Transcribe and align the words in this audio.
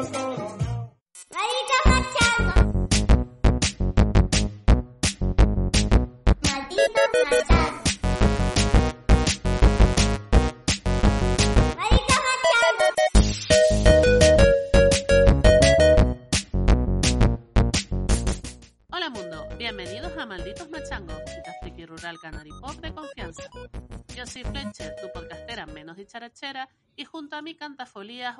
la 0.00 0.08
disco 0.08 0.29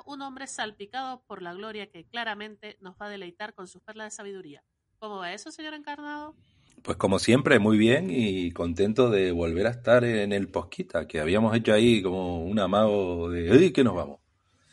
un 0.05 0.21
hombre 0.21 0.47
salpicado 0.47 1.23
por 1.27 1.41
la 1.41 1.53
gloria 1.53 1.89
que 1.89 2.05
claramente 2.05 2.77
nos 2.81 2.95
va 2.95 3.07
a 3.07 3.09
deleitar 3.09 3.53
con 3.53 3.67
sus 3.67 3.81
perlas 3.81 4.07
de 4.07 4.15
sabiduría. 4.15 4.63
¿Cómo 4.99 5.17
va 5.17 5.33
eso, 5.33 5.51
señor 5.51 5.73
encarnado? 5.73 6.35
Pues 6.83 6.97
como 6.97 7.19
siempre, 7.19 7.59
muy 7.59 7.77
bien 7.77 8.09
y 8.09 8.51
contento 8.51 9.09
de 9.09 9.31
volver 9.31 9.67
a 9.67 9.71
estar 9.71 10.03
en 10.03 10.31
el 10.31 10.49
Posquita, 10.49 11.07
que 11.07 11.19
habíamos 11.19 11.55
hecho 11.55 11.73
ahí 11.73 12.01
como 12.01 12.43
un 12.43 12.59
amago 12.59 13.29
de 13.29 13.51
¡ay, 13.51 13.71
que 13.71 13.83
nos 13.83 13.95
vamos! 13.95 14.19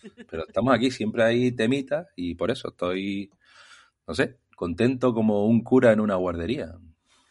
Pero 0.31 0.47
estamos 0.47 0.75
aquí, 0.75 0.91
siempre 0.91 1.23
hay 1.25 1.53
temitas 1.53 2.07
y 2.17 2.35
por 2.35 2.51
eso 2.51 2.69
estoy, 2.69 3.31
no 4.07 4.15
sé, 4.15 4.39
contento 4.57 5.13
como 5.13 5.47
un 5.47 5.63
cura 5.63 5.93
en 5.93 6.01
una 6.01 6.15
guardería. 6.17 6.75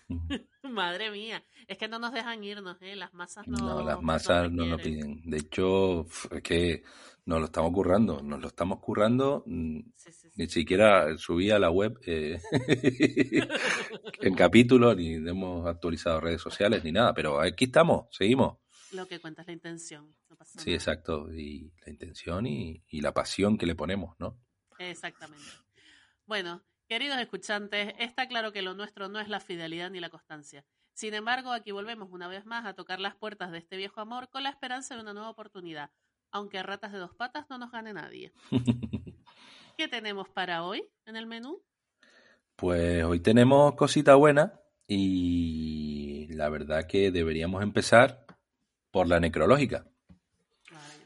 Madre 0.63 1.11
mía, 1.11 1.44
es 1.67 1.77
que 1.77 1.88
no 1.88 1.97
nos 1.99 2.11
dejan 2.13 2.44
irnos, 2.44 2.77
¿eh? 2.81 2.95
Las 2.95 3.13
masas 3.13 3.47
no 3.47 3.57
No, 3.57 3.83
las 3.83 4.01
masas 4.01 4.51
no 4.51 4.66
lo 4.66 4.77
requieren. 4.77 5.19
piden. 5.22 5.29
De 5.29 5.38
hecho, 5.38 6.05
es 6.31 6.41
que 6.44 6.83
nos 7.28 7.39
lo 7.39 7.45
estamos 7.45 7.72
currando, 7.73 8.22
nos 8.23 8.42
lo 8.42 8.47
estamos 8.47 8.80
currando. 8.80 9.44
mm, 9.45 9.80
Sí, 9.95 10.11
sí, 10.11 10.30
sí. 10.30 10.30
Ni 10.36 10.47
siquiera 10.50 11.17
subí 11.17 11.52
a 11.52 11.59
la 11.59 11.69
web 11.69 12.00
eh, 12.06 12.39
el 14.22 14.36
capítulo, 14.36 14.95
ni 14.95 15.14
hemos 15.16 15.67
actualizado 15.67 16.19
redes 16.22 16.42
sociales, 16.42 16.84
ni 16.84 16.92
nada. 16.92 17.14
Pero 17.14 17.39
aquí 17.39 17.66
estamos, 17.66 18.08
seguimos. 18.11 18.58
Lo 18.94 19.06
que 19.08 19.19
cuenta 19.19 19.42
es 19.42 19.47
la 19.47 19.53
intención. 19.53 20.16
No 20.30 20.36
pasa 20.38 20.59
Sí, 20.59 20.69
nada. 20.72 20.78
exacto. 20.78 21.34
Y 21.34 21.72
la 21.86 21.92
intención 21.92 22.47
y, 22.47 22.84
y 22.88 23.02
la 23.02 23.14
pasión 23.14 23.58
que 23.58 23.66
le 23.66 23.75
ponemos, 23.75 24.16
¿no? 24.19 24.39
Exactamente. 24.80 25.45
Bueno, 26.25 26.64
queridos 26.88 27.17
escuchantes, 27.19 27.94
está 28.00 28.28
claro 28.28 28.52
que 28.53 28.62
lo 28.62 28.73
nuestro 28.73 29.09
no 29.09 29.19
es 29.19 29.28
la 29.28 29.39
fidelidad 29.39 29.91
ni 29.91 30.00
la 30.00 30.09
constancia. 30.09 30.66
Sin 30.94 31.14
embargo, 31.14 31.52
aquí 31.52 31.72
volvemos 31.72 32.09
una 32.12 32.28
vez 32.28 32.45
más 32.45 32.66
a 32.66 32.73
tocar 32.73 33.00
las 33.00 33.16
puertas 33.16 33.52
de 33.52 33.59
este 33.59 33.78
viejo 33.78 34.02
amor 34.02 34.30
con 34.30 34.44
la 34.44 34.50
esperanza 34.50 34.95
de 34.95 35.02
una 35.02 35.14
nueva 35.14 35.30
oportunidad, 35.30 35.91
aunque 36.31 36.58
a 36.58 36.64
ratas 36.64 36.92
de 36.92 37.00
dos 37.00 37.14
patas 37.16 37.45
no 37.50 37.58
nos 37.58 37.72
gane 37.72 37.94
nadie. 37.94 38.31
¿Qué 39.78 39.88
tenemos 39.88 40.28
para 40.30 40.64
hoy 40.64 40.84
en 41.06 41.16
el 41.16 41.28
menú? 41.28 41.61
Pues 42.56 43.03
hoy 43.03 43.19
tenemos 43.19 43.75
cosita 43.75 44.16
buena 44.16 44.59
y 44.88 46.28
la 46.34 46.50
verdad 46.50 46.88
que 46.88 47.11
deberíamos 47.11 47.61
empezar 47.61 48.25
por 48.92 49.07
la 49.07 49.19
necrológica. 49.19 49.85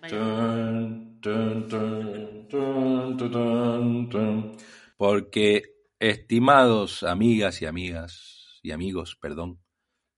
Tun, 0.10 1.20
tun, 1.22 1.68
tun. 4.10 4.58
Porque, 4.98 5.76
estimados 6.00 7.04
amigas 7.04 7.62
y 7.62 7.66
amigas, 7.66 8.60
y 8.64 8.72
amigos, 8.72 9.16
perdón, 9.16 9.60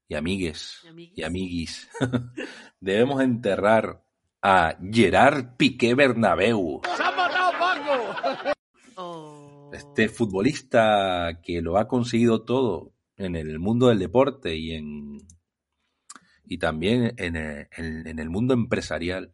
y 0.07 0.15
amigues, 0.15 0.81
Y 0.83 0.87
amiguis. 0.87 1.17
y 1.17 1.23
amiguis, 1.23 1.89
debemos 2.79 3.21
enterrar 3.21 4.03
a 4.43 4.77
Gerard 4.91 5.55
Piqué 5.57 5.95
Bernabeu, 5.95 6.81
Oh. 8.95 9.71
este 9.73 10.07
futbolista 10.07 11.39
que 11.41 11.61
lo 11.61 11.77
ha 11.77 11.87
conseguido 11.87 12.43
todo 12.43 12.93
en 13.17 13.35
el 13.35 13.57
mundo 13.57 13.87
del 13.87 13.97
deporte 13.99 14.55
y 14.55 14.73
en 14.73 15.17
y 16.45 16.57
también 16.59 17.13
en 17.17 17.35
el, 17.35 17.67
en- 17.75 18.05
en 18.07 18.19
el 18.19 18.29
mundo 18.29 18.53
empresarial 18.53 19.33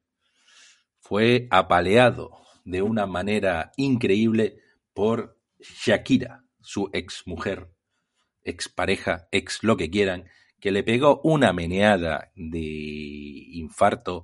fue 1.02 1.48
apaleado 1.52 2.32
de 2.64 2.82
una 2.82 3.06
manera 3.06 3.72
increíble 3.76 4.60
por 4.94 5.38
Shakira, 5.60 6.46
su 6.62 6.90
ex 6.94 7.24
mujer, 7.26 7.68
ex 8.44 8.70
pareja, 8.70 9.28
ex 9.32 9.62
lo 9.64 9.76
que 9.76 9.90
quieran, 9.90 10.26
que 10.62 10.72
le 10.72 10.84
pegó 10.84 11.20
una 11.24 11.52
meneada 11.52 12.32
de 12.36 12.60
infarto 12.62 14.24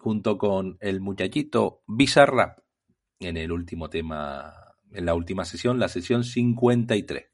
junto 0.00 0.38
con 0.38 0.78
el 0.80 1.00
muchachito 1.00 1.82
Bizarrap 1.86 2.58
en 3.20 3.36
el 3.36 3.52
último 3.52 3.90
tema, 3.90 4.52
en 4.92 5.04
la 5.04 5.14
última 5.14 5.44
sesión, 5.44 5.78
la 5.78 5.88
sesión 5.88 6.24
53. 6.24 7.26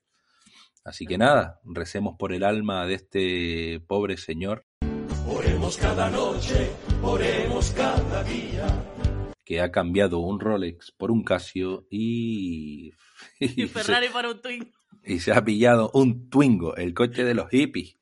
Así 0.84 1.06
que 1.06 1.16
nada, 1.16 1.60
recemos 1.64 2.16
por 2.18 2.32
el 2.32 2.44
alma 2.44 2.86
de 2.86 2.94
este 2.94 3.80
pobre 3.86 4.16
señor 4.16 4.66
Oremos 5.28 5.76
cada 5.76 6.10
noche, 6.10 6.70
oremos 7.02 7.70
cada 7.72 8.22
día. 8.24 8.66
que 9.44 9.60
ha 9.60 9.70
cambiado 9.72 10.18
un 10.18 10.38
Rolex 10.38 10.92
por 10.92 11.10
un 11.10 11.24
Casio 11.24 11.86
y, 11.90 12.92
Y 13.40 13.66
Ferrari 13.66 14.08
para 14.08 14.30
un 14.30 14.40
twin. 14.40 14.72
se, 15.02 15.12
y 15.12 15.18
se 15.18 15.32
ha 15.32 15.44
pillado 15.44 15.90
un 15.94 16.30
Twingo, 16.30 16.76
el 16.76 16.94
coche 16.94 17.24
de 17.24 17.34
los 17.34 17.48
hippies. 17.50 17.96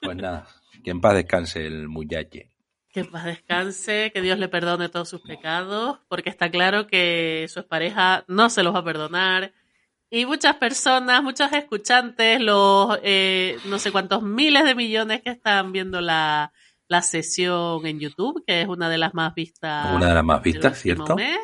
Pues 0.00 0.16
nada, 0.16 0.46
que 0.84 0.90
en 0.90 1.00
paz 1.00 1.14
descanse 1.14 1.66
el 1.66 1.88
muchache. 1.88 2.51
Que 2.92 3.00
en 3.00 3.10
paz 3.10 3.24
descanse, 3.24 4.10
que 4.12 4.20
Dios 4.20 4.38
le 4.38 4.48
perdone 4.48 4.88
todos 4.90 5.08
sus 5.08 5.22
pecados, 5.22 5.98
porque 6.08 6.28
está 6.30 6.50
claro 6.50 6.86
que 6.86 7.46
su 7.48 7.66
pareja 7.66 8.24
no 8.28 8.50
se 8.50 8.62
los 8.62 8.74
va 8.74 8.80
a 8.80 8.84
perdonar. 8.84 9.52
Y 10.10 10.26
muchas 10.26 10.56
personas, 10.56 11.22
muchos 11.22 11.50
escuchantes, 11.52 12.38
los 12.40 12.98
eh, 13.02 13.56
no 13.64 13.78
sé 13.78 13.90
cuántos 13.92 14.22
miles 14.22 14.64
de 14.64 14.74
millones 14.74 15.22
que 15.22 15.30
están 15.30 15.72
viendo 15.72 16.02
la, 16.02 16.52
la 16.86 17.00
sesión 17.00 17.86
en 17.86 17.98
YouTube, 17.98 18.44
que 18.46 18.60
es 18.60 18.68
una 18.68 18.90
de 18.90 18.98
las 18.98 19.14
más 19.14 19.34
vistas. 19.34 19.96
Una 19.96 20.08
de 20.08 20.14
las 20.14 20.24
más 20.24 20.42
vistas, 20.42 20.78
¿cierto? 20.78 21.16
mes, 21.16 21.38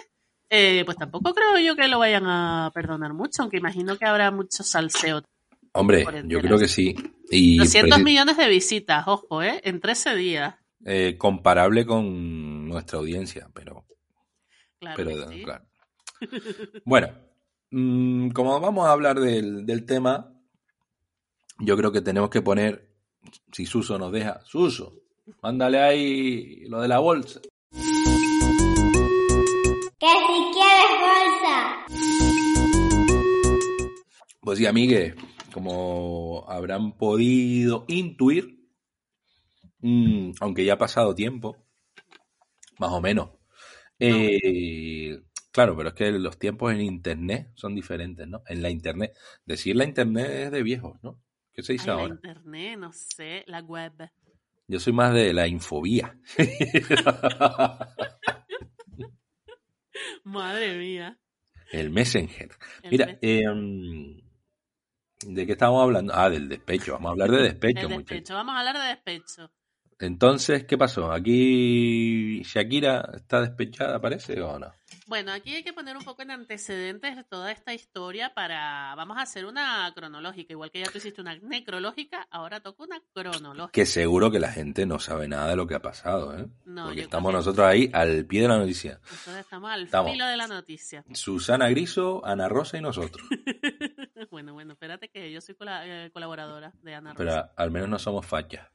eh, 0.50 0.82
pues 0.84 0.98
tampoco 0.98 1.32
creo 1.32 1.58
yo 1.58 1.76
que 1.76 1.88
lo 1.88 1.98
vayan 1.98 2.26
a 2.26 2.70
perdonar 2.74 3.14
mucho, 3.14 3.40
aunque 3.40 3.56
imagino 3.56 3.96
que 3.96 4.04
habrá 4.04 4.30
mucho 4.30 4.62
salseo. 4.62 5.22
Hombre, 5.72 6.04
yo 6.26 6.40
creo 6.42 6.58
que 6.58 6.68
sí. 6.68 6.94
Y 7.30 7.56
200 7.56 7.98
preci- 7.98 8.04
millones 8.04 8.36
de 8.36 8.48
visitas, 8.48 9.04
ojo, 9.08 9.42
¿eh? 9.42 9.62
En 9.64 9.80
13 9.80 10.14
días. 10.14 10.54
Eh, 10.90 11.16
comparable 11.18 11.84
con 11.84 12.66
nuestra 12.66 12.98
audiencia, 12.98 13.50
pero 13.52 13.84
Claro 14.80 14.96
Pero, 14.96 15.10
que 15.28 15.34
sí. 15.36 15.42
claro. 15.44 15.64
Bueno, 16.84 17.08
mm, 17.70 18.30
como 18.30 18.60
vamos 18.60 18.86
a 18.86 18.92
hablar 18.92 19.18
del, 19.20 19.66
del 19.66 19.84
tema, 19.84 20.32
yo 21.58 21.76
creo 21.76 21.92
que 21.92 22.00
tenemos 22.00 22.30
que 22.30 22.42
poner, 22.42 22.88
si 23.52 23.66
Suso 23.66 23.98
nos 23.98 24.12
deja, 24.12 24.40
Suso, 24.44 24.94
mándale 25.42 25.80
ahí 25.80 26.64
lo 26.68 26.80
de 26.80 26.88
la 26.88 27.00
bolsa. 27.00 27.40
Que 29.98 30.06
si 30.06 30.38
quieres 30.54 30.92
bolsa. 31.02 31.86
Pues 34.40 34.58
sí, 34.58 34.66
amigues, 34.66 35.14
como 35.52 36.44
habrán 36.48 36.96
podido 36.96 37.84
intuir, 37.88 38.57
mm, 39.80 40.32
aunque 40.40 40.64
ya 40.64 40.74
ha 40.74 40.78
pasado 40.78 41.14
tiempo, 41.14 41.56
más 42.78 42.90
o 42.92 43.00
menos. 43.00 43.30
eh, 44.00 45.20
claro, 45.52 45.76
pero 45.76 45.90
es 45.90 45.94
que 45.94 46.10
los 46.12 46.38
tiempos 46.38 46.72
en 46.72 46.80
Internet 46.82 47.50
son 47.54 47.74
diferentes, 47.74 48.26
¿no? 48.28 48.42
En 48.48 48.62
la 48.62 48.70
Internet. 48.70 49.16
Decir 49.46 49.76
la 49.76 49.84
Internet 49.84 50.30
es 50.30 50.52
de 50.52 50.62
viejos, 50.62 50.98
¿no? 51.02 51.20
¿Qué 51.52 51.62
se 51.62 51.74
Ay, 51.74 51.74
dice 51.74 51.92
la 51.92 52.02
ahora? 52.02 52.14
internet, 52.14 52.78
no 52.78 52.92
sé, 52.92 53.42
la 53.46 53.60
web. 53.60 54.10
Yo 54.68 54.78
soy 54.80 54.92
más 54.92 55.12
de 55.14 55.32
la 55.32 55.46
infobía. 55.48 56.16
Madre 60.24 60.76
mía. 60.78 61.18
El 61.72 61.88
Messenger. 61.90 62.50
El 62.82 62.90
Mira, 62.90 63.18
eh, 63.22 63.42
¿de 65.26 65.46
qué 65.46 65.52
estamos 65.52 65.80
hablando? 65.80 66.12
Ah, 66.14 66.28
del 66.28 66.48
despecho. 66.48 66.92
Vamos 66.94 67.10
a 67.10 67.12
hablar 67.12 67.30
de 67.30 67.42
despecho, 67.44 67.88
muchachos. 67.88 68.24
despecho. 68.24 68.34
Vamos 68.34 68.54
a 68.54 68.58
hablar 68.60 68.78
de 68.78 68.88
despecho. 68.88 69.50
Entonces, 70.00 70.64
¿qué 70.64 70.78
pasó? 70.78 71.10
¿Aquí 71.10 72.42
Shakira 72.44 73.10
está 73.14 73.40
despechada, 73.40 74.00
parece, 74.00 74.40
o 74.40 74.58
no? 74.58 74.72
Bueno, 75.08 75.32
aquí 75.32 75.54
hay 75.54 75.64
que 75.64 75.72
poner 75.72 75.96
un 75.96 76.04
poco 76.04 76.20
en 76.22 76.30
antecedentes 76.30 77.16
de 77.16 77.24
toda 77.24 77.50
esta 77.50 77.72
historia 77.72 78.34
para. 78.34 78.94
Vamos 78.94 79.16
a 79.16 79.22
hacer 79.22 79.46
una 79.46 79.90
cronológica. 79.94 80.52
Igual 80.52 80.70
que 80.70 80.80
ya 80.80 80.90
tú 80.90 80.98
hiciste 80.98 81.20
una 81.22 81.34
necrológica, 81.36 82.28
ahora 82.30 82.60
toca 82.60 82.84
una 82.84 83.00
cronológica. 83.14 83.72
Que 83.72 83.86
seguro 83.86 84.30
que 84.30 84.38
la 84.38 84.52
gente 84.52 84.84
no 84.86 84.98
sabe 84.98 85.26
nada 85.26 85.48
de 85.48 85.56
lo 85.56 85.66
que 85.66 85.74
ha 85.74 85.80
pasado, 85.82 86.38
¿eh? 86.38 86.46
No, 86.66 86.84
Porque 86.86 87.00
estamos 87.00 87.32
nosotros 87.32 87.66
ahí 87.66 87.90
al 87.94 88.26
pie 88.26 88.42
de 88.42 88.48
la 88.48 88.58
noticia. 88.58 89.00
Entonces 89.02 89.36
estamos 89.38 89.70
al 89.70 89.84
Estamos. 89.84 90.12
filo 90.12 90.26
de 90.26 90.36
la 90.36 90.46
noticia. 90.46 91.04
Susana 91.12 91.68
Griso, 91.70 92.24
Ana 92.24 92.48
Rosa 92.48 92.78
y 92.78 92.82
nosotros. 92.82 93.26
Bueno, 94.30 94.52
bueno, 94.52 94.72
espérate 94.74 95.08
que 95.08 95.32
yo 95.32 95.40
soy 95.40 95.56
eh, 95.84 96.10
colaboradora 96.12 96.72
de 96.82 96.94
Ana 96.94 97.14
Pero 97.16 97.30
Rosa. 97.30 97.52
al 97.56 97.70
menos 97.70 97.88
no 97.88 97.98
somos 97.98 98.26
fachas. 98.26 98.68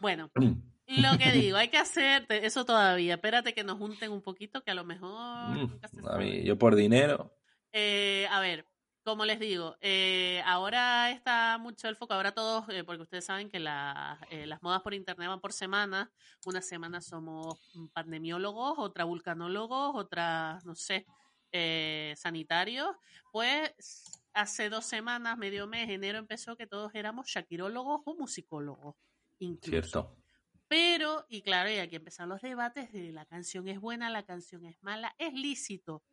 Bueno, 0.00 0.30
lo 0.86 1.18
que 1.18 1.32
digo, 1.32 1.56
hay 1.56 1.68
que 1.68 1.78
hacer 1.78 2.26
eso 2.28 2.64
todavía. 2.64 3.14
Espérate 3.14 3.54
que 3.54 3.64
nos 3.64 3.78
junten 3.78 4.12
un 4.12 4.22
poquito, 4.22 4.62
que 4.62 4.70
a 4.70 4.74
lo 4.74 4.84
mejor... 4.84 5.50
Mm, 5.50 5.58
nunca 5.70 5.88
se 5.88 6.00
A 6.06 6.16
mí, 6.18 6.42
yo 6.42 6.58
por 6.58 6.74
dinero. 6.74 7.36
Eh, 7.72 8.26
a 8.30 8.40
ver, 8.40 8.66
como 9.04 9.24
les 9.24 9.38
digo, 9.38 9.76
eh, 9.80 10.42
ahora 10.44 11.10
está 11.10 11.56
mucho 11.58 11.88
el 11.88 11.96
foco, 11.96 12.14
ahora 12.14 12.32
todos, 12.32 12.68
eh, 12.68 12.84
porque 12.84 13.02
ustedes 13.02 13.24
saben 13.24 13.48
que 13.48 13.60
la- 13.60 14.18
eh, 14.30 14.46
las 14.46 14.62
modas 14.62 14.82
por 14.82 14.92
internet 14.92 15.28
van 15.28 15.40
por 15.40 15.52
semanas, 15.52 16.08
una 16.44 16.60
semana 16.62 17.00
somos 17.00 17.58
pandemiólogos, 17.92 18.78
otra 18.78 19.04
vulcanólogos, 19.04 19.92
otra, 19.94 20.58
no 20.64 20.74
sé, 20.74 21.06
eh, 21.52 22.14
sanitarios, 22.16 22.88
pues 23.32 23.72
hace 24.34 24.68
dos 24.68 24.84
semanas, 24.84 25.38
medio 25.38 25.66
mes, 25.66 25.88
enero 25.88 26.18
empezó 26.18 26.56
que 26.56 26.66
todos 26.66 26.94
éramos 26.94 27.26
shakirólogos 27.28 28.02
o 28.04 28.14
musicólogos, 28.16 28.96
incluso. 29.40 29.70
Cierto. 29.70 30.16
Pero, 30.68 31.26
y 31.28 31.42
claro, 31.42 31.68
y 31.70 31.78
aquí 31.78 31.96
empezaron 31.96 32.30
los 32.30 32.40
debates 32.42 32.92
de 32.92 33.10
la 33.12 33.24
canción 33.26 33.66
es 33.66 33.80
buena, 33.80 34.08
la 34.08 34.22
canción 34.24 34.64
es 34.64 34.80
mala, 34.82 35.14
es 35.18 35.32
lícito 35.34 36.04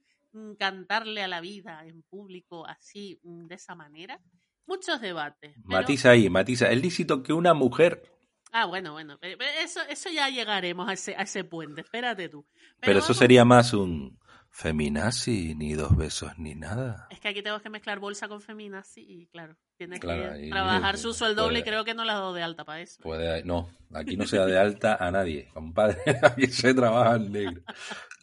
cantarle 0.60 1.24
a 1.24 1.28
la 1.28 1.42
vida 1.42 1.84
en 1.86 2.04
público 2.04 2.66
así, 2.68 3.20
mm, 3.24 3.46
de 3.48 3.56
esa 3.56 3.76
manera. 3.76 4.20
Muchos 4.66 5.00
debates. 5.00 5.54
pero- 5.56 5.64
Matiza 5.82 6.12
ahí, 6.12 6.30
matiza. 6.30 6.70
Es 6.72 6.82
lícito 6.82 7.24
que 7.24 7.34
una 7.34 7.54
mujer. 7.54 8.04
Ah, 8.52 8.66
bueno, 8.66 8.94
bueno, 8.94 9.18
eso, 9.62 9.82
eso 9.90 10.10
ya 10.10 10.30
llegaremos 10.30 10.88
a 10.90 10.94
ese, 10.94 11.16
a 11.16 11.22
ese 11.24 11.44
puente, 11.44 11.82
espérate 11.82 12.30
tú. 12.30 12.46
Pero, 12.80 13.00
eso 13.00 13.08
vamos- 13.10 13.18
sería 13.18 13.46
más 13.46 13.74
un 13.74 14.18
feminazi, 14.50 15.56
ni 15.56 15.74
dos 15.74 15.96
besos, 15.96 16.38
ni 16.38 16.56
nada. 16.56 17.08
Es 17.10 17.20
que 17.20 17.28
aquí 17.28 17.42
tengo 17.42 17.60
que 17.62 17.70
mezclar 17.70 18.00
bolsa 18.00 18.28
con 18.28 18.42
feminazi 18.42 19.02
y 19.02 19.28
claro, 19.28 19.56
tiene 19.78 20.00
Claro, 20.00 20.34
que 20.34 20.50
trabajar 20.50 20.98
su 20.98 21.14
sueldo 21.14 21.44
doble 21.44 21.60
y 21.60 21.64
creo 21.64 21.86
que 21.86 21.94
no 21.94 22.04
la 22.06 22.14
ha 22.14 22.16
dado 22.16 22.34
de 22.34 22.44
alta 22.44 22.66
para 22.66 22.82
eso. 22.82 23.02
Puede, 23.02 23.44
no, 23.44 23.70
aquí 23.94 24.18
no 24.18 24.26
se 24.26 24.38
da 24.38 24.46
de 24.46 24.58
alta 24.58 24.96
a 24.96 25.12
nadie, 25.12 25.50
compadre. 25.54 25.98
Aquí 26.24 26.48
se 26.48 26.74
trabaja 26.74 27.16
en 27.16 27.32
negro. 27.32 27.62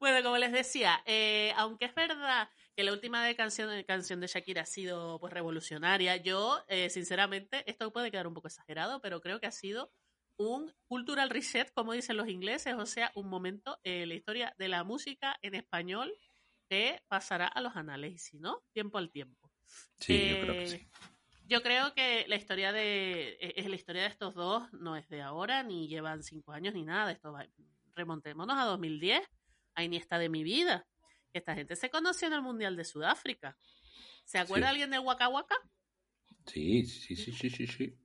Bueno, 0.00 0.22
como 0.22 0.38
les 0.38 0.52
decía, 0.52 1.02
eh, 1.06 1.52
aunque 1.56 1.84
es 1.84 1.94
verdad 1.94 2.48
que 2.74 2.82
la 2.82 2.92
última 2.92 3.24
de 3.24 3.36
canción, 3.36 3.70
de 3.70 3.84
canción 3.84 4.18
de 4.20 4.26
Shakira 4.26 4.62
ha 4.62 4.66
sido 4.66 5.20
pues 5.20 5.32
revolucionaria, 5.32 6.16
yo 6.16 6.64
eh, 6.68 6.90
sinceramente, 6.90 7.62
esto 7.70 7.92
puede 7.92 8.10
quedar 8.10 8.26
un 8.26 8.34
poco 8.34 8.48
exagerado, 8.48 9.00
pero 9.00 9.20
creo 9.20 9.40
que 9.40 9.46
ha 9.46 9.52
sido 9.52 9.92
un 10.36 10.72
cultural 10.86 11.30
reset, 11.30 11.72
como 11.72 11.92
dicen 11.92 12.16
los 12.16 12.28
ingleses, 12.28 12.74
o 12.74 12.86
sea, 12.86 13.12
un 13.14 13.28
momento 13.28 13.78
en 13.84 14.08
la 14.08 14.14
historia 14.14 14.54
de 14.58 14.68
la 14.68 14.84
música 14.84 15.36
en 15.42 15.54
español 15.54 16.12
que 16.68 17.02
pasará 17.08 17.46
a 17.46 17.60
los 17.60 17.76
anales, 17.76 18.12
y 18.14 18.18
si 18.18 18.38
no, 18.38 18.62
tiempo 18.72 18.98
al 18.98 19.10
tiempo. 19.10 19.50
Sí, 19.98 20.28
yo 20.28 20.40
creo 20.40 20.54
que 20.56 20.64
Eh, 20.64 20.68
sí. 20.68 20.88
Yo 21.46 21.62
creo 21.62 21.92
que 21.94 22.24
la 22.26 22.36
historia 22.36 22.72
de 22.72 23.36
eh, 23.38 23.54
es 23.56 23.66
la 23.68 23.76
historia 23.76 24.02
de 24.02 24.08
estos 24.08 24.34
dos 24.34 24.72
no 24.72 24.96
es 24.96 25.08
de 25.10 25.20
ahora, 25.20 25.62
ni 25.62 25.88
llevan 25.88 26.22
cinco 26.22 26.52
años 26.52 26.72
ni 26.72 26.84
nada. 26.84 27.12
Esto 27.12 27.32
va, 27.32 27.46
remontémonos 27.94 28.56
a 28.58 28.64
2010, 28.64 29.20
a 29.74 29.84
Iniesta 29.84 30.18
de 30.18 30.30
mi 30.30 30.42
vida. 30.42 30.86
Esta 31.34 31.54
gente 31.54 31.76
se 31.76 31.90
conoció 31.90 32.28
en 32.28 32.34
el 32.34 32.42
Mundial 32.42 32.76
de 32.76 32.84
Sudáfrica. 32.84 33.58
¿Se 34.24 34.38
acuerda 34.38 34.68
Sí. 34.68 34.70
alguien 34.70 34.90
del 34.90 35.00
Waka 35.00 35.28
Waka? 35.28 35.56
Sí, 36.46 36.86
sí, 36.86 37.14
sí, 37.14 37.32
sí, 37.32 37.50
sí, 37.50 37.66
sí. 37.66 37.98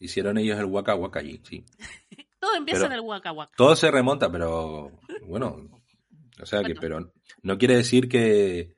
Hicieron 0.00 0.38
ellos 0.38 0.58
el 0.58 0.66
waka 0.66 0.94
waka 0.94 1.20
allí, 1.20 1.40
sí. 1.44 1.64
Todo 2.40 2.54
empieza 2.54 2.82
Pero- 2.82 2.92
en 2.94 2.98
el 3.00 3.00
Waka 3.00 3.32
Waka. 3.32 3.52
Todo 3.56 3.74
se 3.74 3.90
remonta, 3.90 4.30
pero 4.30 4.92
bueno, 5.26 5.68
o 6.40 6.46
sea 6.46 6.62
que, 6.62 6.74
pero 6.76 7.12
no 7.42 7.58
quiere 7.58 7.74
decir 7.76 8.08
que 8.08 8.76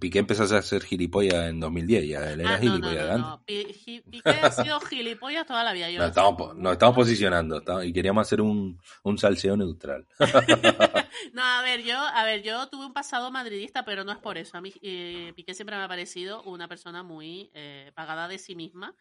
Piqué 0.00 0.18
empezase 0.18 0.56
a 0.56 0.62
ser 0.62 0.82
gilipollas 0.82 1.48
en 1.48 1.60
2010, 1.60 2.08
ya 2.08 2.32
él 2.32 2.40
era 2.40 2.54
Ah, 2.54 2.58
no, 2.58 2.60
gilipollas 2.62 3.18
no, 3.20 3.32
antes. 3.34 3.66
no. 3.86 4.10
Piqué 4.10 4.30
ha 4.30 4.50
sido 4.50 4.80
gilipollas 4.90 5.46
toda 5.46 5.62
la 5.62 5.72
vida. 5.74 5.88
Yo 5.90 5.98
Nos 6.00 6.08
estamos, 6.08 6.56
nos 6.56 6.72
estamos 6.72 6.96
posicionando 6.96 7.58
estamos- 7.58 7.84
y 7.84 7.92
queríamos 7.92 8.22
hacer 8.26 8.40
un, 8.40 8.80
un 9.04 9.18
salseo 9.18 9.56
neutral. 9.56 10.06
No, 11.32 11.42
a 11.42 11.62
ver, 11.62 11.82
yo, 11.82 11.98
a 11.98 12.24
ver, 12.24 12.42
yo 12.42 12.68
tuve 12.68 12.86
un 12.86 12.92
pasado 12.92 13.30
madridista, 13.30 13.84
pero 13.84 14.04
no 14.04 14.12
es 14.12 14.18
por 14.18 14.38
eso. 14.38 14.56
A 14.56 14.60
mí 14.60 14.72
eh, 14.82 15.32
Piqué 15.36 15.54
siempre 15.54 15.76
me 15.76 15.82
ha 15.82 15.88
parecido 15.88 16.42
una 16.44 16.66
persona 16.68 17.02
muy 17.02 17.50
eh, 17.54 17.90
pagada 17.94 18.26
de 18.28 18.38
sí 18.38 18.54
misma, 18.54 18.94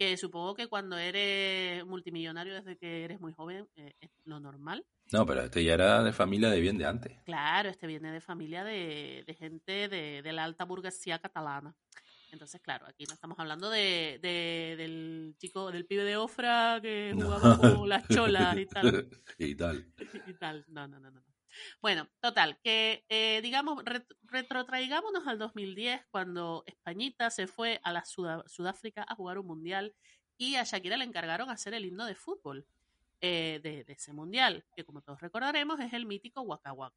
que 0.00 0.16
supongo 0.16 0.54
que 0.54 0.66
cuando 0.66 0.96
eres 0.96 1.84
multimillonario 1.84 2.54
desde 2.54 2.78
que 2.78 3.04
eres 3.04 3.20
muy 3.20 3.34
joven 3.34 3.68
eh, 3.76 3.92
es 4.00 4.10
lo 4.24 4.40
normal. 4.40 4.82
No, 5.12 5.26
pero 5.26 5.42
este 5.42 5.62
ya 5.62 5.74
era 5.74 6.02
de 6.02 6.12
familia 6.14 6.48
de 6.48 6.58
bien 6.58 6.78
de 6.78 6.86
antes. 6.86 7.20
Claro, 7.26 7.68
este 7.68 7.86
viene 7.86 8.10
de 8.10 8.22
familia 8.22 8.64
de, 8.64 9.24
de 9.26 9.34
gente 9.34 9.88
de, 9.88 10.22
de 10.22 10.32
la 10.32 10.44
alta 10.44 10.64
burguesía 10.64 11.18
catalana. 11.18 11.74
Entonces, 12.32 12.62
claro, 12.62 12.86
aquí 12.86 13.04
no 13.04 13.12
estamos 13.12 13.38
hablando 13.38 13.68
de, 13.68 14.18
de- 14.22 14.76
del 14.78 15.34
chico, 15.36 15.70
del 15.70 15.84
pibe 15.84 16.04
de 16.04 16.16
Ofra 16.16 16.78
que 16.80 17.12
jugaba 17.12 17.58
con 17.58 17.86
las 17.88 18.08
cholas 18.08 18.56
y 18.56 18.64
tal. 18.66 19.06
y 19.36 19.54
tal. 19.54 19.84
y 20.28 20.32
tal. 20.34 20.64
No, 20.68 20.88
no, 20.88 20.98
no, 20.98 21.10
no. 21.10 21.20
No. 21.50 21.80
Bueno, 21.80 22.08
total, 22.20 22.58
que 22.62 23.04
eh, 23.08 23.40
digamos, 23.42 23.84
ret- 23.84 24.06
retrotraigámonos 24.22 25.26
al 25.26 25.38
2010 25.38 26.02
cuando 26.10 26.62
Españita 26.66 27.30
se 27.30 27.46
fue 27.46 27.80
a 27.82 27.92
la 27.92 28.04
Sudáfrica 28.04 29.04
a 29.08 29.14
jugar 29.14 29.38
un 29.38 29.46
mundial 29.46 29.94
y 30.38 30.56
a 30.56 30.64
Shakira 30.64 30.96
le 30.96 31.04
encargaron 31.04 31.50
hacer 31.50 31.74
el 31.74 31.84
himno 31.84 32.06
de 32.06 32.14
fútbol 32.14 32.66
eh, 33.20 33.60
de, 33.62 33.84
ese 33.88 34.12
mundial, 34.12 34.64
que 34.76 34.84
como 34.84 35.02
todos 35.02 35.20
recordaremos 35.20 35.80
es 35.80 35.92
el 35.92 36.06
mítico 36.06 36.42
Waka 36.42 36.72
Waka. 36.72 36.96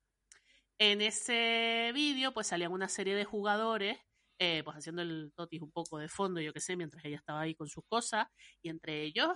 En 0.79 1.01
ese 1.01 1.91
vídeo 1.94 2.33
pues 2.33 2.47
salían 2.47 2.71
una 2.71 2.89
serie 2.89 3.15
de 3.15 3.25
jugadores 3.25 4.00
eh, 4.39 4.63
pues 4.65 4.77
haciendo 4.77 5.01
el 5.03 5.31
totis 5.35 5.61
un 5.61 5.71
poco 5.71 6.00
de 6.00 6.09
fondo, 6.09 6.41
yo 6.41 6.53
qué 6.53 6.59
sé, 6.59 6.75
mientras 6.75 7.05
ella 7.05 7.17
estaba 7.17 7.41
ahí 7.41 7.55
con 7.55 7.67
sus 7.69 7.85
cosas 7.88 8.27
y 8.61 8.69
entre 8.69 9.03
ellos 9.03 9.29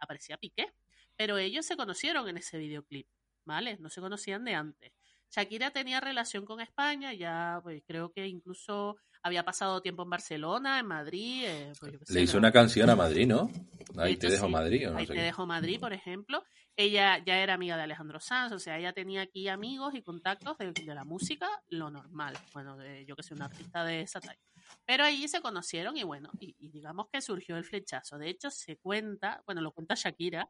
aparecía 0.00 0.36
Piqué. 0.38 0.72
Pero 1.16 1.38
ellos 1.38 1.66
se 1.66 1.76
conocieron 1.76 2.28
en 2.28 2.38
ese 2.38 2.58
videoclip, 2.58 3.06
¿vale? 3.50 3.76
No 3.78 3.88
se 3.90 4.00
conocían 4.00 4.44
de 4.44 4.54
antes. 4.54 4.92
Shakira 5.30 5.70
tenía 5.70 6.00
relación 6.00 6.44
con 6.44 6.60
España, 6.60 7.12
ya 7.12 7.60
pues 7.62 7.82
creo 7.86 8.12
que 8.12 8.26
incluso 8.26 8.96
había 9.22 9.44
pasado 9.44 9.80
tiempo 9.80 10.02
en 10.02 10.10
Barcelona, 10.10 10.80
en 10.80 10.86
Madrid. 10.86 11.44
eh, 11.46 11.72
pues, 11.78 11.92
qué 11.98 12.06
sé, 12.06 12.14
Le 12.14 12.22
hizo 12.22 12.32
¿no? 12.34 12.38
una 12.40 12.52
canción 12.52 12.90
a 12.90 12.96
Madrid, 12.96 13.28
¿no? 13.28 13.48
Ahí 13.96 14.16
te 14.16 14.28
dejo 14.28 14.46
sí. 14.46 14.52
Madrid 14.52 14.88
o 14.88 14.92
no 14.92 14.98
Ahí 14.98 15.06
sé 15.06 15.12
te 15.12 15.18
qué. 15.20 15.24
dejo 15.26 15.46
Madrid, 15.46 15.78
por 15.78 15.92
ejemplo. 15.92 16.42
Ella 16.76 17.22
ya 17.24 17.36
era 17.38 17.54
amiga 17.54 17.76
de 17.76 17.82
Alejandro 17.82 18.18
Sanz, 18.20 18.52
o 18.52 18.58
sea, 18.58 18.78
ella 18.78 18.92
tenía 18.92 19.20
aquí 19.22 19.46
amigos 19.48 19.94
y 19.94 20.02
contactos 20.02 20.56
de, 20.58 20.72
de 20.72 20.94
la 20.94 21.04
música, 21.04 21.48
lo 21.68 21.90
normal. 21.90 22.34
Bueno, 22.54 22.76
de- 22.76 23.04
yo 23.04 23.14
que 23.14 23.22
soy 23.22 23.36
una 23.36 23.46
artista 23.46 23.84
de 23.84 24.00
esa 24.00 24.20
talla. 24.20 24.40
Pero 24.86 25.04
ahí 25.04 25.28
se 25.28 25.40
conocieron 25.42 25.96
y 25.96 26.02
bueno, 26.04 26.30
y, 26.40 26.56
y 26.58 26.70
digamos 26.70 27.06
que 27.12 27.20
surgió 27.20 27.56
el 27.56 27.64
flechazo. 27.64 28.18
De 28.18 28.30
hecho, 28.30 28.50
se 28.50 28.76
cuenta, 28.78 29.42
bueno, 29.46 29.60
lo 29.60 29.72
cuenta 29.72 29.94
Shakira, 29.94 30.48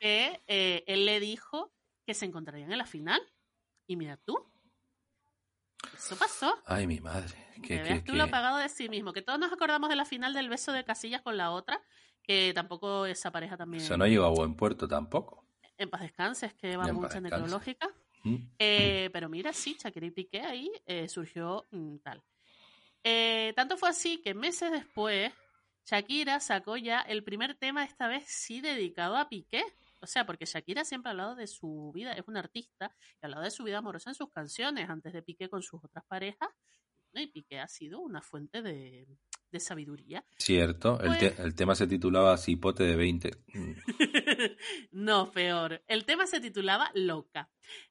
que 0.00 0.40
eh, 0.46 0.84
él 0.86 1.04
le 1.06 1.20
dijo 1.20 1.72
que 2.08 2.14
se 2.14 2.24
encontrarían 2.24 2.72
en 2.72 2.78
la 2.78 2.86
final. 2.86 3.20
Y 3.86 3.94
mira 3.94 4.16
tú, 4.16 4.34
eso 5.94 6.16
pasó. 6.16 6.58
Ay, 6.64 6.86
mi 6.86 7.00
madre. 7.00 7.34
Que 7.56 7.60
Que, 7.60 7.82
veas 7.82 7.98
que, 8.00 8.06
tú 8.06 8.14
lo 8.14 8.24
que- 8.24 8.30
pagado 8.30 8.56
de 8.56 8.70
sí 8.70 8.88
mismo. 8.88 9.12
Que 9.12 9.20
todos 9.20 9.38
nos 9.38 9.52
acordamos 9.52 9.90
de 9.90 9.96
la 9.96 10.06
final 10.06 10.32
del 10.32 10.48
beso 10.48 10.72
de 10.72 10.84
Casillas 10.84 11.20
con 11.20 11.36
la 11.36 11.50
otra, 11.50 11.82
que 12.22 12.52
tampoco 12.54 13.04
esa 13.04 13.30
pareja 13.30 13.58
también. 13.58 13.82
Eso 13.82 13.98
no 13.98 14.06
llegó 14.06 14.24
a 14.24 14.30
buen 14.30 14.54
puerto 14.54 14.88
tampoco. 14.88 15.44
En 15.76 15.90
paz 15.90 16.00
descanse, 16.00 16.46
es 16.46 16.54
que 16.54 16.78
va 16.78 16.88
En 16.88 16.94
mucha 16.94 17.20
necrológica. 17.20 17.90
¿Mm? 18.24 18.36
Eh, 18.58 19.10
pero 19.12 19.28
mira, 19.28 19.52
sí, 19.52 19.76
Shakira 19.78 20.06
y 20.06 20.10
Piqué 20.10 20.40
ahí 20.40 20.72
eh, 20.86 21.08
surgió 21.10 21.66
mm, 21.72 21.96
tal. 21.98 22.22
Eh, 23.04 23.52
tanto 23.54 23.76
fue 23.76 23.90
así 23.90 24.22
que 24.22 24.32
meses 24.32 24.72
después, 24.72 25.30
Shakira 25.84 26.40
sacó 26.40 26.78
ya 26.78 27.00
el 27.02 27.22
primer 27.22 27.54
tema, 27.54 27.84
esta 27.84 28.08
vez 28.08 28.24
sí 28.26 28.62
dedicado 28.62 29.16
a 29.18 29.28
Piqué. 29.28 29.62
O 30.00 30.06
sea, 30.06 30.24
porque 30.26 30.44
Shakira 30.46 30.84
siempre 30.84 31.08
ha 31.08 31.12
hablado 31.12 31.34
de 31.34 31.46
su 31.46 31.90
vida, 31.94 32.12
es 32.12 32.24
una 32.26 32.40
artista, 32.40 32.94
y 33.00 33.16
ha 33.22 33.26
hablado 33.26 33.42
de 33.44 33.50
su 33.50 33.64
vida 33.64 33.78
amorosa 33.78 34.10
en 34.10 34.14
sus 34.14 34.30
canciones, 34.30 34.88
antes 34.88 35.12
de 35.12 35.22
Piqué 35.22 35.48
con 35.48 35.62
sus 35.62 35.82
otras 35.82 36.04
parejas. 36.06 36.48
Y 37.14 37.26
Piqué 37.28 37.58
ha 37.58 37.66
sido 37.68 38.00
una 38.00 38.20
fuente 38.22 38.60
de, 38.62 39.08
de 39.50 39.60
sabiduría. 39.60 40.24
Cierto. 40.36 41.00
El, 41.00 41.06
Pues- 41.08 41.18
te- 41.36 41.42
el 41.42 41.54
tema 41.54 41.74
se 41.74 41.86
titulaba 41.86 42.36
Cipote 42.36 42.84
de 42.84 42.96
20. 42.96 43.30
Mm. 43.54 43.72
no, 44.92 45.30
peor. 45.32 45.82
El 45.86 46.04
tema 46.04 46.26
se 46.26 46.40
titulaba 46.40 46.90
Loca. 46.94 47.50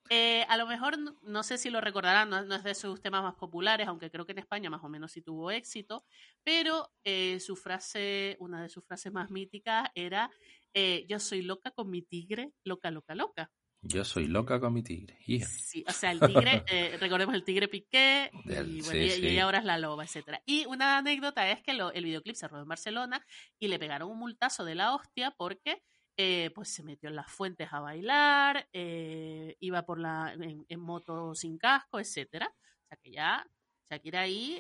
Eh, 0.10 0.44
a 0.50 0.58
lo 0.58 0.66
mejor, 0.66 0.98
no, 0.98 1.18
no 1.24 1.44
sé 1.44 1.58
si 1.58 1.70
lo 1.70 1.82
recordarán, 1.82 2.30
no, 2.30 2.44
no 2.44 2.56
es 2.56 2.64
de 2.64 2.74
sus 2.76 3.02
temas 3.02 3.22
más 3.24 3.36
populares, 3.36 3.88
aunque 3.88 4.10
creo 4.10 4.26
que 4.26 4.32
en 4.32 4.40
España 4.40 4.70
más 4.70 4.84
o 4.84 4.90
menos 4.90 5.12
sí 5.12 5.22
tuvo 5.22 5.52
éxito, 5.52 6.06
pero 6.44 6.92
eh, 7.04 7.40
su 7.40 7.56
frase, 7.56 8.38
una 8.40 8.62
de 8.64 8.70
sus 8.70 8.86
frases 8.86 9.12
más 9.12 9.30
míticas 9.30 9.90
era, 9.94 10.32
eh, 10.80 11.06
yo 11.10 11.18
soy 11.20 11.42
loca 11.42 11.72
con 11.72 11.90
mi 11.90 12.02
tigre, 12.04 12.52
loca, 12.64 12.92
loca, 12.92 13.16
loca. 13.16 13.52
Yo 13.82 14.04
soy 14.04 14.28
loca 14.28 14.60
con 14.60 14.74
mi 14.74 14.84
tigre. 14.84 15.18
Yeah. 15.26 15.48
Sí, 15.48 15.84
o 15.88 15.92
sea, 15.92 16.12
el 16.12 16.20
tigre, 16.20 16.64
eh, 16.68 16.98
recordemos 17.00 17.34
el 17.36 17.44
tigre 17.44 17.68
Piqué, 17.68 18.30
y, 18.46 18.48
Del- 18.50 18.82
bueno, 18.84 18.92
sí, 18.92 18.98
y- 18.98 19.06
y 19.06 19.10
sí. 19.12 19.28
ella 19.28 19.44
ahora 19.46 19.60
es 19.60 19.66
la 19.66 19.78
loba, 19.80 20.04
etcétera. 20.04 20.42
Y 20.46 20.66
una 20.66 20.98
anécdota 20.98 21.50
es 21.50 21.62
que 21.64 21.74
lo- 21.74 21.92
el 21.92 22.04
videoclip 22.06 22.36
se 22.36 22.48
rodó 22.48 22.62
en 22.64 22.68
Barcelona 22.70 23.26
y 23.60 23.68
le 23.70 23.80
pegaron 23.80 24.12
un 24.12 24.20
multazo 24.20 24.66
de 24.66 24.76
la 24.76 24.94
hostia 24.94 25.32
porque 25.38 25.82
eh, 26.20 26.50
pues 26.56 26.74
se 26.74 26.84
metió 26.84 27.10
en 27.10 27.16
las 27.16 27.32
fuentes 27.32 27.70
a 27.72 27.80
bailar, 27.80 28.68
eh, 28.74 29.56
iba 29.60 29.84
por 29.86 30.00
la 30.00 30.34
en, 30.34 30.66
en 30.68 30.80
moto 30.80 31.34
sin 31.36 31.58
casco, 31.58 32.00
etcétera. 32.00 32.48
O 32.48 32.88
sea 32.88 32.98
que 33.02 33.12
ya 33.12 33.46
Shakira 33.90 34.22
ahí 34.22 34.60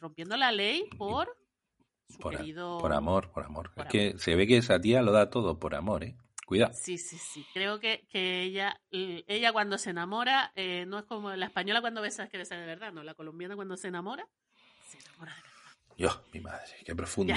rompiendo 0.00 0.36
la 0.36 0.52
ley 0.52 0.84
por 0.96 1.36
su 2.08 2.18
Por, 2.18 2.34
a- 2.34 2.38
querido... 2.38 2.78
por 2.78 2.92
amor, 2.92 3.30
por 3.32 3.44
amor. 3.44 3.72
por 3.74 3.86
es 3.86 3.90
que 3.92 4.18
se 4.18 4.34
ve 4.36 4.46
que 4.46 4.56
esa 4.58 4.80
tía 4.80 5.02
lo 5.02 5.12
da 5.12 5.30
todo 5.30 5.58
por 5.58 5.74
amor, 5.74 6.04
¿eh? 6.04 6.16
Cuidado. 6.46 6.74
Sí, 6.74 6.98
sí, 6.98 7.16
sí. 7.16 7.44
Creo 7.54 7.80
que, 7.80 8.06
que 8.10 8.42
ella, 8.42 8.78
l- 8.90 9.24
ella 9.26 9.52
cuando 9.52 9.78
se 9.78 9.90
enamora, 9.90 10.52
eh, 10.54 10.84
no 10.86 10.98
es 10.98 11.04
como 11.06 11.34
la 11.34 11.46
española 11.46 11.80
cuando 11.80 12.02
besa 12.02 12.28
que 12.28 12.36
besa 12.36 12.56
de 12.56 12.66
verdad, 12.66 12.92
no. 12.92 13.02
La 13.02 13.14
colombiana 13.14 13.56
cuando 13.56 13.76
se 13.78 13.88
enamora, 13.88 14.28
se 14.86 14.98
enamora 14.98 15.34
de 15.34 15.40
verdad. 15.42 15.94
Dios, 15.96 16.20
mi 16.34 16.40
madre, 16.40 16.72
qué 16.84 16.94
profundo. 16.94 17.34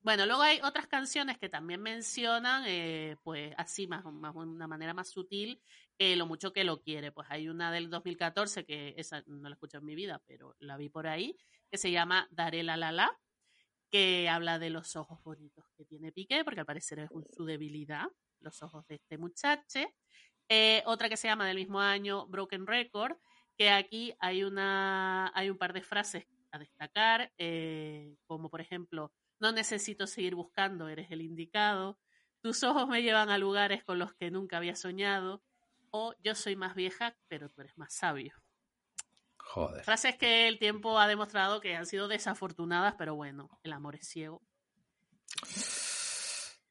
Bueno, 0.00 0.26
luego 0.26 0.42
hay 0.42 0.58
otras 0.64 0.88
canciones 0.88 1.38
que 1.38 1.48
también 1.48 1.80
mencionan, 1.80 2.64
eh, 2.66 3.16
pues 3.22 3.54
así, 3.56 3.86
más, 3.86 4.04
más 4.04 4.34
una 4.34 4.66
manera 4.66 4.92
más 4.94 5.08
sutil, 5.10 5.62
eh, 5.98 6.16
lo 6.16 6.26
mucho 6.26 6.52
que 6.52 6.64
lo 6.64 6.80
quiere. 6.80 7.12
Pues 7.12 7.28
hay 7.30 7.48
una 7.48 7.70
del 7.70 7.88
2014, 7.88 8.64
que 8.64 8.94
esa 8.96 9.22
no 9.26 9.48
la 9.48 9.54
escuché 9.54 9.76
en 9.76 9.84
mi 9.84 9.94
vida, 9.94 10.20
pero 10.26 10.56
la 10.58 10.76
vi 10.76 10.88
por 10.88 11.06
ahí, 11.06 11.36
que 11.70 11.78
se 11.78 11.92
llama 11.92 12.26
Daré 12.32 12.64
la 12.64 12.76
la 12.76 12.90
la, 12.90 13.16
que 13.92 14.28
habla 14.30 14.58
de 14.58 14.70
los 14.70 14.96
ojos 14.96 15.22
bonitos 15.24 15.66
que 15.76 15.84
tiene 15.86 16.12
Piqué, 16.12 16.44
porque 16.44 16.60
al 16.60 16.66
parecer 16.66 17.00
es 17.00 17.10
un- 17.12 17.26
su 17.36 17.44
debilidad, 17.46 18.06
los 18.40 18.62
ojos 18.64 18.86
de 18.88 18.96
este 18.96 19.18
muchacho. 19.18 19.80
Eh, 20.48 20.82
otra 20.86 21.08
que 21.08 21.16
se 21.16 21.28
llama 21.28 21.46
del 21.46 21.56
mismo 21.56 21.80
año, 21.80 22.26
Broken 22.26 22.66
Record, 22.66 23.16
que 23.56 23.70
aquí 23.70 24.14
hay, 24.20 24.44
una, 24.44 25.30
hay 25.34 25.50
un 25.50 25.58
par 25.58 25.72
de 25.72 25.82
frases 25.82 26.26
a 26.50 26.58
destacar, 26.58 27.32
eh, 27.38 28.16
como 28.26 28.50
por 28.50 28.60
ejemplo, 28.60 29.12
no 29.40 29.52
necesito 29.52 30.06
seguir 30.06 30.34
buscando, 30.34 30.88
eres 30.88 31.10
el 31.10 31.22
indicado, 31.22 31.98
tus 32.42 32.62
ojos 32.64 32.88
me 32.88 33.02
llevan 33.02 33.30
a 33.30 33.38
lugares 33.38 33.84
con 33.84 33.98
los 33.98 34.14
que 34.14 34.30
nunca 34.30 34.58
había 34.58 34.76
soñado, 34.76 35.42
o 35.90 36.14
yo 36.22 36.34
soy 36.34 36.56
más 36.56 36.74
vieja, 36.74 37.16
pero 37.28 37.48
tú 37.48 37.60
eres 37.62 37.76
más 37.78 37.94
sabio. 37.94 38.41
Joder. 39.52 39.84
Frases 39.84 40.16
que 40.16 40.48
el 40.48 40.58
tiempo 40.58 40.98
ha 40.98 41.06
demostrado 41.06 41.60
que 41.60 41.76
han 41.76 41.84
sido 41.84 42.08
desafortunadas, 42.08 42.94
pero 42.96 43.14
bueno, 43.14 43.50
el 43.62 43.74
amor 43.74 43.96
es 43.96 44.08
ciego. 44.08 44.40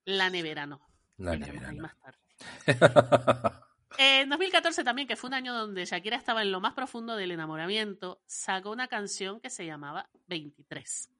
La 0.03 0.31
nevera 0.31 0.65
no. 0.65 0.81
La 1.17 1.35
nevera, 1.37 1.69
ahí 1.69 1.77
no. 1.77 1.83
más 1.83 1.95
tarde. 1.99 2.17
En 3.97 4.29
2014 4.29 4.83
también, 4.83 5.07
que 5.07 5.17
fue 5.17 5.27
un 5.27 5.35
año 5.35 5.53
donde 5.53 5.85
Shakira 5.85 6.15
estaba 6.15 6.41
en 6.41 6.51
lo 6.51 6.59
más 6.59 6.73
profundo 6.73 7.15
del 7.15 7.31
enamoramiento, 7.31 8.23
sacó 8.25 8.71
una 8.71 8.87
canción 8.87 9.39
que 9.41 9.51
se 9.51 9.65
llamaba 9.65 10.09
23, 10.27 11.11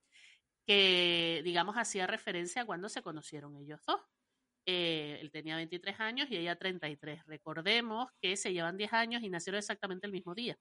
que 0.65 1.41
digamos 1.43 1.75
hacía 1.75 2.07
referencia 2.07 2.63
a 2.63 2.65
cuando 2.65 2.89
se 2.89 3.03
conocieron 3.03 3.55
ellos 3.57 3.81
dos. 3.85 3.99
Eh, 4.65 5.19
él 5.21 5.31
tenía 5.31 5.57
23 5.57 5.99
años 5.99 6.27
y 6.31 6.37
ella 6.37 6.55
33. 6.55 7.25
Recordemos 7.27 8.09
que 8.19 8.35
se 8.37 8.53
llevan 8.53 8.77
10 8.77 8.93
años 8.93 9.21
y 9.21 9.29
nacieron 9.29 9.59
exactamente 9.59 10.07
el 10.07 10.13
mismo 10.13 10.33
día. 10.33 10.57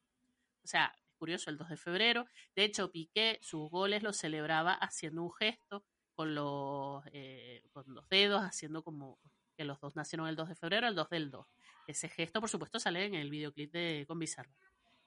O 0.64 0.68
sea, 0.68 0.94
es 0.96 1.14
curioso, 1.16 1.50
el 1.50 1.56
2 1.56 1.68
de 1.70 1.76
febrero. 1.76 2.26
De 2.54 2.64
hecho, 2.64 2.90
Piqué 2.90 3.38
sus 3.42 3.70
goles 3.70 4.02
los 4.02 4.16
celebraba 4.16 4.72
haciendo 4.74 5.22
un 5.22 5.32
gesto 5.32 5.84
con 6.14 6.34
los, 6.34 7.02
eh, 7.12 7.62
con 7.72 7.84
los 7.86 8.08
dedos, 8.08 8.42
haciendo 8.42 8.82
como 8.82 9.18
que 9.56 9.64
los 9.64 9.80
dos 9.80 9.96
nacieron 9.96 10.28
el 10.28 10.36
2 10.36 10.48
de 10.48 10.54
febrero, 10.54 10.88
el 10.88 10.94
2 10.94 11.08
del 11.10 11.30
2. 11.30 11.46
Ese 11.86 12.08
gesto, 12.08 12.40
por 12.40 12.48
supuesto, 12.48 12.78
sale 12.78 13.04
en 13.04 13.14
el 13.14 13.30
videoclip 13.30 13.72
de 13.72 14.04
Con 14.06 14.18
Bizarro. 14.18 14.50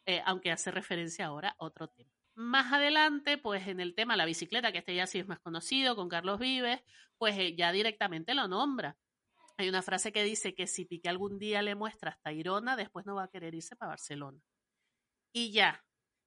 Eh, 0.05 0.21
aunque 0.25 0.51
hace 0.51 0.69
referencia 0.69 1.25
ahora 1.25 1.55
a 1.57 1.65
otro 1.65 1.87
tema. 1.87 2.11
Más 2.35 2.73
adelante, 2.73 3.37
pues 3.37 3.67
en 3.67 3.79
el 3.79 3.95
tema 3.95 4.17
La 4.17 4.25
bicicleta, 4.25 4.71
que 4.71 4.79
este 4.79 4.95
ya 4.95 5.07
sí 5.07 5.19
es 5.19 5.27
más 5.27 5.39
conocido, 5.39 5.95
con 5.95 6.09
Carlos 6.09 6.39
Vives, 6.39 6.81
pues 7.17 7.37
eh, 7.37 7.55
ya 7.55 7.71
directamente 7.71 8.33
lo 8.33 8.47
nombra. 8.47 8.97
Hay 9.57 9.69
una 9.69 9.81
frase 9.81 10.11
que 10.11 10.23
dice 10.23 10.55
que 10.55 10.67
si 10.67 10.85
Piqué 10.85 11.09
algún 11.09 11.37
día 11.37 11.61
le 11.61 11.75
muestra 11.75 12.11
hasta 12.11 12.31
Irona, 12.31 12.75
después 12.75 13.05
no 13.05 13.15
va 13.15 13.23
a 13.23 13.27
querer 13.29 13.53
irse 13.53 13.75
para 13.75 13.89
Barcelona. 13.89 14.39
Y 15.33 15.51
ya, 15.51 15.83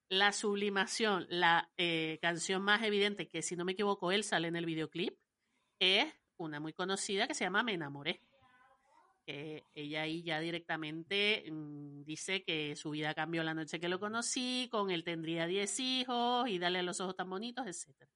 la 0.08 0.32
sublimación, 0.32 1.26
la 1.30 1.70
eh, 1.76 2.18
canción 2.20 2.62
más 2.62 2.82
evidente, 2.82 3.28
que 3.28 3.40
si 3.40 3.56
no 3.56 3.64
me 3.64 3.72
equivoco 3.72 4.12
él 4.12 4.24
sale 4.24 4.48
en 4.48 4.56
el 4.56 4.66
videoclip, 4.66 5.16
es 5.78 6.12
una 6.36 6.60
muy 6.60 6.72
conocida 6.72 7.26
que 7.26 7.34
se 7.34 7.44
llama 7.44 7.62
Me 7.62 7.74
enamoré. 7.74 8.20
Ella 9.28 10.02
ahí 10.02 10.22
ya 10.22 10.38
directamente 10.38 11.44
mm, 11.50 12.04
dice 12.04 12.44
que 12.44 12.76
su 12.76 12.90
vida 12.90 13.12
cambió 13.12 13.42
la 13.42 13.54
noche 13.54 13.80
que 13.80 13.88
lo 13.88 13.98
conocí, 13.98 14.68
con 14.70 14.90
él 14.90 15.02
tendría 15.02 15.46
10 15.46 15.80
hijos 15.80 16.48
y 16.48 16.58
dale 16.58 16.82
los 16.84 17.00
ojos 17.00 17.16
tan 17.16 17.28
bonitos, 17.28 17.66
etcétera. 17.66 18.10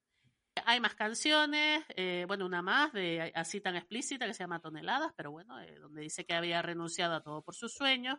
Hay 0.66 0.78
más 0.78 0.94
canciones, 0.94 1.84
eh, 1.96 2.24
bueno, 2.28 2.46
una 2.46 2.62
más 2.62 2.92
de 2.92 3.32
así 3.34 3.60
tan 3.60 3.76
explícita 3.76 4.26
que 4.26 4.34
se 4.34 4.44
llama 4.44 4.60
Toneladas, 4.60 5.12
pero 5.16 5.32
bueno, 5.32 5.60
eh, 5.60 5.78
donde 5.80 6.02
dice 6.02 6.24
que 6.24 6.34
había 6.34 6.62
renunciado 6.62 7.14
a 7.14 7.22
todo 7.22 7.42
por 7.42 7.54
sus 7.54 7.72
sueños, 7.72 8.18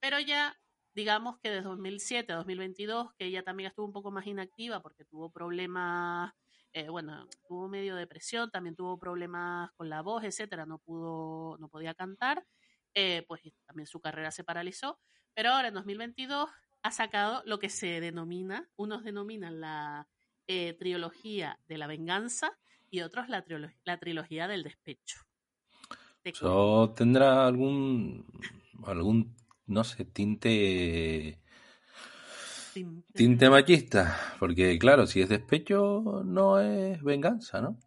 pero 0.00 0.18
ya 0.18 0.56
digamos 0.94 1.38
que 1.40 1.50
desde 1.50 1.68
2007 1.68 2.32
a 2.32 2.36
2022, 2.36 3.12
que 3.18 3.26
ella 3.26 3.42
también 3.42 3.68
estuvo 3.68 3.86
un 3.86 3.92
poco 3.92 4.10
más 4.10 4.26
inactiva 4.26 4.80
porque 4.82 5.04
tuvo 5.04 5.30
problemas, 5.30 6.32
eh, 6.72 6.88
bueno, 6.88 7.28
tuvo 7.48 7.68
medio 7.68 7.96
depresión, 7.96 8.50
también 8.50 8.76
tuvo 8.76 8.98
problemas 8.98 9.70
con 9.76 9.88
la 9.88 10.02
voz, 10.02 10.24
etcétera, 10.24 10.66
no 10.66 10.78
pudo, 10.78 11.56
no 11.58 11.68
podía 11.68 11.94
cantar, 11.94 12.44
eh, 12.94 13.24
pues 13.28 13.42
también 13.66 13.86
su 13.86 14.00
carrera 14.00 14.30
se 14.30 14.44
paralizó, 14.44 15.00
pero 15.34 15.50
ahora 15.50 15.68
en 15.68 15.74
2022 15.74 16.50
ha 16.82 16.90
sacado 16.90 17.42
lo 17.46 17.58
que 17.58 17.68
se 17.70 18.00
denomina, 18.00 18.70
unos 18.76 19.04
denominan 19.04 19.60
la 19.60 20.08
eh, 20.46 20.74
trilogía 20.74 21.58
de 21.66 21.78
la 21.78 21.86
venganza 21.86 22.58
y 22.90 23.00
otros 23.00 23.28
la, 23.28 23.44
triolo- 23.44 23.74
la 23.84 23.98
trilogía 23.98 24.46
del 24.48 24.62
despecho. 24.62 25.20
Te 26.22 26.30
¿Eso 26.30 26.92
tendrá 26.96 27.46
algún, 27.46 28.26
algún, 28.84 29.34
no 29.66 29.84
sé, 29.84 30.04
tinte, 30.04 31.40
tinte 33.14 33.50
machista? 33.50 34.16
Porque 34.38 34.78
claro, 34.78 35.06
si 35.06 35.20
es 35.20 35.28
despecho, 35.28 36.22
no 36.24 36.60
es 36.60 37.02
venganza, 37.02 37.60
¿no? 37.60 37.78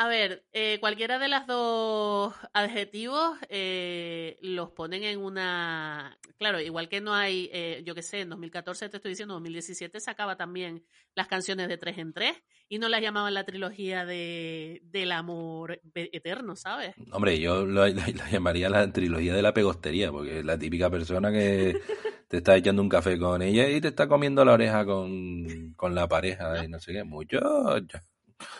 A 0.00 0.06
ver, 0.06 0.44
eh, 0.52 0.78
cualquiera 0.78 1.18
de 1.18 1.26
las 1.26 1.44
dos 1.48 2.32
adjetivos 2.52 3.36
eh, 3.48 4.38
los 4.42 4.70
ponen 4.70 5.02
en 5.02 5.18
una... 5.18 6.16
Claro, 6.38 6.60
igual 6.60 6.88
que 6.88 7.00
no 7.00 7.14
hay, 7.14 7.50
eh, 7.52 7.82
yo 7.84 7.96
qué 7.96 8.02
sé, 8.02 8.20
en 8.20 8.28
2014 8.28 8.88
te 8.88 8.98
estoy 8.98 9.08
diciendo, 9.10 9.34
2017 9.34 9.98
sacaba 9.98 10.36
también 10.36 10.84
las 11.16 11.26
canciones 11.26 11.66
de 11.66 11.78
tres 11.78 11.98
en 11.98 12.12
tres 12.12 12.36
y 12.68 12.78
no 12.78 12.88
las 12.88 13.00
llamaban 13.02 13.34
la 13.34 13.42
trilogía 13.44 14.06
de, 14.06 14.82
del 14.84 15.10
amor 15.10 15.80
ve- 15.82 16.10
eterno, 16.12 16.54
¿sabes? 16.54 16.94
Hombre, 17.10 17.40
yo 17.40 17.66
la 17.66 17.88
llamaría 18.30 18.70
la 18.70 18.92
trilogía 18.92 19.34
de 19.34 19.42
la 19.42 19.52
pegostería, 19.52 20.12
porque 20.12 20.38
es 20.38 20.44
la 20.44 20.56
típica 20.56 20.88
persona 20.90 21.32
que 21.32 21.76
te 22.28 22.36
está 22.36 22.56
echando 22.56 22.82
un 22.82 22.88
café 22.88 23.18
con 23.18 23.42
ella 23.42 23.68
y 23.68 23.80
te 23.80 23.88
está 23.88 24.06
comiendo 24.06 24.44
la 24.44 24.52
oreja 24.52 24.84
con, 24.84 25.74
con 25.74 25.96
la 25.96 26.06
pareja 26.06 26.64
y 26.64 26.68
no 26.68 26.78
sé 26.78 26.92
qué. 26.92 27.02
Mucho. 27.02 27.40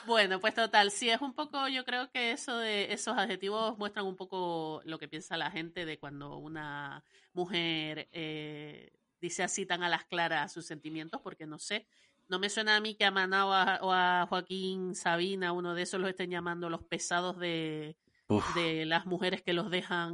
Bueno, 0.07 0.41
pues 0.41 0.55
total, 0.55 0.91
sí 0.91 1.11
es 1.11 1.21
un 1.21 1.35
poco, 1.35 1.69
yo 1.69 1.85
creo 1.85 2.11
que 2.11 2.33
eso 2.33 2.57
de 2.59 2.93
esos 2.93 3.17
adjetivos 3.17 3.79
muestran 3.79 4.07
un 4.07 4.17
poco 4.17 4.81
lo 4.85 4.99
que 4.99 5.09
piensa 5.09 5.37
la 5.37 5.51
gente 5.51 5.85
de 5.85 5.99
cuando 5.99 6.39
una 6.39 7.05
mujer 7.33 8.09
eh, 8.13 8.91
dice 9.21 9.43
así 9.43 9.67
tan 9.67 9.83
a 9.83 9.89
las 9.89 10.05
claras 10.05 10.53
sus 10.53 10.67
sentimientos, 10.67 11.21
porque 11.23 11.47
no 11.47 11.59
sé, 11.59 11.87
no 12.27 12.39
me 12.39 12.51
suena 12.51 12.77
a 12.77 12.81
mí 12.81 12.95
que 12.95 13.05
a 13.05 13.11
Maná 13.11 13.47
o 13.47 13.53
a, 13.53 13.79
o 13.83 13.93
a 13.93 14.27
Joaquín 14.29 14.95
Sabina, 14.95 15.53
uno 15.53 15.75
de 15.75 15.83
esos 15.83 16.01
los 16.01 16.11
estén 16.11 16.31
llamando 16.31 16.71
los 16.71 16.83
pesados 16.85 17.39
de, 17.39 17.97
Uf. 18.31 18.55
de 18.55 18.85
las 18.85 19.07
mujeres 19.07 19.43
que 19.43 19.55
los 19.55 19.71
dejan 19.71 20.13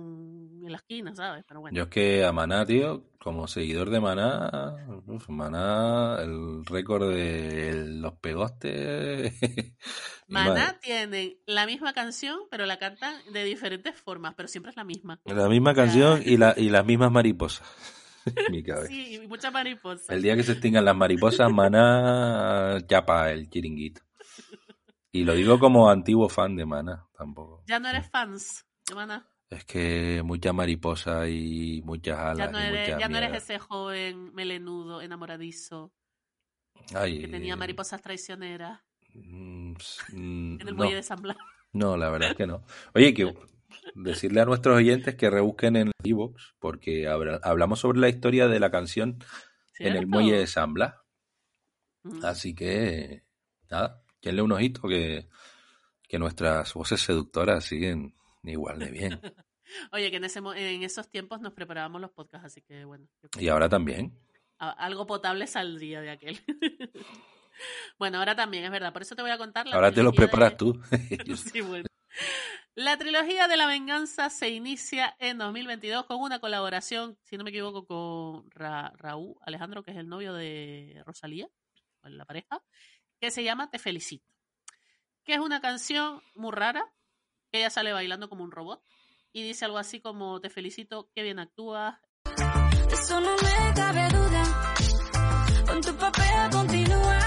en 0.63 0.71
la 0.71 0.77
esquina, 0.77 1.15
¿sabes? 1.17 1.45
Pero 1.49 1.61
bueno. 1.61 1.77
Yo 1.77 1.85
es 1.85 1.89
que 1.89 2.25
a 2.25 2.33
Maná, 2.33 2.65
tío, 2.65 3.11
como 3.19 3.49
seguidor 3.49 3.91
de 3.91 4.01
Maná, 4.01 4.77
uf, 5.07 5.29
Maná, 5.29 6.19
el 6.23 6.65
récord 6.65 7.13
de 7.13 7.73
los 7.75 8.15
pegostes. 8.15 9.35
Maná 10.29 10.79
tienen 10.81 11.39
la 11.47 11.67
misma 11.67 11.93
canción, 11.93 12.39
pero 12.51 12.67
la 12.67 12.79
cantan 12.79 13.15
de 13.33 13.43
diferentes 13.43 13.97
formas, 13.97 14.35
pero 14.37 14.49
siempre 14.49 14.71
es 14.71 14.77
la 14.77 14.85
misma. 14.85 15.21
La 15.25 15.49
misma 15.49 15.75
canción 15.75 16.23
y, 16.25 16.37
la, 16.37 16.55
y 16.57 16.69
las 16.69 16.87
mismas 16.87 17.11
mariposas. 17.11 17.67
mi 18.51 18.63
cabeza. 18.63 18.89
Sí, 18.89 19.17
y 19.17 19.27
mucha 19.27 19.51
mariposa. 19.51 20.15
El 20.15 20.23
día 20.23 20.37
que 20.37 20.45
se 20.45 20.53
extingan 20.53 20.85
las 20.85 20.97
mariposas, 20.97 21.53
Maná 21.53 22.79
chapa 22.87 23.33
el 23.33 23.51
chiringuito. 23.51 24.03
Y 25.15 25.23
lo 25.25 25.35
digo 25.35 25.61
como 25.61 25.89
antiguo 25.89 26.29
fan 26.29 26.57
de 26.57 26.67
Maná, 26.67 27.07
tampoco. 27.17 27.63
Ya 27.69 27.79
no 27.79 27.89
eres 27.89 28.11
fans 28.11 28.67
de 28.89 28.97
Maná. 28.97 29.29
Es 29.49 29.65
que 29.65 30.23
mucha 30.25 30.53
mariposa 30.53 31.29
y 31.29 31.81
muchas 31.85 32.19
alas 32.19 32.39
Ya 32.39 32.51
no, 32.51 32.59
y 32.59 32.63
eres, 32.65 32.99
ya 32.99 33.09
no 33.09 33.17
eres 33.19 33.35
ese 33.35 33.61
joven 33.61 34.35
melenudo, 34.35 35.01
enamoradizo, 35.01 35.93
Ay, 36.93 37.21
que 37.21 37.29
tenía 37.29 37.55
eh, 37.55 37.57
mariposas 37.57 38.03
traicioneras 38.03 38.81
mm, 39.15 39.71
mm, 40.15 40.61
en 40.61 40.61
el 40.61 40.67
no, 40.67 40.75
muelle 40.75 40.97
de 40.97 41.03
San 41.05 41.23
Blas. 41.23 41.37
no, 41.73 41.97
la 41.97 42.11
verdad 42.11 42.31
es 42.31 42.37
que 42.37 42.49
no. 42.49 42.65
Oye, 42.95 43.15
que 43.15 43.33
decirle 43.95 44.41
a 44.41 44.47
nuestros 44.47 44.77
oyentes 44.77 45.15
que 45.15 45.31
rebusquen 45.31 45.77
en 45.77 45.93
Evox, 46.03 46.57
porque 46.59 47.07
habla- 47.07 47.39
hablamos 47.45 47.79
sobre 47.79 48.01
la 48.01 48.09
historia 48.09 48.49
de 48.49 48.59
la 48.59 48.73
canción 48.73 49.19
en 49.79 49.95
el 49.95 50.09
muelle 50.09 50.39
de 50.39 50.49
San 50.49 50.75
Blas. 50.75 50.95
Mm. 52.03 52.25
Así 52.25 52.53
que, 52.55 53.25
nada, 53.71 54.03
denle 54.29 54.43
un 54.43 54.53
ojito 54.53 54.89
que, 54.89 55.29
que 56.09 56.19
nuestras 56.19 56.73
voces 56.75 57.01
seductoras 57.01 57.65
siguen 57.65 58.15
igual 58.43 58.79
de 58.79 58.91
bien. 58.91 59.21
Oye, 59.93 60.11
que 60.11 60.19
en, 60.19 60.25
ese, 60.25 60.39
en 60.41 60.83
esos 60.83 61.09
tiempos 61.11 61.41
nos 61.41 61.53
preparábamos 61.55 62.01
los 62.01 62.11
podcasts, 62.11 62.47
así 62.47 62.61
que 62.63 62.85
bueno. 62.85 63.09
Y 63.39 63.49
ahora 63.49 63.69
también. 63.69 64.19
algo 64.59 65.07
potable 65.07 65.47
saldría 65.47 66.01
de 66.03 66.11
aquel. 66.11 66.39
bueno, 67.99 68.19
ahora 68.19 68.35
también, 68.37 68.65
es 68.65 68.71
verdad. 68.71 68.93
Por 68.93 69.03
eso 69.03 69.15
te 69.17 69.23
voy 69.23 69.31
a 69.31 69.39
contar 69.39 69.67
la 69.67 69.75
Ahora 69.77 69.93
te 69.93 70.03
lo 70.03 70.11
de- 70.11 70.17
preparas 70.17 70.57
tú. 70.57 70.81
Sí, 71.53 71.61
bueno. 71.61 71.87
La 72.77 72.97
trilogía 72.99 73.47
de 73.47 73.57
la 73.57 73.67
venganza 73.67 74.31
se 74.31 74.49
inicia 74.51 75.15
en 75.21 75.39
2022 75.39 76.07
con 76.07 76.21
una 76.21 76.41
colaboración, 76.41 77.17
si 77.23 77.37
no 77.37 77.45
me 77.45 77.51
equivoco, 77.51 77.87
con 77.87 78.51
Ra- 78.51 78.93
Raúl 78.97 79.37
Alejandro, 79.43 79.83
que 79.85 79.93
es 79.93 79.97
el 79.97 80.09
novio 80.09 80.35
de 80.35 81.01
Rosalía, 81.07 81.49
la 82.03 82.25
pareja, 82.25 82.63
que 83.21 83.31
se 83.31 83.45
llama 83.45 83.71
Te 83.71 83.79
felicito. 83.79 84.27
Que 85.25 85.35
es 85.35 85.41
una 85.41 85.61
canción 85.61 86.23
muy 86.35 86.53
rara, 86.53 86.85
que 87.51 87.59
ella 87.59 87.71
sale 87.71 87.93
bailando 87.93 88.29
como 88.29 88.45
un 88.45 88.51
robot 88.51 88.83
y 89.33 89.43
dice 89.43 89.65
algo 89.65 89.79
así 89.79 90.01
como 90.01 90.41
Te 90.41 90.51
felicito, 90.51 91.11
qué 91.15 91.23
bien 91.23 91.39
actúas. 91.39 91.99
Eso 92.91 93.21
no 93.21 93.35
me 93.37 93.75
cabe 93.75 94.09
duda. 94.09 94.75
Con 95.67 95.81
tu 95.81 95.97
papel 95.97 96.51
continúa. 96.53 97.19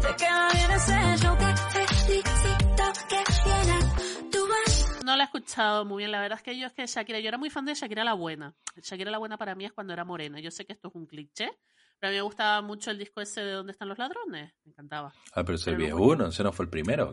Te 0.00 0.16
queda 0.16 0.48
bien 0.52 0.70
ese 0.70 1.16
show 1.16 1.36
que 1.36 1.56
felicito 1.72 2.84
que 3.08 3.24
bien 3.44 3.70
actúas. 3.70 5.02
No 5.04 5.16
la 5.16 5.24
he 5.24 5.26
escuchado 5.26 5.84
muy 5.84 5.98
bien, 5.98 6.12
la 6.12 6.20
verdad 6.20 6.38
es 6.38 6.42
que 6.42 6.58
yo 6.58 6.66
es 6.66 6.72
que 6.72 6.86
Shakira, 6.86 7.18
yo 7.20 7.28
era 7.28 7.38
muy 7.38 7.50
fan 7.50 7.64
de 7.64 7.74
Shakira 7.74 8.04
la 8.04 8.14
Buena. 8.14 8.54
Shakira 8.76 9.10
la 9.10 9.18
Buena 9.18 9.36
para 9.36 9.54
mí 9.54 9.64
es 9.64 9.72
cuando 9.72 9.92
era 9.92 10.04
morena. 10.04 10.40
Yo 10.40 10.50
sé 10.50 10.64
que 10.64 10.72
esto 10.72 10.88
es 10.88 10.94
un 10.94 11.06
cliché, 11.06 11.50
pero 11.98 12.08
a 12.08 12.12
mí 12.12 12.16
me 12.16 12.22
gustaba 12.22 12.60
mucho 12.62 12.90
el 12.90 12.98
disco 12.98 13.20
ese 13.20 13.40
de 13.40 13.52
¿Dónde 13.52 13.72
están 13.72 13.88
los 13.88 13.98
ladrones? 13.98 14.52
Me 14.64 14.70
encantaba. 14.72 15.12
Ah, 15.32 15.44
pero 15.44 15.56
ese 15.56 15.72
no 15.72 15.78
viejo 15.78 16.02
uno, 16.02 16.26
ese 16.26 16.42
no 16.42 16.52
fue 16.52 16.64
el 16.66 16.70
primero. 16.70 17.12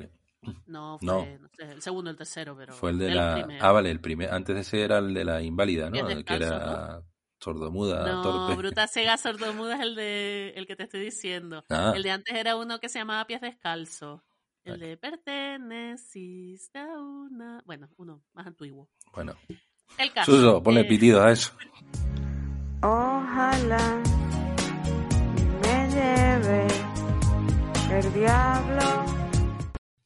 No, 0.65 0.97
fue, 0.97 1.05
No. 1.07 1.25
no. 1.25 1.49
sé, 1.55 1.71
el 1.71 1.81
segundo, 1.81 2.09
el 2.09 2.17
tercero, 2.17 2.55
pero. 2.57 2.73
Fue 2.73 2.89
el 2.91 2.97
de 2.97 3.11
la. 3.11 3.47
Ah, 3.59 3.71
vale, 3.71 3.91
el 3.91 4.01
primer. 4.01 4.31
Antes 4.33 4.55
de 4.55 4.61
ese 4.61 4.83
era 4.83 4.97
el 4.97 5.13
de 5.13 5.23
la 5.23 5.41
inválida, 5.41 5.89
¿no? 5.89 5.97
El 5.97 6.07
que 6.07 6.15
descalzo, 6.39 6.55
era 6.55 7.01
sordomuda, 7.39 8.05
No, 8.11 8.21
torpe. 8.21 8.55
Bruta 8.55 8.87
Ciega 8.87 9.17
Sordomuda 9.17 9.75
es 9.75 9.81
el 9.81 9.95
de 9.95 10.53
el 10.55 10.65
que 10.67 10.75
te 10.75 10.83
estoy 10.83 11.01
diciendo. 11.01 11.63
Ah. 11.69 11.93
El 11.95 12.03
de 12.03 12.11
antes 12.11 12.35
era 12.35 12.55
uno 12.55 12.79
que 12.79 12.89
se 12.89 12.99
llamaba 12.99 13.25
Pies 13.25 13.41
Descalzos. 13.41 14.21
El 14.63 14.79
de 14.79 14.95
Perteneciste 14.97 16.79
a 16.79 16.85
una. 16.99 17.61
Bueno, 17.65 17.89
uno 17.97 18.23
más 18.33 18.45
antiguo. 18.45 18.89
Bueno, 19.13 19.35
El 19.97 20.13
caso. 20.13 20.31
Suso, 20.31 20.61
ponle 20.61 20.81
eh, 20.81 20.85
pitidos 20.85 21.23
a 21.23 21.31
eso. 21.31 21.51
Ojalá 22.83 24.01
el 27.91 28.13
diablo. 28.13 29.05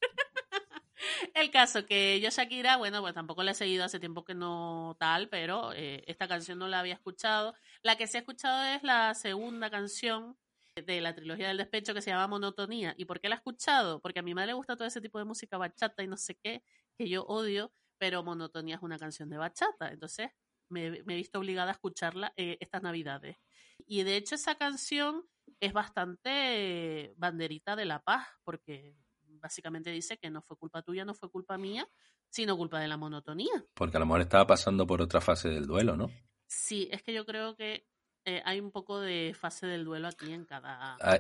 El 1.34 1.52
caso 1.52 1.86
que 1.86 2.20
yo 2.20 2.30
Shakira, 2.30 2.78
bueno, 2.78 3.02
pues 3.02 3.14
tampoco 3.14 3.44
la 3.44 3.52
he 3.52 3.54
seguido 3.54 3.84
hace 3.84 4.00
tiempo 4.00 4.26
que 4.26 4.34
no 4.34 4.96
tal, 5.00 5.30
pero 5.30 5.72
eh, 5.74 6.04
esta 6.08 6.28
canción 6.28 6.60
no 6.60 6.68
la 6.68 6.80
había 6.80 6.96
escuchado. 6.96 7.54
La 7.84 7.96
que 7.96 8.08
sí 8.08 8.18
he 8.18 8.22
escuchado 8.22 8.64
es 8.76 8.84
la 8.84 9.14
segunda 9.14 9.70
canción 9.70 10.38
de 10.76 11.00
la 11.00 11.14
trilogía 11.14 11.48
del 11.48 11.58
despecho 11.58 11.94
que 11.94 12.02
se 12.02 12.10
llama 12.10 12.28
Monotonía. 12.28 12.96
¿Y 12.98 13.06
por 13.06 13.22
qué 13.22 13.30
la 13.30 13.36
he 13.36 13.38
escuchado? 13.38 14.02
Porque 14.02 14.20
a 14.20 14.24
mi 14.24 14.34
madre 14.34 14.48
le 14.48 14.54
gusta 14.54 14.76
todo 14.76 14.88
ese 14.88 15.02
tipo 15.02 15.20
de 15.20 15.26
música 15.26 15.58
bachata 15.58 16.04
y 16.04 16.08
no 16.08 16.18
sé 16.18 16.36
qué, 16.36 16.64
que 16.98 17.08
yo 17.08 17.24
odio, 17.24 17.72
pero 17.98 18.24
Monotonía 18.24 18.76
es 18.76 18.82
una 18.82 18.98
canción 18.98 19.30
de 19.30 19.38
bachata. 19.38 19.92
Entonces 19.92 20.32
me, 20.70 21.04
me 21.04 21.14
he 21.14 21.18
visto 21.18 21.40
obligada 21.40 21.70
a 21.70 21.74
escucharla 21.74 22.34
eh, 22.36 22.58
estas 22.60 22.82
navidades. 22.82 23.38
Y 23.86 24.04
de 24.04 24.18
hecho 24.18 24.36
esa 24.36 24.56
canción 24.56 25.26
es 25.60 25.74
bastante 25.74 27.14
banderita 27.18 27.76
de 27.76 27.86
la 27.86 28.02
paz, 28.04 28.28
porque 28.44 28.96
básicamente 29.22 29.92
dice 29.92 30.18
que 30.18 30.30
no 30.30 30.42
fue 30.42 30.58
culpa 30.58 30.82
tuya, 30.82 31.06
no 31.06 31.14
fue 31.14 31.30
culpa 31.30 31.58
mía, 31.58 31.88
sino 32.30 32.58
culpa 32.58 32.80
de 32.80 32.88
la 32.88 32.98
monotonía. 32.98 33.66
Porque 33.74 33.98
a 33.98 34.00
lo 34.00 34.06
mejor 34.06 34.22
estaba 34.22 34.48
pasando 34.48 34.86
por 34.86 35.02
otra 35.02 35.22
fase 35.22 35.50
del 35.50 35.66
duelo, 35.66 35.96
¿no? 35.96 36.10
Sí, 36.48 36.88
es 36.92 37.02
que 37.04 37.14
yo 37.14 37.26
creo 37.26 37.56
que 37.56 37.88
eh, 38.26 38.42
hay 38.46 38.60
un 38.60 38.72
poco 38.72 39.00
de 39.00 39.36
fase 39.40 39.68
del 39.68 39.86
duelo 39.86 40.08
aquí 40.08 40.32
en 40.32 40.46
cada... 40.46 40.98
Hay, 41.00 41.20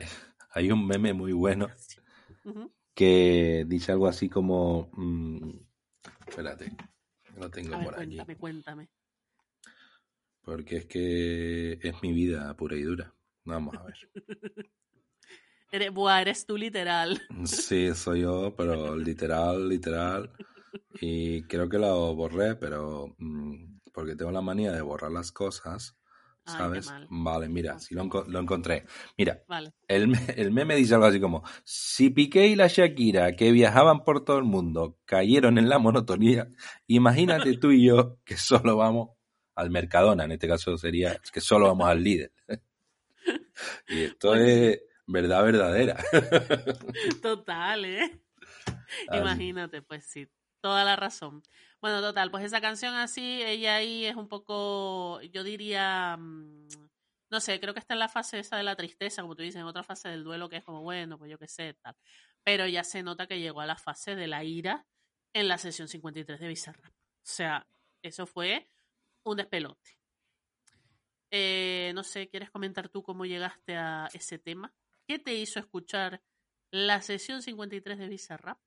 hay 0.51 0.71
un 0.71 0.85
meme 0.87 1.13
muy 1.13 1.33
bueno 1.33 1.67
que 2.95 3.65
dice 3.67 3.91
algo 3.91 4.07
así 4.07 4.29
como. 4.29 4.89
mm, 4.93 5.51
espérate, 6.27 6.75
lo 7.37 7.51
tengo 7.51 7.75
A 7.75 7.79
ver, 7.79 7.87
por 7.87 7.95
aquí. 7.95 8.15
cuéntame, 8.15 8.37
cuéntame. 8.37 8.89
Porque 10.41 10.77
es 10.77 10.85
que 10.85 11.79
es 11.81 12.01
mi 12.01 12.13
vida 12.13 12.55
pura 12.55 12.75
y 12.75 12.83
dura. 12.83 13.14
Vamos 13.45 13.75
a 13.77 13.83
ver. 13.83 13.95
Eres, 15.71 15.91
buah, 15.91 16.21
eres 16.21 16.45
tú 16.45 16.57
literal. 16.57 17.21
Sí, 17.45 17.93
soy 17.95 18.21
yo, 18.21 18.53
pero 18.55 18.95
literal, 18.95 19.67
literal. 19.67 20.31
Y 21.01 21.43
creo 21.47 21.67
que 21.67 21.77
lo 21.77 22.15
borré, 22.15 22.55
pero 22.55 23.13
mm, 23.17 23.79
porque 23.93 24.15
tengo 24.15 24.31
la 24.31 24.41
manía 24.41 24.71
de 24.71 24.81
borrar 24.81 25.11
las 25.11 25.31
cosas, 25.31 25.97
¿sabes? 26.45 26.93
Vale, 27.09 27.49
mira, 27.49 27.77
sí 27.79 27.93
lo, 27.95 28.03
enco- 28.03 28.25
lo 28.27 28.39
encontré. 28.39 28.85
Mira, 29.17 29.43
Vale. 29.47 29.73
el, 29.87 30.07
me- 30.07 30.25
el 30.37 30.51
meme 30.51 30.75
dice 30.75 30.93
algo 30.93 31.07
así 31.07 31.19
como, 31.19 31.43
si 31.65 32.09
Piqué 32.09 32.47
y 32.47 32.55
la 32.55 32.67
Shakira, 32.67 33.35
que 33.35 33.51
viajaban 33.51 34.03
por 34.05 34.23
todo 34.23 34.37
el 34.37 34.45
mundo, 34.45 34.97
cayeron 35.05 35.57
en 35.57 35.67
la 35.67 35.79
monotonía, 35.79 36.47
imagínate 36.87 37.57
tú 37.57 37.71
y 37.71 37.85
yo 37.87 38.19
que 38.23 38.37
solo 38.37 38.77
vamos 38.77 39.09
al 39.55 39.69
Mercadona, 39.71 40.23
en 40.25 40.31
este 40.33 40.47
caso 40.47 40.77
sería 40.77 41.19
que 41.33 41.41
solo 41.41 41.67
vamos 41.67 41.87
al 41.89 42.01
líder. 42.03 42.31
y 43.87 44.03
esto 44.03 44.35
es 44.35 44.81
verdad 45.07 45.43
verdadera. 45.43 45.97
Total, 47.21 47.85
¿eh? 47.85 48.21
Imagínate, 49.11 49.81
pues 49.81 50.05
sí, 50.05 50.27
toda 50.61 50.83
la 50.83 50.95
razón. 50.95 51.43
Bueno, 51.81 52.01
total, 52.01 52.31
pues 52.31 52.43
esa 52.43 52.61
canción 52.61 52.95
así, 52.95 53.43
ella 53.43 53.75
ahí 53.75 54.05
es 54.05 54.15
un 54.15 54.27
poco, 54.27 55.21
yo 55.21 55.43
diría, 55.43 56.17
mm, 56.17 56.67
no 57.29 57.39
sé, 57.39 57.59
creo 57.59 57.73
que 57.73 57.79
está 57.79 57.93
en 57.93 57.99
la 57.99 58.09
fase 58.09 58.39
esa 58.39 58.57
de 58.57 58.63
la 58.63 58.75
tristeza, 58.75 59.21
como 59.21 59.35
tú 59.35 59.43
dices, 59.43 59.61
en 59.61 59.67
otra 59.67 59.83
fase 59.83 60.09
del 60.09 60.23
duelo 60.23 60.49
que 60.49 60.57
es 60.57 60.63
como, 60.63 60.81
bueno, 60.81 61.17
pues 61.17 61.29
yo 61.29 61.37
qué 61.37 61.47
sé, 61.47 61.73
tal. 61.75 61.95
Pero 62.43 62.67
ya 62.67 62.83
se 62.83 63.03
nota 63.03 63.27
que 63.27 63.39
llegó 63.39 63.61
a 63.61 63.65
la 63.65 63.75
fase 63.75 64.15
de 64.15 64.27
la 64.27 64.43
ira 64.43 64.85
en 65.33 65.47
la 65.47 65.57
sesión 65.57 65.87
53 65.87 66.39
de 66.39 66.47
Bizarrap. 66.47 66.93
O 66.93 67.21
sea, 67.21 67.67
eso 68.01 68.25
fue 68.25 68.69
un 69.23 69.37
despelote. 69.37 69.99
Eh, 71.37 71.91
no 71.93 72.03
sé, 72.03 72.29
¿quieres 72.29 72.49
comentar 72.49 72.87
tú 72.87 73.03
cómo 73.03 73.25
llegaste 73.25 73.75
a 73.75 74.09
ese 74.13 74.39
tema? 74.39 74.73
¿Qué 75.05 75.19
te 75.19 75.33
hizo 75.33 75.59
escuchar 75.59 76.21
la 76.71 77.01
sesión 77.01 77.41
53 77.41 77.99
de 77.99 78.07
Bizarrap? 78.07 78.57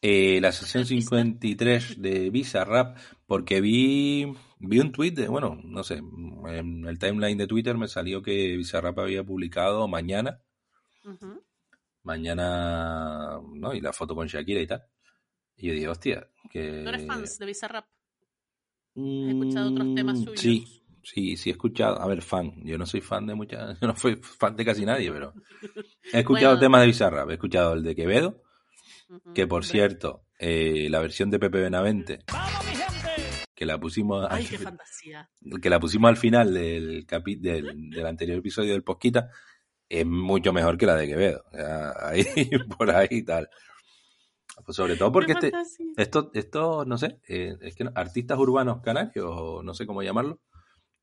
Eh, 0.00 0.38
la 0.40 0.52
sesión 0.52 0.84
Del 0.84 0.92
Bizarrap. 0.92 1.30
53 1.38 2.00
de 2.02 2.30
Bizarrap, 2.30 2.98
porque 3.26 3.60
vi, 3.60 4.26
vi 4.58 4.78
un 4.80 4.92
tweet 4.92 5.12
de, 5.12 5.28
bueno, 5.28 5.58
no 5.64 5.82
sé, 5.82 5.94
en 5.96 6.84
el 6.86 6.98
timeline 6.98 7.38
de 7.38 7.46
Twitter 7.46 7.76
me 7.78 7.88
salió 7.88 8.20
que 8.22 8.56
Bizarrap 8.56 8.98
había 8.98 9.24
publicado 9.24 9.88
mañana, 9.88 10.42
mañana, 12.02 13.40
¿no? 13.54 13.74
Y 13.74 13.80
la 13.80 13.92
foto 13.92 14.14
con 14.14 14.26
Shakira 14.26 14.60
y 14.60 14.66
tal. 14.66 14.84
Y 15.56 15.68
yo 15.68 15.72
dije, 15.74 15.88
hostia, 15.88 16.28
que... 16.50 16.82
¿No 16.82 16.90
eres 16.90 17.06
fan 17.06 17.24
de 17.24 17.46
Bizarrap? 17.46 17.86
¿Has 18.96 19.28
escuchado 19.30 19.68
otros 19.70 19.94
temas 19.94 20.18
Mm, 20.18 20.24
suyos? 20.24 20.40
Sí, 20.40 20.83
sí, 21.04 21.36
sí 21.36 21.50
he 21.50 21.52
escuchado. 21.52 22.00
A 22.00 22.06
ver, 22.06 22.22
fan. 22.22 22.52
Yo 22.64 22.76
no 22.78 22.86
soy 22.86 23.00
fan 23.00 23.26
de 23.26 23.34
muchas, 23.34 23.78
yo 23.80 23.86
no 23.86 23.96
soy 23.96 24.16
fan 24.16 24.56
de 24.56 24.64
casi 24.64 24.84
nadie, 24.84 25.10
pero 25.12 25.34
he 26.12 26.20
escuchado 26.20 26.52
Bueno. 26.54 26.60
temas 26.60 26.80
de 26.80 26.86
Bizarrap. 26.88 27.30
He 27.30 27.34
escuchado 27.34 27.74
el 27.74 27.82
de 27.82 27.94
Quevedo, 27.94 28.42
que 29.34 29.46
por 29.46 29.64
cierto, 29.64 30.24
eh, 30.38 30.88
la 30.90 31.00
versión 31.00 31.30
de 31.30 31.38
Pepe 31.38 31.60
Benavente, 31.60 32.20
que 33.54 33.66
la 33.66 33.78
pusimos, 33.78 34.26
Ay, 34.30 34.42
al, 34.44 34.48
qué 34.50 34.58
fantasía. 34.58 35.30
que 35.62 35.70
la 35.70 35.78
pusimos 35.78 36.08
al 36.08 36.16
final 36.16 36.52
del, 36.52 37.06
capi- 37.06 37.38
del, 37.38 37.90
del 37.90 38.06
anterior 38.06 38.38
episodio 38.38 38.72
del 38.72 38.82
Posquita, 38.82 39.30
es 39.88 40.04
mucho 40.06 40.52
mejor 40.52 40.76
que 40.76 40.86
la 40.86 40.96
de 40.96 41.06
Quevedo. 41.06 41.44
Ahí, 42.02 42.24
por 42.76 42.90
ahí 42.90 43.08
y 43.10 43.22
tal. 43.22 43.48
Pues 44.64 44.76
sobre 44.76 44.96
todo 44.96 45.10
porque 45.12 45.32
este, 45.32 45.52
esto, 45.96 46.30
esto, 46.32 46.84
no 46.84 46.96
sé, 46.96 47.18
eh, 47.28 47.56
es 47.60 47.74
que 47.74 47.84
no- 47.84 47.92
artistas 47.94 48.38
urbanos 48.38 48.80
canarios, 48.82 49.26
o 49.28 49.62
no 49.62 49.74
sé 49.74 49.84
cómo 49.86 50.02
llamarlo, 50.02 50.40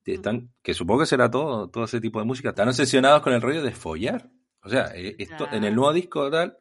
están, 0.06 0.52
que 0.62 0.74
supongo 0.74 1.02
que 1.02 1.06
será 1.06 1.30
todo, 1.30 1.70
todo 1.70 1.84
ese 1.84 2.02
tipo 2.02 2.20
de 2.20 2.26
música, 2.26 2.50
están 2.50 2.68
obsesionados 2.68 3.22
con 3.22 3.34
el 3.34 3.42
rollo 3.42 3.62
de 3.62 3.72
follar. 3.72 4.30
O 4.64 4.70
sea, 4.70 4.92
eh, 4.96 5.16
esto, 5.20 5.48
en 5.52 5.64
el 5.64 5.76
nuevo 5.76 5.94
disco 5.94 6.30
tal, 6.30 6.58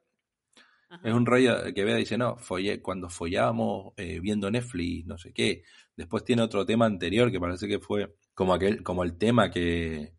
Ajá. 0.88 1.08
es 1.08 1.14
un 1.14 1.26
rollo 1.26 1.56
que 1.74 1.84
vea 1.84 1.96
dice, 1.96 2.18
no, 2.18 2.36
follé, 2.36 2.80
cuando 2.82 3.08
follábamos 3.08 3.92
eh, 3.96 4.20
viendo 4.20 4.50
Netflix, 4.50 5.06
no 5.06 5.18
sé 5.18 5.32
qué. 5.32 5.62
Después 5.96 6.24
tiene 6.24 6.42
otro 6.42 6.64
tema 6.66 6.86
anterior 6.86 7.30
que 7.30 7.38
parece 7.40 7.68
que 7.68 7.78
fue 7.78 8.14
como 8.34 8.54
aquel, 8.54 8.82
como 8.82 9.04
el 9.04 9.16
tema 9.18 9.50
que 9.50 10.14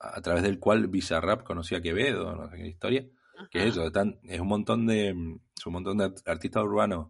a 0.00 0.20
través 0.20 0.42
del 0.42 0.58
cual 0.58 0.88
Bizarrap 0.88 1.44
conocía 1.44 1.78
a 1.78 1.80
Quevedo, 1.80 2.34
no 2.34 2.50
sé 2.50 2.56
qué 2.56 2.68
historia. 2.68 3.06
Que 3.50 3.60
es 3.60 3.66
eso, 3.70 3.86
están, 3.86 4.18
es 4.22 4.38
un 4.40 4.46
montón 4.48 4.86
de 4.86 5.08
es 5.10 5.66
un 5.66 5.72
montón 5.72 5.98
de 5.98 6.04
art- 6.04 6.28
artistas 6.28 6.62
urbanos 6.62 7.08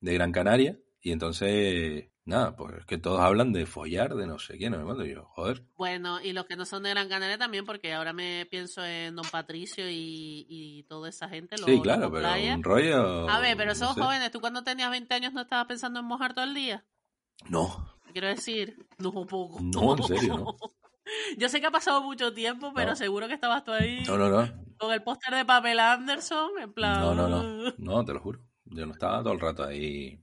de 0.00 0.14
Gran 0.14 0.32
Canaria, 0.32 0.78
y 1.00 1.12
entonces, 1.12 2.08
nada, 2.28 2.54
pues 2.54 2.76
es 2.78 2.84
que 2.86 2.98
todos 2.98 3.20
hablan 3.20 3.52
de 3.52 3.66
follar, 3.66 4.14
de 4.14 4.26
no 4.26 4.38
sé 4.38 4.58
qué, 4.58 4.70
no 4.70 4.76
me 4.76 4.82
acuerdo. 4.82 5.04
Y 5.06 5.14
yo, 5.14 5.24
joder, 5.24 5.64
Bueno, 5.76 6.20
y 6.20 6.32
los 6.32 6.46
que 6.46 6.56
no 6.56 6.64
son 6.64 6.82
de 6.84 6.90
Gran 6.90 7.08
Canaria 7.08 7.38
también, 7.38 7.64
porque 7.64 7.92
ahora 7.94 8.12
me 8.12 8.46
pienso 8.50 8.84
en 8.84 9.16
Don 9.16 9.26
Patricio 9.30 9.88
y, 9.90 10.46
y 10.48 10.82
toda 10.84 11.08
esa 11.08 11.28
gente. 11.28 11.56
Los, 11.56 11.66
sí, 11.66 11.80
claro, 11.80 12.10
pero 12.12 12.28
un 12.54 12.62
rollo. 12.62 13.28
A 13.28 13.40
ver, 13.40 13.56
pero 13.56 13.68
no 13.68 13.72
esos 13.72 13.94
sé. 13.94 14.00
jóvenes, 14.00 14.30
¿tú 14.30 14.40
cuando 14.40 14.62
tenías 14.62 14.90
20 14.90 15.12
años 15.14 15.32
no 15.32 15.40
estabas 15.42 15.66
pensando 15.66 16.00
en 16.00 16.06
mojar 16.06 16.34
todo 16.34 16.44
el 16.44 16.54
día? 16.54 16.84
No, 17.48 17.94
Quiero 18.12 18.28
decir, 18.28 18.86
no 18.98 19.12
poco. 19.12 19.58
No, 19.60 19.96
en 19.96 20.02
serio, 20.04 20.36
¿no? 20.38 20.56
Yo 21.38 21.48
sé 21.48 21.60
que 21.60 21.66
ha 21.66 21.70
pasado 21.70 22.02
mucho 22.02 22.32
tiempo, 22.34 22.72
pero 22.74 22.90
No. 22.90 22.96
seguro 22.96 23.28
que 23.28 23.34
estabas 23.34 23.64
tú 23.64 23.72
ahí 23.72 24.02
No, 24.06 24.16
no, 24.18 24.28
no. 24.28 24.46
con 24.78 24.92
el 24.92 25.02
póster 25.02 25.34
de 25.34 25.44
papel 25.44 25.78
Anderson, 25.78 26.50
en 26.60 26.72
plan. 26.72 27.00
No, 27.00 27.14
no, 27.14 27.28
no. 27.28 27.72
No, 27.78 28.04
te 28.04 28.12
lo 28.12 28.20
juro. 28.20 28.40
Yo 28.64 28.84
no 28.84 28.92
estaba 28.92 29.22
todo 29.22 29.32
el 29.32 29.40
rato 29.40 29.64
ahí 29.64 30.22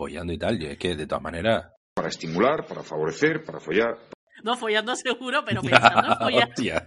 follando 0.00 0.32
y 0.32 0.38
tal. 0.38 0.58
Yo 0.58 0.68
es 0.68 0.78
que 0.78 0.96
de 0.96 1.06
todas 1.06 1.22
maneras. 1.22 1.66
para 1.94 2.08
estimular, 2.08 2.66
para 2.66 2.82
favorecer, 2.82 3.44
para 3.44 3.60
follar. 3.60 3.98
No 4.42 4.56
follando 4.56 4.96
seguro, 4.96 5.44
pero 5.44 5.60
pensando 5.62 6.08
en 6.12 6.18
follar. 6.18 6.48
Hostia. 6.48 6.86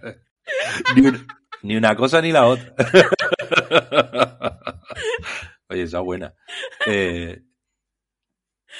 Ni, 0.96 1.06
un- 1.06 1.26
ni 1.62 1.76
una 1.76 1.94
cosa 1.94 2.20
ni 2.20 2.32
la 2.32 2.46
otra. 2.46 2.74
Oye, 5.68 5.82
esa 5.82 5.98
es 5.98 6.04
buena. 6.04 6.34
Eh, 6.86 7.40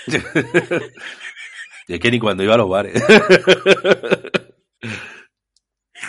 y 0.08 0.16
es 1.94 2.00
que 2.00 2.10
ni 2.10 2.18
cuando 2.18 2.42
iba 2.42 2.54
a 2.54 2.58
los 2.58 2.68
bares. 2.68 3.00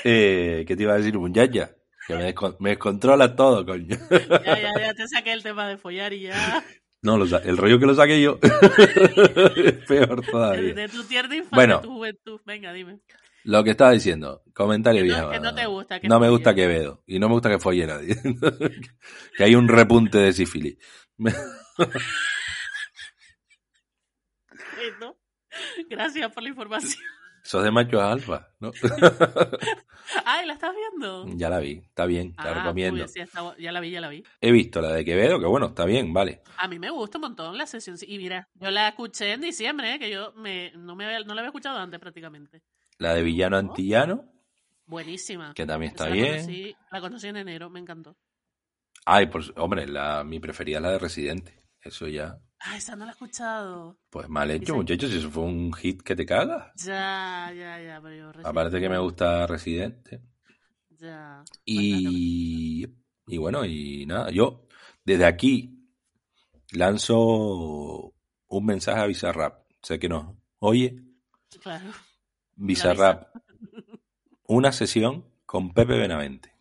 eh, 0.04 0.66
¿Qué 0.68 0.76
te 0.76 0.84
iba 0.84 0.94
a 0.94 0.98
decir? 0.98 1.16
Un 1.18 1.34
yaya. 1.34 1.76
Que 2.08 2.16
me, 2.16 2.34
me 2.60 2.70
descontrola 2.72 3.36
todo, 3.36 3.66
coño. 3.66 3.96
Ya, 4.12 4.60
ya, 4.62 4.72
ya 4.80 4.94
te 4.94 5.08
saqué 5.08 5.32
el 5.34 5.42
tema 5.44 5.68
de 5.68 5.78
follar 5.78 6.14
y 6.14 6.22
ya. 6.24 6.64
No, 7.06 7.20
lo 7.20 7.28
sa- 7.28 7.38
el 7.38 7.56
rollo 7.56 7.78
que 7.80 7.86
lo 7.86 7.94
saqué 7.94 8.20
yo 8.20 8.40
es 8.42 9.74
peor 9.88 10.26
todavía. 10.26 10.74
de 10.74 10.90
tu 10.90 11.04
tierna 11.04 11.36
infancia, 11.36 11.56
Bueno. 11.56 11.82
tu 11.82 11.92
juventud. 11.94 12.42
Venga, 12.46 12.74
dime. 12.74 13.00
Lo 13.44 13.64
que 13.64 13.70
estaba 13.70 13.92
diciendo, 13.92 14.42
comentario 14.56 15.04
Que 15.04 15.08
no- 15.10 15.14
viejo. 15.16 15.30
que 15.32 15.40
no 15.40 15.54
te 15.54 15.66
gusta 15.68 16.00
que 16.00 16.08
No 16.08 16.20
me 16.20 16.30
gusta 16.30 16.56
Quevedo. 16.56 17.04
Y 17.06 17.20
no 17.20 17.28
me 17.28 17.36
gusta 17.36 17.50
que 17.52 17.60
folle 17.60 17.86
nadie. 17.86 18.16
que 19.38 19.44
hay 19.44 19.54
un 19.54 19.68
repunte 19.68 20.18
de 20.18 20.34
sífilis. 20.34 20.78
Gracias 25.90 26.32
por 26.34 26.44
la 26.44 26.50
información. 26.50 27.04
Sos 27.46 27.64
de 27.64 27.70
machos 27.72 28.02
alfa, 28.02 28.50
¿no? 28.60 28.72
Ay, 30.26 30.46
¿la 30.46 30.54
estás 30.54 30.74
viendo? 30.76 31.26
ya 31.38 31.50
la 31.50 31.60
vi, 31.60 31.74
está 31.86 32.06
bien, 32.06 32.30
Mm, 32.30 32.44
la 32.44 32.52
Ah, 32.52 32.54
recomiendo. 32.56 33.04
uy, 33.04 33.08
sí, 33.10 33.20
está 33.20 33.42
bu- 33.44 33.56
ya 33.58 33.72
la 33.72 33.80
vi, 33.80 33.92
ya 33.92 34.02
la 34.02 34.10
vi. 34.10 34.24
He 34.42 34.52
visto 34.52 34.82
la 34.82 34.92
de 34.94 35.06
Quevedo, 35.06 35.40
que 35.40 35.46
bueno, 35.46 35.68
está 35.68 35.86
bien, 35.86 36.14
vale. 36.14 36.42
A 36.58 36.68
mí 36.68 36.80
me 36.80 36.90
gusta 36.90 37.18
un 37.18 37.24
montón 37.24 37.58
la 37.58 37.66
sesión. 37.68 37.98
Y 38.02 38.18
mira, 38.18 38.50
yo 38.56 38.72
la 38.72 38.88
escuché 38.90 39.34
en 39.34 39.42
diciembre, 39.42 39.94
¿eh? 39.96 40.00
que 40.00 40.10
yo 40.10 40.34
me, 40.34 40.72
no, 40.76 40.96
me, 40.96 41.06
había- 41.06 41.20
no 41.20 41.34
la 41.34 41.42
había 41.42 41.50
escuchado 41.50 41.78
antes 41.78 42.00
prácticamente. 42.00 42.62
La 42.98 43.14
de 43.14 43.22
Villano 43.24 43.58
Antillano, 43.58 44.26
Buenísima. 44.86 45.54
que 45.54 45.66
también 45.66 45.92
está 45.92 46.06
Esa 46.06 46.14
bien. 46.14 46.26
La 46.32 46.38
conocí, 46.42 46.76
la 46.92 47.02
conocí 47.02 47.28
en 47.28 47.38
enero, 47.38 47.70
me 47.70 47.80
encantó. 47.80 48.16
Ay, 49.06 49.28
pues, 49.28 49.52
hombre, 49.58 49.88
la, 49.88 50.24
mi 50.24 50.40
preferida 50.40 50.78
es 50.78 50.84
la 50.84 50.92
de 50.92 51.00
Residente. 51.00 51.54
Eso 51.82 52.08
ya, 52.08 52.40
Ah, 52.68 52.78
esa 52.78 52.96
no 52.96 53.06
la 53.06 53.12
he 53.12 53.14
escuchado. 53.14 54.00
pues 54.10 54.28
mal 54.28 54.50
hecho, 54.50 54.62
Dicen- 54.74 54.76
muchachos. 54.78 55.12
Eso 55.14 55.30
fue 55.30 55.44
un 55.44 55.72
hit 55.74 56.02
que 56.02 56.16
te 56.16 56.26
cagas. 56.26 56.72
Ya, 56.84 57.52
ya, 57.56 57.80
ya, 57.82 58.00
pero 58.02 58.16
yo 58.16 58.32
recién- 58.32 58.48
Aparte 58.48 58.80
que 58.80 58.90
me 58.90 58.98
gusta 58.98 59.46
Residente. 59.46 60.22
Ya. 60.98 61.44
Y, 61.64 62.88
y 63.28 63.38
bueno, 63.38 63.66
y 63.66 64.06
nada, 64.08 64.32
yo 64.32 64.66
desde 65.04 65.26
aquí 65.26 65.88
lanzo 66.72 68.14
un 68.48 68.66
mensaje 68.66 69.00
a 69.02 69.06
Bizarrap. 69.06 69.66
Sé 69.82 70.00
que 70.00 70.10
no. 70.10 70.42
Oye, 70.60 71.04
Claro. 71.62 71.86
Bizarrap, 72.56 73.28
una 74.48 74.72
sesión 74.72 75.26
con 75.46 75.74
Pepe 75.74 75.98
Benavente. 75.98 76.55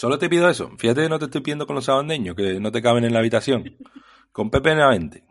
Solo 0.00 0.18
te 0.18 0.30
pido 0.30 0.48
eso. 0.48 0.70
Fíjate 0.78 1.02
que 1.02 1.08
no 1.10 1.18
te 1.18 1.26
estoy 1.26 1.42
pidiendo 1.42 1.66
con 1.66 1.76
los 1.76 1.84
sabandeños, 1.84 2.34
que 2.34 2.58
no 2.58 2.72
te 2.72 2.80
caben 2.80 3.04
en 3.04 3.12
la 3.12 3.18
habitación. 3.18 3.76
Con 4.32 4.50
Pepe 4.50 4.70
Benavente. 4.70 5.24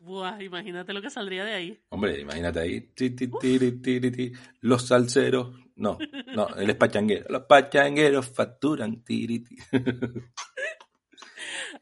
Buah, 0.00 0.42
imagínate 0.42 0.92
lo 0.92 1.00
que 1.00 1.10
saldría 1.10 1.44
de 1.44 1.54
ahí. 1.54 1.80
Hombre, 1.90 2.20
imagínate 2.20 2.58
ahí. 2.58 2.80
Ti, 2.88 3.10
ti, 3.10 3.28
tiri, 3.40 3.80
tiri, 3.80 4.10
ti. 4.10 4.32
Los 4.62 4.88
salseros. 4.88 5.54
No, 5.76 5.96
no, 6.34 6.48
él 6.56 6.70
es 6.70 6.74
pachanguero. 6.74 7.26
Los 7.28 7.44
pachangueros 7.44 8.26
facturan. 8.26 9.04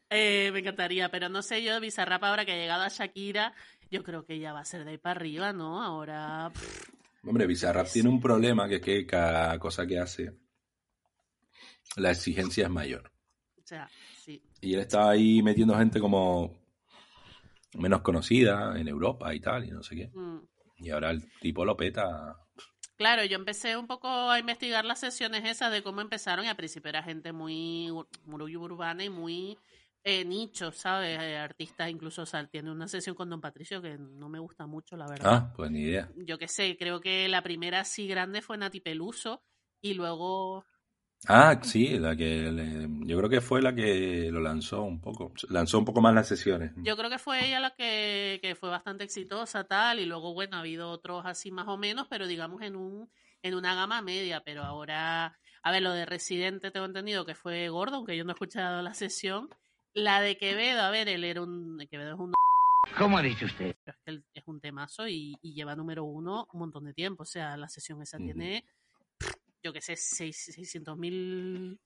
Eh, 0.09 0.51
me 0.51 0.59
encantaría, 0.59 1.09
pero 1.09 1.29
no 1.29 1.41
sé 1.41 1.63
yo, 1.63 1.79
Bizarrap 1.79 2.23
ahora 2.23 2.45
que 2.45 2.51
ha 2.51 2.55
llegado 2.55 2.83
a 2.83 2.89
Shakira, 2.89 3.53
yo 3.89 4.03
creo 4.03 4.25
que 4.25 4.37
ya 4.37 4.53
va 4.53 4.59
a 4.59 4.65
ser 4.65 4.85
de 4.85 4.91
ahí 4.91 4.97
para 4.99 5.19
arriba, 5.19 5.53
¿no? 5.53 5.81
Ahora, 5.81 6.51
pff, 6.53 6.93
Hombre, 7.25 7.47
Bizarrap 7.47 7.87
tiene 7.87 8.09
un 8.09 8.19
problema 8.19 8.67
que 8.67 8.75
es 8.75 8.81
que 8.81 9.05
cada 9.05 9.57
cosa 9.57 9.87
que 9.87 9.97
hace, 9.97 10.33
la 11.95 12.11
exigencia 12.11 12.65
es 12.65 12.69
mayor. 12.69 13.11
o 13.57 13.65
sea, 13.65 13.89
sí. 14.23 14.41
Y 14.61 14.73
él 14.73 14.79
estaba 14.79 15.11
ahí 15.11 15.41
metiendo 15.41 15.77
gente 15.77 15.99
como 15.99 16.63
menos 17.75 18.01
conocida 18.01 18.79
en 18.79 18.87
Europa 18.87 19.33
y 19.33 19.39
tal, 19.39 19.65
y 19.65 19.71
no 19.71 19.83
sé 19.83 19.95
qué. 19.95 20.11
Mm. 20.13 20.39
Y 20.77 20.89
ahora 20.89 21.11
el 21.11 21.23
tipo 21.39 21.65
lo 21.65 21.77
peta. 21.77 22.37
Claro, 22.97 23.23
yo 23.25 23.37
empecé 23.37 23.75
un 23.77 23.87
poco 23.87 24.07
a 24.07 24.39
investigar 24.39 24.85
las 24.85 24.99
sesiones 24.99 25.43
esas 25.45 25.71
de 25.71 25.81
cómo 25.81 26.01
empezaron 26.01 26.45
y 26.45 26.49
al 26.49 26.55
principio 26.55 26.89
era 26.89 27.03
gente 27.03 27.31
muy, 27.31 27.89
muy 28.25 28.55
urbana 28.55 29.03
y 29.03 29.09
muy 29.09 29.57
eh, 30.03 30.25
nicho, 30.25 30.71
¿sabes? 30.71 31.19
Eh, 31.19 31.37
artistas 31.37 31.89
incluso, 31.89 32.23
o 32.23 32.25
sea, 32.25 32.45
tiene 32.47 32.71
una 32.71 32.87
sesión 32.87 33.15
con 33.15 33.29
Don 33.29 33.41
Patricio 33.41 33.81
que 33.81 33.97
no 33.97 34.29
me 34.29 34.39
gusta 34.39 34.67
mucho, 34.67 34.95
la 34.95 35.07
verdad. 35.07 35.33
Ah, 35.33 35.53
pues 35.55 35.71
ni 35.71 35.81
idea. 35.81 36.09
Yo 36.17 36.37
qué 36.37 36.47
sé, 36.47 36.77
creo 36.77 36.99
que 36.99 37.27
la 37.29 37.41
primera 37.41 37.79
así 37.79 38.07
grande 38.07 38.41
fue 38.41 38.57
Nati 38.57 38.79
Peluso 38.81 39.41
y 39.81 39.93
luego 39.95 40.65
Ah, 41.27 41.57
sí, 41.63 41.97
la 41.99 42.15
que 42.15 42.51
le- 42.51 42.87
yo 43.07 43.17
creo 43.17 43.29
que 43.29 43.39
fue 43.41 43.61
la 43.61 43.73
que 43.73 44.29
lo 44.31 44.41
lanzó 44.41 44.83
un 44.83 44.99
poco. 44.99 45.31
Lanzó 45.49 45.79
un 45.79 45.85
poco 45.85 46.01
más 46.01 46.13
las 46.13 46.27
sesiones. 46.27 46.71
Yo 46.77 46.97
creo 46.97 47.09
que 47.09 47.17
fue 47.17 47.47
ella 47.47 47.59
la 47.61 47.71
que, 47.75 48.39
que 48.41 48.55
fue 48.55 48.69
bastante 48.69 49.05
exitosa, 49.05 49.63
tal, 49.63 49.99
y 49.99 50.05
luego, 50.05 50.33
bueno, 50.33 50.57
ha 50.57 50.59
habido 50.59 50.89
otros 50.89 51.23
así 51.25 51.49
más 51.51 51.67
o 51.67 51.77
menos, 51.77 52.07
pero 52.09 52.27
digamos 52.27 52.61
en 52.61 52.75
un 52.75 53.09
en 53.41 53.55
una 53.55 53.75
gama 53.75 54.01
media, 54.01 54.41
pero 54.45 54.63
ahora, 54.63 55.37
a 55.63 55.71
ver, 55.71 55.81
lo 55.81 55.91
de 55.91 56.05
Residente 56.05 56.71
tengo 56.71 56.85
entendido 56.85 57.25
que 57.25 57.35
fue 57.35 57.67
gordo, 57.67 57.97
aunque 57.97 58.15
yo 58.15 58.23
no 58.23 58.31
he 58.31 58.33
escuchado 58.35 58.81
la 58.81 58.93
sesión. 58.93 59.49
La 59.93 60.21
de 60.21 60.37
Quevedo, 60.37 60.81
a 60.81 60.89
ver, 60.91 61.09
él 61.09 61.25
era 61.25 61.41
un, 61.41 61.77
Quevedo 61.91 62.13
es 62.13 62.19
un 62.19 62.31
¿Cómo 62.97 63.17
ha 63.17 63.21
dicho 63.21 63.45
usted? 63.45 63.75
es 64.05 64.43
un 64.45 64.59
temazo 64.61 65.07
y, 65.09 65.35
y 65.41 65.53
lleva 65.53 65.75
número 65.75 66.03
uno 66.05 66.47
un 66.53 66.59
montón 66.59 66.85
de 66.85 66.93
tiempo, 66.93 67.23
o 67.23 67.25
sea, 67.25 67.57
la 67.57 67.67
sesión 67.67 68.01
esa 68.01 68.17
tiene, 68.17 68.63
yo 69.63 69.71
qué 69.73 69.81
sé, 69.81 69.95
seis- 69.95 70.51
600 70.53 70.97
mil 70.97 71.79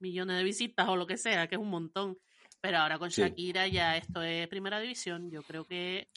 millones 0.00 0.36
de 0.36 0.44
visitas 0.44 0.88
o 0.88 0.96
lo 0.96 1.06
que 1.06 1.16
sea, 1.16 1.46
que 1.48 1.54
es 1.54 1.60
un 1.60 1.70
montón. 1.70 2.18
Pero 2.60 2.78
ahora 2.78 2.98
con 2.98 3.10
Sí. 3.10 3.22
Shakira 3.22 3.66
ya 3.68 3.96
esto 3.96 4.22
es 4.22 4.48
primera 4.48 4.80
división. 4.80 5.30
Yo 5.30 5.42
creo 5.42 5.64
que 5.66 6.08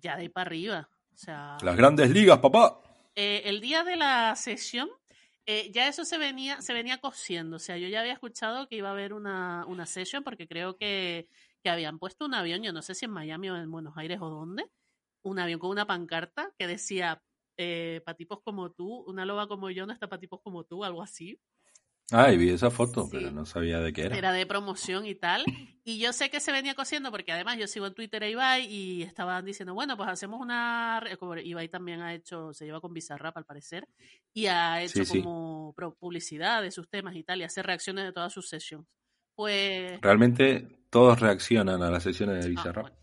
ya 0.00 0.16
de 0.16 0.22
ahí 0.22 0.28
para 0.28 0.48
arriba. 0.48 0.88
O 1.14 1.16
sea, 1.16 1.58
Las 1.62 1.76
grandes 1.76 2.10
ligas, 2.10 2.38
papá. 2.38 2.80
eh, 3.14 3.42
el 3.44 3.60
día 3.60 3.84
de 3.84 3.96
la 3.96 4.34
sesión, 4.36 4.88
eh, 5.46 5.70
ya 5.72 5.86
eso 5.88 6.04
se 6.04 6.16
venía, 6.18 6.60
se 6.62 6.72
venía 6.72 6.98
cosiendo. 6.98 7.56
O 7.56 7.58
sea, 7.60 7.76
yo 7.76 7.88
ya 7.88 8.00
había 8.00 8.12
escuchado 8.14 8.68
que 8.68 8.76
iba 8.76 8.88
a 8.88 8.92
haber 8.92 9.12
una, 9.12 9.64
una 9.66 9.86
session 9.86 10.24
porque 10.24 10.48
creo 10.48 10.76
que, 10.76 11.28
que 11.62 11.70
habían 11.70 11.98
puesto 11.98 12.24
un 12.24 12.34
avión, 12.34 12.62
yo 12.62 12.72
no 12.72 12.82
sé 12.82 12.94
si 12.94 13.04
en 13.04 13.10
Miami 13.10 13.50
o 13.50 13.56
en 13.56 13.70
Buenos 13.70 13.96
Aires 13.96 14.18
o 14.20 14.30
dónde, 14.30 14.64
un 15.22 15.38
avión 15.38 15.60
con 15.60 15.70
una 15.70 15.86
pancarta 15.86 16.52
que 16.58 16.66
decía 16.66 17.22
eh, 17.62 18.00
para 18.06 18.16
tipos 18.16 18.40
como 18.42 18.70
tú, 18.72 19.04
una 19.06 19.26
loba 19.26 19.46
como 19.46 19.68
yo 19.70 19.84
no 19.84 19.92
está 19.92 20.08
para 20.08 20.18
tipos 20.20 20.40
como 20.42 20.64
tú, 20.64 20.82
algo 20.82 21.02
así. 21.02 21.38
Ay, 22.12 22.38
vi 22.38 22.48
esa 22.48 22.70
foto, 22.70 23.04
Sí. 23.04 23.10
pero 23.12 23.30
no 23.30 23.44
sabía 23.44 23.78
de 23.80 23.92
qué 23.92 24.06
era. 24.06 24.16
Era 24.16 24.32
de 24.32 24.44
promoción 24.46 25.06
y 25.06 25.14
tal. 25.14 25.44
Y 25.84 25.98
yo 25.98 26.12
sé 26.12 26.28
que 26.30 26.40
se 26.40 26.52
venía 26.52 26.74
cosiendo 26.74 27.10
porque 27.10 27.32
además 27.32 27.56
yo 27.58 27.66
sigo 27.66 27.86
en 27.86 27.94
Twitter 27.94 28.22
a 28.24 28.28
Ibai 28.28 28.66
y 28.66 29.02
estaban 29.02 29.44
diciendo, 29.44 29.74
bueno, 29.74 29.96
pues 29.96 30.08
hacemos 30.08 30.40
una... 30.40 31.02
como 31.18 31.36
Ibai 31.36 31.68
también 31.68 32.00
ha 32.00 32.14
hecho, 32.14 32.52
se 32.52 32.64
lleva 32.64 32.80
con 32.80 32.92
Bizarrap 32.94 33.36
al 33.36 33.44
parecer, 33.44 33.86
y 34.32 34.46
ha 34.46 34.82
hecho 34.82 35.04
Sí, 35.04 35.22
como 35.22 35.74
publicidad 35.98 36.62
de 36.62 36.70
sus 36.70 36.88
temas 36.88 37.14
y 37.16 37.22
tal, 37.24 37.40
y 37.40 37.44
hace 37.44 37.62
reacciones 37.62 38.04
de 38.04 38.12
todas 38.12 38.32
sus 38.32 38.48
sessions. 38.48 38.86
Pues... 39.34 40.00
Realmente 40.00 40.84
todos 40.90 41.18
reaccionan 41.20 41.82
a 41.82 41.90
las 41.90 42.02
sesiones 42.02 42.40
de 42.44 42.46
ah, 42.46 42.50
Bizarrap. 42.50 42.82
bueno, 42.88 42.96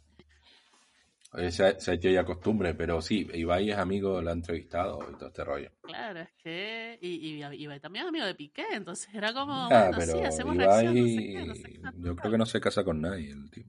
se, 1.51 1.65
ha, 1.65 1.79
se 1.79 1.91
ha 1.91 1.93
hecho 1.93 2.09
ya 2.09 2.23
costumbre, 2.25 2.73
pero 2.73 3.01
sí, 3.01 3.27
Ibai 3.33 3.71
es 3.71 3.77
amigo, 3.77 4.21
lo 4.21 4.29
ha 4.29 4.33
entrevistado 4.33 4.99
y 5.11 5.15
todo 5.17 5.27
este 5.29 5.43
rollo. 5.43 5.71
claro, 5.81 6.21
es 6.21 6.31
que... 6.43 6.97
Y, 7.01 7.37
y 7.39 7.43
Ibai 7.63 7.79
también 7.79 8.05
es 8.05 8.09
amigo 8.09 8.25
de 8.25 8.35
Piqué, 8.35 8.65
entonces 8.71 9.13
era 9.13 9.33
como, 9.33 9.53
Ah, 9.71 9.89
bueno, 9.89 10.01
sí, 10.01 10.11
pero 10.13 10.27
hacemos 10.27 10.55
Ibai, 10.55 10.87
reacción, 10.87 10.95
no 10.95 11.07
sé 11.07 11.23
qué, 11.23 11.45
no 11.45 11.55
sé 11.55 11.63
qué, 11.63 11.81
yo 11.97 12.15
creo 12.15 12.31
que 12.31 12.37
no 12.37 12.45
se 12.45 12.59
casa 12.59 12.83
con 12.83 13.01
nadie, 13.01 13.31
el 13.31 13.49
tío. 13.51 13.65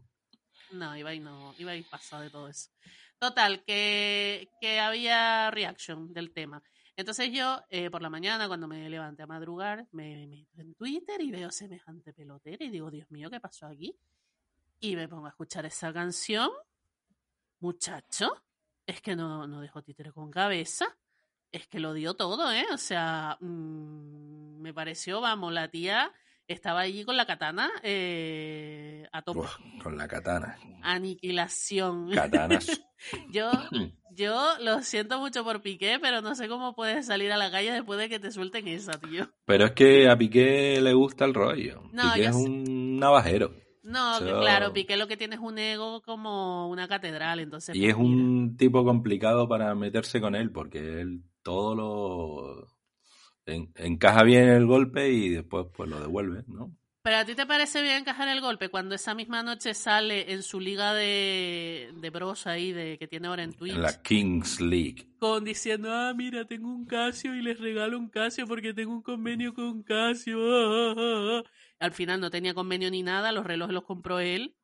No, 0.73 0.97
Ibai 0.97 1.21
no, 1.21 1.55
Ibai 1.59 1.83
pasa 1.85 2.21
de 2.21 2.31
todo 2.31 2.49
eso. 2.49 2.71
Total, 3.19 3.65
que, 3.65 4.49
que 4.61 4.79
había 4.79 5.51
reaction 5.51 6.13
del 6.13 6.33
tema. 6.33 6.63
Entonces 6.95 7.31
yo, 7.33 7.63
eh, 7.71 7.91
por 7.91 8.03
la 8.03 8.11
mañana, 8.11 8.49
cuando 8.49 8.67
me 8.69 8.89
levanté 8.91 9.23
a 9.23 9.27
madrugar, 9.27 9.87
me 9.93 10.27
meto 10.27 10.61
en 10.61 10.75
Twitter 10.75 11.21
y 11.21 11.31
veo 11.31 11.51
semejante 11.51 12.13
pelotera 12.13 12.65
y 12.65 12.71
digo, 12.71 12.91
Dios 12.91 13.11
mío, 13.11 13.31
¿qué 13.31 13.41
pasó 13.41 13.67
aquí? 13.67 13.97
Y 14.81 14.97
me 14.97 15.09
pongo 15.09 15.27
a 15.27 15.31
escuchar 15.31 15.65
esa 15.67 15.93
canción. 15.93 16.51
Muchacho, 17.61 18.42
es 18.87 19.01
que 19.01 19.16
no, 19.16 19.47
no 19.47 19.61
dejó 19.61 19.83
títere 19.83 20.12
con 20.12 20.31
cabeza. 20.31 20.87
Es 21.51 21.66
que 21.66 21.81
lo 21.81 21.94
dio 21.94 22.14
todo, 22.14 22.53
¿eh? 22.53 22.66
O 22.73 22.79
sea, 22.79 23.38
mm, 23.40 24.61
me 24.61 24.75
pareció, 24.75 25.21
vamos, 25.21 25.53
la 25.53 25.68
tía 25.68 26.12
estaba 26.47 26.81
allí 26.81 27.05
con 27.05 27.16
la 27.16 27.27
katana 27.27 27.71
eh, 27.83 29.07
a 29.12 29.23
tope. 29.23 29.40
Uf, 29.40 29.57
con 29.83 29.97
la 29.97 30.09
katana. 30.09 30.59
Aniquilación. 30.83 32.11
Katanas. 32.12 32.66
Yo, 33.31 33.49
yo 34.11 34.59
lo 34.61 34.83
siento 34.83 35.21
mucho 35.21 35.44
por 35.44 35.62
Piqué, 35.62 36.01
pero 36.01 36.21
no 36.21 36.35
sé 36.35 36.49
cómo 36.49 36.75
puedes 36.75 37.07
salir 37.07 37.31
a 37.31 37.37
la 37.37 37.49
calle 37.49 37.71
después 37.71 37.97
de 37.97 38.09
que 38.09 38.18
te 38.18 38.33
suelten 38.33 38.66
esa, 38.66 38.99
tío. 38.99 39.31
Pero 39.44 39.66
es 39.66 39.71
que 39.71 40.09
a 40.11 40.18
Piqué 40.18 40.81
le 40.81 40.94
gusta 40.94 41.25
el 41.25 41.33
rollo. 41.33 41.83
No, 41.92 42.12
Piqué 42.14 42.27
es 42.27 42.35
sé. 42.35 42.42
un 42.42 42.99
navajero. 42.99 43.55
No, 43.88 44.18
que 44.18 44.33
claro, 44.33 44.72
Piqué 44.72 44.96
lo 44.96 45.09
que 45.09 45.16
tiene 45.16 45.37
es 45.37 45.40
un 45.40 45.59
ego 45.59 46.03
como 46.03 46.68
una 46.68 46.87
catedral, 46.88 47.40
entonces... 47.40 47.74
Y 47.74 47.81
pues, 47.81 47.90
es 47.90 47.96
un 47.96 48.57
tipo 48.57 48.85
complicado 48.85 49.48
para 49.48 49.74
meterse 49.74 50.20
con 50.20 50.35
él, 50.35 50.51
porque 50.51 51.01
él 51.01 51.22
todo 51.42 51.74
lo 51.74 52.66
en- 53.46 53.72
encaja 53.77 54.22
bien 54.22 54.48
el 54.48 54.66
golpe 54.66 55.11
y 55.11 55.31
después 55.31 55.66
pues 55.74 55.88
lo 55.88 56.01
devuelve, 56.01 56.44
¿no? 56.46 56.77
Pero 57.03 57.16
a 57.16 57.24
ti 57.24 57.35
te 57.35 57.46
parece 57.46 57.81
bien 57.81 57.98
encajar 57.98 58.29
el 58.29 58.42
golpe 58.42 58.68
cuando 58.68 58.94
esa 58.94 59.14
misma 59.14 59.42
noche 59.42 59.72
sale 59.72 60.31
en 60.33 60.42
su 60.42 60.61
liga 60.61 60.92
de, 60.92 61.90
de 61.94 62.11
bros 62.11 62.46
ahí 62.46 62.72
de, 62.72 62.98
que 62.98 63.07
tiene 63.09 63.29
ahora 63.29 63.44
en 63.44 63.55
Twitch. 63.55 63.74
En 63.74 63.83
la 63.83 64.03
Kings 64.03 64.61
League. 64.61 65.07
Con 65.18 65.44
diciendo, 65.44 65.90
ah, 65.90 66.12
mira, 66.14 66.44
tengo 66.44 66.68
un 66.68 66.85
Casio 66.85 67.35
y 67.35 67.40
les 67.40 67.59
regalo 67.59 67.98
un 67.98 68.09
Casio 68.11 68.46
porque 68.46 68.74
tengo 68.74 68.92
un 68.92 69.03
convenio 69.03 69.55
con 69.55 69.83
Casio. 69.83 70.38
ah, 70.38 70.94
ah, 70.96 71.42
ah". 71.44 71.51
Al 71.79 71.93
final 71.93 72.21
no 72.21 72.31
tenía 72.31 72.55
convenio 72.55 72.91
ni 72.91 73.03
nada, 73.03 73.33
los 73.33 73.47
relojes 73.47 73.75
los 73.75 73.85
compró 73.85 74.21
él. 74.21 74.57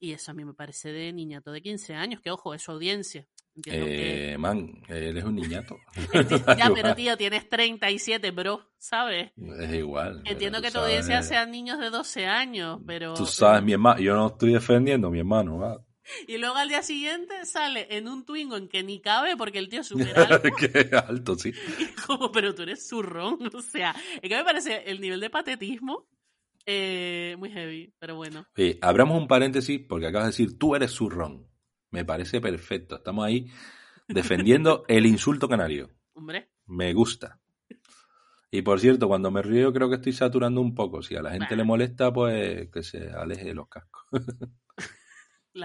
Y 0.00 0.12
eso 0.12 0.30
a 0.30 0.34
mí 0.34 0.44
me 0.44 0.54
parece 0.54 0.92
de 0.92 1.12
niñato 1.12 1.50
de 1.50 1.60
15 1.60 1.94
años, 1.94 2.20
que 2.20 2.30
ojo, 2.30 2.54
es 2.54 2.62
su 2.62 2.70
audiencia. 2.70 3.26
Entiendo 3.56 3.86
que... 3.86 4.32
Eh, 4.32 4.38
man, 4.38 4.82
él 4.86 5.16
es 5.16 5.24
un 5.24 5.34
niñato. 5.34 5.76
Ya, 6.56 6.70
pero 6.74 6.94
tío, 6.94 7.16
tienes 7.16 7.48
37, 7.48 8.30
bro, 8.30 8.70
¿sabes? 8.78 9.32
Es 9.58 9.74
igual. 9.74 10.22
Entiendo 10.24 10.58
pero 10.60 10.62
que 10.62 10.70
tu 10.70 10.78
audiencia 10.78 11.22
sean 11.22 11.50
niños 11.50 11.80
de 11.80 11.90
12 11.90 12.26
años, 12.26 12.80
pero... 12.86 13.14
Tú 13.14 13.26
sabes, 13.26 13.64
mi 13.64 13.72
hermano, 13.72 14.00
yo 14.00 14.14
no 14.14 14.28
estoy 14.28 14.52
defendiendo 14.52 15.08
a 15.08 15.10
mi 15.10 15.18
hermano. 15.18 15.84
Y 16.26 16.38
luego 16.38 16.56
al 16.56 16.68
día 16.68 16.82
siguiente 16.82 17.44
sale 17.44 17.86
en 17.90 18.08
un 18.08 18.24
Twingo 18.24 18.56
en 18.56 18.68
que 18.68 18.82
ni 18.82 19.00
cabe 19.00 19.36
porque 19.36 19.58
el 19.58 19.68
tío 19.68 19.80
es 19.80 19.86
súper 19.88 20.16
alto. 20.18 20.48
Qué 20.56 20.90
alto, 20.96 21.34
sí. 21.34 21.52
Y 21.78 21.86
como, 22.00 22.30
pero 22.30 22.54
tú 22.54 22.62
eres 22.62 22.86
zurrón. 22.88 23.38
O 23.52 23.62
sea, 23.62 23.94
es 24.22 24.28
que 24.28 24.36
me 24.36 24.44
parece 24.44 24.84
el 24.86 25.00
nivel 25.00 25.20
de 25.20 25.30
patetismo 25.30 26.06
eh, 26.70 27.34
muy 27.38 27.50
heavy, 27.50 27.94
pero 27.98 28.16
bueno. 28.16 28.46
Oye, 28.56 28.78
abramos 28.82 29.18
un 29.18 29.26
paréntesis 29.26 29.80
porque 29.88 30.06
acabas 30.06 30.26
de 30.26 30.44
decir, 30.44 30.58
tú 30.58 30.76
eres 30.76 30.92
zurrón. 30.92 31.48
Me 31.90 32.04
parece 32.04 32.40
perfecto. 32.40 32.96
Estamos 32.96 33.24
ahí 33.24 33.46
defendiendo 34.06 34.84
el 34.88 35.06
insulto 35.06 35.48
canario. 35.48 35.90
Hombre, 36.12 36.50
Me 36.66 36.92
gusta. 36.92 37.40
Y 38.50 38.62
por 38.62 38.80
cierto, 38.80 39.08
cuando 39.08 39.30
me 39.30 39.42
río 39.42 39.72
creo 39.72 39.88
que 39.88 39.96
estoy 39.96 40.12
saturando 40.12 40.60
un 40.60 40.74
poco. 40.74 41.02
Si 41.02 41.16
a 41.16 41.22
la 41.22 41.30
gente 41.30 41.48
Bah. 41.50 41.56
le 41.56 41.64
molesta, 41.64 42.12
pues 42.12 42.70
que 42.70 42.82
se 42.82 43.10
aleje 43.10 43.44
de 43.44 43.54
los 43.54 43.68
cascos. 43.68 44.02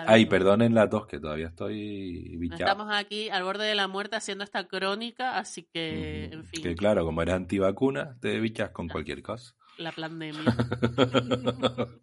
Ay, 0.07 0.25
perdonen 0.25 0.73
la 0.73 0.89
tos, 0.89 1.05
que 1.05 1.19
todavía 1.19 1.47
estoy 1.47 2.35
bichado. 2.37 2.61
Estamos 2.63 2.87
aquí 2.91 3.29
al 3.29 3.43
borde 3.43 3.65
de 3.65 3.75
la 3.75 3.87
muerte 3.87 4.15
haciendo 4.15 4.43
esta 4.43 4.67
crónica, 4.67 5.37
así 5.37 5.67
que, 5.71 6.25
en 6.25 6.45
fin, 6.45 6.63
Que 6.63 6.75
claro, 6.75 7.05
como 7.05 7.21
eres 7.21 7.35
antivacuna, 7.35 8.17
te 8.19 8.39
bichas 8.39 8.71
con 8.71 8.87
cualquier 8.87 9.21
cosa. 9.21 9.53
La 9.77 9.91
pandemia. 9.91 10.55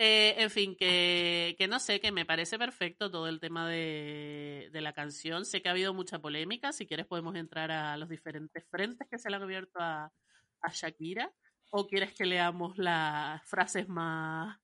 Eh, 0.00 0.36
en 0.40 0.50
fin, 0.50 0.76
que, 0.76 1.56
que 1.58 1.66
no 1.66 1.80
sé, 1.80 1.98
que 2.00 2.12
me 2.12 2.24
parece 2.24 2.56
perfecto 2.56 3.10
todo 3.10 3.26
el 3.26 3.40
tema 3.40 3.68
de, 3.68 4.70
de 4.72 4.80
la 4.80 4.92
canción. 4.92 5.44
Sé 5.44 5.60
que 5.60 5.68
ha 5.68 5.72
habido 5.72 5.92
mucha 5.92 6.20
polémica. 6.20 6.72
Si 6.72 6.86
quieres, 6.86 7.04
podemos 7.04 7.34
entrar 7.34 7.72
a 7.72 7.96
los 7.96 8.08
diferentes 8.08 8.64
frentes 8.70 9.08
que 9.10 9.18
se 9.18 9.28
le 9.28 9.34
han 9.34 9.42
abierto 9.42 9.80
a, 9.80 10.12
a 10.60 10.72
Shakira. 10.72 11.32
¿O 11.70 11.88
quieres 11.88 12.14
que 12.14 12.26
leamos 12.26 12.78
las 12.78 13.42
frases 13.44 13.88
más 13.88 14.56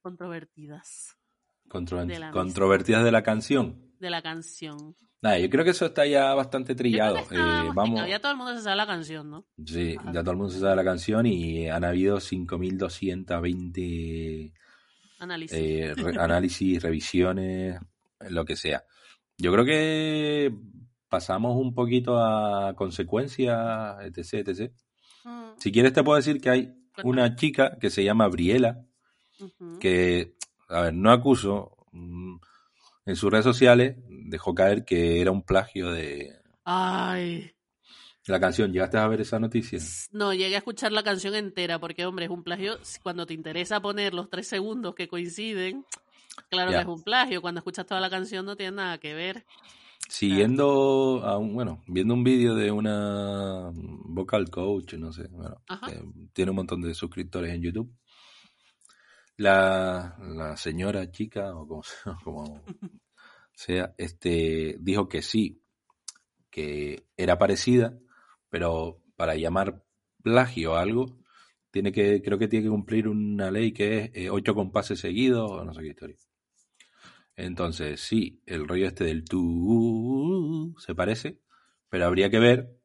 controvertidas 0.00 1.16
De. 1.72 2.32
Controvertidas 2.32 3.04
de 3.04 3.12
la 3.12 3.22
canción. 3.22 3.91
De 4.02 4.10
la 4.10 4.20
canción? 4.20 4.94
Nada, 5.22 5.38
yo 5.38 5.48
creo 5.48 5.64
que 5.64 5.70
eso 5.70 5.86
está 5.86 6.04
ya 6.04 6.34
bastante 6.34 6.74
trillado. 6.74 7.20
está 7.20 7.34
Eh, 7.36 7.70
vamos, 7.74 8.06
Ya 8.08 8.20
todo 8.20 8.32
el 8.32 8.38
mundo 8.38 8.54
se 8.54 8.60
sabe 8.62 8.76
la 8.76 8.86
canción, 8.86 9.30
¿no? 9.30 9.46
sí, 9.64 9.96
Ajá. 9.98 10.12
ya 10.12 10.20
todo 10.22 10.32
el 10.32 10.36
mundo 10.36 10.52
se 10.52 10.60
sabe 10.60 10.76
la 10.76 10.84
canción 10.84 11.26
y 11.26 11.68
han 11.68 11.84
habido 11.84 12.20
5.220 12.20 14.52
Análisis. 15.18 15.58
eh, 15.58 15.94
re- 15.96 16.16
análisis, 16.20 16.82
revisiones, 16.82 17.78
lo 18.28 18.44
que 18.44 18.56
sea. 18.56 18.84
Yo 19.38 19.52
creo 19.52 19.64
que 19.64 20.54
pasamos 21.08 21.56
un 21.56 21.74
poquito 21.74 22.18
a 22.18 22.74
consecuencias, 22.74 23.96
etc, 24.04 24.48
etc. 24.48 24.72
Mm, 25.24 25.50
Si 25.58 25.72
quieres 25.72 25.92
te 25.92 26.02
puedo 26.02 26.16
decir 26.16 26.40
que 26.40 26.50
hay 26.50 26.74
una 27.04 27.34
chica 27.36 27.78
que 27.80 27.90
se 27.90 28.04
llama 28.04 28.28
Briela, 28.28 28.84
que, 29.80 30.34
a 30.68 30.82
ver, 30.82 30.94
no 30.94 31.10
acuso, 31.10 31.76
mm, 31.92 32.36
en 33.06 33.16
sus 33.16 33.30
redes 33.30 33.44
sociales 33.44 33.96
dejó 34.08 34.54
caer 34.54 34.84
que 34.84 35.20
era 35.20 35.30
un 35.30 35.42
plagio 35.42 35.90
de 35.90 36.32
Ay. 36.64 37.50
la 38.26 38.38
canción. 38.40 38.72
¿Llegaste 38.72 38.98
a 38.98 39.08
ver 39.08 39.20
esa 39.20 39.38
noticia? 39.38 39.78
No, 40.12 40.32
llegué 40.32 40.54
a 40.54 40.58
escuchar 40.58 40.92
la 40.92 41.02
canción 41.02 41.34
entera 41.34 41.78
porque, 41.78 42.06
hombre, 42.06 42.26
es 42.26 42.30
un 42.30 42.42
plagio. 42.44 42.78
Cuando 43.02 43.26
te 43.26 43.34
interesa 43.34 43.80
poner 43.80 44.14
los 44.14 44.30
tres 44.30 44.46
segundos 44.46 44.94
que 44.94 45.08
coinciden, 45.08 45.84
claro 46.48 46.70
Ya. 46.70 46.78
que 46.78 46.82
es 46.82 46.88
un 46.88 47.02
plagio. 47.02 47.40
Cuando 47.42 47.58
escuchas 47.58 47.86
toda 47.86 48.00
la 48.00 48.10
canción 48.10 48.46
no 48.46 48.56
tiene 48.56 48.76
nada 48.76 48.98
que 48.98 49.14
ver. 49.14 49.44
Siguiendo 50.08 51.22
a 51.24 51.38
un, 51.38 51.54
bueno, 51.54 51.82
viendo 51.86 52.12
un 52.14 52.22
vídeo 52.22 52.54
de 52.54 52.70
una 52.70 53.70
vocal 53.72 54.50
coach, 54.50 54.94
no 54.94 55.12
sé, 55.12 55.26
bueno, 55.30 55.62
que 55.86 56.02
tiene 56.32 56.50
un 56.50 56.56
montón 56.56 56.82
de 56.82 56.92
suscriptores 56.94 57.54
en 57.54 57.62
YouTube. 57.62 57.90
La, 59.42 60.16
la 60.20 60.56
señora 60.56 61.10
chica, 61.10 61.52
o 61.56 61.66
como, 61.66 61.82
como 62.24 62.64
sea, 63.52 63.92
este, 63.98 64.76
dijo 64.78 65.08
que 65.08 65.20
sí, 65.20 65.62
que 66.48 67.06
era 67.16 67.38
parecida, 67.38 67.98
pero 68.50 69.02
para 69.16 69.34
llamar 69.34 69.84
plagio 70.22 70.76
a 70.76 70.82
algo, 70.82 71.18
tiene 71.72 71.90
que, 71.90 72.22
creo 72.22 72.38
que 72.38 72.46
tiene 72.46 72.64
que 72.66 72.70
cumplir 72.70 73.08
una 73.08 73.50
ley 73.50 73.72
que 73.72 73.98
es 73.98 74.10
eh, 74.14 74.30
ocho 74.30 74.54
compases 74.54 75.00
seguidos, 75.00 75.50
o 75.50 75.64
no 75.64 75.74
sé 75.74 75.82
qué 75.82 75.88
historia. 75.88 76.16
Entonces, 77.34 78.00
sí, 78.00 78.42
el 78.46 78.68
rollo 78.68 78.86
este 78.86 79.04
del 79.04 79.24
tú 79.24 80.72
se 80.78 80.94
parece, 80.94 81.40
pero 81.88 82.06
habría 82.06 82.30
que 82.30 82.38
ver 82.38 82.78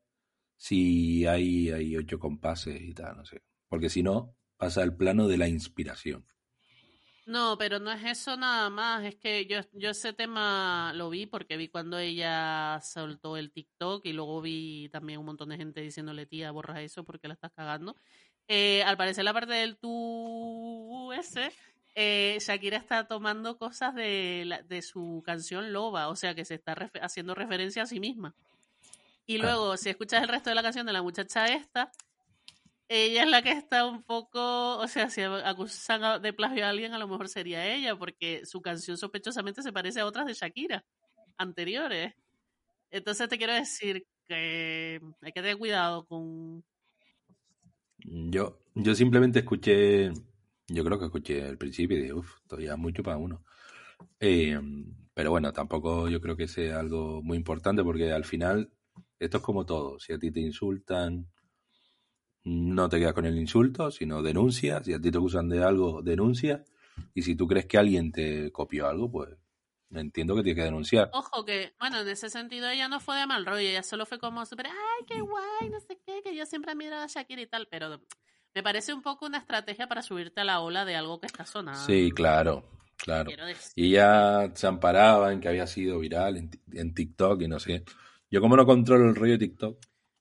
si 0.55 1.27
hay, 1.27 1.69
hay 1.69 1.95
ocho 1.97 2.17
compases 2.17 2.81
y 2.81 2.93
tal, 2.95 3.17
no 3.17 3.25
sé. 3.25 3.43
Porque 3.69 3.89
si 3.89 4.01
no, 4.01 4.35
pasa 4.57 4.81
al 4.81 4.95
plano 4.95 5.27
de 5.27 5.37
la 5.37 5.47
inspiración. 5.47 6.25
No, 7.27 7.57
pero 7.57 7.79
no 7.79 7.91
es 7.91 8.03
eso 8.05 8.37
nada 8.37 8.69
más. 8.69 9.03
Es 9.03 9.15
que 9.17 9.45
yo, 9.47 9.59
yo 9.73 9.89
ese 9.89 10.13
tema 10.13 10.93
lo 10.95 11.09
vi 11.09 11.25
porque 11.25 11.57
vi 11.57 11.67
cuando 11.67 11.97
ella 11.99 12.79
soltó 12.81 13.35
el 13.35 13.51
TikTok 13.51 14.05
y 14.05 14.13
luego 14.13 14.41
vi 14.41 14.87
también 14.93 15.19
un 15.19 15.25
montón 15.25 15.49
de 15.49 15.57
gente 15.57 15.81
diciéndole, 15.81 16.25
tía, 16.25 16.51
borra 16.51 16.81
eso 16.81 17.03
porque 17.03 17.27
la 17.27 17.33
estás 17.33 17.51
cagando. 17.53 17.97
Eh, 18.47 18.81
al 18.83 18.95
parecer 18.95 19.25
la 19.25 19.33
parte 19.33 19.51
del 19.53 19.75
tú 19.77 21.11
ese, 21.11 21.51
eh, 21.95 22.37
Shakira 22.39 22.77
está 22.77 23.07
tomando 23.09 23.57
cosas 23.57 23.93
de, 23.93 24.43
la- 24.45 24.61
de 24.61 24.81
su 24.81 25.21
canción 25.25 25.73
Loba, 25.73 26.07
o 26.07 26.15
sea 26.15 26.33
que 26.33 26.45
se 26.45 26.55
está 26.55 26.75
haciendo 27.01 27.35
referencia 27.35 27.83
a 27.83 27.87
sí 27.87 27.99
misma. 27.99 28.33
Y 29.25 29.35
Ah. 29.35 29.41
luego, 29.43 29.75
si 29.75 29.89
escuchas 29.89 30.23
el 30.23 30.29
resto 30.29 30.49
de 30.49 30.55
la 30.55 30.63
canción 30.63 30.85
de 30.85 30.93
la 30.93 31.01
muchacha 31.01 31.47
esta, 31.47 31.91
ella 32.89 33.23
es 33.23 33.29
la 33.29 33.41
que 33.41 33.51
está 33.51 33.85
un 33.85 34.03
poco, 34.03 34.77
o 34.77 34.87
sea, 34.87 35.09
si 35.09 35.21
acusan 35.21 36.21
de 36.21 36.33
plagio 36.33 36.65
a 36.65 36.69
alguien, 36.69 36.93
a 36.93 36.99
lo 36.99 37.07
mejor 37.07 37.27
sería 37.27 37.65
ella, 37.73 37.97
porque 37.97 38.45
su 38.45 38.61
canción 38.61 38.97
sospechosamente 38.97 39.61
se 39.61 39.73
parece 39.73 39.99
a 39.99 40.05
otras 40.05 40.25
de 40.25 40.33
Shakira 40.33 40.85
anteriores. 41.37 42.13
Entonces 42.89 43.27
te 43.27 43.37
quiero 43.37 43.53
decir 43.53 44.07
que 44.27 45.01
hay 45.21 45.31
que 45.31 45.41
tener 45.41 45.57
cuidado 45.57 46.05
con... 46.05 46.63
Yo, 47.99 48.59
yo 48.73 48.95
simplemente 48.95 49.39
escuché, 49.39 50.11
yo 50.67 50.83
creo 50.85 50.97
que 50.97 51.05
escuché 51.05 51.45
el 51.45 51.57
principio 51.57 51.97
y 51.97 52.01
dije, 52.01 52.13
uff, 52.13 52.39
todavía 52.47 52.77
mucho 52.77 53.03
para 53.03 53.17
uno. 53.17 53.43
Eh, 54.19 54.59
pero 55.13 55.31
bueno, 55.31 55.51
tampoco 55.51 56.07
yo 56.07 56.21
creo 56.21 56.37
que 56.37 56.47
sea 56.47 56.79
algo 56.79 57.21
muy 57.21 57.37
importante 57.37 57.83
porque 57.83 58.11
al 58.11 58.23
final 58.23 58.71
esto 59.19 59.37
es 59.37 59.43
como 59.43 59.65
todo. 59.65 59.99
Si 59.99 60.13
a 60.13 60.19
ti 60.19 60.31
te 60.31 60.39
insultan, 60.39 61.27
no 62.47 62.87
te 62.87 62.97
quedas 62.97 63.13
con 63.13 63.25
el 63.25 63.37
insulto, 63.37 63.91
sino 63.91 64.21
denuncias. 64.21 64.85
Si 64.85 64.93
a 64.93 65.01
ti 65.01 65.11
te 65.11 65.17
acusan 65.17 65.49
de 65.49 65.63
algo, 65.63 66.01
denuncia. 66.01 66.63
Y 67.13 67.21
si 67.21 67.35
tú 67.35 67.45
crees 67.45 67.65
que 67.65 67.77
alguien 67.77 68.11
te 68.11 68.51
copió 68.51 68.87
algo, 68.87 69.11
pues 69.11 69.29
entiendo 69.91 70.33
que 70.35 70.43
tienes 70.43 70.61
que 70.61 70.65
denunciar. 70.65 71.09
Ojo 71.13 71.43
que, 71.43 71.73
bueno, 71.79 71.99
en 71.99 72.07
ese 72.07 72.29
sentido 72.29 72.69
ella 72.69 72.87
no 72.87 72.99
fue 72.99 73.17
de 73.17 73.27
mal 73.27 73.45
rollo, 73.45 73.67
ella 73.67 73.83
solo 73.83 74.05
fue 74.05 74.17
como 74.17 74.45
súper, 74.45 74.67
ay, 74.67 75.05
qué 75.05 75.19
guay, 75.19 75.69
no 75.69 75.79
sé 75.81 75.99
qué, 76.05 76.21
que 76.23 76.35
yo 76.35 76.45
siempre 76.45 76.71
admiro 76.71 76.95
a 76.95 77.07
Shakira 77.07 77.41
y 77.41 77.47
tal, 77.47 77.67
pero 77.69 78.01
me 78.55 78.63
parece 78.63 78.93
un 78.93 79.01
poco 79.01 79.25
una 79.25 79.39
estrategia 79.39 79.87
para 79.87 80.01
subirte 80.01 80.41
a 80.41 80.45
la 80.45 80.61
ola 80.61 80.85
de 80.85 80.95
algo 80.95 81.19
que 81.19 81.27
está 81.27 81.45
sonando. 81.45 81.85
Sí, 81.85 82.11
claro, 82.11 82.63
claro. 82.97 83.29
Y 83.75 83.89
ella 83.89 84.51
se 84.55 84.67
amparaba 84.67 85.33
en 85.33 85.41
que 85.41 85.49
había 85.49 85.67
sido 85.67 85.99
viral 85.99 86.37
en, 86.37 86.49
en 86.73 86.93
TikTok 86.93 87.41
y 87.41 87.47
no 87.47 87.59
sé. 87.59 87.83
Yo 88.31 88.41
como 88.41 88.55
no 88.55 88.65
controlo 88.65 89.09
el 89.09 89.15
rollo 89.15 89.33
de 89.33 89.39
TikTok, 89.39 89.77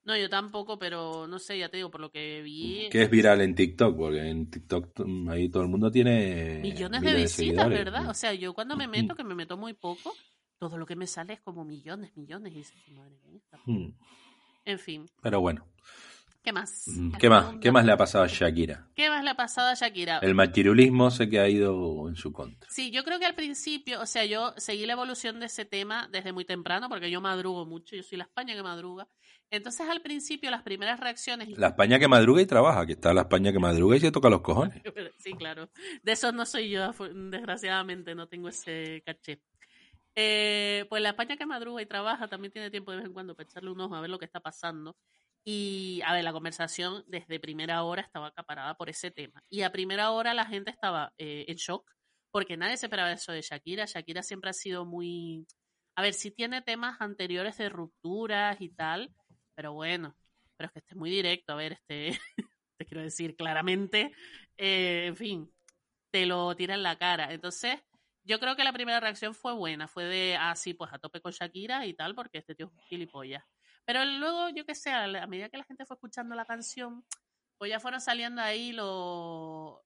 No, 0.06 0.16
yo 0.16 0.30
tampoco, 0.30 0.78
pero 0.78 1.26
no 1.26 1.40
sé, 1.40 1.58
ya 1.58 1.68
te 1.68 1.78
digo, 1.78 1.90
por 1.90 2.00
lo 2.00 2.12
que 2.12 2.40
vi. 2.40 2.88
Que 2.92 3.02
es 3.02 3.10
viral 3.10 3.40
en 3.40 3.56
TikTok, 3.56 3.96
porque 3.96 4.20
en 4.20 4.48
TikTok 4.48 5.00
mm, 5.04 5.28
ahí 5.28 5.48
todo 5.48 5.64
el 5.64 5.68
mundo 5.68 5.90
tiene 5.90 6.60
Millones 6.62 7.02
de 7.02 7.14
visitas. 7.14 7.68
¿verdad? 7.68 8.08
O 8.08 8.14
sea, 8.14 8.32
yo 8.32 8.54
cuando 8.54 8.76
me 8.76 8.86
meto, 8.86 9.16
que 9.16 9.24
me 9.24 9.34
meto 9.34 9.56
muy 9.56 9.72
poco, 9.72 10.14
todo 10.58 10.78
lo 10.78 10.86
que 10.86 10.94
me 10.94 11.08
sale 11.08 11.32
es 11.32 11.40
como 11.40 11.64
millones, 11.64 12.16
millones. 12.16 12.52
Y 12.52 12.58
dices, 12.58 12.76
madre 12.94 13.18
mía. 13.26 13.40
Mm. 13.64 13.88
En 14.64 14.78
fin, 14.78 15.06
Pero 15.22 15.40
bueno, 15.40 15.66
¿qué 16.46 16.52
más? 16.52 16.84
mm, 16.86 17.16
¿qué 17.16 17.28
más? 17.28 17.54
¿Qué 17.60 17.72
más 17.72 17.84
le 17.84 17.90
ha 17.90 17.96
pasado 17.96 18.22
a 18.22 18.28
Shakira? 18.28 18.86
¿Qué 18.94 19.10
más 19.10 19.24
le 19.24 19.30
ha 19.30 19.34
pasado 19.34 19.68
a 19.68 19.74
Shakira? 19.74 20.20
El 20.22 20.36
machirulismo 20.36 21.10
sé 21.10 21.28
que 21.28 21.40
ha 21.40 21.48
ido 21.48 22.08
en 22.08 22.14
su 22.14 22.32
contra. 22.32 22.70
Sí, 22.70 22.92
yo 22.92 23.02
creo 23.02 23.18
que 23.18 23.26
al 23.26 23.34
principio, 23.34 24.00
o 24.00 24.06
sea, 24.06 24.24
yo 24.26 24.54
seguí 24.56 24.86
la 24.86 24.92
evolución 24.92 25.40
de 25.40 25.46
ese 25.46 25.64
tema 25.64 26.08
desde 26.12 26.32
muy 26.32 26.44
temprano, 26.44 26.88
porque 26.88 27.10
yo 27.10 27.20
madrugo 27.20 27.66
mucho, 27.66 27.96
yo 27.96 28.04
soy 28.04 28.18
la 28.18 28.24
España 28.24 28.54
que 28.54 28.62
madruga. 28.62 29.08
Entonces, 29.50 29.88
al 29.88 30.02
principio, 30.02 30.52
las 30.52 30.62
primeras 30.62 31.00
reacciones. 31.00 31.48
La 31.58 31.68
España 31.68 31.98
que 31.98 32.06
madruga 32.06 32.40
y 32.42 32.46
trabaja, 32.46 32.86
que 32.86 32.92
está 32.92 33.12
la 33.12 33.22
España 33.22 33.50
que 33.50 33.58
madruga 33.58 33.96
y 33.96 34.00
se 34.00 34.12
toca 34.12 34.30
los 34.30 34.42
cojones. 34.42 34.82
Sí, 35.18 35.32
claro. 35.32 35.68
De 36.04 36.12
esos 36.12 36.32
no 36.32 36.46
soy 36.46 36.70
yo, 36.70 36.92
desgraciadamente, 37.12 38.14
no 38.14 38.28
tengo 38.28 38.48
ese 38.48 39.02
caché. 39.04 39.40
Eh, 40.14 40.86
pues 40.88 41.02
la 41.02 41.08
España 41.10 41.36
que 41.36 41.44
madruga 41.44 41.82
y 41.82 41.86
trabaja 41.86 42.28
también 42.28 42.52
tiene 42.52 42.70
tiempo 42.70 42.92
de 42.92 42.98
vez 42.98 43.06
en 43.06 43.12
cuando 43.12 43.34
para 43.34 43.48
echarle 43.48 43.70
un 43.70 43.80
ojo 43.80 43.96
a 43.96 44.00
ver 44.00 44.10
lo 44.10 44.18
que 44.18 44.24
está 44.24 44.38
pasando. 44.38 44.96
Y, 45.48 46.02
a 46.04 46.12
ver, 46.12 46.24
la 46.24 46.32
conversación 46.32 47.04
desde 47.06 47.38
primera 47.38 47.84
hora 47.84 48.02
estaba 48.02 48.26
acaparada 48.26 48.76
por 48.76 48.90
ese 48.90 49.12
tema. 49.12 49.44
Y 49.48 49.62
a 49.62 49.70
primera 49.70 50.10
hora 50.10 50.34
la 50.34 50.44
gente 50.44 50.72
estaba 50.72 51.12
eh, 51.18 51.44
en 51.46 51.54
shock 51.54 51.88
porque 52.32 52.56
nadie 52.56 52.76
se 52.76 52.86
esperaba 52.86 53.12
eso 53.12 53.30
de 53.30 53.42
Shakira. 53.42 53.84
Shakira 53.86 54.24
siempre 54.24 54.50
ha 54.50 54.52
sido 54.52 54.84
muy... 54.84 55.46
A 55.94 56.02
ver, 56.02 56.14
sí 56.14 56.32
tiene 56.32 56.62
temas 56.62 57.00
anteriores 57.00 57.58
de 57.58 57.68
rupturas 57.68 58.60
y 58.60 58.70
tal, 58.70 59.14
pero 59.54 59.72
bueno, 59.72 60.16
pero 60.56 60.66
es 60.66 60.72
que 60.72 60.80
este 60.80 60.94
es 60.94 60.98
muy 60.98 61.10
directo. 61.10 61.52
A 61.52 61.56
ver, 61.56 61.74
este, 61.74 62.18
te 62.76 62.84
quiero 62.84 63.02
decir 63.04 63.36
claramente, 63.36 64.12
eh, 64.56 65.06
en 65.06 65.16
fin, 65.16 65.54
te 66.10 66.26
lo 66.26 66.56
tira 66.56 66.74
en 66.74 66.82
la 66.82 66.98
cara. 66.98 67.32
Entonces, 67.32 67.78
yo 68.24 68.40
creo 68.40 68.56
que 68.56 68.64
la 68.64 68.72
primera 68.72 68.98
reacción 68.98 69.32
fue 69.32 69.54
buena, 69.54 69.86
fue 69.86 70.06
de, 70.06 70.36
ah, 70.40 70.56
sí, 70.56 70.74
pues 70.74 70.92
a 70.92 70.98
tope 70.98 71.20
con 71.20 71.30
Shakira 71.30 71.86
y 71.86 71.94
tal, 71.94 72.16
porque 72.16 72.38
este 72.38 72.56
tío 72.56 72.66
es 72.66 72.72
un 72.72 72.80
gilipollas. 72.80 73.44
Pero 73.86 74.04
luego, 74.04 74.48
yo 74.50 74.64
qué 74.66 74.74
sé, 74.74 74.90
a 74.92 75.26
medida 75.26 75.48
que 75.48 75.58
la 75.58 75.64
gente 75.64 75.86
fue 75.86 75.94
escuchando 75.96 76.34
la 76.34 76.44
canción, 76.44 77.04
pues 77.58 77.70
ya 77.70 77.80
fueron 77.80 78.00
saliendo 78.00 78.42
ahí 78.42 78.72
lo, 78.72 79.84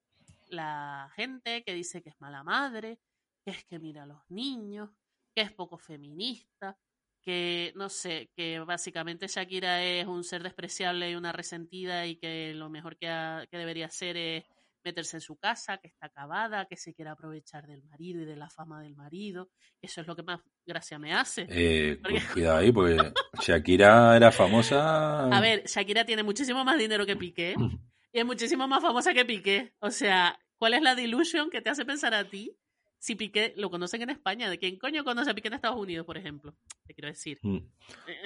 la 0.48 1.10
gente 1.16 1.62
que 1.64 1.74
dice 1.74 2.02
que 2.02 2.10
es 2.10 2.20
mala 2.20 2.42
madre, 2.42 3.00
que 3.44 3.52
es 3.52 3.64
que 3.64 3.78
mira 3.78 4.04
a 4.04 4.06
los 4.06 4.22
niños, 4.30 4.90
que 5.34 5.42
es 5.42 5.52
poco 5.52 5.78
feminista, 5.78 6.78
que 7.22 7.72
no 7.76 7.88
sé, 7.90 8.30
que 8.34 8.60
básicamente 8.60 9.28
Shakira 9.28 9.82
es 9.84 10.06
un 10.06 10.24
ser 10.24 10.42
despreciable 10.42 11.10
y 11.10 11.14
una 11.14 11.32
resentida 11.32 12.06
y 12.06 12.16
que 12.16 12.54
lo 12.54 12.70
mejor 12.70 12.96
que, 12.96 13.08
ha- 13.08 13.46
que 13.50 13.58
debería 13.58 13.86
hacer 13.86 14.16
es 14.16 14.44
meterse 14.84 15.16
en 15.18 15.20
su 15.20 15.36
casa, 15.36 15.78
que 15.78 15.88
está 15.88 16.06
acabada, 16.06 16.66
que 16.66 16.76
se 16.76 16.94
quiere 16.94 17.10
aprovechar 17.10 17.66
del 17.66 17.82
marido 17.84 18.22
y 18.22 18.24
de 18.24 18.36
la 18.36 18.48
fama 18.48 18.80
del 18.82 18.96
marido. 18.96 19.50
Eso 19.82 20.00
es 20.00 20.06
lo 20.06 20.16
que 20.16 20.22
más 20.22 20.40
gracia 20.66 20.98
me 20.98 21.12
hace. 21.14 21.46
Eh, 21.50 21.98
Porque- 22.02 22.20
cu- 22.20 22.32
cuidado 22.34 22.58
ahí, 22.58 22.72
porque 22.72 23.12
Shakira 23.46 24.16
era 24.16 24.30
famosa. 24.32 25.26
A 25.26 25.40
ver, 25.40 25.64
Shakira 25.66 26.04
tiene 26.04 26.22
muchísimo 26.22 26.64
más 26.64 26.78
dinero 26.78 27.04
que 27.06 27.16
Piqué 27.16 27.54
y 28.12 28.18
es 28.18 28.24
muchísimo 28.24 28.66
más 28.68 28.82
famosa 28.82 29.12
que 29.14 29.24
Piqué. 29.24 29.74
O 29.80 29.90
sea, 29.90 30.38
¿cuál 30.58 30.74
es 30.74 30.82
la 30.82 30.94
delusion 30.94 31.50
que 31.50 31.60
te 31.60 31.70
hace 31.70 31.84
pensar 31.84 32.14
a 32.14 32.28
ti 32.28 32.56
si 32.98 33.14
Piqué 33.14 33.54
lo 33.56 33.70
conocen 33.70 34.02
en 34.02 34.10
España? 34.10 34.48
¿De 34.50 34.58
quién 34.58 34.78
coño 34.78 35.04
conoce 35.04 35.30
a 35.30 35.34
Piqué 35.34 35.48
en 35.48 35.54
Estados 35.54 35.78
Unidos, 35.78 36.06
por 36.06 36.16
ejemplo? 36.16 36.54
Te 36.86 36.94
quiero 36.94 37.08
decir. 37.08 37.38
Mm. 37.42 37.58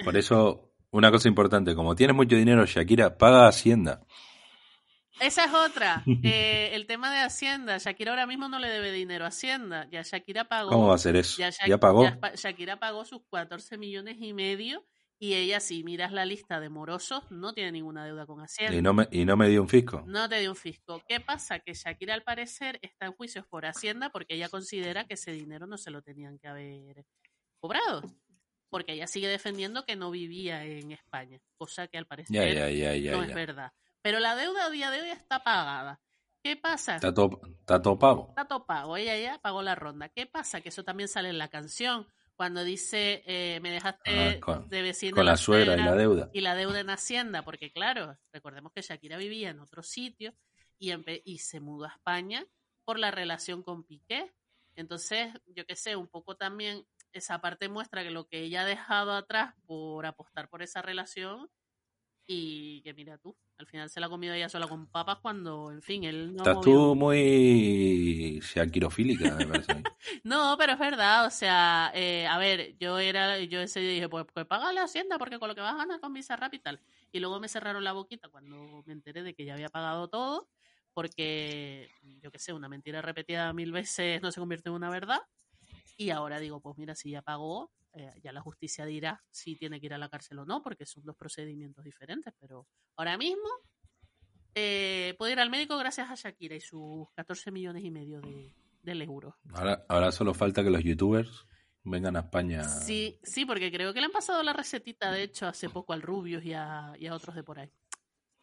Por 0.03 0.15
eso, 0.17 0.73
una 0.91 1.11
cosa 1.11 1.27
importante, 1.27 1.75
como 1.75 1.95
tienes 1.95 2.15
mucho 2.15 2.35
dinero, 2.35 2.65
Shakira, 2.65 3.17
paga 3.17 3.47
Hacienda. 3.47 4.05
Esa 5.19 5.45
es 5.45 5.53
otra. 5.53 6.03
Eh, 6.23 6.71
el 6.73 6.87
tema 6.87 7.13
de 7.13 7.19
Hacienda. 7.19 7.77
Shakira 7.77 8.11
ahora 8.11 8.25
mismo 8.25 8.49
no 8.49 8.59
le 8.59 8.67
debe 8.69 8.91
dinero 8.91 9.25
a 9.25 9.29
Hacienda. 9.29 9.87
Ya 9.91 10.01
Shakira 10.01 10.45
pagó. 10.45 10.69
¿Cómo 10.71 10.87
va 10.87 10.95
a 10.95 10.97
ser 10.97 11.15
eso? 11.15 11.37
Ya, 11.37 11.49
Ya, 11.67 11.77
pagó. 11.77 12.03
ya 12.03 12.19
Shakira 12.35 12.79
pagó 12.79 13.05
sus 13.05 13.21
14 13.31 13.77
millones 13.77 14.17
y 14.19 14.33
medio. 14.33 14.85
Y 15.17 15.35
ella, 15.35 15.61
si 15.61 15.83
miras 15.83 16.11
la 16.11 16.25
lista 16.25 16.59
de 16.59 16.67
morosos, 16.69 17.23
no 17.31 17.53
tiene 17.53 17.71
ninguna 17.71 18.05
deuda 18.05 18.25
con 18.25 18.41
Hacienda. 18.41 18.75
Y 18.75 18.81
no, 18.81 18.93
me, 18.93 19.07
y 19.11 19.23
no 19.23 19.37
me 19.37 19.47
dio 19.47 19.61
un 19.61 19.69
fisco. 19.69 20.03
No 20.05 20.27
te 20.27 20.39
dio 20.39 20.49
un 20.49 20.55
fisco. 20.57 21.01
¿Qué 21.07 21.21
pasa? 21.21 21.59
Que 21.59 21.73
Shakira 21.73 22.13
al 22.13 22.23
parecer 22.23 22.79
está 22.81 23.05
en 23.05 23.13
juicios 23.13 23.45
por 23.47 23.65
Hacienda 23.65 24.09
porque 24.09 24.35
ella 24.35 24.49
considera 24.49 25.05
que 25.05 25.13
ese 25.13 25.31
dinero 25.31 25.67
no 25.67 25.77
se 25.77 25.91
lo 25.91 26.01
tenían 26.01 26.37
que 26.37 26.47
haber 26.47 27.05
cobrado. 27.59 28.01
Porque 28.69 28.93
ella 28.93 29.07
sigue 29.07 29.27
defendiendo 29.29 29.85
que 29.85 29.95
no 29.95 30.11
vivía 30.11 30.65
en 30.65 30.91
España, 30.91 31.39
cosa 31.55 31.87
que 31.87 31.97
al 31.97 32.07
parecer 32.07 32.35
Ya, 32.35 32.69
ya, 32.69 33.11
no 33.15 33.23
es 33.23 33.33
verdad. 33.33 33.71
Pero 34.05 34.19
la 34.19 34.35
deuda 34.35 34.67
a 34.67 34.69
día 34.69 34.91
de 34.91 35.01
hoy 35.01 35.09
está 35.09 35.43
pagada. 35.43 35.99
¿Qué 36.43 36.55
pasa? 36.55 36.93
Está 36.97 37.11
todo, 37.11 37.41
está 37.61 37.81
todo 37.81 37.97
pago. 37.97 38.27
Está 38.29 38.45
todo 38.47 38.63
pago. 38.67 38.97
Ella 38.97 39.17
ya 39.17 39.39
pagó 39.41 39.63
la 39.63 39.73
ronda. 39.73 40.09
¿Qué 40.09 40.27
pasa? 40.27 40.61
Que 40.61 40.69
eso 40.69 40.83
también 40.83 41.09
sale 41.09 41.29
en 41.29 41.39
la 41.39 41.47
canción. 41.47 42.05
Cuando 42.35 42.63
dice, 42.63 43.23
eh, 43.25 43.59
me 43.61 43.71
dejaste 43.71 44.35
Ah, 44.37 44.39
con- 44.39 44.69
de 44.69 44.83
vecina 44.83 45.15
Con 45.15 45.25
la 45.25 45.37
suegra 45.37 45.73
y 45.75 45.81
la 45.81 45.95
deuda. 45.95 46.29
y 46.33 46.41
la 46.41 46.53
deuda 46.53 46.81
en 46.81 46.91
Hacienda, 46.91 47.41
porque 47.43 47.71
claro, 47.71 48.15
recordemos 48.31 48.71
que 48.73 48.83
Shakira 48.83 49.17
vivía 49.17 49.49
en 49.49 49.59
otro 49.59 49.81
sitio 49.81 50.35
y, 50.77 50.93
y 51.23 51.39
se 51.39 51.59
mudó 51.59 51.85
a 51.85 51.89
España 51.89 52.45
por 52.83 52.99
la 52.99 53.09
relación 53.09 53.63
con 53.63 53.83
Piqué. 53.85 54.31
Entonces, 54.75 55.33
yo 55.47 55.65
qué 55.65 55.75
sé, 55.75 55.95
un 55.95 56.07
poco 56.07 56.37
también 56.37 56.85
esa 57.11 57.41
parte 57.41 57.69
muestra 57.69 58.03
que 58.03 58.11
lo 58.11 58.27
que 58.27 58.41
ella 58.41 58.61
ha 58.61 58.65
dejado 58.65 59.13
atrás 59.13 59.55
por 59.65 60.05
apostar 60.05 60.47
por 60.47 60.61
esa 60.61 60.83
relación 60.83 61.49
y 62.27 62.81
que 62.81 62.93
mira 62.93 63.17
tú, 63.17 63.35
al 63.57 63.67
final 63.67 63.89
se 63.89 63.99
la 63.99 64.07
ha 64.07 64.09
comido 64.09 64.33
ella 64.33 64.49
sola 64.49 64.67
con 64.67 64.87
papas 64.87 65.17
cuando, 65.21 65.71
en 65.71 65.81
fin, 65.81 66.03
él 66.03 66.33
no 66.33 66.43
Estás 66.43 66.61
tú 66.61 66.95
muy 66.95 68.39
shakirofílica, 68.41 69.35
me 69.35 69.47
parece. 69.47 69.83
No, 70.23 70.55
pero 70.57 70.73
es 70.73 70.79
verdad, 70.79 71.25
o 71.25 71.29
sea, 71.31 71.91
eh, 71.93 72.27
a 72.27 72.37
ver, 72.37 72.77
yo 72.77 72.99
era, 72.99 73.39
yo 73.39 73.59
ese 73.59 73.79
día 73.79 73.89
dije, 73.89 74.09
pues, 74.09 74.25
pues 74.33 74.45
paga 74.45 74.71
la 74.71 74.83
hacienda 74.83 75.17
porque 75.17 75.39
con 75.39 75.49
lo 75.49 75.55
que 75.55 75.61
vas 75.61 75.73
a 75.73 75.77
ganar 75.77 75.99
con 75.99 76.13
Bizarrap 76.13 76.53
y 76.53 76.59
tal. 76.59 76.79
Y 77.11 77.19
luego 77.19 77.39
me 77.39 77.47
cerraron 77.47 77.83
la 77.83 77.93
boquita 77.93 78.29
cuando 78.29 78.83
me 78.85 78.93
enteré 78.93 79.23
de 79.23 79.33
que 79.33 79.45
ya 79.45 79.53
había 79.53 79.69
pagado 79.69 80.07
todo, 80.07 80.47
porque, 80.93 81.89
yo 82.21 82.31
qué 82.31 82.39
sé, 82.39 82.53
una 82.53 82.69
mentira 82.69 83.01
repetida 83.01 83.51
mil 83.53 83.71
veces 83.71 84.21
no 84.21 84.31
se 84.31 84.39
convierte 84.39 84.69
en 84.69 84.75
una 84.75 84.89
verdad. 84.89 85.21
Y 85.97 86.09
ahora 86.11 86.39
digo, 86.39 86.61
pues 86.61 86.77
mira, 86.77 86.95
si 86.95 87.11
ya 87.11 87.21
pagó, 87.21 87.71
eh, 87.95 88.11
ya 88.21 88.31
la 88.31 88.41
justicia 88.41 88.85
dirá 88.85 89.23
si 89.31 89.55
tiene 89.55 89.79
que 89.79 89.87
ir 89.87 89.93
a 89.93 89.97
la 89.97 90.09
cárcel 90.09 90.39
o 90.39 90.45
no, 90.45 90.61
porque 90.61 90.85
son 90.85 91.03
dos 91.03 91.15
procedimientos 91.15 91.83
diferentes. 91.83 92.33
Pero 92.39 92.67
ahora 92.97 93.17
mismo 93.17 93.49
eh, 94.53 95.15
puede 95.17 95.33
ir 95.33 95.39
al 95.39 95.49
médico 95.49 95.77
gracias 95.77 96.09
a 96.09 96.15
Shakira 96.15 96.55
y 96.55 96.61
sus 96.61 97.07
14 97.15 97.51
millones 97.51 97.83
y 97.83 97.91
medio 97.91 98.21
de, 98.21 98.53
del 98.81 99.01
euro. 99.01 99.37
Ahora, 99.53 99.85
ahora 99.89 100.11
solo 100.11 100.33
falta 100.33 100.63
que 100.63 100.69
los 100.69 100.83
youtubers 100.83 101.45
vengan 101.83 102.15
a 102.15 102.21
España. 102.21 102.63
Sí, 102.63 103.19
sí, 103.23 103.45
porque 103.45 103.71
creo 103.71 103.93
que 103.93 103.99
le 103.99 104.07
han 104.07 104.11
pasado 104.11 104.43
la 104.43 104.53
recetita, 104.53 105.11
de 105.11 105.23
hecho, 105.23 105.47
hace 105.47 105.69
poco 105.69 105.93
al 105.93 106.01
Rubius 106.01 106.43
y 106.43 106.53
a, 106.53 106.93
y 106.99 107.07
a 107.07 107.13
otros 107.13 107.35
de 107.35 107.43
por 107.43 107.59
ahí. 107.59 107.71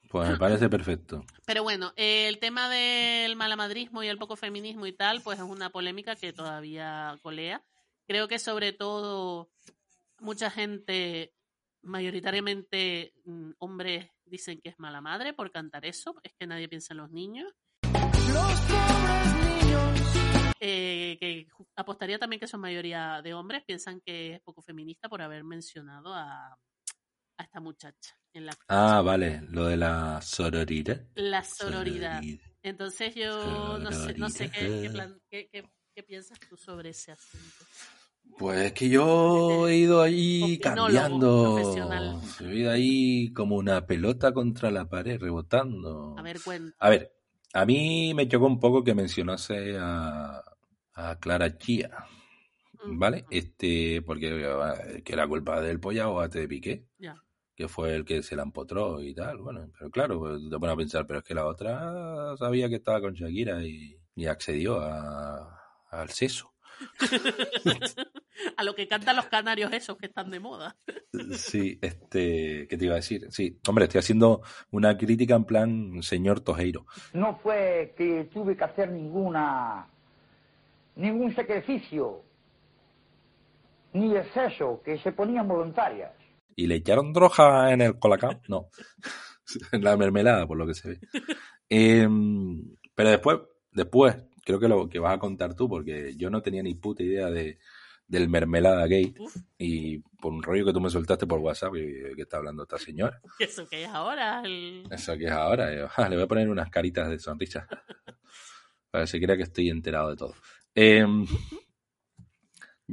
Pues 0.09 0.29
me 0.29 0.37
parece 0.37 0.69
perfecto. 0.69 1.25
Pero 1.47 1.62
bueno, 1.62 1.93
eh, 1.97 2.29
el 2.29 2.38
tema 2.38 2.69
del 2.69 3.35
malamadrismo 3.35 4.03
y 4.03 4.09
el 4.09 4.19
poco 4.19 4.37
feminismo 4.37 4.87
y 4.87 4.93
tal, 4.93 5.23
pues 5.23 5.38
es 5.38 5.45
una 5.45 5.71
polémica 5.71 6.17
que 6.17 6.35
todavía 6.35 7.19
colea. 7.23 7.62
Creo 8.07 8.29
que 8.29 8.38
sobre 8.38 8.73
todo 8.73 9.51
mucha 10.21 10.51
gente, 10.51 11.35
mayoritariamente 11.83 13.12
mm, 13.25 13.53
hombres, 13.59 14.09
dicen 14.25 14.61
que 14.61 14.71
es 14.71 14.79
mala 14.79 15.01
madre 15.01 15.33
por 15.33 15.51
cantar 15.51 15.85
eso, 15.87 16.15
es 16.23 16.33
que 16.38 16.47
nadie 16.47 16.69
piensa 16.69 16.95
en 16.95 16.99
los 16.99 17.11
niños. 17.11 17.53
Eh, 20.65 21.17
que 21.19 21.46
apostaría 21.75 22.19
también 22.19 22.38
que 22.38 22.46
son 22.46 22.61
mayoría 22.61 23.21
de 23.23 23.35
hombres, 23.35 23.65
piensan 23.65 24.00
que 24.00 24.35
es 24.35 24.40
poco 24.42 24.63
feminista 24.63 25.09
por 25.09 25.21
haber 25.21 25.42
mencionado 25.42 26.15
a, 26.15 26.53
a 26.53 27.42
esta 27.42 27.61
muchacha 27.61 28.17
en 28.33 28.46
la 28.46 28.53
Ah, 28.69 29.03
vale, 29.05 29.40
lo 29.50 29.67
de 29.67 29.77
la 29.77 30.21
sororidad. 30.23 31.05
la 31.17 31.42
sororidad. 31.42 32.23
Entonces 32.63 33.13
yo 33.17 33.79
no 33.79 33.90
sé, 33.90 34.15
no 34.15 34.29
sé 34.31 34.50
qué, 34.53 34.61
qué, 34.83 34.90
plan- 34.90 35.21
qué- 35.29 35.48
qué- 35.50 35.69
qué 35.95 36.03
piensas 36.03 36.38
tú 36.49 36.57
sobre 36.57 36.90
ese 36.90 37.13
asunto. 37.13 37.65
Pues 38.38 38.61
es 38.61 38.73
que 38.73 38.88
yo 38.88 39.69
he 39.69 39.77
ido 39.77 40.01
ahí 40.01 40.59
cambiando. 40.59 41.59
He 42.40 42.55
ido 42.55 42.71
ahí 42.71 43.33
como 43.33 43.57
una 43.57 43.87
pelota 43.87 44.33
contra 44.33 44.71
la 44.71 44.88
pared, 44.88 45.21
rebotando. 45.21 46.17
A 46.19 46.23
ver, 46.23 46.40
cuenta. 46.43 46.75
A 46.79 46.90
ver, 46.90 47.13
a 47.53 47.67
mí 47.67 48.15
me 48.15 48.29
chocó 48.29 48.47
un 48.47 48.59
poco 48.59 48.83
que 48.83 48.95
mencionase 48.95 49.77
a, 49.79 50.43
a 50.95 51.19
Clara 51.19 51.59
Chía, 51.59 51.90
¿vale? 52.87 53.27
Este, 53.31 54.03
porque 54.03 54.31
eh, 54.31 55.03
que 55.03 55.17
la 55.17 55.29
culpa 55.29 55.61
del 55.61 55.79
pollaboate 55.79 56.40
de 56.40 56.49
Piqué, 56.49 56.87
que 57.55 57.69
fue 57.69 57.95
el 57.95 58.05
que 58.05 58.23
se 58.23 58.35
la 58.35 58.45
empotró 58.45 59.03
y 59.03 59.15
tal, 59.15 59.38
bueno, 59.38 59.71
pero 59.79 59.90
claro, 59.90 60.19
pues, 60.19 60.40
te 60.49 60.59
pones 60.59 60.73
a 60.73 60.77
pensar, 60.77 61.07
pero 61.07 61.19
es 61.19 61.25
que 61.25 61.35
la 61.35 61.47
otra 61.47 62.35
sabía 62.38 62.69
que 62.71 62.77
estaba 62.77 63.01
con 63.03 63.13
Shakira 63.13 63.63
y, 63.63 63.95
y 64.15 64.27
accedió 64.27 64.81
a, 64.81 65.62
al 65.93 66.11
seso. 66.11 66.53
A 68.57 68.65
lo 68.65 68.75
que 68.75 68.88
cantan 68.88 69.15
los 69.15 69.27
canarios 69.27 69.73
esos 69.73 69.97
que 69.97 70.07
están 70.07 70.31
de 70.31 70.40
moda. 70.40 70.75
Sí, 71.33 71.79
este, 71.81 72.67
¿qué 72.69 72.77
te 72.77 72.85
iba 72.85 72.95
a 72.95 72.97
decir? 72.97 73.29
Sí, 73.31 73.59
hombre, 73.69 73.85
estoy 73.85 74.01
haciendo 74.01 74.43
una 74.71 74.97
crítica 74.97 75.37
en 75.37 75.45
plan 75.45 76.03
señor 76.03 76.40
Tojeiro. 76.40 76.87
No 77.13 77.38
fue 77.43 77.95
que 77.97 78.29
tuve 78.33 78.57
que 78.57 78.65
hacer 78.65 78.90
ninguna 78.90 79.87
ningún 80.97 81.35
sacrificio 81.35 82.23
ni 83.93 84.17
exceso 84.17 84.81
que 84.85 84.99
se 84.99 85.13
ponían 85.13 85.47
voluntarias. 85.47 86.13
¿Y 86.57 86.67
le 86.67 86.77
echaron 86.77 87.13
droga 87.13 87.73
en 87.73 87.81
el 87.83 87.99
colacao? 87.99 88.40
No. 88.49 88.69
en 89.73 89.83
la 89.85 89.97
mermelada, 89.97 90.47
por 90.47 90.57
lo 90.57 90.67
que 90.67 90.75
se 90.75 90.88
ve. 90.88 91.01
Em, 91.75 92.77
pero 92.95 93.09
después, 93.09 93.38
después, 93.71 94.17
creo 94.45 94.59
que 94.61 94.69
lo 94.69 94.88
que 94.88 94.99
vas 94.99 95.15
a 95.15 95.19
contar 95.19 95.55
tú, 95.55 95.69
porque 95.69 96.15
yo 96.17 96.31
no 96.31 96.43
tenía 96.43 96.63
ni 96.63 96.75
puta 96.75 97.03
idea 97.03 97.31
de, 97.31 97.59
del 98.07 98.29
mermelada 98.29 98.83
gate. 98.83 99.15
Uf, 99.19 99.37
Y 99.59 99.99
por 99.99 100.33
un 100.33 100.43
rollo 100.43 100.65
que 100.67 100.73
tú 100.73 100.81
me 100.81 100.90
soltaste 100.90 101.27
por 101.27 101.38
WhatsApp, 101.40 101.73
que, 101.75 102.13
que 102.17 102.23
está 102.23 102.37
hablando 102.38 102.63
esta 102.65 102.79
señora. 102.79 103.21
eso 103.38 103.69
que 103.69 103.85
es 103.85 103.88
ahora. 103.88 104.43
el- 104.45 104.87
Eso 104.90 105.17
que 105.17 105.25
es 105.27 105.31
ahora. 105.33 105.75
yo, 105.75 105.88
ah, 105.97 106.09
le 106.09 106.17
voy 106.17 106.25
a 106.25 106.29
poner 106.29 106.49
unas 106.49 106.71
caritas 106.71 107.09
de 107.09 107.19
sonrisa. 107.19 107.67
Para 108.90 109.05
que 109.05 109.09
se 109.09 109.21
crea 109.21 109.37
que 109.37 109.45
estoy 109.45 109.71
enterado 109.71 110.11
de 110.11 110.17
todo. 110.17 110.35
Em, 110.75 111.27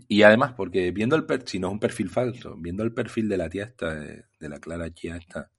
y 0.07 0.21
además, 0.23 0.53
porque 0.55 0.91
viendo 0.91 1.15
el 1.15 1.25
perfil, 1.25 1.47
si 1.47 1.59
no 1.59 1.67
es 1.67 1.73
un 1.73 1.79
perfil 1.79 2.09
falso, 2.09 2.55
viendo 2.57 2.83
el 2.83 2.93
perfil 2.93 3.27
de 3.27 3.37
la 3.37 3.49
tía 3.49 3.65
esta, 3.65 3.95
de, 3.95 4.25
de 4.39 4.49
la 4.49 4.59
Clara 4.59 4.93
Chía 4.93 5.17
esta, 5.17 5.51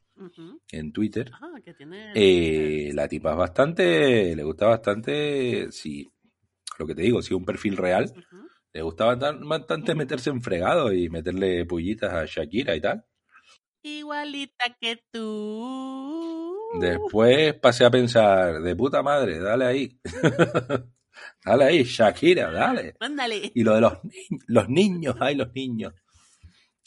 En 0.72 0.92
Twitter, 0.92 1.30
Ah, 1.40 1.58
que 1.64 1.74
tiene. 1.74 2.12
eh, 2.14 2.90
la 2.94 3.08
tipa 3.08 3.32
es 3.32 3.36
bastante, 3.38 4.34
le 4.36 4.42
gusta 4.42 4.66
bastante, 4.66 5.70
si, 5.72 6.06
lo 6.78 6.86
que 6.86 6.94
te 6.94 7.02
digo, 7.02 7.22
si 7.22 7.34
un 7.34 7.44
perfil 7.44 7.76
real, 7.76 8.04
Ujú. 8.16 8.48
le 8.72 8.82
gusta 8.82 9.06
bastan- 9.06 9.46
bastante 9.48 9.94
meterse 9.94 10.30
en 10.30 10.42
fregado 10.42 10.92
y 10.92 11.08
meterle 11.08 11.64
pullitas 11.66 12.12
a 12.12 12.24
Shakira 12.26 12.74
y 12.76 12.80
tal. 12.80 13.04
Igualita 13.82 14.76
que 14.80 15.02
tú. 15.10 16.56
Después 16.80 17.54
pasé 17.54 17.84
a 17.84 17.90
pensar, 17.90 18.60
de 18.60 18.76
puta 18.76 19.02
madre, 19.02 19.38
dale 19.40 19.64
ahí. 19.64 20.00
dale 21.44 21.64
ahí, 21.64 21.82
Shakira, 21.84 22.50
dale. 22.50 22.94
Mándale. 23.00 23.50
Y 23.54 23.62
lo 23.64 23.74
de 23.74 23.80
los, 23.80 24.04
ni- 24.04 24.38
los 24.46 24.68
niños, 24.68 25.16
ay, 25.18 25.34
los 25.34 25.52
niños. 25.54 25.94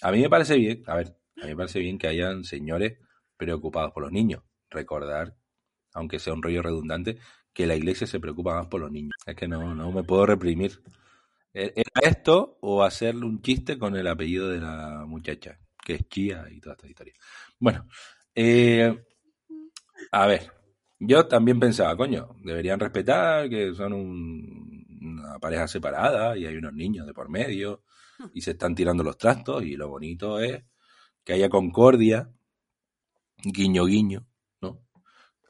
A 0.02 0.12
mí 0.12 0.22
me 0.22 0.30
parece 0.30 0.56
bien, 0.58 0.84
a 0.88 0.96
ver, 0.96 1.08
a 1.42 1.46
mí 1.46 1.50
me 1.52 1.56
parece 1.58 1.80
bien 1.80 1.98
que 1.98 2.08
hayan 2.08 2.44
señores 2.44 2.98
preocupados 3.38 3.92
por 3.94 4.04
los 4.04 4.12
niños. 4.12 4.44
Recordar, 4.70 5.36
aunque 5.94 6.20
sea 6.20 6.34
un 6.34 6.44
rollo 6.44 6.62
redundante, 6.64 7.20
que 7.54 7.68
la 7.68 7.76
iglesia 7.76 8.08
se 8.08 8.20
preocupa 8.20 8.56
más 8.56 8.68
por 8.68 8.82
los 8.82 8.92
niños. 8.92 9.14
Es 9.26 9.36
que 9.36 9.48
no, 9.48 9.76
no 9.76 9.92
me 9.92 10.04
puedo 10.04 10.26
reprimir. 10.26 10.82
¿E- 11.54 11.74
¿Era 11.76 12.10
esto 12.10 12.58
o 12.62 12.84
hacerle 12.84 13.26
un 13.26 13.42
chiste 13.42 13.78
con 13.78 13.96
el 13.96 14.08
apellido 14.08 14.50
de 14.50 14.60
la 14.60 15.06
muchacha, 15.08 15.60
que 15.86 15.96
es 15.96 16.10
Chía 16.10 16.46
y 16.52 16.60
toda 16.62 16.76
esta 16.76 16.88
historia? 16.88 17.14
Bueno, 17.60 17.88
eh, 18.36 19.04
a 20.12 20.28
ver, 20.28 20.52
yo 21.00 21.28
también 21.28 21.60
pensaba, 21.60 21.96
coño, 21.98 22.36
deberían 22.44 22.80
respetar 22.80 23.50
que 23.50 23.74
son 23.74 23.94
un- 23.94 24.86
una 25.02 25.40
pareja 25.40 25.68
separada 25.68 26.38
y 26.38 26.46
hay 26.46 26.56
unos 26.56 26.74
niños 26.74 27.06
de 27.08 27.14
por 27.14 27.30
medio 27.30 27.84
y 28.34 28.42
se 28.42 28.52
están 28.52 28.76
tirando 28.76 29.04
los 29.04 29.18
trastos 29.18 29.64
y 29.64 29.76
lo 29.76 29.90
bonito 29.90 30.40
es 30.40 30.64
que 31.26 31.34
haya 31.34 31.50
concordia, 31.50 32.32
guiño 33.44 33.86
guiño, 33.86 34.26
¿no? 34.62 34.86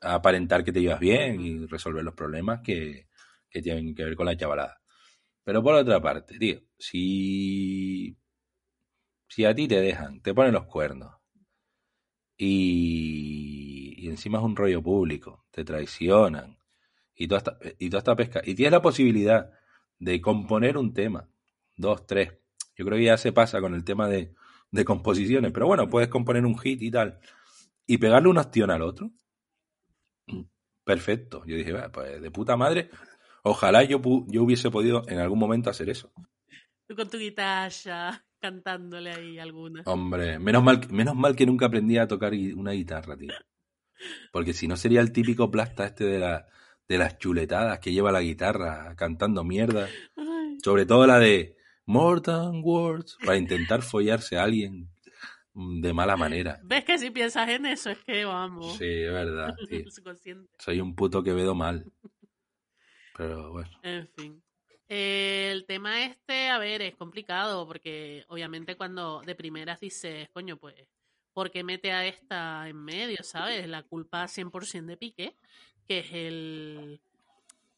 Aparentar 0.01 0.63
que 0.63 0.71
te 0.71 0.81
llevas 0.81 0.99
bien 0.99 1.41
y 1.41 1.65
resolver 1.67 2.03
los 2.03 2.15
problemas 2.15 2.61
que, 2.61 3.07
que 3.49 3.61
tienen 3.61 3.95
que 3.95 4.03
ver 4.03 4.15
con 4.15 4.25
la 4.25 4.35
chavalada. 4.35 4.81
Pero 5.43 5.61
por 5.61 5.75
otra 5.75 6.01
parte, 6.01 6.37
tío, 6.39 6.61
si, 6.77 8.17
si 9.27 9.45
a 9.45 9.53
ti 9.53 9.67
te 9.67 9.81
dejan, 9.81 10.21
te 10.21 10.33
ponen 10.33 10.53
los 10.53 10.65
cuernos 10.65 11.13
y, 12.37 13.95
y 13.97 14.07
encima 14.07 14.39
es 14.39 14.43
un 14.43 14.55
rollo 14.55 14.81
público, 14.81 15.45
te 15.51 15.63
traicionan 15.63 16.57
y 17.15 17.27
toda, 17.27 17.37
esta, 17.39 17.57
y 17.77 17.89
toda 17.89 17.99
esta 17.99 18.15
pesca, 18.15 18.41
y 18.43 18.55
tienes 18.55 18.71
la 18.71 18.81
posibilidad 18.81 19.51
de 19.99 20.21
componer 20.21 20.77
un 20.77 20.93
tema, 20.93 21.29
dos, 21.77 22.07
tres, 22.07 22.33
yo 22.75 22.85
creo 22.85 22.97
que 22.97 23.05
ya 23.05 23.17
se 23.17 23.31
pasa 23.31 23.61
con 23.61 23.75
el 23.75 23.83
tema 23.83 24.07
de, 24.07 24.33
de 24.71 24.85
composiciones, 24.85 25.51
pero 25.51 25.67
bueno, 25.67 25.89
puedes 25.89 26.09
componer 26.09 26.45
un 26.45 26.57
hit 26.57 26.81
y 26.81 26.89
tal, 26.89 27.19
y 27.85 27.97
pegarle 27.97 28.29
un 28.29 28.37
ostión 28.37 28.71
al 28.71 28.81
otro, 28.81 29.11
perfecto. 30.83 31.43
Yo 31.45 31.55
dije, 31.55 31.71
"Va, 31.71 31.91
pues 31.91 32.21
de 32.21 32.31
puta 32.31 32.57
madre, 32.57 32.89
ojalá 33.43 33.83
yo, 33.83 34.01
pu- 34.01 34.25
yo 34.29 34.43
hubiese 34.43 34.69
podido 34.69 35.03
en 35.07 35.19
algún 35.19 35.39
momento 35.39 35.69
hacer 35.69 35.89
eso. 35.89 36.11
Tú 36.87 36.95
con 36.95 37.09
tu 37.09 37.17
guitarra, 37.17 38.25
cantándole 38.39 39.11
ahí 39.11 39.39
alguna. 39.39 39.83
Hombre, 39.85 40.39
menos 40.39 40.63
mal, 40.63 40.81
menos 40.91 41.15
mal 41.15 41.35
que 41.35 41.45
nunca 41.45 41.67
aprendí 41.67 41.97
a 41.97 42.07
tocar 42.07 42.33
una 42.55 42.71
guitarra, 42.71 43.15
tío. 43.17 43.33
Porque 44.31 44.53
si 44.53 44.67
no 44.67 44.75
sería 44.75 44.99
el 44.99 45.13
típico 45.13 45.49
plasta 45.49 45.85
este 45.85 46.03
de, 46.05 46.19
la, 46.19 46.47
de 46.89 46.97
las 46.97 47.17
chuletadas 47.19 47.79
que 47.79 47.93
lleva 47.93 48.11
la 48.11 48.21
guitarra 48.21 48.95
cantando 48.97 49.43
mierda. 49.45 49.87
Ay, 50.17 50.57
Sobre 50.61 50.85
todo 50.85 51.07
la 51.07 51.19
de 51.19 51.55
More 51.85 52.19
Than 52.19 52.61
Words, 52.63 53.17
para 53.25 53.37
intentar 53.37 53.81
follarse 53.81 54.37
a 54.37 54.43
alguien 54.43 54.73
mm, 54.81 54.92
de 55.53 55.93
mala 55.93 56.17
manera. 56.17 56.59
¿Ves 56.63 56.83
que 56.83 56.97
si 56.97 57.11
piensas 57.11 57.49
en 57.49 57.65
eso 57.65 57.89
es 57.91 57.99
que 57.99 58.25
vamos? 58.25 58.77
Sí, 58.77 58.85
es 58.85 59.11
verdad, 59.11 59.55
tío. 59.69 59.85
Soy 60.57 60.81
un 60.81 60.95
puto 60.95 61.23
que 61.23 61.33
vedo 61.33 61.55
mal. 61.55 61.91
Pero 63.15 63.51
bueno. 63.51 63.69
En 63.83 64.07
fin. 64.07 64.43
Eh, 64.89 65.49
el 65.51 65.65
tema 65.65 66.03
este, 66.03 66.49
a 66.49 66.57
ver, 66.57 66.81
es 66.81 66.95
complicado 66.95 67.65
porque 67.65 68.25
obviamente 68.27 68.75
cuando 68.75 69.21
de 69.21 69.35
primeras 69.35 69.79
dices, 69.79 70.29
coño, 70.29 70.57
pues, 70.57 70.75
¿por 71.33 71.51
qué 71.51 71.63
mete 71.63 71.91
a 71.91 72.05
esta 72.05 72.67
en 72.67 72.77
medio, 72.83 73.23
sabes? 73.23 73.67
La 73.67 73.83
culpa 73.83 74.27
100% 74.27 74.85
de 74.85 74.97
Piqué, 74.97 75.35
que 75.87 75.99
es 75.99 76.07
el 76.11 77.01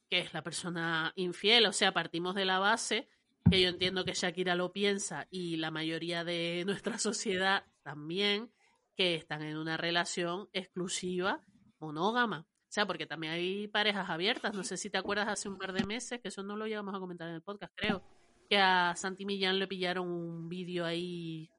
que 0.09 0.19
es 0.19 0.33
la 0.33 0.43
persona 0.43 1.13
infiel, 1.15 1.65
o 1.65 1.73
sea, 1.73 1.91
partimos 1.91 2.35
de 2.35 2.45
la 2.45 2.59
base 2.59 3.07
que 3.49 3.61
yo 3.61 3.69
entiendo 3.69 4.05
que 4.05 4.13
Shakira 4.13 4.55
lo 4.55 4.71
piensa 4.71 5.27
y 5.29 5.57
la 5.57 5.71
mayoría 5.71 6.23
de 6.23 6.63
nuestra 6.65 6.97
sociedad 6.97 7.65
también, 7.83 8.51
que 8.95 9.15
están 9.15 9.43
en 9.43 9.57
una 9.57 9.77
relación 9.77 10.49
exclusiva 10.53 11.43
monógama. 11.79 12.47
O 12.49 12.71
sea, 12.75 12.85
porque 12.85 13.05
también 13.05 13.33
hay 13.33 13.67
parejas 13.67 14.09
abiertas. 14.09 14.53
No 14.53 14.63
sé 14.63 14.77
si 14.77 14.89
te 14.89 14.97
acuerdas 14.97 15.27
hace 15.27 15.47
un 15.47 15.57
par 15.57 15.73
de 15.73 15.85
meses, 15.85 16.19
que 16.21 16.29
eso 16.29 16.43
no 16.43 16.55
lo 16.55 16.65
llegamos 16.65 16.95
a 16.95 16.99
comentar 16.99 17.27
en 17.29 17.35
el 17.35 17.41
podcast, 17.41 17.73
creo, 17.75 18.03
que 18.49 18.57
a 18.57 18.95
Santi 18.95 19.25
Millán 19.25 19.59
le 19.59 19.67
pillaron 19.67 20.09
un 20.09 20.49
vídeo 20.49 20.85
ahí 20.85 21.49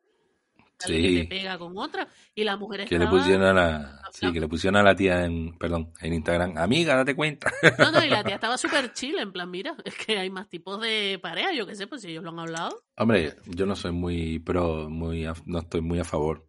que 0.78 0.92
Sí. 0.92 1.18
te 1.20 1.24
pega 1.24 1.58
con 1.58 1.76
otra 1.78 2.06
y 2.34 2.44
la 2.44 2.56
mujer 2.56 2.84
Que 2.86 2.98
le 2.98 3.06
pusieron 3.06 3.42
a 3.44 3.52
la, 3.52 4.02
sí, 4.12 4.30
que 4.32 4.40
le 4.40 4.48
pusieron 4.48 4.76
a 4.76 4.82
la 4.82 4.94
tía 4.94 5.24
en, 5.24 5.56
perdón, 5.58 5.92
en 6.00 6.12
Instagram. 6.12 6.58
Amiga, 6.58 6.96
date 6.96 7.14
cuenta. 7.16 7.50
No, 7.78 7.90
no, 7.90 8.04
y 8.04 8.08
la 8.10 8.22
tía 8.22 8.34
estaba 8.40 8.58
súper 8.58 8.92
chill, 8.92 9.18
en 9.18 9.32
plan, 9.32 9.50
mira, 9.50 9.74
es 9.84 9.94
que 9.94 10.18
hay 10.18 10.28
más 10.30 10.48
tipos 10.48 10.80
de 10.80 11.18
pareja, 11.22 11.52
yo 11.52 11.66
qué 11.66 11.74
sé, 11.74 11.86
pues 11.86 12.02
si 12.02 12.10
ellos 12.10 12.22
lo 12.24 12.30
han 12.30 12.38
hablado. 12.40 12.82
Hombre, 12.96 13.36
yo 13.46 13.64
no 13.66 13.74
soy 13.76 13.92
muy 13.92 14.38
pro, 14.38 14.88
muy, 14.90 15.24
a- 15.24 15.34
no 15.46 15.60
estoy 15.60 15.80
muy 15.80 15.98
a 15.98 16.04
favor 16.04 16.46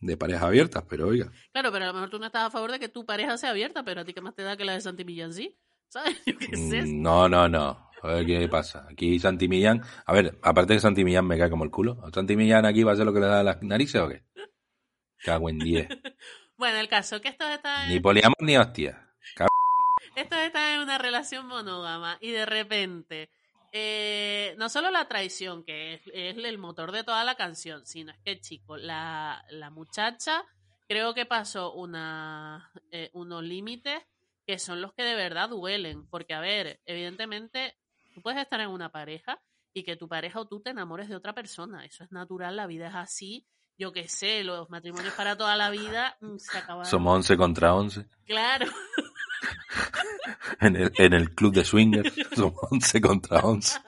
de 0.00 0.16
parejas 0.18 0.42
abiertas, 0.44 0.84
pero 0.88 1.08
oiga. 1.08 1.30
Claro, 1.52 1.72
pero 1.72 1.84
a 1.84 1.88
lo 1.88 1.94
mejor 1.94 2.10
tú 2.10 2.18
no 2.18 2.26
estás 2.26 2.44
a 2.44 2.50
favor 2.50 2.70
de 2.70 2.78
que 2.78 2.88
tu 2.88 3.06
pareja 3.06 3.38
sea 3.38 3.50
abierta, 3.50 3.82
pero 3.84 4.02
a 4.02 4.04
ti 4.04 4.12
qué 4.12 4.20
más 4.20 4.34
te 4.34 4.42
da 4.42 4.56
que 4.56 4.64
la 4.66 4.74
de 4.74 4.82
Santi 4.82 5.04
Millán 5.04 5.32
sí, 5.32 5.56
¿sabes? 5.88 6.20
Yo 6.26 6.36
qué 6.36 6.54
sé. 6.56 6.82
Mm, 6.82 7.00
No, 7.02 7.28
no, 7.28 7.48
no. 7.48 7.88
A 8.04 8.14
ver 8.14 8.26
qué 8.26 8.48
pasa. 8.48 8.86
Aquí 8.90 9.18
Santi 9.18 9.48
Millán, 9.48 9.82
a 10.04 10.12
ver, 10.12 10.38
aparte 10.42 10.74
de 10.74 10.80
Santi 10.80 11.04
Millán 11.04 11.26
me 11.26 11.38
cae 11.38 11.48
como 11.48 11.64
el 11.64 11.70
culo. 11.70 11.98
¿Santi 12.12 12.36
Millán 12.36 12.66
aquí 12.66 12.82
va 12.82 12.90
a 12.90 12.94
hacer 12.94 13.06
lo 13.06 13.14
que 13.14 13.20
le 13.20 13.26
da 13.26 13.42
las 13.42 13.62
narices 13.62 14.00
o 14.00 14.08
qué? 14.08 14.22
Cago 15.18 15.48
en 15.48 15.58
10. 15.58 15.88
Bueno, 16.56 16.78
el 16.78 16.88
caso 16.88 17.20
que 17.20 17.28
estos 17.30 17.50
están, 17.50 17.88
Ni 17.88 17.98
poliamor 17.98 18.36
ni 18.40 18.56
hostia. 18.56 19.10
estos 20.14 20.38
están 20.38 20.74
en 20.76 20.80
una 20.82 20.98
relación 20.98 21.46
monógama 21.48 22.16
y 22.20 22.30
de 22.30 22.46
repente, 22.46 23.28
eh, 23.72 24.54
no 24.56 24.68
solo 24.68 24.92
la 24.92 25.08
traición, 25.08 25.64
que 25.64 25.94
es, 25.94 26.02
es 26.14 26.36
el 26.36 26.58
motor 26.58 26.92
de 26.92 27.02
toda 27.02 27.24
la 27.24 27.34
canción, 27.34 27.84
sino 27.86 28.12
es 28.12 28.18
que, 28.24 28.40
chico, 28.40 28.76
la, 28.76 29.44
la 29.50 29.70
muchacha 29.70 30.44
creo 30.88 31.12
que 31.12 31.26
pasó 31.26 31.72
una, 31.72 32.70
eh, 32.92 33.10
unos 33.14 33.42
límites 33.42 34.00
que 34.46 34.60
son 34.60 34.80
los 34.80 34.92
que 34.92 35.02
de 35.02 35.16
verdad 35.16 35.48
duelen. 35.48 36.06
Porque, 36.08 36.34
a 36.34 36.40
ver, 36.40 36.80
evidentemente, 36.86 37.76
tú 38.14 38.22
puedes 38.22 38.40
estar 38.40 38.60
en 38.60 38.70
una 38.70 38.90
pareja 38.90 39.42
y 39.74 39.82
que 39.82 39.96
tu 39.96 40.08
pareja 40.08 40.40
o 40.40 40.46
tú 40.46 40.60
te 40.60 40.70
enamores 40.70 41.08
de 41.08 41.16
otra 41.16 41.34
persona. 41.34 41.84
Eso 41.84 42.04
es 42.04 42.12
natural, 42.12 42.56
la 42.56 42.66
vida 42.66 42.88
es 42.88 42.94
así. 42.94 43.46
Yo 43.76 43.92
qué 43.92 44.06
sé, 44.06 44.44
los 44.44 44.70
matrimonios 44.70 45.14
para 45.14 45.36
toda 45.36 45.56
la 45.56 45.68
vida 45.68 46.16
mm, 46.20 46.36
se 46.38 46.58
acaban. 46.58 46.86
Somos 46.86 47.16
11 47.16 47.36
contra 47.36 47.74
11. 47.74 48.06
Claro. 48.24 48.66
En 50.60 50.76
el, 50.76 50.92
en 50.96 51.12
el 51.12 51.34
club 51.34 51.52
de 51.52 51.64
swingers 51.64 52.14
somos 52.34 52.54
11 52.70 53.00
contra 53.00 53.40
11. 53.40 53.78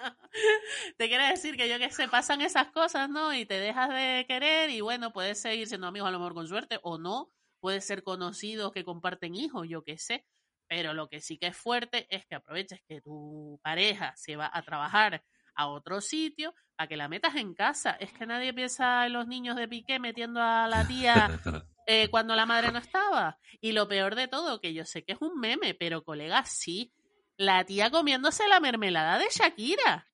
Te 0.98 1.08
quiere 1.08 1.28
decir 1.28 1.56
que 1.56 1.68
yo 1.68 1.78
que 1.78 1.90
sé, 1.90 2.08
pasan 2.08 2.40
esas 2.42 2.68
cosas, 2.68 3.08
¿no? 3.08 3.32
Y 3.32 3.46
te 3.46 3.58
dejas 3.58 3.88
de 3.88 4.26
querer 4.28 4.70
y 4.70 4.80
bueno, 4.80 5.12
puedes 5.12 5.40
seguir 5.40 5.66
siendo 5.66 5.86
amigos 5.86 6.08
a 6.08 6.12
lo 6.12 6.18
mejor 6.18 6.34
con 6.34 6.48
suerte 6.48 6.78
o 6.82 6.98
no. 6.98 7.30
Puedes 7.60 7.84
ser 7.86 8.02
conocidos 8.02 8.72
que 8.72 8.84
comparten 8.84 9.34
hijos, 9.34 9.66
yo 9.68 9.82
qué 9.82 9.96
sé. 9.96 10.26
Pero 10.68 10.94
lo 10.94 11.08
que 11.08 11.20
sí 11.20 11.38
que 11.38 11.48
es 11.48 11.56
fuerte 11.56 12.06
es 12.10 12.26
que 12.26 12.34
aproveches 12.34 12.80
que 12.88 13.00
tu 13.00 13.60
pareja 13.62 14.12
se 14.16 14.36
va 14.36 14.50
a 14.52 14.62
trabajar 14.62 15.22
a 15.54 15.68
otro 15.68 16.00
sitio 16.00 16.54
para 16.74 16.88
que 16.88 16.96
la 16.96 17.08
metas 17.08 17.34
en 17.36 17.54
casa. 17.54 17.92
Es 18.00 18.12
que 18.12 18.26
nadie 18.26 18.52
piensa 18.52 19.06
en 19.06 19.12
los 19.14 19.26
niños 19.26 19.56
de 19.56 19.68
Piqué 19.68 19.98
metiendo 19.98 20.42
a 20.42 20.66
la 20.68 20.86
tía 20.86 21.30
eh, 21.86 22.08
cuando 22.10 22.34
la 22.36 22.46
madre 22.46 22.72
no 22.72 22.78
estaba. 22.78 23.38
Y 23.60 23.72
lo 23.72 23.88
peor 23.88 24.14
de 24.16 24.28
todo, 24.28 24.60
que 24.60 24.74
yo 24.74 24.84
sé 24.84 25.04
que 25.04 25.12
es 25.12 25.18
un 25.22 25.38
meme, 25.40 25.74
pero 25.74 26.04
colega, 26.04 26.44
sí. 26.44 26.92
La 27.38 27.64
tía 27.64 27.90
comiéndose 27.90 28.48
la 28.48 28.60
mermelada 28.60 29.18
de 29.18 29.26
Shakira. 29.30 30.06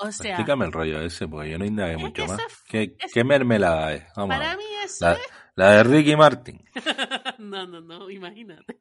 O 0.00 0.12
sea, 0.12 0.30
Explícame 0.36 0.64
el 0.66 0.72
rollo 0.72 1.00
ese, 1.00 1.26
porque 1.26 1.50
yo 1.50 1.58
no 1.58 1.64
indagué 1.64 1.96
mucho 1.96 2.24
más. 2.26 2.38
es- 2.40 2.62
¿Qué, 2.68 2.96
es- 3.00 3.12
qué 3.12 3.24
mermelada 3.24 3.92
es? 3.94 4.04
Vamos 4.16 4.36
para 4.36 4.56
mí 4.56 4.62
eso 4.84 5.04
La, 5.06 5.12
es... 5.14 5.20
la 5.56 5.70
de 5.72 5.82
Ricky 5.82 6.14
Martin. 6.16 6.64
no, 7.38 7.66
no, 7.66 7.80
no, 7.80 8.08
imagínate. 8.08 8.80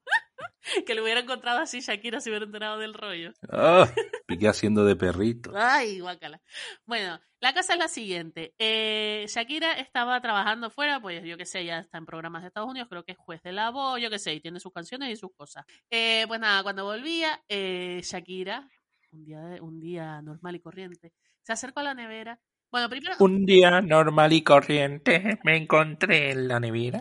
que 0.85 0.95
lo 0.95 1.03
hubiera 1.03 1.21
encontrado 1.21 1.59
así 1.59 1.79
Shakira 1.79 2.19
se 2.19 2.29
hubiera 2.29 2.45
enterado 2.45 2.79
del 2.79 2.93
rollo. 2.93 3.31
Ah, 3.49 3.87
Piqué 4.27 4.47
haciendo 4.47 4.85
de 4.85 4.95
perrito. 4.95 5.51
Ay, 5.55 5.99
guacala. 5.99 6.41
Bueno, 6.85 7.19
la 7.39 7.53
cosa 7.53 7.73
es 7.73 7.79
la 7.79 7.87
siguiente. 7.87 8.53
Eh, 8.57 9.25
Shakira 9.27 9.73
estaba 9.73 10.19
trabajando 10.21 10.69
fuera, 10.69 10.99
pues 10.99 11.23
yo 11.23 11.37
qué 11.37 11.45
sé, 11.45 11.65
ya 11.65 11.79
está 11.79 11.97
en 11.97 12.05
programas 12.05 12.41
de 12.41 12.49
Estados 12.49 12.69
Unidos, 12.69 12.89
creo 12.89 13.03
que 13.03 13.13
es 13.13 13.17
juez 13.17 13.41
de 13.43 13.51
la 13.51 13.69
voz, 13.69 14.01
yo 14.01 14.09
qué 14.09 14.19
sé, 14.19 14.33
y 14.33 14.41
tiene 14.41 14.59
sus 14.59 14.73
canciones 14.73 15.09
y 15.09 15.15
sus 15.15 15.33
cosas. 15.33 15.65
Eh, 15.89 16.25
pues 16.27 16.39
nada, 16.39 16.63
cuando 16.63 16.83
volvía, 16.83 17.41
eh, 17.47 18.01
Shakira, 18.03 18.67
un 19.11 19.23
día, 19.23 19.39
un 19.61 19.79
día 19.79 20.21
normal 20.21 20.55
y 20.55 20.59
corriente, 20.59 21.13
se 21.43 21.53
acercó 21.53 21.79
a 21.79 21.83
la 21.83 21.93
nevera. 21.93 22.39
Bueno, 22.69 22.89
primero, 22.89 23.15
Un 23.19 23.45
día 23.45 23.81
normal 23.81 24.33
y 24.33 24.41
corriente 24.43 25.39
me 25.43 25.55
encontré 25.55 26.31
en 26.31 26.49
la 26.49 26.59
nevera. 26.59 26.99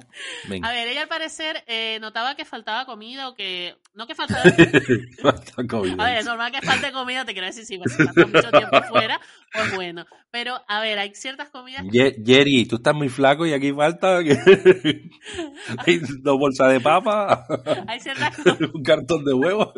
A 0.63 0.71
ver, 0.73 0.87
ella 0.89 1.03
al 1.03 1.09
parecer 1.09 1.65
eh, 1.67 1.99
notaba 2.01 2.37
que 2.37 2.45
faltaba 2.45 2.87
comida 2.87 3.29
o 3.29 3.35
que... 3.35 3.75
No 3.95 4.07
que 4.07 4.15
faltaba... 4.15 4.43
Falta 5.23 5.67
comida. 5.69 5.97
A 6.03 6.07
ver, 6.09 6.19
es 6.19 6.25
normal 6.25 6.53
que 6.53 6.63
falte 6.63 6.93
comida, 6.93 7.25
te 7.25 7.33
quiero 7.33 7.47
decir, 7.49 7.65
si 7.65 7.79
vas 7.79 7.99
a 7.99 8.05
mucho 8.27 8.51
tiempo 8.51 8.81
fuera, 8.89 9.21
pues 9.53 9.75
bueno. 9.75 10.05
Pero, 10.31 10.61
a 10.69 10.81
ver, 10.81 10.99
hay 11.01 11.15
ciertas 11.15 11.51
comidas 11.51 11.83
Ye- 11.91 12.17
Jerry, 12.25 12.67
tú 12.67 12.77
estás 12.77 12.95
muy 12.95 13.09
flaco 13.09 13.45
y 13.47 13.53
aquí 13.53 13.73
falta 13.73 14.19
Hay 15.79 15.99
dos 16.21 16.39
bolsas 16.39 16.73
de 16.73 16.81
papa, 16.81 17.47
hay 17.89 18.01
ciertas, 18.01 18.37
un 18.73 18.83
cartón 18.83 19.25
de 19.25 19.35
huevos. 19.35 19.73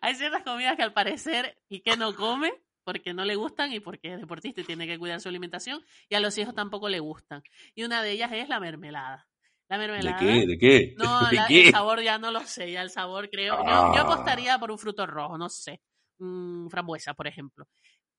hay 0.00 0.14
ciertas 0.14 0.42
comidas 0.42 0.76
que 0.76 0.82
al 0.82 0.92
parecer 0.92 1.56
y 1.68 1.80
que 1.80 1.96
no 1.96 2.14
come 2.14 2.52
porque 2.84 3.12
no 3.14 3.24
le 3.24 3.36
gustan 3.36 3.72
y 3.72 3.80
porque 3.80 4.14
es 4.14 4.20
deportista 4.20 4.60
y 4.60 4.64
tiene 4.64 4.86
que 4.86 4.98
cuidar 4.98 5.20
su 5.20 5.28
alimentación 5.28 5.84
y 6.08 6.14
a 6.14 6.20
los 6.20 6.36
hijos 6.38 6.54
tampoco 6.54 6.88
le 6.88 7.00
gustan. 7.00 7.42
Y 7.74 7.84
una 7.84 8.02
de 8.02 8.12
ellas 8.12 8.30
es 8.32 8.48
la 8.48 8.60
mermelada. 8.60 9.26
La 9.68 9.78
¿De 9.78 9.86
mermelada. 9.86 10.18
qué? 10.18 10.46
¿De 10.46 10.58
qué? 10.58 10.94
No, 10.98 11.20
¿De 11.30 11.36
la- 11.36 11.46
qué? 11.46 11.66
el 11.66 11.70
sabor 11.72 12.02
ya 12.02 12.18
no 12.18 12.30
lo 12.32 12.40
sé, 12.40 12.72
ya 12.72 12.82
el 12.82 12.90
sabor 12.90 13.30
creo. 13.30 13.56
Yo, 13.58 13.64
yo 13.64 13.70
Ah. 13.70 14.00
apostaría 14.00 14.58
por 14.58 14.70
un 14.70 14.78
fruto 14.78 15.06
rojo, 15.06 15.38
no 15.38 15.48
sé. 15.48 15.80
Mm, 16.18 16.68
frambuesa, 16.68 17.14
por 17.14 17.26
ejemplo. 17.26 17.66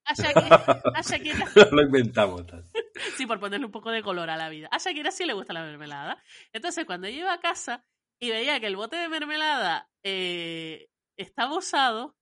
A 0.06 0.14
Shakira, 0.16 0.56
a 0.96 1.02
Shakira 1.02 1.48
Lo 1.72 1.82
inventamos. 1.84 2.46
tal. 2.48 2.64
Sí, 3.18 3.26
por 3.26 3.40
ponerle 3.40 3.66
un 3.66 3.72
poco 3.72 3.90
de 3.92 4.02
color 4.04 4.30
a 4.30 4.38
la 4.38 4.50
vida. 4.50 4.68
A 4.72 4.78
Shakira 4.78 5.12
sí 5.12 5.26
le 5.26 5.34
gusta 5.34 5.54
la 5.54 5.64
mermelada. 5.64 6.22
Entonces, 6.54 6.86
cuando 6.86 7.08
ella 7.08 7.20
iba 7.20 7.34
a 7.34 7.40
casa 7.40 7.84
y 8.20 8.30
veía 8.30 8.60
que 8.60 8.68
el 8.68 8.76
bote 8.76 8.96
de 8.96 9.10
mermelada 9.10 9.90
eh, 10.04 10.88
estaba 11.18 11.56
usado, 11.58 12.16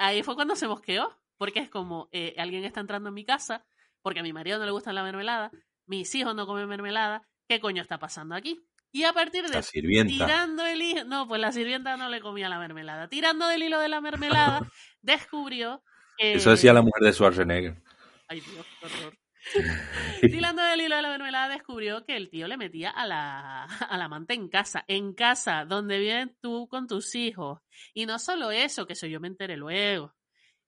ahí 0.00 0.22
fue 0.22 0.34
cuando 0.34 0.56
se 0.56 0.66
mosqueó. 0.66 1.16
Porque 1.40 1.60
es 1.60 1.70
como, 1.70 2.10
eh, 2.12 2.34
alguien 2.36 2.64
está 2.64 2.80
entrando 2.80 3.08
en 3.08 3.14
mi 3.14 3.24
casa, 3.24 3.64
porque 4.02 4.20
a 4.20 4.22
mi 4.22 4.30
marido 4.30 4.58
no 4.58 4.66
le 4.66 4.72
gusta 4.72 4.92
la 4.92 5.02
mermelada, 5.02 5.50
mis 5.86 6.14
hijos 6.14 6.34
no 6.34 6.46
comen 6.46 6.68
mermelada, 6.68 7.26
¿qué 7.48 7.60
coño 7.60 7.80
está 7.80 7.98
pasando 7.98 8.34
aquí? 8.34 8.60
Y 8.92 9.04
a 9.04 9.14
partir 9.14 9.44
de 9.44 9.54
La 9.54 9.62
sirvienta. 9.62 10.12
tirando 10.12 10.66
el 10.66 10.82
hilo, 10.82 11.04
no, 11.04 11.26
pues 11.26 11.40
la 11.40 11.50
sirvienta 11.50 11.96
no 11.96 12.10
le 12.10 12.20
comía 12.20 12.50
la 12.50 12.58
mermelada. 12.58 13.08
Tirando 13.08 13.48
del 13.48 13.62
hilo 13.62 13.80
de 13.80 13.88
la 13.88 14.02
mermelada, 14.02 14.60
descubrió 15.00 15.82
que... 16.18 16.34
Eso 16.34 16.50
decía 16.50 16.74
la 16.74 16.82
mujer 16.82 17.04
de 17.04 17.12
Schwarzenegger. 17.14 17.82
Ay, 18.28 18.40
Dios, 18.40 18.66
qué 18.80 18.86
horror. 18.86 19.14
Tirando 20.20 20.62
del 20.62 20.80
hilo 20.82 20.96
de 20.96 21.02
la 21.02 21.10
mermelada 21.10 21.48
descubrió 21.48 22.04
que 22.04 22.16
el 22.16 22.28
tío 22.30 22.46
le 22.46 22.56
metía 22.56 22.90
a 22.90 23.06
la, 23.06 23.64
a 23.64 23.96
la 23.98 24.04
amante 24.04 24.34
en 24.34 24.48
casa, 24.48 24.84
en 24.88 25.14
casa, 25.14 25.64
donde 25.64 25.98
vives 25.98 26.28
tú 26.40 26.68
con 26.68 26.86
tus 26.86 27.14
hijos. 27.14 27.60
Y 27.94 28.06
no 28.06 28.18
solo 28.18 28.50
eso, 28.50 28.86
que 28.86 28.92
eso 28.94 29.06
yo 29.06 29.20
me 29.20 29.28
enteré 29.28 29.56
luego. 29.56 30.14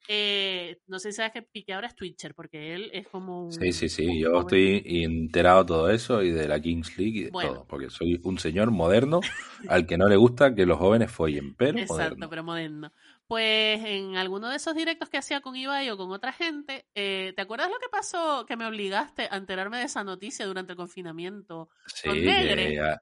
Eh, 0.09 0.81
no 0.89 0.99
sé 0.99 1.13
si 1.13 1.17
sabes 1.17 1.33
que 1.33 1.43
Piqué 1.43 1.75
ahora 1.75 1.87
es 1.87 1.95
Twitcher, 1.95 2.35
porque 2.35 2.75
él 2.75 2.91
es 2.93 3.07
como 3.07 3.45
un... 3.45 3.53
Sí, 3.53 3.73
sí, 3.73 3.89
sí. 3.89 4.07
un 4.07 4.19
Yo 4.19 4.41
estoy 4.41 4.83
enterado 4.85 5.63
de 5.63 5.69
todo 5.69 5.91
eso 5.91 6.23
y 6.23 6.31
de 6.33 6.49
la 6.49 6.61
Kings 6.61 6.99
League 6.99 7.19
y 7.19 7.23
de 7.25 7.31
Bueno. 7.31 7.53
todo. 7.53 7.67
Porque 7.69 7.89
soy 7.89 8.21
un 8.25 8.39
señor 8.39 8.71
moderno 8.73 9.21
al 9.69 9.87
que 9.87 9.97
no 9.97 10.09
le 10.09 10.17
gusta 10.17 10.55
que 10.55 10.67
los 10.67 10.79
jóvenes 10.79 11.11
follen, 11.11 11.55
pero 11.55 11.79
Exacto, 11.79 11.95
moderno. 11.95 12.31
pero 12.31 12.45
moderno. 12.45 12.93
Pues 13.33 13.83
en 13.87 14.19
alguno 14.19 14.51
de 14.51 14.57
esos 14.57 14.75
directos 14.75 15.09
que 15.09 15.17
hacía 15.17 15.41
con 15.41 15.57
Ibai 15.57 15.89
o 15.89 15.97
con 15.97 16.13
otra 16.13 16.35
gente, 16.35 16.85
eh, 16.95 17.33
¿te 17.35 17.41
acuerdas 17.41 17.71
lo 17.71 17.79
que 17.79 17.89
pasó 17.91 18.45
que 18.45 18.59
me 18.59 18.67
obligaste 18.67 19.27
a 19.31 19.39
enterarme 19.39 19.79
de 19.79 19.85
esa 19.85 20.05
noticia 20.05 20.45
durante 20.45 20.73
el 20.73 20.77
confinamiento? 20.77 21.71
Sí, 21.87 22.09
con 22.09 22.19
que 22.19 22.27
Negre. 22.27 22.81
a- 22.81 23.01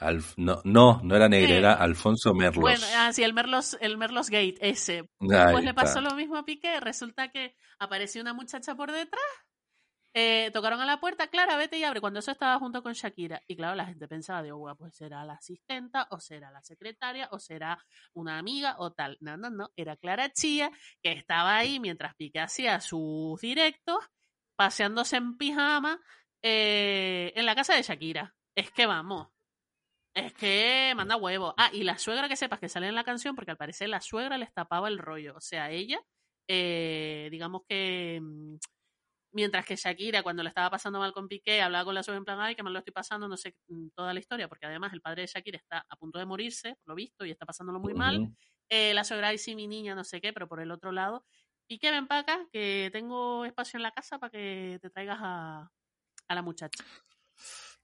Alf- 0.00 0.32
no, 0.38 0.62
no, 0.64 1.00
no 1.02 1.14
era 1.16 1.28
Negre, 1.28 1.58
era 1.58 1.74
Alfonso 1.74 2.32
Merlos. 2.32 2.62
Bueno, 2.62 2.86
ah, 2.96 3.12
sí, 3.12 3.22
el 3.24 3.34
Merlos, 3.34 3.76
el 3.82 3.98
Merlos 3.98 4.30
Gate, 4.30 4.54
ese. 4.62 5.10
Ahí 5.20 5.52
Pues 5.52 5.64
le 5.66 5.74
pasó 5.74 5.98
está. 5.98 6.00
lo 6.00 6.16
mismo 6.16 6.36
a 6.38 6.46
Piqué. 6.46 6.80
Resulta 6.80 7.28
que 7.30 7.54
apareció 7.78 8.22
una 8.22 8.32
muchacha 8.32 8.74
por 8.74 8.90
detrás. 8.90 9.20
Eh, 10.14 10.50
tocaron 10.52 10.80
a 10.80 10.86
la 10.86 11.00
puerta, 11.00 11.28
Clara, 11.28 11.56
vete 11.56 11.78
y 11.78 11.84
abre. 11.84 12.00
Cuando 12.00 12.20
eso 12.20 12.30
estaba 12.32 12.58
junto 12.58 12.82
con 12.82 12.92
Shakira. 12.92 13.42
Y 13.46 13.56
claro, 13.56 13.74
la 13.76 13.86
gente 13.86 14.08
pensaba, 14.08 14.42
digo, 14.42 14.56
"Guau, 14.58 14.76
pues 14.76 14.96
será 14.96 15.24
la 15.24 15.34
asistenta, 15.34 16.08
o 16.10 16.18
será 16.20 16.50
la 16.50 16.62
secretaria, 16.62 17.28
o 17.32 17.38
será 17.38 17.78
una 18.14 18.38
amiga, 18.38 18.76
o 18.78 18.92
tal. 18.92 19.16
No, 19.20 19.36
no, 19.36 19.50
no. 19.50 19.70
Era 19.76 19.96
Clara 19.96 20.32
Chía, 20.32 20.70
que 21.02 21.12
estaba 21.12 21.56
ahí 21.56 21.78
mientras 21.80 22.14
Piqué 22.16 22.40
hacía 22.40 22.80
sus 22.80 23.40
directos, 23.40 23.98
paseándose 24.56 25.16
en 25.16 25.36
pijama 25.36 26.00
eh, 26.42 27.32
en 27.36 27.46
la 27.46 27.54
casa 27.54 27.74
de 27.74 27.82
Shakira. 27.82 28.34
Es 28.56 28.70
que 28.72 28.86
vamos. 28.86 29.28
Es 30.14 30.32
que 30.34 30.92
manda 30.96 31.16
huevo. 31.16 31.54
Ah, 31.56 31.70
y 31.72 31.84
la 31.84 31.96
suegra 31.98 32.28
que 32.28 32.36
sepas 32.36 32.58
que 32.58 32.68
sale 32.68 32.88
en 32.88 32.94
la 32.96 33.04
canción, 33.04 33.36
porque 33.36 33.52
al 33.52 33.56
parecer 33.56 33.88
la 33.88 34.00
suegra 34.00 34.36
les 34.38 34.52
tapaba 34.52 34.88
el 34.88 34.98
rollo. 34.98 35.34
O 35.36 35.40
sea, 35.40 35.70
ella, 35.70 36.00
eh, 36.48 37.28
digamos 37.30 37.62
que 37.68 38.18
mm, 38.20 38.56
mientras 39.32 39.64
que 39.66 39.76
Shakira, 39.76 40.22
cuando 40.22 40.42
le 40.42 40.48
estaba 40.50 40.70
pasando 40.70 40.98
mal 40.98 41.12
con 41.12 41.28
Piqué, 41.28 41.60
hablaba 41.62 41.84
con 41.84 41.94
la 41.94 42.02
suegra 42.02 42.18
en 42.18 42.24
plan, 42.24 42.40
ay, 42.40 42.54
que 42.54 42.62
me 42.62 42.70
lo 42.70 42.78
estoy 42.78 42.92
pasando, 42.92 43.28
no 43.28 43.36
sé 43.36 43.56
mm, 43.68 43.88
toda 43.94 44.14
la 44.14 44.20
historia, 44.20 44.48
porque 44.48 44.66
además 44.66 44.92
el 44.92 45.00
padre 45.00 45.22
de 45.22 45.28
Shakira 45.28 45.58
está 45.58 45.84
a 45.88 45.96
punto 45.96 46.18
de 46.18 46.26
morirse, 46.26 46.76
por 46.76 46.88
lo 46.88 46.94
visto, 46.94 47.24
y 47.24 47.30
está 47.30 47.46
pasándolo 47.46 47.80
muy 47.80 47.94
mal. 47.94 48.22
Eh, 48.70 48.94
la 48.94 49.04
suegra, 49.04 49.28
ay, 49.28 49.38
sí, 49.38 49.54
mi 49.54 49.66
niña, 49.66 49.94
no 49.94 50.04
sé 50.04 50.20
qué, 50.20 50.32
pero 50.32 50.48
por 50.48 50.60
el 50.60 50.70
otro 50.70 50.92
lado. 50.92 51.24
Piqué, 51.66 51.90
ven 51.90 52.06
para 52.06 52.20
acá, 52.20 52.46
que 52.52 52.90
tengo 52.92 53.44
espacio 53.44 53.76
en 53.78 53.82
la 53.82 53.92
casa 53.92 54.18
para 54.18 54.30
que 54.30 54.78
te 54.80 54.90
traigas 54.90 55.18
a, 55.20 55.70
a 56.28 56.34
la 56.34 56.42
muchacha. 56.42 56.84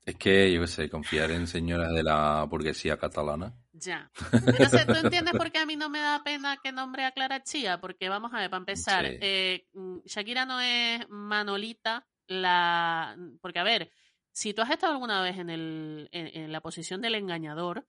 Es 0.06 0.16
que, 0.16 0.52
yo 0.52 0.60
qué 0.60 0.66
sé, 0.66 0.90
confiar 0.90 1.30
en 1.30 1.46
señoras 1.46 1.92
de 1.94 2.02
la 2.02 2.44
burguesía 2.44 2.98
catalana. 2.98 3.54
Ya. 3.72 4.10
Entonces, 4.32 4.86
¿tú 4.86 4.94
entiendes 5.02 5.32
por 5.34 5.50
qué 5.50 5.58
a 5.58 5.66
mí 5.66 5.76
no 5.76 5.88
me 5.88 5.98
da 6.00 6.22
pena 6.22 6.58
que 6.62 6.72
nombre 6.72 7.04
a 7.04 7.12
Clara 7.12 7.42
Chía? 7.42 7.80
Porque 7.80 8.10
vamos 8.10 8.32
a 8.34 8.38
ver, 8.40 8.50
para 8.50 8.58
empezar, 8.60 9.06
Sí. 9.06 9.16
eh, 9.20 9.66
mm, 9.72 10.00
Shakira 10.04 10.44
no 10.44 10.60
es 10.60 11.08
Manolita, 11.08 12.06
la... 12.26 13.16
Porque, 13.40 13.58
a 13.60 13.64
ver, 13.64 13.90
si 14.30 14.52
tú 14.52 14.60
has 14.60 14.70
estado 14.70 14.92
alguna 14.92 15.22
vez 15.22 15.38
en, 15.38 15.48
el, 15.48 16.08
en, 16.12 16.26
en 16.42 16.52
la 16.52 16.60
posición 16.60 17.00
del 17.00 17.14
engañador, 17.14 17.86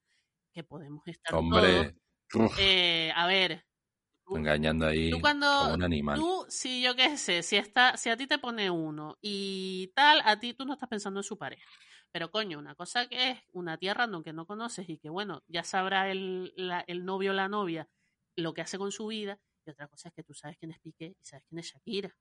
que 0.54 0.64
podemos 0.64 1.06
estar 1.06 1.32
todos, 1.32 1.42
Hombre, 1.44 1.96
uf, 2.34 2.56
eh, 2.58 3.12
a 3.14 3.26
ver, 3.26 3.66
engañando 4.30 4.86
ahí 4.86 5.10
tú 5.10 5.20
cuando 5.20 5.46
como 5.46 5.74
un 5.74 5.82
animal. 5.84 6.18
tú, 6.18 6.46
si 6.48 6.82
yo 6.82 6.96
qué 6.96 7.16
sé, 7.18 7.42
si 7.42 7.56
está, 7.56 7.96
si 7.96 8.08
a 8.10 8.16
ti 8.16 8.26
te 8.26 8.38
pone 8.38 8.70
uno 8.70 9.18
y 9.20 9.92
tal, 9.94 10.20
a 10.24 10.40
ti 10.40 10.54
tú 10.54 10.64
no 10.64 10.72
estás 10.72 10.88
pensando 10.88 11.20
en 11.20 11.24
su 11.24 11.36
pareja. 11.36 11.68
Pero 12.12 12.30
coño, 12.30 12.58
una 12.58 12.74
cosa 12.74 13.08
que 13.08 13.30
es 13.30 13.38
una 13.52 13.76
tía 13.78 13.92
random 13.94 14.22
que 14.22 14.32
no 14.32 14.46
conoces 14.46 14.88
y 14.88 14.98
que 14.98 15.10
bueno, 15.10 15.42
ya 15.48 15.62
sabrá 15.64 16.10
el, 16.10 16.52
la- 16.56 16.84
el 16.86 17.04
novio 17.04 17.32
o 17.32 17.34
la 17.34 17.48
novia 17.48 17.88
lo 18.36 18.54
que 18.54 18.62
hace 18.62 18.78
con 18.78 18.90
su 18.92 19.06
vida. 19.08 19.38
Y 19.66 19.70
otra 19.70 19.88
cosa 19.88 20.08
es 20.08 20.14
que 20.14 20.22
tú 20.22 20.32
sabes 20.34 20.56
quién 20.58 20.70
es 20.70 20.78
Piqué 20.80 21.16
y 21.20 21.24
sabes 21.24 21.44
quién 21.48 21.58
es 21.58 21.66
Shakira. 21.72 22.16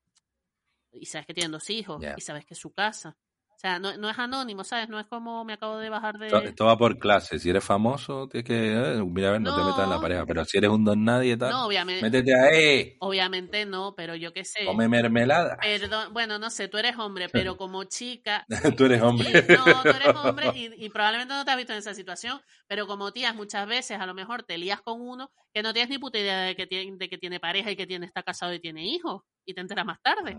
Y 0.91 1.05
sabes 1.07 1.27
que 1.27 1.33
tienen 1.33 1.51
dos 1.51 1.69
hijos 1.69 2.01
y 2.17 2.21
sabes 2.21 2.45
que 2.45 2.53
es 2.53 2.59
su 2.59 2.71
casa. 2.73 3.17
O 3.55 3.59
sea, 3.59 3.79
no, 3.79 3.95
no 3.97 4.09
es 4.09 4.19
anónimo, 4.19 4.63
¿sabes? 4.63 4.89
No 4.89 4.99
es 4.99 5.07
como 5.07 5.43
me 5.45 5.53
acabo 5.53 5.77
de 5.77 5.89
bajar 5.89 6.17
de... 6.19 6.27
Esto, 6.27 6.37
esto 6.49 6.65
va 6.65 6.77
por 6.77 6.97
clase. 6.99 7.39
Si 7.39 7.49
eres 7.49 7.63
famoso, 7.63 8.27
tienes 8.27 8.45
que. 8.47 8.73
eh, 8.73 9.03
mira, 9.05 9.29
a 9.29 9.31
ver, 9.33 9.41
no, 9.41 9.53
te 9.55 9.63
metas 9.63 9.83
en 9.85 9.89
la 9.89 9.99
pareja. 10.01 10.25
Pero 10.25 10.45
si 10.45 10.57
eres 10.57 10.69
un 10.69 10.83
don 10.83 11.03
nadie, 11.03 11.37
tal. 11.37 11.51
No, 11.51 11.65
obviamente, 11.67 12.05
métete 12.05 12.33
ahí. 12.35 12.93
obviamente 12.99 13.65
no, 13.65 13.93
pero 13.95 14.15
yo 14.15 14.33
qué 14.33 14.43
sé. 14.45 14.65
Come 14.65 14.87
mermelada. 14.87 15.57
Perdón, 15.61 16.13
bueno, 16.13 16.37
no 16.37 16.49
sé, 16.49 16.67
tú 16.67 16.77
eres 16.77 16.97
hombre, 16.97 17.29
pero 17.29 17.55
como 17.57 17.83
chica, 17.85 18.45
Tú 18.77 18.85
eres 18.85 19.01
hombre. 19.01 19.29
Y- 19.47 19.53
no, 19.53 19.81
tú 19.83 19.89
eres 19.95 20.13
hombre 20.15 20.51
y, 20.53 20.85
y 20.85 20.89
probablemente 20.89 21.33
no 21.33 21.43
te 21.45 21.51
has 21.51 21.57
visto 21.57 21.73
en 21.73 21.79
esa 21.79 21.93
situación, 21.93 22.39
pero 22.67 22.87
como 22.87 23.11
tías 23.11 23.35
muchas 23.35 23.67
veces 23.67 23.99
a 23.99 24.05
lo 24.05 24.13
mejor 24.13 24.43
te 24.43 24.57
lías 24.57 24.81
con 24.81 25.01
uno 25.01 25.31
que 25.53 25.63
no 25.63 25.73
tienes 25.73 25.89
ni 25.89 25.97
puta 25.97 26.19
idea 26.19 26.41
de 26.41 26.55
que 26.55 26.67
tiene, 26.67 26.97
de 26.97 27.09
que 27.09 27.17
tiene 27.17 27.39
pareja 27.39 27.71
y 27.71 27.75
que 27.75 27.87
tiene, 27.87 28.05
está 28.05 28.21
casado 28.23 28.53
y 28.53 28.59
tiene 28.59 28.85
hijos 28.85 29.21
y 29.45 29.53
te 29.53 29.61
enteras 29.61 29.85
más 29.85 30.01
tarde, 30.01 30.37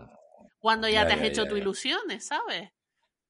cuando 0.59 0.89
ya, 0.89 1.03
Ya, 1.03 1.07
te 1.07 1.13
has 1.15 1.19
ya, 1.21 1.27
hecho 1.29 1.43
ya, 1.45 1.49
tus 1.49 1.59
ilusiones, 1.59 2.27
¿sabes? 2.27 2.71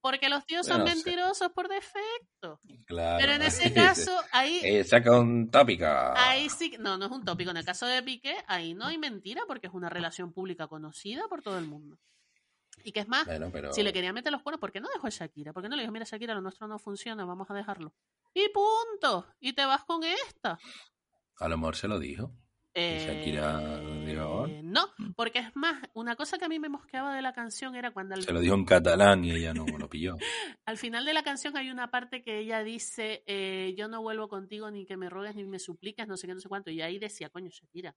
Porque 0.07 0.29
los 0.29 0.47
tíos 0.47 0.65
son 0.67 0.85
mentirosos 0.85 1.51
por 1.51 1.67
defecto. 1.69 2.61
Claro. 2.87 3.19
Pero 3.19 3.33
en 3.33 3.43
ese 3.43 3.73
caso, 3.75 4.13
ahí, 4.31 4.61
Eh, 4.63 4.85
saca 4.85 5.19
un 5.19 5.51
tópico. 5.51 5.85
ahí 5.85 6.49
sí, 6.49 6.77
no, 6.79 6.97
no 6.97 7.07
es 7.07 7.11
un 7.11 7.25
tópico. 7.25 7.51
En 7.51 7.57
el 7.57 7.65
caso 7.65 7.87
de 7.87 8.01
Piqué, 8.05 8.37
ahí 8.47 8.73
no 8.75 8.87
hay 8.87 8.99
mentira 8.99 9.43
porque 9.49 9.67
es 9.67 9.75
una 9.75 9.89
relación 9.89 10.33
pública 10.33 10.69
conocida 10.69 11.27
por 11.29 11.43
todo 11.43 11.59
el 11.59 11.67
mundo. 11.67 11.99
Y 12.85 12.93
que 12.93 13.01
es 13.01 13.09
más, 13.09 13.27
Bueno, 13.27 13.51
pero... 13.53 13.73
si 13.73 13.83
le 13.83 13.93
quería 13.93 14.13
meter 14.13 14.31
los 14.31 14.43
cuernos, 14.43 14.61
¿por 14.61 14.71
qué 14.71 14.81
no 14.81 14.89
dejó 14.95 15.09
a 15.09 15.11
Shakira? 15.11 15.53
¿Por 15.53 15.61
qué 15.65 15.69
no 15.69 15.75
le 15.75 15.83
dijo, 15.83 15.93
mira 15.93 16.05
Shakira, 16.09 16.35
lo 16.35 16.41
nuestro 16.41 16.69
no 16.69 16.79
funciona, 16.79 17.25
vamos 17.25 17.51
a 17.51 17.55
dejarlo? 17.55 17.93
Y 18.33 18.49
punto. 18.51 19.27
Y 19.41 19.55
te 19.55 19.65
vas 19.67 19.83
con 19.85 20.05
esta. 20.05 20.57
A 21.41 21.49
lo 21.49 21.59
mejor 21.59 21.75
se 21.75 21.89
lo 21.89 21.99
dijo. 21.99 22.31
Shakira 22.77 23.81
dijo, 24.05 24.47
Eh, 24.47 24.61
no, 24.63 24.89
porque 25.15 25.39
es 25.39 25.57
más, 25.57 25.83
una 25.95 26.15
cosa 26.15 26.39
que 26.39 26.45
a 26.45 26.49
mí 26.49 26.59
me 26.59 26.69
mosqueaba 26.69 27.15
de 27.15 27.23
la 27.23 27.33
canción 27.33 27.75
era 27.75 27.91
cuando 27.91 28.15
al, 28.15 28.23
Se 28.23 28.33
lo 28.33 28.41
dijo 28.41 28.55
en 28.55 28.65
catalán 28.65 29.25
y 29.25 29.33
ella 29.33 29.55
no 29.55 29.65
lo 29.67 29.89
pilló. 29.89 30.17
al 30.67 30.77
final 30.77 31.05
de 31.05 31.15
la 31.15 31.23
canción 31.23 31.57
hay 31.57 31.71
una 31.71 31.91
parte 31.91 32.23
que 32.23 32.39
ella 32.39 32.63
dice, 32.63 33.23
eh, 33.27 33.75
yo 33.77 33.89
no 33.89 34.03
vuelvo 34.03 34.29
contigo 34.29 34.71
ni 34.71 34.85
que 34.85 34.97
me 34.97 35.09
rogues 35.09 35.35
ni 35.35 35.45
me 35.45 35.59
supliques, 35.59 36.07
no 36.07 36.17
sé 36.17 36.27
qué, 36.27 36.35
no 36.35 36.41
sé 36.41 36.49
cuánto. 36.49 36.71
Y 36.71 36.83
ahí 36.83 36.99
decía, 36.99 37.31
coño, 37.31 37.51
Shakira, 37.51 37.97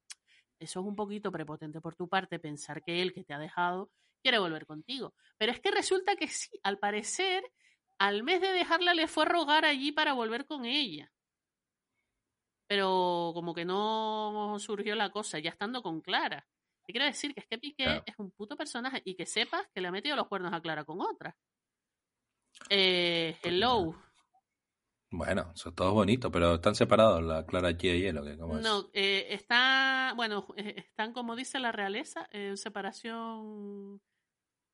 eso 0.60 0.80
es 0.80 0.86
un 0.86 0.96
poquito 0.96 1.32
prepotente 1.32 1.82
por 1.82 1.96
tu 1.96 2.08
parte, 2.08 2.40
pensar 2.40 2.82
que 2.82 3.02
él 3.02 3.14
que 3.14 3.24
te 3.24 3.34
ha 3.34 3.40
dejado 3.40 3.92
quiere 4.22 4.40
volver 4.40 4.66
contigo. 4.66 5.14
Pero 5.38 5.52
es 5.52 5.60
que 5.60 5.72
resulta 5.72 6.16
que 6.16 6.28
sí, 6.28 6.60
al 6.64 6.78
parecer, 6.78 7.44
al 7.98 8.24
mes 8.24 8.42
de 8.42 8.52
dejarla 8.52 8.94
le 8.94 9.08
fue 9.08 9.24
a 9.24 9.28
rogar 9.28 9.66
allí 9.66 9.92
para 9.92 10.14
volver 10.14 10.46
con 10.46 10.66
ella. 10.66 11.12
Pero 12.70 13.32
como 13.34 13.56
que 13.56 13.66
no 13.66 14.56
surgió 14.60 14.96
la 14.96 15.10
cosa, 15.10 15.40
ya 15.40 15.50
estando 15.50 15.82
con 15.82 16.02
Clara. 16.02 16.48
Te 16.86 16.94
quiero 16.94 17.06
decir 17.08 17.34
que 17.34 17.40
es 17.40 17.48
que 17.48 17.58
Piqué 17.58 17.84
Claro. 17.84 18.04
es 18.06 18.14
un 18.20 18.30
puto 18.30 18.56
personaje 18.56 19.02
y 19.04 19.16
que 19.16 19.26
sepas 19.26 19.68
que 19.74 19.82
le 19.82 19.88
ha 19.88 19.92
metido 19.92 20.16
los 20.16 20.28
cuernos 20.28 20.54
a 20.54 20.62
Clara 20.62 20.84
con 20.86 21.02
otra. 21.02 21.36
Eh, 22.70 23.36
hello. 23.42 23.96
Bueno, 25.12 25.52
son 25.56 25.74
todos 25.74 25.94
bonitos, 25.94 26.32
pero 26.32 26.56
están 26.56 26.76
separados 26.76 27.24
la 27.24 27.44
Clara 27.48 27.72
G 27.72 27.98
y 27.98 28.06
él, 28.06 28.20
¿o 28.20 28.24
qué? 28.24 28.38
¿Cómo 28.38 28.58
es? 28.60 28.64
No, 28.64 28.92
eh, 28.94 29.26
está, 29.32 30.14
bueno, 30.16 30.46
eh, 30.56 30.76
están 30.78 31.14
como 31.14 31.36
dice 31.36 31.58
la 31.60 31.72
realeza, 31.72 32.28
en 32.32 32.56
separación, 32.58 34.00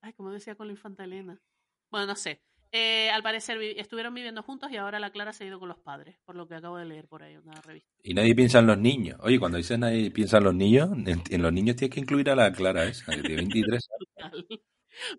ay, 0.02 0.12
como 0.14 0.32
decía 0.32 0.56
con 0.56 0.68
la 0.68 0.74
infanta 0.74 1.06
Elena. 1.06 1.42
Bueno, 1.90 2.08
no 2.08 2.16
sé. 2.18 2.44
Eh, 2.72 3.10
al 3.10 3.24
parecer 3.24 3.58
vi- 3.58 3.76
estuvieron 3.78 4.14
viviendo 4.14 4.44
juntos 4.44 4.70
y 4.72 4.76
ahora 4.78 5.00
la 5.00 5.10
Clara 5.12 5.32
se 5.32 5.44
ha 5.44 5.48
ido 5.48 5.60
con 5.60 5.70
los 5.70 5.80
padres, 5.80 6.18
por 6.26 6.36
lo 6.36 6.48
que 6.48 6.56
acabo 6.56 6.78
de 6.78 6.86
leer 6.86 7.08
por 7.08 7.24
ahí 7.24 7.38
una 7.38 7.54
revista. 7.62 7.90
Y 8.04 8.14
nadie 8.14 8.36
piensa 8.36 8.60
en 8.60 8.68
los 8.68 8.78
niños. 8.78 9.18
Oye, 9.22 9.40
cuando 9.40 9.58
dices 9.58 9.80
nadie 9.80 10.12
piensa 10.12 10.40
en 10.40 10.44
los 10.44 10.56
niños, 10.56 10.90
en, 10.92 11.22
en 11.30 11.42
los 11.42 11.54
niños 11.54 11.76
tienes 11.78 11.94
que 11.94 12.02
incluir 12.02 12.30
a 12.30 12.36
la 12.36 12.52
Clara 12.52 12.84
esa, 12.86 13.14
que 13.16 13.22
tiene 13.22 13.36
23 13.38 13.88
años. 14.22 14.46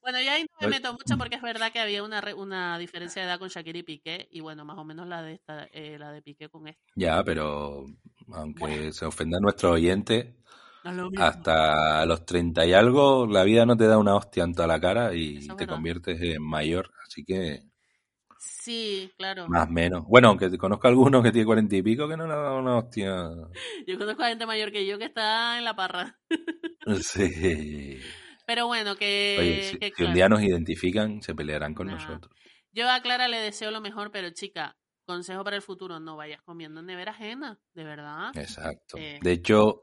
Bueno, 0.02 0.20
y 0.22 0.26
ahí 0.28 0.42
no 0.42 0.68
me 0.68 0.74
meto 0.74 0.92
mucho 0.94 1.18
porque 1.18 1.36
es 1.36 1.42
verdad 1.42 1.70
que 1.70 1.78
había 1.80 2.02
una, 2.02 2.22
una 2.34 2.78
diferencia 2.78 3.20
de 3.22 3.28
edad 3.28 3.38
con 3.38 3.48
Shakira 3.50 3.78
y 3.78 3.82
Piqué, 3.82 4.26
y 4.30 4.40
bueno, 4.40 4.64
más 4.64 4.78
o 4.78 4.84
menos 4.84 5.06
la 5.06 5.20
de 5.22 5.34
esta, 5.34 5.68
eh, 5.70 5.98
la 5.98 6.12
de 6.12 6.22
Piqué 6.22 6.48
con 6.48 6.66
esta. 6.66 6.82
Ya, 6.94 7.22
pero 7.22 7.84
aunque 8.32 8.60
Bueno. 8.60 8.92
se 8.92 9.04
ofenda 9.04 9.36
a 9.36 9.40
nuestros 9.40 9.72
oyentes, 9.72 10.28
lo 10.92 11.10
hasta 11.18 12.04
los 12.06 12.24
30 12.26 12.66
y 12.66 12.72
algo, 12.72 13.26
la 13.26 13.44
vida 13.44 13.64
no 13.66 13.76
te 13.76 13.86
da 13.86 13.98
una 13.98 14.14
hostia 14.16 14.44
en 14.44 14.54
toda 14.54 14.68
la 14.68 14.80
cara 14.80 15.14
y 15.14 15.38
Eso 15.38 15.54
te 15.56 15.64
verdad. 15.64 15.74
conviertes 15.74 16.20
en 16.20 16.42
mayor. 16.42 16.90
Así 17.06 17.24
que, 17.24 17.60
Sí, 18.38 19.10
claro. 19.16 19.46
más 19.48 19.68
o 19.68 19.70
menos. 19.70 20.04
Bueno, 20.06 20.28
aunque 20.28 20.56
conozco 20.58 20.86
a 20.86 20.90
alguno 20.90 21.22
que 21.22 21.32
tiene 21.32 21.46
40 21.46 21.76
y 21.76 21.82
pico 21.82 22.08
que 22.08 22.16
no 22.16 22.26
le 22.26 22.32
ha 22.32 22.36
dado 22.36 22.58
una 22.58 22.76
hostia. 22.78 23.28
Yo 23.86 23.98
conozco 23.98 24.22
a 24.22 24.28
gente 24.28 24.46
mayor 24.46 24.70
que 24.72 24.86
yo 24.86 24.98
que 24.98 25.04
está 25.06 25.58
en 25.58 25.64
la 25.64 25.74
parra. 25.76 26.18
Sí. 27.02 27.98
Pero 28.46 28.68
bueno, 28.68 28.94
que, 28.94 29.36
Oye, 29.40 29.62
si, 29.64 29.78
que 29.78 29.92
si 29.96 30.04
un 30.04 30.14
día 30.14 30.28
nos 30.28 30.40
identifican, 30.40 31.20
se 31.20 31.34
pelearán 31.34 31.74
con 31.74 31.88
Nah. 31.88 31.94
nosotros. 31.94 32.32
Yo 32.70 32.88
a 32.88 33.00
Clara 33.00 33.26
le 33.26 33.38
deseo 33.38 33.72
lo 33.72 33.80
mejor, 33.80 34.12
pero 34.12 34.30
chica, 34.30 34.76
consejo 35.04 35.42
para 35.42 35.56
el 35.56 35.62
futuro, 35.62 35.98
no 35.98 36.16
vayas 36.16 36.42
comiendo 36.42 36.78
en 36.80 36.86
nevera 36.86 37.10
ajena, 37.10 37.58
de 37.74 37.82
verdad. 37.82 38.30
Exacto. 38.36 38.98
Eh. 38.98 39.18
De 39.20 39.32
hecho, 39.32 39.82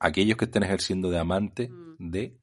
aquellos 0.00 0.36
que 0.36 0.44
estén 0.46 0.62
ejerciendo 0.62 1.10
de 1.10 1.18
amante 1.18 1.68
Mm. 1.68 2.10
de... 2.10 2.36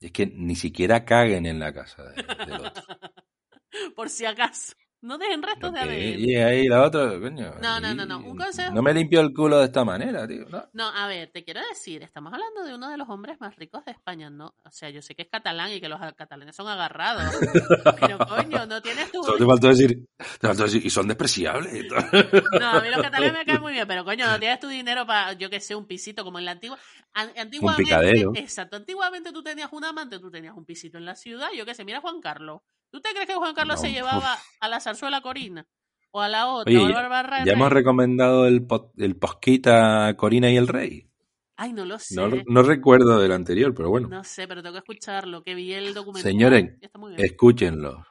Es 0.00 0.10
que 0.10 0.26
ni 0.26 0.56
siquiera 0.56 1.04
caguen 1.04 1.46
en 1.46 1.58
la 1.60 1.72
casa 1.72 2.02
de- 2.02 2.22
del 2.46 2.60
otro. 2.66 2.82
Por 3.96 4.08
si 4.10 4.24
acaso. 4.26 4.72
No 5.02 5.18
dejen 5.18 5.42
restos 5.42 5.72
de 5.72 5.80
ADN. 5.80 6.20
y 6.20 6.36
ahí 6.36 6.68
la 6.68 6.84
otra, 6.84 7.18
coño. 7.20 7.54
No, 7.60 7.80
no, 7.80 7.92
no, 7.92 8.06
no, 8.06 8.18
un 8.20 8.36
consejo. 8.36 8.72
No 8.72 8.82
me 8.82 8.94
limpio 8.94 9.20
el 9.20 9.32
culo 9.34 9.58
de 9.58 9.64
esta 9.64 9.84
manera, 9.84 10.28
tío. 10.28 10.46
No. 10.48 10.64
No, 10.72 10.88
a 10.88 11.08
ver, 11.08 11.28
te 11.32 11.42
quiero 11.42 11.60
decir, 11.68 12.04
estamos 12.04 12.32
hablando 12.32 12.62
de 12.62 12.72
uno 12.74 12.88
de 12.88 12.96
los 12.96 13.08
hombres 13.08 13.40
más 13.40 13.56
ricos 13.56 13.84
de 13.84 13.90
España, 13.90 14.30
¿no? 14.30 14.54
O 14.64 14.70
sea, 14.70 14.90
yo 14.90 15.02
sé 15.02 15.16
que 15.16 15.22
es 15.22 15.28
catalán 15.28 15.72
y 15.72 15.80
que 15.80 15.88
los 15.88 15.98
catalanes 16.14 16.54
son 16.54 16.68
agarrados. 16.68 17.24
pero 18.00 18.16
coño, 18.18 18.64
no 18.66 18.80
tienes 18.80 19.10
tu... 19.10 19.24
Solo 19.24 19.38
te 19.38 19.44
faltó 19.44 19.68
decir, 19.68 20.06
te 20.40 20.46
faltó 20.46 20.62
decir, 20.62 20.86
y 20.86 20.90
son 20.90 21.08
despreciables. 21.08 21.84
No, 22.60 22.66
a 22.68 22.80
mí 22.80 22.88
los 22.88 23.02
catalanes 23.02 23.32
me 23.32 23.44
caen 23.44 23.60
muy 23.62 23.72
bien, 23.72 23.88
pero 23.88 24.04
coño, 24.04 24.26
no 24.26 24.38
tienes 24.38 24.60
tu 24.60 24.68
dinero 24.68 25.04
para, 25.04 25.32
yo 25.32 25.50
que 25.50 25.58
sé, 25.60 25.74
un 25.74 25.86
pisito 25.86 26.22
como 26.24 26.38
en 26.38 26.44
la 26.44 26.52
antigua. 26.52 26.78
An- 27.12 27.32
antiguamente, 27.36 27.84
picadero. 27.84 28.30
Exacto, 28.36 28.76
antiguamente 28.76 29.32
tú 29.32 29.42
tenías 29.42 29.68
un 29.72 29.84
amante, 29.84 30.20
tú 30.20 30.30
tenías 30.30 30.56
un 30.56 30.64
pisito 30.64 30.96
en 30.98 31.04
la 31.06 31.16
ciudad, 31.16 31.48
yo 31.56 31.66
que 31.66 31.74
sé, 31.74 31.84
mira 31.84 32.00
Juan 32.00 32.20
Carlos. 32.20 32.60
¿Tú 32.92 33.00
te 33.00 33.10
crees 33.12 33.26
que 33.26 33.34
Juan 33.34 33.54
Carlos 33.54 33.76
No, 33.76 33.82
se 33.82 33.90
llevaba 33.90 34.36
a 34.60 34.68
la 34.68 34.78
zarzuela 34.78 35.22
Corina? 35.22 35.66
O 36.10 36.20
a 36.20 36.28
la 36.28 36.46
otra, 36.46 36.70
Oye, 36.70 36.92
o 36.92 36.96
a 36.96 37.08
Bárbara 37.08 37.42
ya 37.42 37.52
hemos 37.54 37.72
recomendado 37.72 38.46
el, 38.46 38.66
el 38.98 39.16
posquita 39.16 40.14
Corina 40.18 40.50
y 40.50 40.58
el 40.58 40.68
Rey. 40.68 41.08
Ay, 41.56 41.72
no 41.72 41.86
lo 41.86 41.98
sé. 41.98 42.14
No, 42.14 42.28
no 42.46 42.62
recuerdo 42.62 43.18
del 43.18 43.32
anterior, 43.32 43.74
pero 43.74 43.88
bueno, 43.88 44.08
No 44.08 44.22
sé, 44.24 44.46
pero 44.46 44.62
tengo 44.62 44.74
que 44.74 44.80
escucharlo, 44.80 45.42
que 45.42 45.54
vi 45.54 45.72
el 45.72 45.94
documental. 45.94 46.30
Señores, 46.30 46.74
escúchenlo. 47.16 48.06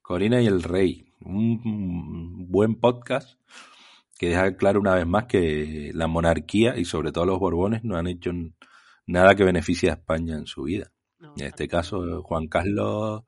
Corina 0.00 0.40
y 0.40 0.46
el 0.46 0.62
Rey, 0.62 1.12
un 1.24 2.46
buen 2.48 2.76
podcast 2.76 3.40
que 4.16 4.28
deja 4.28 4.56
claro 4.56 4.78
una 4.78 4.94
vez 4.94 5.06
más 5.06 5.24
que 5.24 5.90
la 5.94 6.06
monarquía 6.06 6.76
y 6.76 6.84
sobre 6.84 7.10
todo 7.10 7.26
los 7.26 7.40
Borbones 7.40 7.82
no 7.82 7.96
han 7.96 8.06
hecho 8.06 8.30
nada 9.06 9.34
que 9.34 9.42
beneficie 9.42 9.90
a 9.90 9.94
España 9.94 10.36
en 10.36 10.46
su 10.46 10.62
vida. 10.62 10.92
No, 11.18 11.34
En 11.36 11.46
este 11.46 11.66
caso, 11.66 12.22
Juan 12.22 12.46
Carlos, 12.46 13.24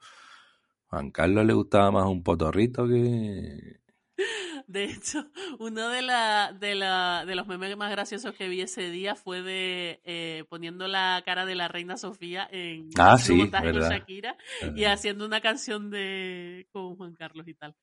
Juan 0.94 1.10
Carlos 1.10 1.44
le 1.44 1.52
gustaba 1.54 1.90
más 1.90 2.06
un 2.06 2.22
potorrito 2.22 2.86
que... 2.86 3.80
De 4.66 4.84
hecho, 4.84 5.26
uno 5.58 5.88
de, 5.88 6.00
la, 6.02 6.52
de, 6.58 6.74
la, 6.74 7.24
de 7.26 7.34
los 7.34 7.46
memes 7.46 7.76
más 7.76 7.90
graciosos 7.90 8.32
que 8.34 8.48
vi 8.48 8.60
ese 8.60 8.90
día 8.90 9.14
fue 9.14 9.42
de 9.42 10.00
eh, 10.04 10.44
poniendo 10.48 10.86
la 10.88 11.22
cara 11.24 11.44
de 11.44 11.54
la 11.54 11.68
reina 11.68 11.96
Sofía 11.96 12.48
en 12.50 12.88
Ah, 12.96 13.18
sí, 13.18 13.34
montaje 13.34 13.66
verdad. 13.72 13.90
Shakira 13.90 14.36
y 14.76 14.84
haciendo 14.84 15.26
una 15.26 15.40
canción 15.40 15.90
de 15.90 16.66
con 16.72 16.96
Juan 16.96 17.14
Carlos 17.14 17.46
y 17.48 17.54
tal. 17.54 17.74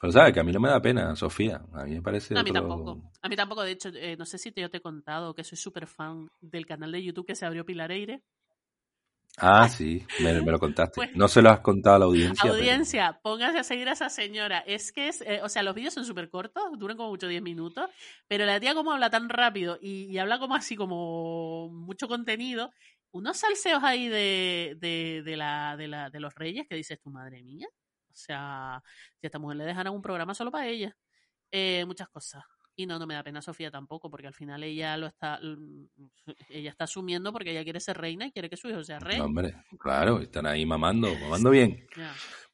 Pero 0.00 0.12
sabes 0.12 0.32
que 0.32 0.40
a 0.40 0.44
mí 0.44 0.52
no 0.52 0.60
me 0.60 0.68
da 0.68 0.80
pena, 0.80 1.14
Sofía. 1.16 1.60
A 1.74 1.84
mí 1.84 1.94
me 1.96 2.02
parece... 2.02 2.34
No, 2.34 2.40
a 2.40 2.44
mí 2.44 2.50
otro- 2.50 2.62
tampoco. 2.62 3.10
A 3.20 3.28
mí 3.28 3.36
tampoco, 3.36 3.62
de 3.62 3.72
hecho, 3.72 3.90
eh, 3.94 4.16
no 4.16 4.24
sé 4.24 4.38
si 4.38 4.52
te, 4.52 4.60
yo 4.60 4.70
te 4.70 4.78
he 4.78 4.82
contado 4.82 5.34
que 5.34 5.44
soy 5.44 5.58
súper 5.58 5.86
fan 5.86 6.28
del 6.40 6.66
canal 6.66 6.90
de 6.92 7.02
YouTube 7.02 7.26
que 7.26 7.34
se 7.36 7.44
abrió 7.44 7.64
Pilar 7.66 7.90
Eire. 7.92 8.22
Ah, 9.38 9.68
sí, 9.68 10.04
me, 10.20 10.40
me 10.42 10.50
lo 10.52 10.58
contaste. 10.58 10.94
Pues- 10.96 11.16
no 11.16 11.26
se 11.28 11.40
lo 11.42 11.50
has 11.50 11.60
contado 11.60 11.96
a 11.96 11.98
la 12.00 12.04
audiencia. 12.06 12.42
pero- 12.42 12.54
Audiencia, 12.54 13.20
pónganse 13.22 13.58
a 13.60 13.64
seguir 13.64 13.88
a 13.88 13.92
esa 13.92 14.10
señora. 14.10 14.58
Es 14.66 14.92
que 14.92 15.08
es, 15.08 15.22
eh, 15.22 15.40
o 15.42 15.48
sea, 15.48 15.62
los 15.62 15.74
vídeos 15.74 15.94
son 15.94 16.04
súper 16.04 16.28
cortos, 16.28 16.62
duran 16.78 16.96
como 16.96 17.08
mucho 17.10 17.28
10 17.28 17.42
minutos, 17.42 17.88
pero 18.28 18.44
la 18.44 18.60
tía 18.60 18.74
como 18.74 18.92
habla 18.92 19.10
tan 19.10 19.28
rápido 19.28 19.78
y, 19.80 20.04
y 20.04 20.18
habla 20.18 20.38
como 20.38 20.54
así, 20.54 20.76
como 20.76 21.68
mucho 21.70 22.08
contenido, 22.08 22.70
unos 23.10 23.36
salseos 23.38 23.82
ahí 23.84 24.08
de, 24.08 24.76
de, 24.80 25.22
de 25.24 25.36
la, 25.36 25.76
de, 25.76 25.88
la, 25.88 26.10
de 26.10 26.20
los 26.20 26.34
reyes 26.34 26.66
que 26.68 26.76
dices, 26.76 27.00
tu 27.00 27.10
madre 27.10 27.42
mía. 27.42 27.66
O 28.10 28.14
sea, 28.14 28.82
si 29.18 29.26
a 29.26 29.28
esta 29.28 29.38
mujer 29.38 29.56
le 29.56 29.64
dejaran 29.64 29.94
un 29.94 30.02
programa 30.02 30.34
solo 30.34 30.50
para 30.50 30.66
ella. 30.66 30.94
Eh, 31.50 31.84
muchas 31.86 32.08
cosas. 32.08 32.42
Y 32.74 32.86
no, 32.86 32.98
no 32.98 33.06
me 33.06 33.14
da 33.14 33.22
pena 33.22 33.42
Sofía 33.42 33.70
tampoco, 33.70 34.10
porque 34.10 34.26
al 34.26 34.34
final 34.34 34.62
ella 34.62 34.96
lo 34.96 35.06
está, 35.06 35.38
ella 36.48 36.70
está 36.70 36.84
asumiendo 36.84 37.32
porque 37.32 37.50
ella 37.50 37.64
quiere 37.64 37.80
ser 37.80 37.98
reina 37.98 38.26
y 38.26 38.32
quiere 38.32 38.48
que 38.48 38.56
su 38.56 38.68
hijo 38.68 38.82
sea 38.82 38.98
rey. 38.98 39.18
No, 39.18 39.26
hombre, 39.26 39.54
claro, 39.78 40.20
están 40.20 40.46
ahí 40.46 40.64
mamando, 40.64 41.14
mamando 41.20 41.50
bien. 41.50 41.86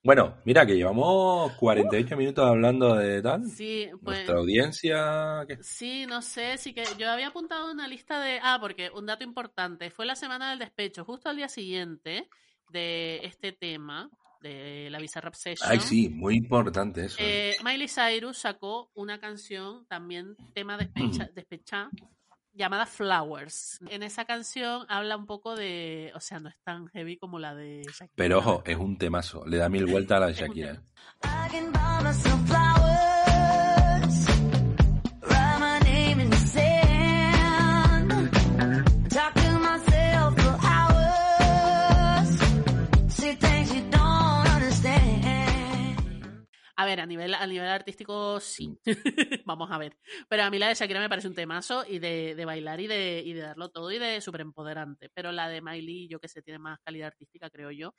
Bueno, 0.03 0.39
mira 0.45 0.65
que 0.65 0.77
llevamos 0.77 1.53
48 1.55 2.17
minutos 2.17 2.49
hablando 2.49 2.95
de 2.95 3.21
tal. 3.21 3.45
Sí, 3.45 3.89
pues. 4.03 4.19
Nuestra 4.19 4.39
audiencia... 4.39 5.45
¿qué? 5.47 5.59
Sí, 5.61 6.07
no 6.07 6.23
sé, 6.23 6.57
sí 6.57 6.73
que 6.73 6.85
yo 6.99 7.11
había 7.11 7.29
apuntado 7.29 7.71
una 7.71 7.89
lista 7.89 8.21
de... 8.21 8.39
Ah, 8.43 8.59
porque 8.61 8.91
un 8.91 9.07
dato 9.07 9.25
importante, 9.25 9.91
fue 9.91 10.07
la 10.07 10.15
semana 10.15 10.51
del 10.51 10.61
despecho, 10.61 11.05
justo 11.05 11.29
al 11.29 11.37
día 11.37 11.49
siguiente 11.49 12.29
de 12.71 13.21
este 13.25 13.53
tema, 13.53 14.09
de 14.41 14.89
la 14.91 14.99
Bizarrap 14.99 15.35
Session. 15.35 15.71
Ay, 15.71 15.81
sí, 15.81 16.09
muy 16.09 16.37
importante 16.37 17.05
eso. 17.07 17.17
eh, 17.21 17.57
Miley 17.65 17.89
Cyrus 17.89 18.39
sacó 18.39 18.91
una 18.95 19.19
canción, 19.21 19.87
también 19.87 20.37
tema 20.55 20.77
despecha, 20.77 21.29
despecha, 21.35 21.91
llamada 22.53 22.87
Flowers. 22.87 23.79
En 23.89 24.03
esa 24.03 24.25
canción 24.25 24.85
habla 24.89 25.17
un 25.17 25.27
poco 25.27 25.55
de... 25.55 26.13
O 26.15 26.21
sea, 26.21 26.41
no 26.41 26.49
es 26.49 26.57
tan 26.65 26.89
heavy 26.89 27.17
como 27.17 27.39
la 27.39 27.55
de 27.55 27.83
Shakira. 27.85 28.13
Pero 28.17 28.39
ojo, 28.39 28.63
es 28.67 28.77
un 28.77 28.99
temazo. 28.99 29.47
Le 29.47 29.59
da 29.59 29.69
mil 29.69 29.87
vueltas 29.87 30.17
a 30.17 30.21
la 30.21 30.27
de 30.27 30.33
Shakira. 30.35 30.83
Ver, 46.89 47.01
a 47.01 47.07
nivel, 47.07 47.35
a 47.35 47.47
nivel 47.47 47.69
artístico 47.69 48.41
sí. 48.41 48.79
Vamos 49.47 49.71
a 49.71 49.79
ver. 49.79 49.97
Pero 50.29 50.43
a 50.43 50.51
mí 50.51 50.59
la 50.59 50.69
de 50.69 50.75
Shakira 50.75 51.01
me 51.01 51.09
parece 51.09 51.29
un 51.29 51.35
temazo 51.35 51.85
y 51.87 51.99
de, 51.99 52.35
de 52.35 52.45
bailar 52.45 52.81
y 52.81 52.87
de, 52.87 53.23
y 53.25 53.33
de 53.33 53.41
darlo 53.43 53.69
todo 53.71 53.91
y 53.93 53.99
de 53.99 54.21
súper 54.21 54.41
empoderante. 54.41 55.11
Pero 55.15 55.33
la 55.33 55.49
de 55.49 55.61
Miley, 55.61 56.09
yo 56.09 56.21
que 56.21 56.29
sé, 56.29 56.43
tiene 56.43 56.59
más 56.59 56.79
calidad 56.85 57.09
artística, 57.09 57.51
creo 57.51 57.71
yo. 57.71 57.95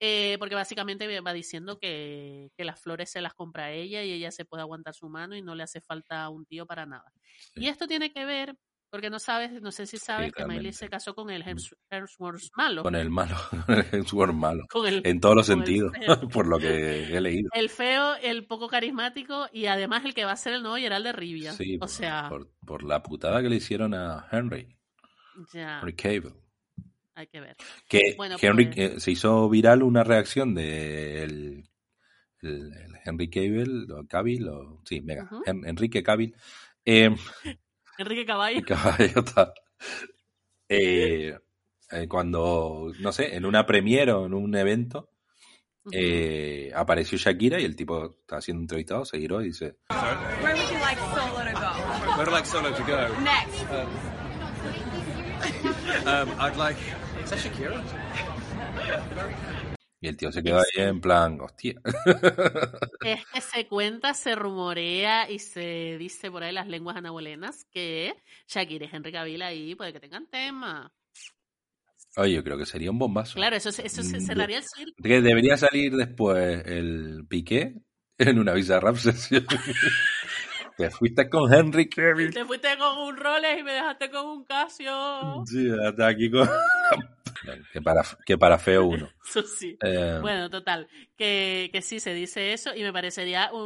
Eh, 0.00 0.36
porque 0.38 0.54
básicamente 0.54 1.20
va 1.20 1.32
diciendo 1.32 1.78
que, 1.80 2.50
que 2.56 2.64
las 2.64 2.80
flores 2.80 3.10
se 3.10 3.20
las 3.20 3.34
compra 3.34 3.72
ella 3.72 4.04
y 4.04 4.12
ella 4.12 4.30
se 4.30 4.44
puede 4.44 4.62
aguantar 4.62 4.94
su 4.94 5.08
mano 5.08 5.34
y 5.34 5.42
no 5.42 5.56
le 5.56 5.64
hace 5.64 5.80
falta 5.80 6.28
un 6.28 6.46
tío 6.46 6.66
para 6.66 6.86
nada. 6.86 7.12
Sí. 7.54 7.62
Y 7.62 7.68
esto 7.68 7.88
tiene 7.88 8.12
que 8.12 8.24
ver, 8.24 8.56
porque 8.90 9.10
no 9.10 9.18
sabes, 9.18 9.60
no 9.62 9.70
sé 9.72 9.86
si 9.86 9.98
sabes 9.98 10.32
que 10.32 10.44
Miley 10.46 10.72
se 10.72 10.88
casó 10.88 11.14
con 11.14 11.30
el 11.30 11.44
Hems- 11.44 11.74
Hemsworth 11.90 12.42
malo. 12.56 12.82
Con 12.82 12.94
el 12.94 13.10
malo, 13.10 13.36
con 13.66 13.74
el 13.78 13.84
Hemsworth 13.92 14.34
malo. 14.34 14.64
Con 14.70 14.86
el- 14.86 15.02
En 15.06 15.20
todos 15.20 15.34
los 15.36 15.46
sentidos, 15.46 15.92
por 16.32 16.46
lo 16.46 16.58
que 16.58 17.14
he 17.16 17.20
leído. 17.20 17.50
El 17.54 17.68
feo, 17.68 18.14
el 18.16 18.46
poco 18.46 18.68
carismático 18.68 19.48
y 19.52 19.66
además 19.66 20.04
el 20.04 20.14
que 20.14 20.24
va 20.24 20.32
a 20.32 20.36
ser 20.36 20.54
el 20.54 20.62
nuevo 20.62 20.76
Gerald 20.76 21.04
de 21.06 21.12
Rivia. 21.12 21.52
Sí, 21.52 21.76
o 21.76 21.80
por, 21.80 21.88
sea, 21.88 22.28
por, 22.28 22.50
por 22.66 22.82
la 22.82 23.02
putada 23.02 23.42
que 23.42 23.48
le 23.48 23.56
hicieron 23.56 23.94
a 23.94 24.26
Henry, 24.32 24.76
ya 25.52 25.80
Henry 25.80 25.94
Cable. 25.94 26.32
hay 27.14 27.26
que 27.26 27.40
ver. 27.40 27.56
Que 27.88 28.14
Bueno, 28.16 28.36
Henry, 28.40 28.66
pues- 28.66 28.78
eh, 28.78 29.00
se 29.00 29.10
hizo 29.10 29.48
viral 29.48 29.82
una 29.82 30.04
reacción 30.04 30.54
de 30.54 31.22
el, 31.24 31.68
el- 32.42 32.72
el 32.72 32.92
Henry 33.04 33.28
Cable, 33.30 33.92
o 33.92 34.06
Cavill, 34.06 34.48
o, 34.48 34.80
sí. 34.84 35.00
Hen- 35.04 35.66
Enrique 35.66 36.02
Cavill, 36.02 36.34
eh, 36.84 37.14
Enrique 37.98 38.24
Caballo. 38.24 38.62
eh, 40.68 41.36
eh, 41.90 42.08
cuando, 42.08 42.92
no 43.00 43.12
sé, 43.12 43.34
en 43.34 43.44
una 43.44 43.66
premiere 43.66 44.12
o 44.12 44.26
en 44.26 44.34
un 44.34 44.54
evento, 44.54 45.10
eh, 45.90 46.70
apareció 46.74 47.18
Shakira 47.18 47.60
y 47.60 47.64
el 47.64 47.74
tipo 47.74 48.16
está 48.20 48.40
siendo 48.40 48.62
entrevistado, 48.62 49.04
se 49.04 49.18
giró 49.18 49.42
y 49.42 49.46
dice, 49.46 49.76
Where 49.90 50.54
would 50.54 50.70
you 50.70 50.78
like 50.78 51.00
Solo 51.00 51.44
to 51.44 51.52
go? 51.52 51.72
Where 52.16 52.18
would 52.18 52.28
I 52.28 52.32
like 52.32 52.46
Solo 52.46 52.70
to 52.70 52.82
go? 52.84 53.08
Next. 53.20 53.64
Um, 56.06 56.28
I'd 56.40 56.56
like. 56.56 56.78
Is 57.22 57.30
that 57.30 57.38
Shakira? 57.38 57.82
y 60.00 60.08
el 60.08 60.16
tío 60.16 60.30
se 60.32 60.42
quedó 60.42 60.58
ahí 60.58 60.64
en 60.76 61.00
plan, 61.00 61.40
hostia. 61.40 61.74
Es 63.00 63.24
que 63.26 63.40
se 63.40 63.66
cuenta, 63.68 64.12
se 64.12 64.34
rumorea 64.34 65.30
y 65.30 65.38
se 65.38 65.96
dice 65.98 66.30
por 66.30 66.42
ahí 66.42 66.52
las 66.52 66.66
lenguas 66.66 66.96
anabolenas 66.96 67.64
que 67.70 68.14
Shakira 68.48 68.86
y 68.86 68.90
Henry 68.92 69.12
Cavill 69.12 69.42
ahí 69.42 69.74
puede 69.74 69.92
que 69.92 70.00
tengan 70.00 70.26
tema. 70.26 70.92
Oye, 72.16 72.34
yo 72.34 72.42
creo 72.42 72.58
que 72.58 72.66
sería 72.66 72.90
un 72.90 72.98
bombazo. 72.98 73.34
Claro, 73.34 73.54
eso, 73.56 73.70
se- 73.70 73.86
eso 73.86 74.02
se 74.02 74.18
Mm, 74.18 74.26
cerraría 74.26 74.58
el 74.58 74.64
circo. 74.64 75.02
Que 75.02 75.20
debería 75.22 75.56
salir 75.56 75.94
después 75.94 76.62
el 76.66 77.24
Piqué 77.28 77.74
en 78.18 78.38
una 78.38 78.52
visa 78.52 78.80
rap 78.80 78.96
sesión. 78.96 79.46
Te 80.78 80.90
fuiste 80.90 81.28
con 81.28 81.52
Henry 81.52 81.88
Cavill. 81.88 82.32
Te 82.32 82.44
fuiste 82.44 82.68
con 82.78 82.98
un 82.98 83.16
Rolex 83.16 83.60
y 83.60 83.62
me 83.64 83.72
dejaste 83.72 84.10
con 84.10 84.26
un 84.26 84.44
Casio. 84.44 85.42
Sí, 85.44 85.68
hasta 85.84 86.06
aquí 86.06 86.30
con... 86.30 86.48
que, 87.72 87.82
para, 87.82 88.02
que 88.24 88.38
para 88.38 88.58
feo 88.58 88.84
uno. 88.86 89.10
Eso 89.28 89.42
sí. 89.42 89.76
Eh, 89.82 90.18
Bueno, 90.20 90.48
total, 90.48 90.88
que, 91.16 91.68
que 91.72 91.82
sí 91.82 91.98
se 92.00 92.14
dice 92.14 92.52
eso 92.52 92.74
y 92.74 92.82
me 92.82 92.92
parecería 92.92 93.50
un, 93.52 93.60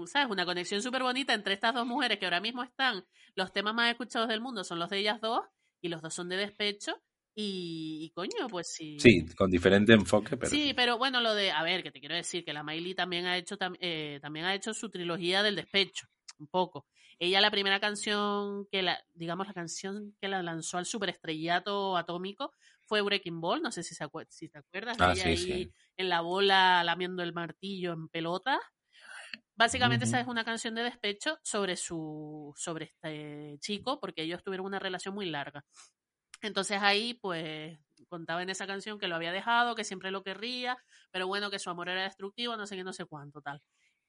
un, 0.00 0.06
¿sabes? 0.08 0.28
una 0.30 0.44
conexión 0.44 0.82
súper 0.82 1.02
bonita 1.02 1.34
entre 1.34 1.54
estas 1.54 1.72
dos 1.72 1.86
mujeres 1.86 2.18
que 2.18 2.24
ahora 2.26 2.40
mismo 2.40 2.62
están, 2.64 3.04
los 3.36 3.52
temas 3.52 3.74
más 3.74 3.90
escuchados 3.90 4.28
del 4.28 4.40
mundo 4.40 4.64
son 4.64 4.78
los 4.80 4.90
de 4.90 4.98
ellas 4.98 5.20
dos 5.20 5.42
y 5.80 5.88
los 5.88 6.02
dos 6.02 6.12
son 6.14 6.28
de 6.28 6.36
despecho 6.36 7.00
y, 7.34 7.98
y 8.02 8.10
coño, 8.10 8.48
pues 8.50 8.72
sí. 8.72 8.98
sí, 8.98 9.24
con 9.36 9.50
diferente 9.50 9.92
enfoque, 9.92 10.36
pero... 10.36 10.50
Sí, 10.50 10.72
pero 10.74 10.98
bueno, 10.98 11.20
lo 11.20 11.34
de, 11.34 11.50
a 11.52 11.62
ver, 11.62 11.82
que 11.82 11.90
te 11.92 12.00
quiero 12.00 12.14
decir 12.14 12.44
que 12.44 12.52
la 12.54 12.62
Miley 12.64 12.94
también 12.94 13.26
ha 13.26 13.36
hecho 13.36 13.56
tam- 13.58 13.76
eh, 13.80 14.18
también 14.22 14.46
ha 14.46 14.54
hecho 14.54 14.72
su 14.74 14.88
trilogía 14.88 15.42
del 15.42 15.54
despecho, 15.56 16.06
un 16.38 16.48
poco. 16.48 16.86
Ella 17.18 17.40
la 17.40 17.50
primera 17.50 17.80
canción 17.80 18.66
que 18.70 18.82
la, 18.82 18.98
digamos 19.14 19.46
la 19.46 19.54
canción 19.54 20.16
que 20.20 20.28
la 20.28 20.42
lanzó 20.42 20.78
al 20.78 20.86
superestrellato 20.86 21.96
atómico 21.96 22.52
fue 22.84 23.00
Breaking 23.02 23.40
Ball, 23.40 23.62
no 23.62 23.72
sé 23.72 23.82
si, 23.82 23.94
se 23.94 24.04
acuer- 24.04 24.26
si 24.30 24.48
te 24.48 24.58
acuerdas, 24.58 24.98
Ah, 24.98 25.14
ella 25.14 25.26
sí, 25.26 25.36
ahí 25.36 25.36
sí. 25.36 25.72
en 25.96 26.08
la 26.08 26.20
bola 26.20 26.84
lamiendo 26.84 27.22
el 27.22 27.32
martillo 27.32 27.92
en 27.92 28.08
pelota. 28.08 28.60
Básicamente 29.54 30.04
esa 30.04 30.20
es 30.20 30.26
una 30.26 30.44
canción 30.44 30.74
de 30.74 30.82
despecho 30.82 31.38
sobre 31.42 31.76
su 31.76 32.52
sobre 32.56 32.86
este 32.86 33.56
chico 33.60 33.98
porque 34.00 34.22
ellos 34.22 34.42
tuvieron 34.42 34.66
una 34.66 34.78
relación 34.78 35.14
muy 35.14 35.26
larga. 35.30 35.64
Entonces 36.42 36.80
ahí 36.82 37.14
pues 37.14 37.78
contaba 38.08 38.42
en 38.42 38.50
esa 38.50 38.66
canción 38.66 38.98
que 38.98 39.08
lo 39.08 39.16
había 39.16 39.32
dejado, 39.32 39.74
que 39.76 39.84
siempre 39.84 40.10
lo 40.12 40.22
querría, 40.24 40.78
pero 41.12 41.26
bueno, 41.28 41.50
que 41.50 41.58
su 41.58 41.70
amor 41.70 41.88
era 41.88 42.04
destructivo, 42.04 42.56
no 42.56 42.66
sé 42.66 42.76
qué, 42.76 42.84
no 42.84 42.92
sé 42.92 43.06
cuánto, 43.06 43.42
tal. 43.42 43.62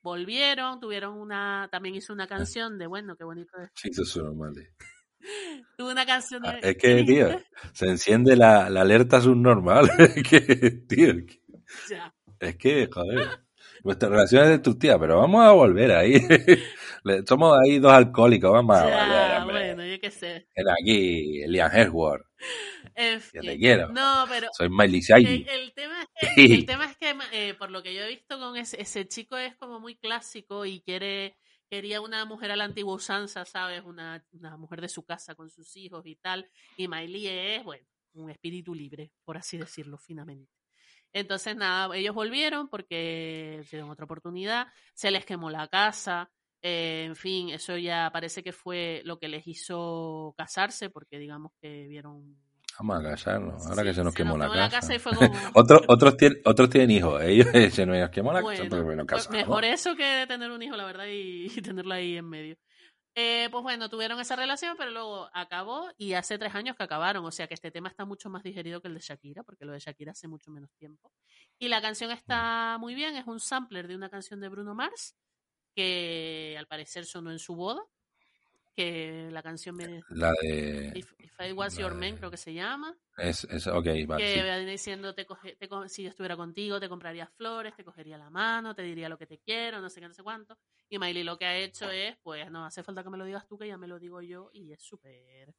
Volvieron, 0.07 0.79
tuvieron 0.79 1.17
una, 1.17 1.67
también 1.69 1.95
hizo 1.95 2.13
una 2.13 2.27
canción 2.27 2.77
de, 2.79 2.87
bueno, 2.87 3.17
qué 3.17 3.25
bonito 3.25 3.57
es. 3.61 3.69
Sí, 3.75 3.89
eso 3.91 4.03
es 4.03 4.15
normal. 4.15 4.53
eh. 4.57 4.69
Tuvo 5.77 5.91
una 5.91 6.05
canción 6.05 6.41
de... 6.43 6.47
Ah, 6.49 6.59
Es 6.61 6.77
que, 6.77 7.03
tío, 7.03 7.41
se 7.73 7.87
enciende 7.87 8.37
la, 8.37 8.69
la 8.69 8.81
alerta 8.81 9.19
subnormal. 9.19 9.89
Es 9.99 10.23
que, 10.23 10.39
tío, 10.87 11.13
Ya. 11.91 12.13
es 12.39 12.55
que, 12.55 12.87
joder, 12.89 13.27
nuestra 13.83 14.07
relación 14.07 14.43
es 14.45 14.49
destructiva, 14.51 14.97
pero 14.97 15.17
vamos 15.19 15.43
a 15.43 15.51
volver 15.51 15.91
ahí. 15.91 16.25
Somos 17.27 17.57
ahí 17.59 17.79
dos 17.79 17.91
alcohólicos, 17.91 18.49
vamos 18.49 18.77
a 18.77 18.83
volver, 18.83 19.41
hombre. 19.41 19.73
bueno, 19.75 19.85
yo 19.93 19.99
qué 19.99 20.09
sé. 20.11 20.47
Aquí, 20.79 21.45
Liam 21.47 21.69
Hemsworth, 21.73 22.25
En 22.99 23.21
te 23.21 23.57
quiero. 23.59 23.89
No, 23.89 24.25
pero 24.27 24.47
Soy 24.57 24.69
Miley 24.69 25.03
Cyrus. 25.03 25.47
el 25.47 25.71
tema 25.73 26.01
es 26.01 26.29
que, 26.35 26.43
el 26.55 26.65
tema 26.65 26.85
es 26.85 26.97
que 26.97 27.15
eh, 27.31 27.53
por 27.53 27.69
lo 27.69 27.83
que 27.83 27.93
yo 27.93 28.01
he 28.01 28.07
visto 28.07 28.39
con 28.39 28.57
ese, 28.57 28.81
ese 28.81 29.07
chico 29.07 29.37
es 29.37 29.55
como 29.55 29.79
muy 29.79 29.95
clásico 29.95 30.65
y 30.65 30.81
quiere 30.81 31.37
quería 31.69 32.01
una 32.01 32.25
mujer 32.25 32.49
a 32.49 32.55
la 32.55 32.63
antigua 32.63 32.95
usanza, 32.95 33.45
¿sabes? 33.45 33.83
Una, 33.83 34.25
una 34.31 34.57
mujer 34.57 34.81
de 34.81 34.89
su 34.89 35.03
casa 35.05 35.35
con 35.35 35.49
sus 35.51 35.75
hijos 35.75 36.07
y 36.07 36.15
tal. 36.15 36.49
Y 36.75 36.87
Miley 36.87 37.27
es, 37.27 37.63
bueno, 37.63 37.85
un 38.13 38.31
espíritu 38.31 38.73
libre, 38.73 39.11
por 39.23 39.37
así 39.37 39.57
decirlo 39.57 39.97
finamente. 39.99 40.51
Entonces, 41.13 41.55
nada, 41.55 41.95
ellos 41.95 42.15
volvieron 42.15 42.67
porque 42.67 43.63
dieron 43.69 43.89
otra 43.89 44.05
oportunidad, 44.05 44.67
se 44.93 45.11
les 45.11 45.25
quemó 45.25 45.49
la 45.49 45.67
casa, 45.67 46.31
eh, 46.61 47.05
en 47.05 47.15
fin, 47.15 47.49
eso 47.49 47.77
ya 47.77 48.09
parece 48.11 48.43
que 48.43 48.51
fue 48.51 49.01
lo 49.05 49.19
que 49.19 49.27
les 49.27 49.45
hizo 49.47 50.33
casarse, 50.37 50.89
porque 50.89 51.19
digamos 51.19 51.51
que 51.61 51.87
vieron 51.87 52.35
Vamos 52.79 52.99
a 52.99 53.03
casarnos, 53.09 53.65
ahora 53.65 53.81
Sí, 53.81 53.87
que 53.87 53.93
se 53.95 54.03
nos 54.03 54.13
se 54.13 54.17
quemó 54.17 54.37
nos 54.37 54.39
la 54.39 54.45
quemó 54.45 54.55
la 54.55 54.69
casa. 54.69 54.79
casa 54.81 54.95
y 54.95 54.99
fue 54.99 55.13
como- 55.15 55.31
otros, 55.55 55.81
otros, 55.87 56.17
tienen, 56.17 56.41
otros 56.45 56.69
tienen 56.69 56.91
hijos, 56.91 57.21
ellos 57.23 57.47
se 57.73 57.85
nos 57.85 58.09
quemó 58.11 58.31
la 58.33 58.39
casa, 58.39 58.43
Bueno, 58.43 58.65
pero 58.69 58.83
bueno, 58.83 59.05
pues 59.07 59.29
mejor 59.31 59.65
eso 59.65 59.95
que 59.95 60.25
tener 60.27 60.51
un 60.51 60.61
hijo, 60.61 60.75
la 60.75 60.85
verdad, 60.85 61.05
y, 61.07 61.45
y 61.57 61.61
tenerlo 61.61 61.93
ahí 61.93 62.17
en 62.17 62.29
medio. 62.29 62.55
Eh, 63.19 63.49
pues 63.51 63.63
bueno, 63.63 63.89
tuvieron 63.89 64.19
esa 64.19 64.35
relación, 64.35 64.75
pero 64.77 64.91
luego 64.91 65.27
acabó 65.33 65.89
y 65.97 66.13
hace 66.13 66.37
tres 66.37 66.53
años 66.53 66.75
que 66.75 66.83
acabaron. 66.83 67.25
O 67.25 67.31
sea 67.31 67.47
que 67.47 67.55
este 67.55 67.71
tema 67.71 67.89
está 67.89 68.05
mucho 68.05 68.29
más 68.29 68.43
digerido 68.43 68.79
que 68.79 68.89
el 68.89 68.93
de 68.93 68.99
Shakira, 68.99 69.41
porque 69.41 69.65
lo 69.65 69.71
de 69.71 69.79
Shakira 69.79 70.11
hace 70.11 70.27
mucho 70.27 70.51
menos 70.51 70.69
tiempo. 70.77 71.11
Y 71.57 71.67
la 71.67 71.81
canción 71.81 72.11
está 72.11 72.77
muy 72.79 72.93
bien, 72.93 73.15
es 73.15 73.25
un 73.25 73.39
sampler 73.39 73.87
de 73.87 73.95
una 73.95 74.09
canción 74.11 74.39
de 74.39 74.49
Bruno 74.49 74.75
Mars, 74.75 75.15
que 75.75 76.55
al 76.59 76.67
parecer 76.67 77.05
sonó 77.05 77.31
en 77.31 77.39
su 77.39 77.55
boda. 77.55 77.81
Que 78.77 79.29
la 79.31 79.41
canción 79.41 79.75
viene. 79.75 80.03
La 80.09 80.31
de... 80.33 80.91
If, 80.93 81.11
If 81.17 81.33
I 81.39 81.51
Was 81.51 81.75
Your 81.79 81.93
de- 81.95 81.99
Man, 81.99 82.15
creo 82.15 82.29
que 82.29 82.37
se 82.37 82.53
llama. 82.53 82.95
Es, 83.17 83.43
es, 83.45 83.65
ok, 83.65 83.87
vale, 84.05 84.23
que 84.23 84.33
sí. 84.33 84.39
viene 84.43 84.65
diciendo, 84.69 85.15
te 85.15 85.25
coge, 85.25 85.55
te 85.55 85.67
si 85.89 86.03
yo 86.03 86.09
estuviera 86.09 86.37
contigo, 86.37 86.79
te 86.79 86.87
compraría 86.87 87.25
flores, 87.25 87.75
te 87.75 87.83
cogería 87.83 88.19
la 88.19 88.29
mano, 88.29 88.75
te 88.75 88.83
diría 88.83 89.09
lo 89.09 89.17
que 89.17 89.25
te 89.25 89.39
quiero, 89.39 89.81
no 89.81 89.89
sé 89.89 89.99
qué, 89.99 90.07
no 90.07 90.13
sé 90.13 90.21
cuánto. 90.21 90.59
Y 90.89 90.99
Miley 90.99 91.23
lo 91.23 91.39
que 91.39 91.45
ha 91.47 91.57
hecho 91.57 91.89
es, 91.89 92.15
pues 92.21 92.51
no 92.51 92.65
hace 92.65 92.83
falta 92.83 93.01
que 93.03 93.09
me 93.09 93.17
lo 93.17 93.25
digas 93.25 93.47
tú, 93.47 93.57
que 93.57 93.67
ya 93.67 93.79
me 93.79 93.87
lo 93.87 93.97
digo 93.97 94.21
yo, 94.21 94.51
y 94.53 94.71
es 94.71 94.83
súper 94.83 95.55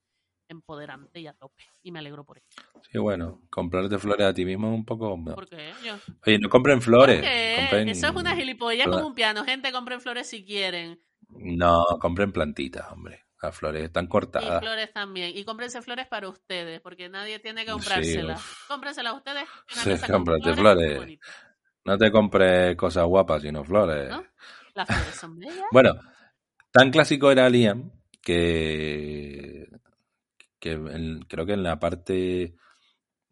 empoderante 0.49 1.19
y 1.19 1.27
a 1.27 1.33
tope. 1.33 1.64
Y 1.83 1.91
me 1.91 1.99
alegro 1.99 2.25
por 2.25 2.39
eso. 2.39 2.47
Sí, 2.89 2.99
bueno, 2.99 3.43
comprarte 3.51 3.99
flores 3.99 4.29
a 4.29 4.33
ti 4.33 4.45
mismo 4.45 4.69
es 4.69 4.75
un 4.75 4.85
poco... 4.85 5.19
¿Por 5.35 5.49
qué? 5.49 5.73
Yo. 5.85 5.99
Oye, 6.25 6.39
no 6.39 6.49
compren 6.49 6.81
flores. 6.81 7.21
Compren- 7.21 7.89
eso 7.91 8.07
es 8.07 8.14
una 8.14 8.37
gilipollas 8.37 8.87
como 8.87 9.09
un 9.09 9.14
piano. 9.16 9.45
Gente, 9.45 9.73
compren 9.73 10.01
flores 10.01 10.29
si 10.29 10.45
quieren. 10.45 11.03
No, 11.29 11.85
compren 12.01 12.33
plantitas, 12.33 12.91
hombre. 12.91 13.24
Las 13.41 13.55
flores 13.57 13.85
están 13.85 14.07
Y 14.07 14.09
cortadas. 14.09 14.61
flores 14.61 14.93
también. 14.93 15.37
Y 15.37 15.45
cómprense 15.45 15.81
flores 15.81 16.09
para 16.09 16.29
ustedes, 16.29 16.81
porque 16.81 17.09
nadie 17.09 17.39
tiene 17.39 17.61
que 17.64 17.70
Sí, 17.70 17.72
comprárselas. 17.74 18.41
uf. 18.41 18.66
Cómprenselas 18.68 19.14
ustedes. 19.14 19.45
Sí, 19.68 19.91
cómprate 20.11 20.55
flores. 20.55 21.18
No 21.85 21.97
te 21.97 22.11
compres 22.11 22.76
cosas 22.76 23.05
guapas, 23.07 23.43
sino 23.43 23.62
flores. 23.64 24.11
¿no? 24.11 24.24
Las 24.74 24.89
flores 24.89 25.14
son 25.14 25.39
bellas. 25.39 25.64
Bueno, 25.70 25.95
tan 26.72 26.91
clásico 26.91 27.31
era 27.31 27.49
Liam 27.49 27.93
que, 28.20 29.68
que 30.59 30.72
en- 30.72 31.20
creo 31.29 31.47
que 31.47 31.53
en 31.53 31.62
la 31.62 31.79
parte 31.79 32.57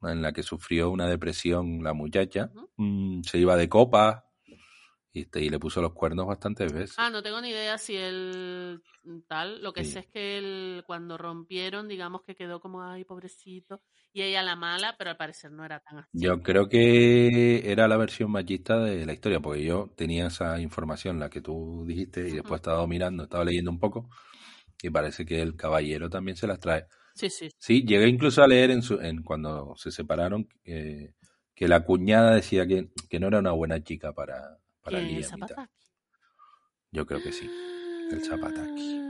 en 0.02 0.22
la 0.22 0.32
que 0.32 0.42
sufrió 0.44 0.90
una 0.90 1.08
depresión 1.08 1.82
la 1.82 1.92
muchacha, 1.92 2.50
mm, 2.76 3.22
se 3.22 3.38
iba 3.38 3.56
de 3.56 3.68
copa 3.68 4.25
Y, 5.16 5.20
este, 5.22 5.40
y 5.40 5.48
le 5.48 5.58
puso 5.58 5.80
los 5.80 5.94
cuernos 5.94 6.26
bastantes 6.26 6.70
veces. 6.70 6.94
Ah, 6.98 7.08
no 7.08 7.22
tengo 7.22 7.40
ni 7.40 7.48
idea 7.48 7.78
si 7.78 7.96
él 7.96 8.82
mm, 9.04 9.20
tal. 9.26 9.62
Lo 9.62 9.72
que 9.72 9.82
Sí. 9.82 9.92
sé 9.92 10.00
es 10.00 10.06
que 10.08 10.36
él, 10.36 10.84
cuando 10.86 11.16
rompieron, 11.16 11.88
digamos 11.88 12.22
que 12.22 12.34
quedó 12.34 12.60
como, 12.60 12.82
ay, 12.82 13.04
pobrecito. 13.04 13.80
Y 14.12 14.20
ella 14.20 14.42
la 14.42 14.56
mala, 14.56 14.94
pero 14.98 15.10
al 15.10 15.16
parecer 15.16 15.50
no 15.52 15.64
era 15.64 15.80
tan 15.80 15.98
así. 16.00 16.18
Yo 16.18 16.42
creo 16.42 16.68
que 16.68 17.70
era 17.70 17.88
la 17.88 17.96
versión 17.96 18.30
machista 18.30 18.78
de 18.78 19.06
la 19.06 19.14
historia, 19.14 19.40
porque 19.40 19.64
yo 19.64 19.90
tenía 19.96 20.26
esa 20.26 20.60
información, 20.60 21.18
la 21.18 21.30
que 21.30 21.40
tú 21.40 21.84
dijiste, 21.86 22.20
y 22.20 22.32
después 22.32 22.52
he 22.52 22.56
estado 22.56 22.86
mirando, 22.86 23.24
estaba 23.24 23.44
leyendo 23.44 23.70
un 23.70 23.78
poco, 23.78 24.10
y 24.82 24.90
parece 24.90 25.24
que 25.24 25.40
el 25.40 25.56
caballero 25.56 26.10
también 26.10 26.36
se 26.36 26.46
las 26.46 26.60
trae. 26.60 26.84
Sí, 27.14 27.30
sí. 27.30 27.48
Sí, 27.58 27.84
llegué 27.86 28.08
incluso 28.08 28.42
a 28.42 28.48
leer 28.48 28.70
en 28.70 28.82
su, 28.82 29.00
en 29.00 29.22
cuando 29.22 29.74
se 29.76 29.90
separaron 29.90 30.46
eh, 30.64 31.14
que 31.54 31.68
la 31.68 31.84
cuñada 31.84 32.34
decía 32.34 32.66
que, 32.66 32.90
que 33.08 33.18
no 33.18 33.28
era 33.28 33.38
una 33.38 33.52
buena 33.52 33.82
chica 33.82 34.12
para, 34.12 34.58
¿El. 34.86 35.24
Zapataki? 35.24 35.72
Yo 36.92 37.06
creo 37.06 37.22
que 37.22 37.32
sí, 37.32 37.50
el 38.10 38.24
Zapataki. 38.24 39.02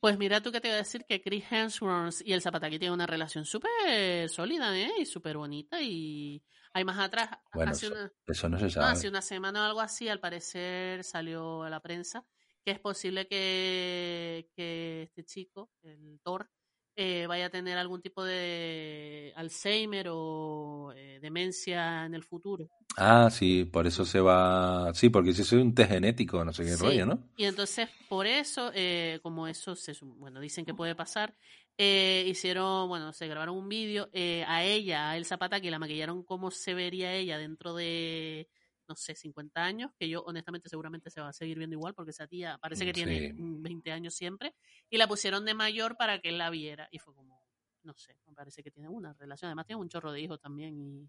Pues 0.00 0.16
mira 0.18 0.40
tú 0.40 0.52
que 0.52 0.60
te 0.60 0.68
voy 0.68 0.74
a 0.76 0.78
decir 0.78 1.04
que 1.08 1.20
Chris 1.20 1.44
Hemsworth 1.50 2.20
y 2.24 2.32
el 2.32 2.40
Zapataki 2.42 2.78
tienen 2.78 2.94
una 2.94 3.06
relación 3.06 3.44
súper 3.44 4.28
sólida, 4.28 4.76
¿eh? 4.78 4.92
Y 5.00 5.06
súper 5.06 5.36
bonita. 5.36 5.80
Y 5.82 6.42
hay 6.72 6.84
más 6.84 6.98
atrás, 6.98 7.30
Bueno, 7.52 7.72
hace 7.72 7.88
una, 7.88 8.12
eso 8.26 8.48
no 8.48 8.58
se 8.58 8.64
no, 8.64 8.70
sabe. 8.70 8.86
hace 8.86 9.08
una 9.08 9.22
semana 9.22 9.62
o 9.62 9.66
algo 9.66 9.80
así, 9.80 10.08
al 10.08 10.20
parecer 10.20 11.02
salió 11.04 11.62
a 11.64 11.70
la 11.70 11.80
prensa 11.80 12.24
que 12.64 12.72
es 12.72 12.80
posible 12.80 13.26
que, 13.26 14.50
que 14.54 15.02
este 15.04 15.24
chico, 15.24 15.70
el 15.82 16.20
Thor, 16.22 16.50
eh, 16.98 17.26
vaya 17.28 17.46
a 17.46 17.50
tener 17.50 17.78
algún 17.78 18.02
tipo 18.02 18.24
de 18.24 19.32
Alzheimer 19.36 20.08
o 20.10 20.92
eh, 20.96 21.20
demencia 21.20 22.04
en 22.04 22.14
el 22.14 22.24
futuro. 22.24 22.68
Ah, 22.96 23.30
sí, 23.30 23.64
por 23.64 23.86
eso 23.86 24.04
se 24.04 24.20
va. 24.20 24.92
Sí, 24.94 25.08
porque 25.08 25.32
si 25.32 25.44
soy 25.44 25.60
un 25.60 25.74
test 25.74 25.90
genético, 25.90 26.44
no 26.44 26.52
sé 26.52 26.64
qué 26.64 26.76
Sí, 26.76 26.76
rollo, 26.76 27.06
¿no? 27.06 27.22
Y 27.36 27.44
entonces, 27.44 27.88
por 28.08 28.26
eso, 28.26 28.70
eh, 28.74 29.20
como 29.22 29.46
eso, 29.46 29.76
se, 29.76 29.92
bueno, 30.02 30.40
dicen 30.40 30.64
que 30.64 30.74
puede 30.74 30.94
pasar, 30.96 31.36
hicieron, 31.76 32.88
bueno, 32.88 33.12
se 33.12 33.28
grabaron 33.28 33.56
un 33.56 33.68
vídeo 33.68 34.08
eh, 34.12 34.44
a 34.48 34.64
ella, 34.64 35.10
a 35.10 35.16
El 35.16 35.24
Zapata, 35.24 35.60
que 35.60 35.70
la 35.70 35.78
maquillaron 35.78 36.24
cómo 36.24 36.50
se 36.50 36.74
vería 36.74 37.14
ella 37.14 37.38
dentro 37.38 37.74
de, 37.74 38.48
no 38.88 38.96
sé, 38.96 39.14
50 39.14 39.62
años, 39.62 39.90
que 39.98 40.08
yo 40.08 40.22
honestamente 40.22 40.68
seguramente 40.68 41.10
se 41.10 41.20
va 41.20 41.28
a 41.28 41.32
seguir 41.32 41.58
viendo 41.58 41.74
igual, 41.74 41.94
porque 41.94 42.10
esa 42.10 42.26
tía 42.26 42.58
parece 42.58 42.84
que 42.86 42.92
tiene 42.92 43.32
Sí. 43.32 43.32
mm, 43.42 43.62
20 43.62 43.92
años 43.92 44.14
siempre, 44.14 44.54
y 44.90 44.96
la 44.96 45.06
pusieron 45.06 45.44
de 45.44 45.54
mayor 45.54 45.96
para 45.96 46.20
que 46.20 46.30
él 46.30 46.38
la 46.38 46.50
viera, 46.50 46.88
y 46.90 46.98
fue 46.98 47.14
como, 47.14 47.42
no 47.82 47.94
sé, 47.94 48.16
me 48.26 48.34
parece 48.34 48.62
que 48.62 48.70
tiene 48.70 48.88
una 48.88 49.12
relación, 49.14 49.48
además 49.48 49.66
tiene 49.66 49.80
un 49.82 49.88
chorro 49.88 50.10
de 50.12 50.20
hijos 50.20 50.40
también, 50.40 50.78
y, 50.78 51.02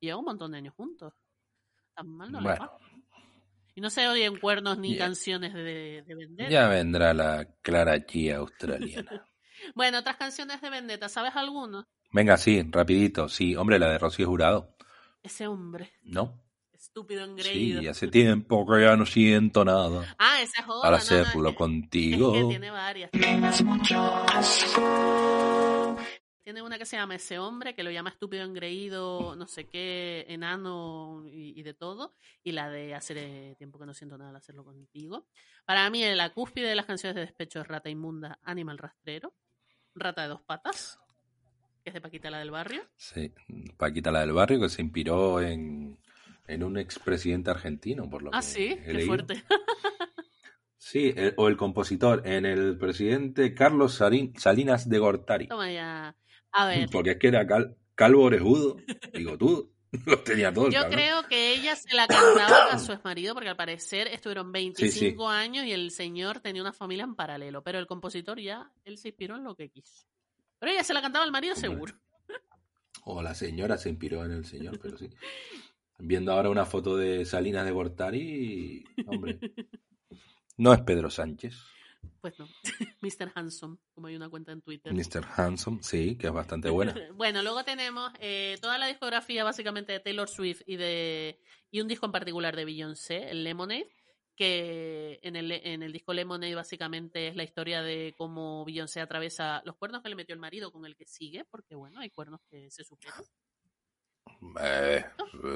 y 0.00 0.06
llevan 0.06 0.20
un 0.20 0.24
montón 0.26 0.52
de 0.52 0.58
años 0.58 0.74
juntos. 0.74 1.14
Tan 1.94 2.08
mal 2.08 2.30
no 2.32 2.40
Bueno, 2.42 2.58
va. 2.60 2.78
Y 3.74 3.80
no 3.80 3.90
se 3.90 4.08
oyen 4.08 4.36
cuernos 4.38 4.78
ni 4.78 4.94
Ya. 4.94 5.06
canciones 5.06 5.54
de, 5.54 6.02
de 6.06 6.14
Vendetta. 6.14 6.50
ya 6.50 6.68
vendrá 6.68 7.14
la 7.14 7.46
Clara 7.62 7.96
G 7.96 8.34
australiana. 8.34 9.24
Bueno, 9.74 9.98
otras 9.98 10.16
canciones 10.16 10.62
de 10.62 10.70
Vendetta, 10.70 11.08
¿sabes 11.10 11.36
alguno? 11.36 11.86
Venga, 12.12 12.38
sí, 12.38 12.62
rapidito. 12.70 13.28
Sí, 13.28 13.54
hombre, 13.56 13.78
la 13.78 13.90
de 13.90 13.98
Rocío 13.98 14.26
Jurado, 14.26 14.74
Ese 15.22 15.46
hombre, 15.46 15.92
¿no? 16.02 16.42
Estúpido 16.80 17.24
engreído. 17.24 17.80
Sí, 17.82 17.88
hace 17.88 18.08
tiempo 18.08 18.66
que 18.66 18.82
ya 18.82 18.96
no 18.96 19.04
siento 19.06 19.64
nada 19.64 20.14
Ah, 20.18 20.40
esa 20.42 20.62
es 20.62 20.68
otra. 20.68 20.88
al 20.88 20.94
hacerlo 20.94 21.54
contigo. 21.54 22.34
Es 22.34 22.42
que 22.42 22.48
tiene 22.48 22.70
varias. 22.70 23.10
Tiene 26.42 26.62
una 26.62 26.78
que 26.78 26.86
se 26.86 26.96
llama 26.96 27.14
Ese 27.14 27.38
hombre, 27.38 27.74
que 27.74 27.82
lo 27.82 27.90
llama 27.90 28.10
estúpido 28.10 28.42
engreído, 28.44 29.36
no 29.36 29.46
sé 29.46 29.66
qué, 29.68 30.24
enano 30.28 31.22
y, 31.28 31.52
y 31.58 31.62
de 31.62 31.74
todo. 31.74 32.14
Y 32.42 32.52
la 32.52 32.68
de 32.70 32.94
hacer 32.94 33.18
eh, 33.18 33.54
tiempo 33.58 33.78
que 33.78 33.86
no 33.86 33.94
siento 33.94 34.16
nada 34.18 34.30
al 34.30 34.36
hacerlo 34.36 34.64
contigo. 34.64 35.26
Para 35.66 35.88
mí, 35.90 36.02
la 36.14 36.30
cúspide 36.30 36.68
de 36.68 36.74
las 36.74 36.86
canciones 36.86 37.14
de 37.14 37.20
despecho 37.20 37.60
es 37.60 37.68
Rata 37.68 37.88
Inmunda, 37.90 38.38
Animal 38.42 38.78
Rastrero, 38.78 39.32
Rata 39.94 40.22
de 40.22 40.28
dos 40.28 40.40
patas, 40.40 40.98
que 41.84 41.90
es 41.90 41.94
de 41.94 42.00
Paquita 42.00 42.30
la 42.30 42.38
del 42.38 42.50
barrio. 42.50 42.82
Sí, 42.96 43.32
Paquita 43.76 44.10
la 44.10 44.20
del 44.20 44.32
barrio 44.32 44.60
que 44.60 44.68
se 44.70 44.82
inspiró 44.82 45.40
en, 45.40 45.98
en 46.52 46.62
un 46.64 46.76
expresidente 46.78 47.50
argentino, 47.50 48.08
por 48.10 48.22
lo 48.22 48.30
Ah, 48.32 48.40
que 48.40 48.46
sí, 48.46 48.66
he 48.72 48.82
qué 48.82 48.92
leído. 48.92 49.06
fuerte. 49.06 49.44
Sí, 50.82 51.12
el- 51.14 51.34
o 51.36 51.48
el 51.48 51.56
compositor, 51.58 52.26
en 52.26 52.46
el 52.46 52.78
presidente 52.78 53.54
Carlos 53.54 53.94
Salinas 53.94 54.88
de 54.88 54.98
Gortari. 54.98 55.46
Toma 55.46 55.70
ya. 55.70 56.16
A 56.52 56.66
ver, 56.66 56.88
Porque 56.92 57.10
es 57.12 57.16
que 57.18 57.28
era 57.28 57.46
cal- 57.46 57.76
calvo 57.94 58.22
orejudo, 58.24 58.78
digo 59.12 59.36
tú, 59.36 59.74
lo 60.06 60.18
tenía 60.20 60.52
todo 60.54 60.70
Yo 60.70 60.80
cabrón. 60.80 60.92
creo 60.92 61.22
que 61.28 61.52
ella 61.52 61.76
se 61.76 61.94
la 61.94 62.06
cantaba 62.06 62.72
a 62.72 62.78
su 62.78 62.92
exmarido 62.92 63.34
porque 63.34 63.50
al 63.50 63.56
parecer 63.56 64.08
estuvieron 64.08 64.52
25 64.52 65.28
años 65.28 65.66
y 65.66 65.72
el 65.72 65.90
señor 65.90 66.40
tenía 66.40 66.62
una 66.62 66.72
familia 66.72 67.04
en 67.04 67.14
paralelo, 67.14 67.62
pero 67.62 67.78
el 67.78 67.86
compositor 67.86 68.40
ya, 68.40 68.72
él 68.84 68.96
se 68.96 69.08
inspiró 69.08 69.36
en 69.36 69.44
lo 69.44 69.54
que 69.54 69.68
quiso. 69.68 70.06
Pero 70.58 70.72
ella 70.72 70.82
se 70.82 70.94
la 70.94 71.02
cantaba 71.02 71.24
al 71.26 71.30
marido 71.30 71.54
seguro. 71.56 71.94
O 73.04 73.22
la 73.22 73.34
señora 73.34 73.76
se 73.76 73.90
inspiró 73.90 74.24
en 74.24 74.32
el 74.32 74.44
señor, 74.46 74.78
pero 74.80 74.96
sí. 74.96 75.10
Viendo 76.02 76.32
ahora 76.32 76.50
una 76.50 76.66
foto 76.66 76.96
de 76.96 77.24
Salinas 77.24 77.64
de 77.64 77.70
Gortari, 77.72 78.84
hombre, 79.06 79.38
no 80.56 80.72
es 80.72 80.80
Pedro 80.80 81.10
Sánchez. 81.10 81.56
Pues 82.20 82.38
no, 82.38 82.46
Mr. 83.00 83.32
Handsome, 83.34 83.78
como 83.94 84.06
hay 84.08 84.16
una 84.16 84.28
cuenta 84.28 84.52
en 84.52 84.60
Twitter. 84.60 84.92
Mr. 84.92 85.26
Handsome, 85.36 85.78
sí, 85.82 86.16
que 86.16 86.26
es 86.26 86.32
bastante 86.32 86.68
buena. 86.70 86.94
Bueno, 87.14 87.42
luego 87.42 87.64
tenemos 87.64 88.12
eh, 88.20 88.56
toda 88.60 88.78
la 88.78 88.86
discografía 88.86 89.44
básicamente 89.44 89.92
de 89.92 90.00
Taylor 90.00 90.28
Swift 90.28 90.62
y 90.66 90.76
de 90.76 91.40
y 91.70 91.80
un 91.80 91.88
disco 91.88 92.06
en 92.06 92.12
particular 92.12 92.56
de 92.56 92.64
Beyoncé, 92.64 93.30
el 93.30 93.44
Lemonade, 93.44 93.88
que 94.34 95.20
en 95.22 95.36
el, 95.36 95.52
en 95.52 95.82
el 95.82 95.92
disco 95.92 96.12
Lemonade 96.12 96.54
básicamente 96.54 97.28
es 97.28 97.36
la 97.36 97.44
historia 97.44 97.82
de 97.82 98.14
cómo 98.16 98.64
Beyoncé 98.64 99.00
atraviesa 99.00 99.62
los 99.64 99.76
cuernos 99.76 100.02
que 100.02 100.08
le 100.08 100.16
metió 100.16 100.34
el 100.34 100.40
marido 100.40 100.72
con 100.72 100.84
el 100.84 100.96
que 100.96 101.06
sigue, 101.06 101.44
porque 101.44 101.74
bueno, 101.74 102.00
hay 102.00 102.10
cuernos 102.10 102.40
que 102.50 102.70
se 102.70 102.84
superan. 102.84 103.22
Eh, 104.60 105.04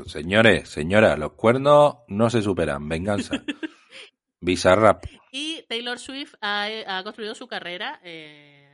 señores, 0.07 0.69
señora, 0.69 1.17
los 1.17 1.33
cuernos 1.33 1.99
no 2.09 2.31
se 2.31 2.43
superan. 2.43 2.89
Venganza. 2.89 3.35
Bizarrap. 4.41 5.05
Y 5.33 5.62
Taylor 5.69 5.99
Swift 5.99 6.35
ha, 6.41 6.69
ha 6.87 7.03
construido 7.03 7.35
su 7.35 7.47
carrera, 7.49 8.01
eh, 8.05 8.69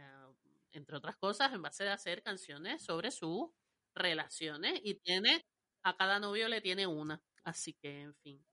entre 0.72 0.96
otras 0.96 1.16
cosas, 1.16 1.52
en 1.52 1.62
base 1.62 1.88
a 1.88 1.94
hacer 1.94 2.22
canciones 2.22 2.82
sobre 2.82 3.10
sus 3.10 3.50
relaciones 3.94 4.80
y 4.82 4.94
tiene, 4.94 5.44
a 5.82 5.96
cada 5.96 6.18
novio 6.18 6.48
le 6.48 6.60
tiene 6.60 6.86
una. 6.86 7.22
Así 7.44 7.74
que, 7.74 8.02
en 8.02 8.14
fin. 8.16 8.44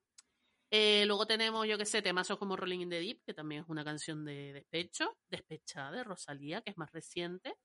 Eh, 0.70 1.06
luego 1.06 1.26
tenemos, 1.26 1.66
yo 1.66 1.78
que 1.78 1.86
sé, 1.86 2.02
temazos 2.02 2.38
como 2.38 2.58
Rolling 2.58 2.82
in 2.82 2.90
the 2.90 3.00
Deep, 3.00 3.22
que 3.26 3.34
también 3.34 3.64
es 3.64 3.70
una 3.70 3.86
canción 3.86 4.26
de 4.26 4.54
despecho, 4.54 5.18
despechada 5.30 5.92
de 5.92 6.04
Rosalía, 6.04 6.62
que 6.62 6.72
es 6.72 6.78
más 6.78 6.92
reciente. 6.92 7.56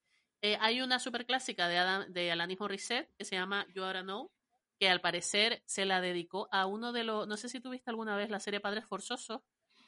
Eh, 0.43 0.59
hay 0.61 0.81
una 0.83 0.99
super 0.99 1.25
clásica 1.25 1.69
de, 1.69 1.79
Adam- 1.79 2.13
de 2.13 2.31
Alanis 2.33 2.59
Morissette 2.61 3.09
que 3.17 3.25
se 3.25 3.37
llama 3.37 3.67
You 3.75 3.83
Oughta 3.85 4.03
Know, 4.03 4.31
que 4.79 4.89
al 4.89 5.01
parecer 5.01 5.63
se 5.67 5.85
la 5.85 6.01
dedicó 6.01 6.49
a 6.51 6.67
uno 6.67 6.93
de 6.93 7.05
los, 7.05 7.29
no 7.29 7.37
sé 7.37 7.49
si 7.49 7.61
tuviste 7.61 7.91
alguna 7.91 8.17
vez 8.17 8.29
la 8.29 8.41
serie 8.41 8.59
Padres 8.61 8.85
Forzosos, 8.85 9.41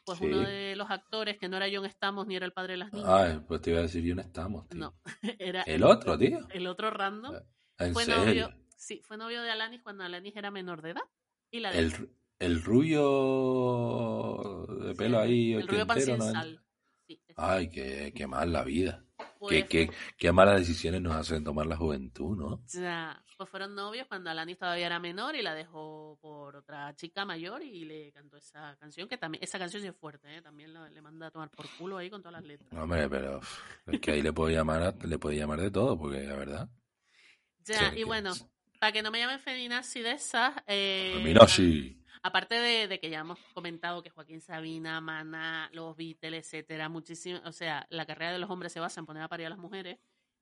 pues 0.05 0.18
Sí. 0.18 0.26
uno 0.26 0.38
de 0.40 0.76
los 0.76 0.88
actores 0.90 1.38
que 1.38 1.48
no 1.48 1.57
era 1.57 1.66
John 1.72 1.86
Stamos 1.90 2.26
ni 2.28 2.36
era 2.36 2.46
el 2.46 2.52
padre 2.52 2.74
de 2.74 2.78
las 2.78 2.92
niñas, 2.92 3.09
Ay, 3.11 3.40
pues 3.48 3.61
te 3.62 3.70
iba 3.70 3.80
a 3.80 3.82
decir, 3.82 4.05
yo 4.05 4.14
no 4.14 4.20
estamos, 4.22 4.68
tío. 4.68 4.78
no, 4.78 4.94
era 5.40 5.62
El 5.62 5.82
otro, 5.82 6.16
tío. 6.16 6.46
el 6.50 6.66
otro 6.68 6.90
random, 6.90 7.34
En 7.78 7.92
fue 7.92 8.05
serio. 8.05 8.48
novio, 8.48 8.55
sí, 8.76 9.02
fue 9.05 9.16
novio 9.16 9.42
de 9.42 9.50
Alanis 9.50 9.82
cuando 9.82 10.05
Alanis 10.05 10.36
era 10.36 10.50
menor 10.52 10.82
de 10.82 10.90
edad 10.90 11.02
y 11.50 11.59
la 11.61 11.72
El, 11.72 11.90
dejó. 11.90 12.05
el 12.38 12.62
rubio 12.62 13.07
de 14.86 14.94
pelo 14.94 15.18
ahí, 15.18 15.55
el 15.55 15.66
rubio. 15.66 15.86
Sí, 17.07 17.20
Ay, 17.36 17.68
qué, 17.70 18.12
qué 18.14 18.26
mal 18.26 18.52
la 18.52 18.64
vida. 18.64 19.03
Pues- 19.49 19.64
Qué, 19.64 19.86
qué, 19.88 19.92
qué 20.16 20.32
malas 20.32 20.59
decisiones 20.59 21.01
nos 21.03 21.14
hacen 21.14 21.45
tomar 21.45 21.66
la 21.66 21.76
juventud, 21.76 22.36
¿no? 22.36 22.62
Ya, 22.72 23.22
pues 23.36 23.49
fueron 23.51 23.74
novios 23.74 24.07
cuando 24.09 24.30
Alanis 24.30 24.57
todavía 24.59 24.86
era 24.86 24.99
menor 24.99 25.36
y 25.36 25.42
la 25.42 25.55
dejó 25.55 26.18
por 26.20 26.57
otra 26.57 26.95
chica 26.97 27.24
mayor 27.24 27.62
y 27.62 27.84
le 27.84 28.11
cantó 28.12 28.36
esa 28.36 28.76
canción, 28.76 29.09
que 29.09 29.18
también, 29.18 29.45
esa 29.45 29.59
canción 29.59 29.82
sí 29.82 29.88
es 29.88 29.97
fuerte, 29.97 30.36
¿eh? 30.36 30.40
también 30.42 30.72
lo- 30.72 30.88
le 30.88 31.03
manda 31.03 31.26
a 31.26 31.30
tomar 31.30 31.51
por 31.51 31.66
culo 31.76 31.99
ahí 31.99 32.09
con 32.09 32.22
todas 32.22 32.40
las 32.40 32.45
letras. 32.45 32.72
Hombre, 32.72 33.09
pero 33.09 33.40
es 33.86 34.01
que 34.01 34.12
ahí 34.12 34.22
le 34.22 34.32
puedo 34.32 34.51
llamar, 34.51 34.82
a- 34.82 35.07
le 35.07 35.18
llamar 35.36 35.61
de 35.61 35.70
todo, 35.70 35.99
porque 35.99 36.20
la 36.24 36.36
verdad. 36.36 36.68
Ya, 37.66 37.90
Sí, 37.90 38.01
y 38.01 38.03
bueno, 38.05 38.30
es- 38.30 38.47
para 38.85 38.93
que 38.93 39.03
no 39.03 39.11
me 39.11 39.18
llamen 39.18 39.41
feminazi 39.41 40.03
de 40.03 40.11
esas, 40.11 40.53
eh, 40.66 41.14
Feminazi. 41.16 41.97
aparte 42.22 42.57
de, 42.57 42.87
de 42.87 43.01
que 43.01 43.09
ya 43.09 43.20
hemos 43.20 43.39
comentado 43.55 44.03
que 44.03 44.11
Joaquín 44.11 44.43
Sabina, 44.43 45.01
Maná, 45.01 45.70
los 45.72 45.97
Beatles, 45.97 46.45
etcétera, 46.45 46.91
muchísimo, 46.91 47.41
o 47.47 47.53
sea, 47.53 47.87
la 47.89 48.05
carrera 48.05 48.32
de 48.35 48.39
los 48.41 48.51
hombres 48.51 48.74
se 48.74 48.80
basa 48.80 49.01
en 49.01 49.07
poner 49.07 49.22
a 49.22 49.28
parir 49.28 49.47
a 49.47 49.49
las 49.49 49.59
mujeres, 49.59 50.01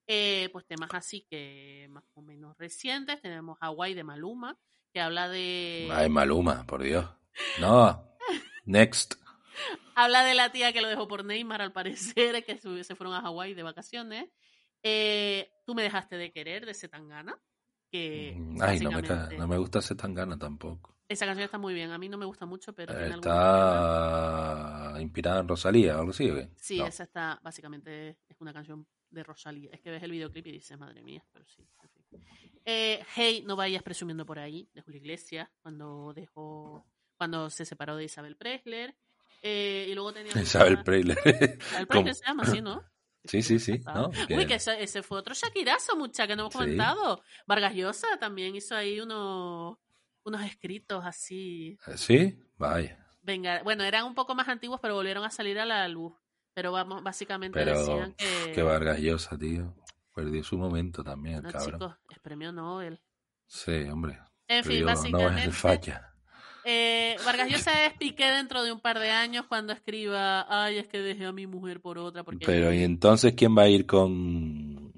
eh, 0.08 0.48
pues 0.50 0.66
temas 0.66 0.90
así 0.92 1.24
que 1.30 1.86
más 1.90 2.02
o 2.14 2.22
menos 2.22 2.58
recientes, 2.58 3.22
tenemos 3.22 3.58
Hawaii 3.60 3.94
de 3.94 4.02
Maluma, 4.02 4.58
que 4.92 5.00
habla 5.00 5.28
de... 5.28 5.88
Ay, 5.92 6.08
Maluma, 6.08 6.66
por 6.66 6.82
Dios. 6.82 7.08
No. 7.60 8.12
Next. 8.64 9.14
Habla 9.94 10.24
de 10.24 10.34
la 10.34 10.50
tía 10.50 10.72
que 10.72 10.80
lo 10.80 10.88
dejó 10.88 11.06
por 11.06 11.24
Neymar, 11.24 11.62
al 11.62 11.70
parecer, 11.72 12.44
que 12.44 12.58
se 12.58 12.96
fueron 12.96 13.14
a 13.14 13.20
Hawái 13.20 13.54
de 13.54 13.62
vacaciones. 13.62 14.28
Eh, 14.82 15.48
Tú 15.64 15.76
me 15.76 15.84
dejaste 15.84 16.16
de 16.16 16.32
querer, 16.32 16.66
de 16.66 16.74
Zetangana. 16.74 17.40
Que 17.92 18.40
Ay, 18.60 18.80
no 18.80 18.90
me, 18.90 19.02
ca- 19.02 19.28
no 19.38 19.46
me 19.46 19.58
gusta 19.58 19.82
ser 19.82 19.98
tan 19.98 20.14
gana 20.14 20.38
tampoco. 20.38 20.96
Esa 21.08 21.26
canción 21.26 21.44
está 21.44 21.58
muy 21.58 21.74
bien. 21.74 21.90
A 21.90 21.98
mí 21.98 22.08
no 22.08 22.16
me 22.16 22.24
gusta 22.24 22.46
mucho, 22.46 22.72
pero. 22.74 22.92
Está 22.98 24.94
inspirada 25.00 25.40
en 25.40 25.48
Rosalía 25.48 25.96
algo 25.98 26.10
así, 26.10 26.30
¿o 26.30 26.34
qué? 26.34 26.48
Sí, 26.56 26.78
No. 26.78 26.86
esa 26.86 27.02
está, 27.04 27.38
básicamente, 27.42 28.16
es 28.28 28.40
una 28.40 28.52
canción 28.52 28.86
de 29.10 29.22
Rosalía. 29.22 29.70
Es 29.72 29.80
que 29.80 29.90
ves 29.90 30.02
el 30.02 30.10
videoclip 30.10 30.46
y 30.46 30.52
dices, 30.52 30.78
madre 30.78 31.02
mía, 31.02 31.22
pero 31.32 31.44
sí. 31.46 31.62
en 31.82 31.90
fin. 31.90 32.24
Eh, 32.64 33.04
hey, 33.14 33.44
no 33.46 33.56
vayas 33.56 33.82
presumiendo 33.82 34.24
por 34.24 34.38
ahí, 34.38 34.68
de 34.72 34.80
Julio 34.82 35.00
Iglesias, 35.00 35.48
cuando 35.60 36.12
dejó, 36.14 36.86
cuando 37.16 37.50
se 37.50 37.64
separó 37.66 37.96
de 37.96 38.04
Isabel 38.04 38.36
Presler. 38.36 38.94
Eh, 39.42 39.88
y 39.90 39.94
luego 39.94 40.12
tenía 40.12 40.32
Isabel 40.40 40.74
otra- 40.74 40.84
Preyle. 40.84 41.16
Isabel. 41.24 41.86
Presler 41.88 42.14
se 42.14 42.24
llama 42.26 42.42
así, 42.44 42.60
¿no? 42.62 42.82
Sí, 43.24 43.42
sí, 43.42 43.58
sí. 43.58 43.80
¿no? 43.94 44.10
Uy, 44.30 44.46
que 44.46 44.54
ese, 44.54 44.82
ese 44.82 45.02
fue 45.02 45.18
otro 45.18 45.34
Shakirazo, 45.34 45.96
mucha, 45.96 46.26
que 46.26 46.34
no 46.36 46.42
hemos 46.42 46.52
Sí. 46.52 46.58
comentado. 46.58 47.22
Vargas 47.46 47.74
Llosa 47.74 48.08
también 48.18 48.54
hizo 48.56 48.74
ahí 48.76 49.00
unos, 49.00 49.78
unos 50.24 50.42
escritos 50.42 51.04
así. 51.04 51.78
¿Sí? 51.96 52.38
Vaya. 52.56 52.98
Venga, 53.22 53.62
bueno, 53.62 53.84
eran 53.84 54.04
un 54.04 54.14
poco 54.14 54.34
más 54.34 54.48
antiguos, 54.48 54.80
pero 54.80 54.94
volvieron 54.94 55.24
a 55.24 55.30
salir 55.30 55.58
a 55.60 55.64
la 55.64 55.86
luz. 55.88 56.12
Pero 56.54 56.72
vamos, 56.72 57.02
básicamente 57.02 57.58
Pero 57.58 57.78
decían 57.78 58.14
que. 58.14 58.52
qué 58.54 58.62
Vargas 58.62 58.98
Llosa, 58.98 59.38
tío. 59.38 59.74
Perdió 60.14 60.44
su 60.44 60.58
momento 60.58 61.02
también, 61.02 61.36
el 61.36 61.42
no, 61.44 61.50
cabrón. 61.50 61.72
chicos, 61.72 61.94
es 62.10 62.18
premio 62.18 62.52
Nobel. 62.52 63.00
Sí, 63.46 63.72
hombre. 63.84 64.18
En 64.48 64.62
fin, 64.64 64.84
Perdió 64.84 64.86
Nobel 64.86 64.94
básicamente. 65.12 65.46
de 65.46 65.52
falla. 65.52 66.11
Eh, 66.64 67.16
Vargas 67.24 67.48
Llosa 67.50 67.86
es 67.86 67.94
Piqué 67.94 68.30
dentro 68.30 68.62
de 68.62 68.70
un 68.72 68.80
par 68.80 68.98
de 68.98 69.10
años 69.10 69.46
cuando 69.48 69.72
escriba, 69.72 70.46
ay, 70.48 70.78
es 70.78 70.86
que 70.86 71.00
dejé 71.00 71.24
a 71.26 71.32
mi 71.32 71.46
mujer 71.46 71.80
por 71.80 71.98
otra. 71.98 72.22
Porque 72.24 72.46
Pero 72.46 72.72
¿y 72.72 72.82
entonces 72.82 73.34
quién 73.36 73.56
va 73.56 73.62
a 73.62 73.68
ir 73.68 73.84
con, 73.86 74.92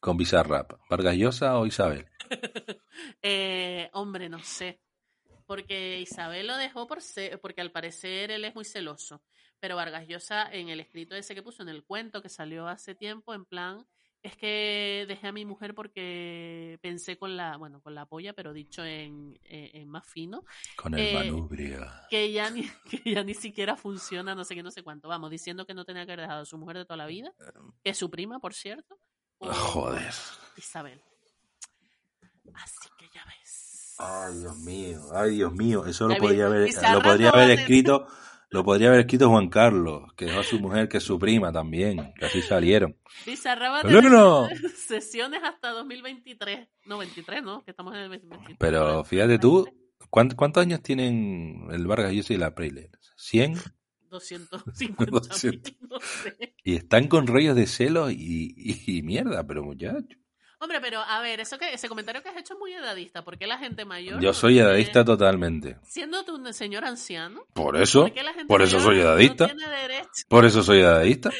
con 0.00 0.16
Bizarrap? 0.16 0.72
¿Vargas 0.90 1.16
Llosa 1.16 1.58
o 1.58 1.66
Isabel? 1.66 2.06
Eh, 3.22 3.90
hombre, 3.92 4.28
no 4.28 4.38
sé. 4.40 4.80
Porque 5.46 6.00
Isabel 6.00 6.46
lo 6.46 6.56
dejó 6.56 6.86
por 6.86 7.02
ce- 7.02 7.38
porque 7.38 7.60
al 7.60 7.70
parecer 7.70 8.30
él 8.30 8.44
es 8.44 8.54
muy 8.54 8.64
celoso. 8.64 9.22
Pero 9.60 9.76
Vargas 9.76 10.06
Llosa, 10.06 10.48
en 10.52 10.68
el 10.68 10.80
escrito 10.80 11.14
ese 11.16 11.34
que 11.34 11.42
puso 11.42 11.62
en 11.62 11.68
el 11.70 11.84
cuento 11.84 12.22
que 12.22 12.28
salió 12.28 12.66
hace 12.68 12.94
tiempo, 12.94 13.34
en 13.34 13.44
plan, 13.44 13.86
es 14.24 14.36
que 14.36 15.04
dejé 15.06 15.28
a 15.28 15.32
mi 15.32 15.44
mujer 15.44 15.74
porque 15.74 16.78
pensé 16.82 17.16
con 17.18 17.36
la, 17.36 17.56
bueno, 17.58 17.80
con 17.82 17.94
la 17.94 18.06
polla, 18.06 18.32
pero 18.32 18.52
dicho 18.52 18.82
en, 18.84 19.38
en- 19.44 19.76
en 19.82 19.88
más 19.88 20.06
fino, 20.06 20.44
Con 20.76 20.94
el 20.94 21.00
Eh, 21.00 21.14
manubrio. 21.14 21.86
que 22.10 22.32
ya 22.32 22.48
ni, 22.50 22.62
que 22.90 23.02
ya 23.14 23.22
ni 23.22 23.34
siquiera 23.34 23.76
funciona, 23.76 24.34
no 24.34 24.42
sé 24.44 24.54
qué, 24.54 24.62
no 24.62 24.70
sé 24.70 24.82
cuánto. 24.82 25.08
Vamos, 25.08 25.30
diciendo 25.30 25.66
que 25.66 25.74
no 25.74 25.84
tenía 25.84 26.06
que 26.06 26.12
haber 26.12 26.22
dejado 26.26 26.42
a 26.42 26.46
su 26.46 26.56
mujer 26.58 26.78
de 26.78 26.84
toda 26.86 26.96
la 26.96 27.06
vida, 27.06 27.32
que 27.82 27.90
es 27.90 27.98
su 27.98 28.10
prima, 28.10 28.40
por 28.40 28.54
cierto. 28.54 28.98
o 29.38 29.52
Joder. 29.52 30.12
Isabel. 30.56 31.00
Así 32.54 32.88
que 32.98 33.06
ya 33.14 33.24
ves. 33.26 33.94
Ay, 33.98 34.34
Dios 34.40 34.56
mío, 34.58 35.00
ay, 35.12 35.30
Dios 35.36 35.52
mío. 35.52 35.86
Eso 35.86 36.08
lo 36.08 36.16
podría 36.16 36.46
haber, 36.46 36.70
lo 36.92 37.02
podría 37.02 37.30
haber 37.30 37.50
escrito, 37.58 38.06
lo 38.54 38.64
podría 38.64 38.88
haber 38.88 39.00
escrito 39.00 39.28
Juan 39.28 39.48
Carlos, 39.50 40.12
que 40.16 40.24
dejó 40.26 40.40
a 40.40 40.44
su 40.44 40.58
mujer, 40.60 40.88
que 40.88 40.98
es 40.98 41.02
su 41.04 41.18
prima 41.18 41.52
también, 41.52 42.14
que 42.18 42.24
así 42.24 42.40
salieron. 42.40 42.96
Bizarra 43.26 43.68
va 43.70 43.80
a 43.80 43.82
Pero 43.82 43.98
tener 43.98 44.12
no. 44.12 44.48
sesiones 44.76 45.40
hasta 45.42 45.70
2023. 45.70 46.68
No, 46.86 46.98
23, 46.98 47.42
¿no? 47.42 47.64
Que 47.64 47.72
estamos 47.72 47.94
en 47.94 48.00
el 48.00 48.10
2023. 48.10 48.56
Pero 48.58 49.04
fíjate 49.04 49.38
tú, 49.38 49.68
¿cuántos, 50.08 50.36
cuántos 50.36 50.62
años 50.62 50.82
tienen 50.82 51.66
el 51.70 51.86
Vargas 51.86 52.12
Llosa 52.12 52.32
y 52.32 52.36
la 52.38 52.54
Preyle? 52.54 52.90
¿100? 53.18 53.60
250 54.10 55.10
200. 55.10 55.72
no 55.90 55.98
sé. 56.00 56.54
Y 56.62 56.76
están 56.76 57.08
con 57.08 57.26
rollos 57.26 57.56
de 57.56 57.66
celos 57.66 58.12
y, 58.12 58.54
y- 58.56 58.98
y 58.98 59.02
mierda, 59.02 59.44
pero 59.46 59.64
muchacho. 59.64 60.16
Hombre, 60.64 60.80
pero 60.80 61.00
a 61.00 61.20
ver, 61.20 61.40
eso 61.40 61.58
que 61.58 61.72
ese 61.74 61.88
comentario 61.88 62.22
que 62.22 62.30
has 62.30 62.36
hecho 62.38 62.54
es 62.54 62.58
muy 62.58 62.72
edadista, 62.72 63.22
porque 63.22 63.46
la 63.46 63.58
gente 63.58 63.84
mayor. 63.84 64.20
Yo 64.20 64.32
soy 64.32 64.54
tiene- 64.54 64.70
edadista 64.70 65.04
totalmente. 65.04 65.76
Siendo 65.82 66.24
tú 66.24 66.36
un 66.36 66.52
señor 66.54 66.84
anciano. 66.84 67.44
Por 67.52 67.76
eso, 67.76 68.10
¿por 68.48 68.62
eso 68.62 68.80
soy 68.80 69.00
edadista. 69.00 69.46
No 69.48 69.54
tiene. 69.54 70.02
Por 70.28 70.44
eso 70.46 70.62
soy 70.62 70.80
edadista. 70.80 71.30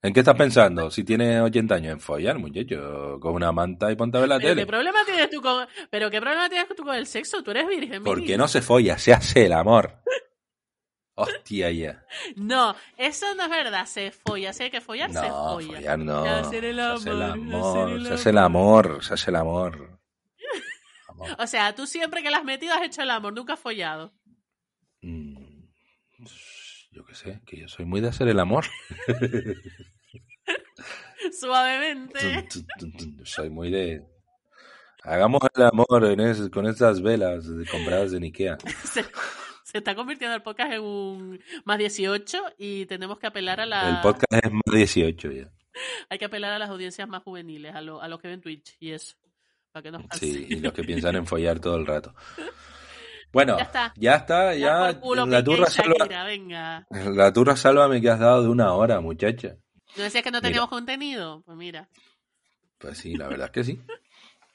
¿En 0.00 0.12
qué 0.14 0.20
estás 0.20 0.36
pensando? 0.36 0.92
Si 0.92 1.02
tienes 1.02 1.40
80 1.42 1.74
años 1.74 1.92
en 1.92 2.00
follar, 2.00 2.38
muchacho, 2.38 3.18
con 3.20 3.34
una 3.34 3.50
manta 3.50 3.90
y 3.90 3.96
ponte 3.96 4.16
a 4.16 4.20
ver 4.20 4.28
la 4.28 4.36
Pero 4.38 4.50
tele. 4.50 4.62
qué 4.62 4.66
problema 4.66 4.98
tienes 5.04 5.28
tú 5.28 5.42
con, 5.42 5.66
pero 5.90 6.08
qué 6.08 6.20
problema 6.20 6.48
tienes 6.48 6.68
tú 6.76 6.84
con 6.84 6.94
el 6.94 7.06
sexo, 7.08 7.42
tú 7.42 7.50
eres 7.50 7.66
virgen. 7.66 8.04
¿Por 8.04 8.18
Miri. 8.18 8.28
qué 8.28 8.36
no 8.38 8.46
se 8.46 8.62
folla? 8.62 8.96
Se 8.96 9.12
hace 9.12 9.46
el 9.46 9.52
amor. 9.54 10.00
Hostia, 11.20 11.70
ya. 11.72 12.04
No, 12.36 12.76
eso 12.96 13.26
no 13.34 13.42
es 13.44 13.50
verdad, 13.50 13.86
se 13.86 14.12
folla, 14.12 14.52
si 14.52 14.64
hay 14.64 14.70
que 14.70 14.80
follar, 14.80 15.12
se 15.12 15.28
No, 15.28 15.54
folla. 15.54 15.74
follar 15.76 15.98
no. 15.98 16.22
Se 16.22 16.28
hace 16.30 16.58
el 16.58 16.76
Se 16.76 16.82
hace 16.82 17.10
el 17.10 17.22
amor, 17.22 17.32
amor, 17.32 18.06
se 18.06 18.14
hace 18.14 18.30
el 18.30 18.38
amor, 18.38 19.04
se 19.04 19.14
hace 19.14 19.30
el 19.30 19.36
amor. 19.36 19.98
O 21.38 21.46
sea, 21.48 21.74
tú 21.74 21.86
siempre 21.86 22.22
que 22.22 22.30
la 22.30 22.38
has 22.38 22.44
metido 22.44 22.72
has 22.74 22.82
hecho 22.82 23.02
el 23.02 23.10
amor, 23.10 23.32
nunca 23.32 23.54
has 23.54 23.60
follado. 23.60 24.12
Mm, 25.02 25.36
Yo 26.92 27.04
qué 27.04 27.14
sé, 27.14 27.40
que 27.46 27.58
yo 27.58 27.68
soy 27.68 27.84
muy 27.84 28.00
de 28.00 28.08
hacer 28.08 28.28
el 28.28 28.38
amor. 28.40 28.64
Suavemente. 31.38 32.48
Soy 33.24 33.50
muy 33.50 33.70
de... 33.70 34.02
Hagamos 35.04 35.40
el 35.54 35.62
amor 35.62 36.04
en 36.06 36.20
es- 36.20 36.50
con 36.50 36.66
estas 36.66 37.00
velas 37.00 37.46
de- 37.48 37.64
compradas 37.66 38.12
en 38.12 38.24
Ikea. 38.24 38.58
se, 39.78 39.90
está 39.90 39.94
convirtiendo 39.94 40.34
el 40.36 40.42
podcast 40.42 40.72
en 40.72 40.80
un 40.82 41.40
más 41.64 41.78
18 41.78 42.38
y 42.58 42.86
tenemos 42.86 43.18
que 43.18 43.26
apelar 43.26 43.60
a 43.60 43.66
la 43.66 43.88
El 43.88 44.00
podcast 44.00 44.44
es 44.44 44.52
más 44.52 44.62
18 44.74 45.30
ya. 45.32 45.50
hay 46.10 46.18
que 46.18 46.24
apelar 46.24 46.52
a 46.52 46.58
las 46.58 46.70
audiencias 46.70 47.08
más 47.08 47.22
juveniles, 47.22 47.74
a, 47.74 47.80
lo- 47.80 48.00
a 48.02 48.08
los 48.08 48.20
que 48.20 48.28
ven 48.28 48.40
Twitch 48.40 48.76
y 48.80 48.92
eso, 48.92 49.16
para 49.72 49.82
que 49.82 49.90
nos 49.90 50.02
Sí, 50.18 50.46
y 50.50 50.56
los 50.60 50.72
que 50.72 50.82
piensan 50.84 51.16
en 51.16 51.26
follar 51.26 51.60
todo 51.60 51.76
el 51.76 51.86
rato. 51.86 52.14
Bueno, 53.30 53.58
Ya 53.58 53.64
está. 53.64 53.92
ya 53.94 54.14
está, 54.14 54.54
ya, 54.54 54.98
culo, 55.00 55.26
la 55.26 55.44
turra 55.44 55.66
salva, 55.66 56.24
venga. 56.24 56.86
la 56.90 57.30
turra 57.30 57.56
sálvame 57.56 58.00
que 58.00 58.08
has 58.08 58.18
dado 58.18 58.42
de 58.44 58.48
una 58.48 58.72
hora, 58.72 59.02
muchacha. 59.02 59.56
¿No 59.98 60.02
decías 60.04 60.24
que 60.24 60.30
no 60.30 60.38
Mira. 60.38 60.48
teníamos 60.48 60.70
contenido? 60.70 61.42
Pues 61.44 61.54
mira. 61.58 61.90
Pues 62.78 62.96
sí, 62.96 63.16
la 63.16 63.28
verdad 63.28 63.48
es 63.48 63.52
que 63.52 63.64
sí. 63.64 63.80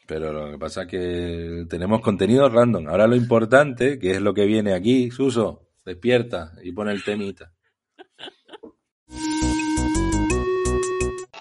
Pero 0.06 0.34
lo 0.34 0.51
que 0.51 0.58
pasa 0.58 0.84
es 0.84 0.88
que 0.89 1.66
tenemos 1.70 2.01
contenido 2.01 2.49
random. 2.49 2.88
Ahora 2.88 3.08
lo 3.08 3.16
importante, 3.16 3.97
que 3.99 4.12
es 4.12 4.22
lo 4.22 4.34
que 4.34 4.45
viene 4.45 4.74
aquí, 4.74 5.10
Suso, 5.12 5.70
despierta 5.86 6.54
y 6.62 6.72
pone 6.74 6.91
el 6.91 7.04
temita. 7.04 7.54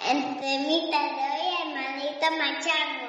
El 0.09 0.23
temita 0.41 1.01
de 1.09 1.23
hoy, 1.33 1.49
hermanito 1.61 2.27
machango. 2.39 3.09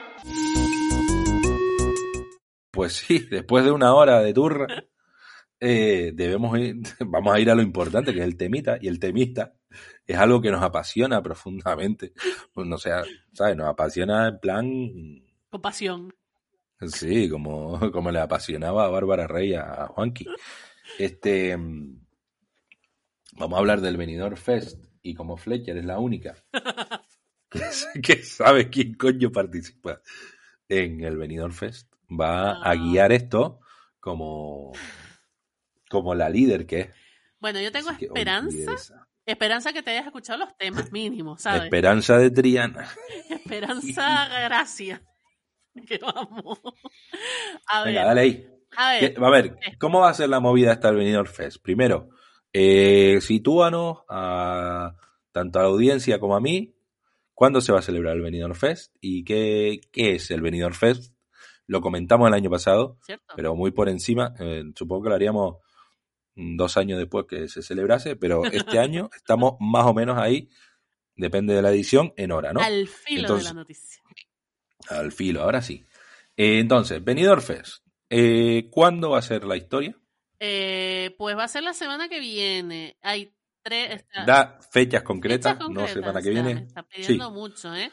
Pues 2.72 2.94
sí, 2.94 3.20
después 3.30 3.64
de 3.64 3.72
una 3.72 3.94
hora 3.94 4.22
de 4.22 4.34
turra, 4.34 4.68
eh, 5.60 6.12
debemos 6.14 6.58
ir, 6.60 6.76
vamos 7.06 7.34
a 7.34 7.40
ir 7.40 7.50
a 7.50 7.56
lo 7.56 7.62
importante, 7.62 8.14
que 8.14 8.20
es 8.20 8.26
el 8.26 8.36
temita, 8.36 8.78
y 8.82 8.88
el 8.88 9.00
temista 9.00 9.54
es 10.06 10.18
algo 10.18 10.42
que 10.42 10.52
nos 10.52 10.62
apasiona 10.62 11.22
profundamente. 11.22 12.12
No 12.56 12.78
sea, 12.78 13.04
¿sabes? 13.32 13.56
Nos 13.56 13.70
apasiona 13.70 14.28
en 14.28 14.40
plan, 14.40 14.68
Con 15.54 15.62
pasión. 15.62 16.12
sí, 16.88 17.30
como, 17.30 17.92
como 17.92 18.10
le 18.10 18.20
apasionaba 18.20 18.86
a 18.86 18.90
Bárbara 18.90 19.28
Rey 19.28 19.54
a, 19.54 19.84
a 19.84 19.88
Juanqui. 19.90 20.26
Este, 20.98 21.56
mm, 21.56 22.04
vamos 23.34 23.56
a 23.56 23.60
hablar 23.60 23.80
del 23.80 23.96
Benidorm 23.98 24.36
Fest, 24.36 24.84
y 25.04 25.14
como 25.14 25.38
Fletcher 25.38 25.78
es 25.78 25.86
la 25.86 26.00
única 26.00 26.34
que, 28.02 28.24
sabe 28.24 28.72
quién 28.72 28.96
coño 28.96 29.32
participa 29.32 30.02
en 30.68 31.04
el 31.04 31.18
Benidorm 31.18 31.54
Fest, 31.54 31.94
va 32.10 32.54
a 32.54 32.72
Ah. 32.72 32.76
guiar 32.76 33.12
esto 33.12 33.60
como, 34.00 34.72
como 35.88 36.16
la 36.16 36.30
líder 36.30 36.66
que 36.66 36.80
es. 36.80 36.90
Bueno, 37.40 37.62
yo 37.62 37.72
tengo 37.72 37.90
Así 37.92 38.00
que, 38.00 38.06
esperanza. 38.06 39.06
Esperanza 39.24 39.72
que 39.72 39.84
te 39.84 39.92
hayas 39.92 40.08
escuchado 40.08 40.40
los 40.40 40.58
temas 40.58 40.92
mínimos, 40.92 41.44
¿sabes? 41.44 41.66
Esperanza 41.66 42.18
de 42.18 42.32
Triana. 42.32 42.90
Esperanza, 43.30 44.28
gracias. 44.46 45.00
Que 45.88 45.98
vamos. 45.98 46.60
A 47.68 47.84
ver, 47.84 47.94
Venga, 47.94 48.06
dale 48.06 48.22
ahí. 48.22 48.48
a 48.78 48.92
ver. 48.94 49.14
¿Qué- 49.14 49.20
A 49.26 49.30
ver, 49.30 49.56
¿cómo 49.80 50.00
va 50.02 50.10
a 50.10 50.14
ser 50.14 50.30
la 50.30 50.40
movida 50.40 50.72
hasta 50.72 50.90
el 50.90 50.96
Benidorm 50.98 51.28
Fest? 51.32 51.58
Primero, 51.62 52.10
eh, 52.52 53.20
sitúanos 53.22 54.00
a 54.10 54.96
tanto 55.32 55.60
a 55.60 55.64
la 55.64 55.70
audiencia 55.70 56.20
como 56.20 56.36
a 56.36 56.40
mí. 56.42 56.76
¿Cuándo 57.34 57.62
se 57.62 57.72
va 57.72 57.80
a 57.80 57.82
celebrar 57.82 58.16
el 58.16 58.22
Benidorm 58.22 58.54
Fest? 58.54 58.96
¿Y 59.02 59.24
qué, 59.24 59.82
qué 59.92 60.14
es 60.16 60.30
el 60.30 60.42
Benidorm 60.42 60.76
Fest? 60.76 61.14
Lo 61.66 61.82
comentamos 61.82 62.28
el 62.28 62.34
año 62.36 62.50
pasado, 62.52 63.00
¿Cierto? 63.04 63.34
pero 63.36 63.56
muy 63.56 63.72
por 63.72 63.90
encima. 63.90 64.34
Eh, 64.40 64.64
supongo 64.76 65.04
que 65.04 65.10
lo 65.10 65.16
haríamos 65.16 65.56
mm, 66.36 66.56
dos 66.58 66.78
años 66.78 67.00
después 67.00 67.26
que 67.28 67.48
se 67.48 67.64
celebrase, 67.64 68.16
pero 68.16 68.44
este 68.46 68.78
año 68.80 69.10
estamos 69.16 69.54
más 69.60 69.86
o 69.88 69.94
menos 69.96 70.20
ahí, 70.20 70.48
depende 71.16 71.56
de 71.56 71.62
la 71.64 71.72
edición, 71.72 72.14
en 72.18 72.32
hora, 72.32 72.54
¿no? 72.54 72.60
Al 72.62 72.88
filo 72.88 73.22
Entonces- 73.22 73.48
de 73.48 73.54
la 73.56 73.60
noticia. 73.62 74.04
Al 74.90 75.12
filo, 75.12 75.42
ahora 75.44 75.62
sí. 75.62 75.86
Eh, 76.36 76.60
entonces, 76.60 77.04
Benidorm 77.04 77.42
Fest. 77.42 77.84
Eh, 78.10 78.68
¿Cuándo 78.72 79.12
va 79.12 79.20
a 79.20 79.24
ser 79.24 79.44
la 79.46 79.56
historia? 79.56 79.96
Eh, 80.40 81.16
pues 81.18 81.38
va 81.38 81.46
a 81.46 81.48
ser 81.48 81.64
la 81.64 81.74
semana 81.74 82.10
que 82.10 82.20
viene. 82.20 82.98
Hay 83.02 83.34
tres. 83.64 83.92
está- 83.96 84.26
Da 84.26 84.60
fechas 84.72 85.04
concretas, 85.04 85.54
fechas 85.54 85.70
no 85.70 85.88
semana 85.88 86.22
que 86.22 86.30
viene. 86.30 86.52
Está 86.68 86.82
Sí, 86.92 86.98
pidiendo 87.04 87.32
mucho, 87.32 87.74
¿eh? 87.76 87.92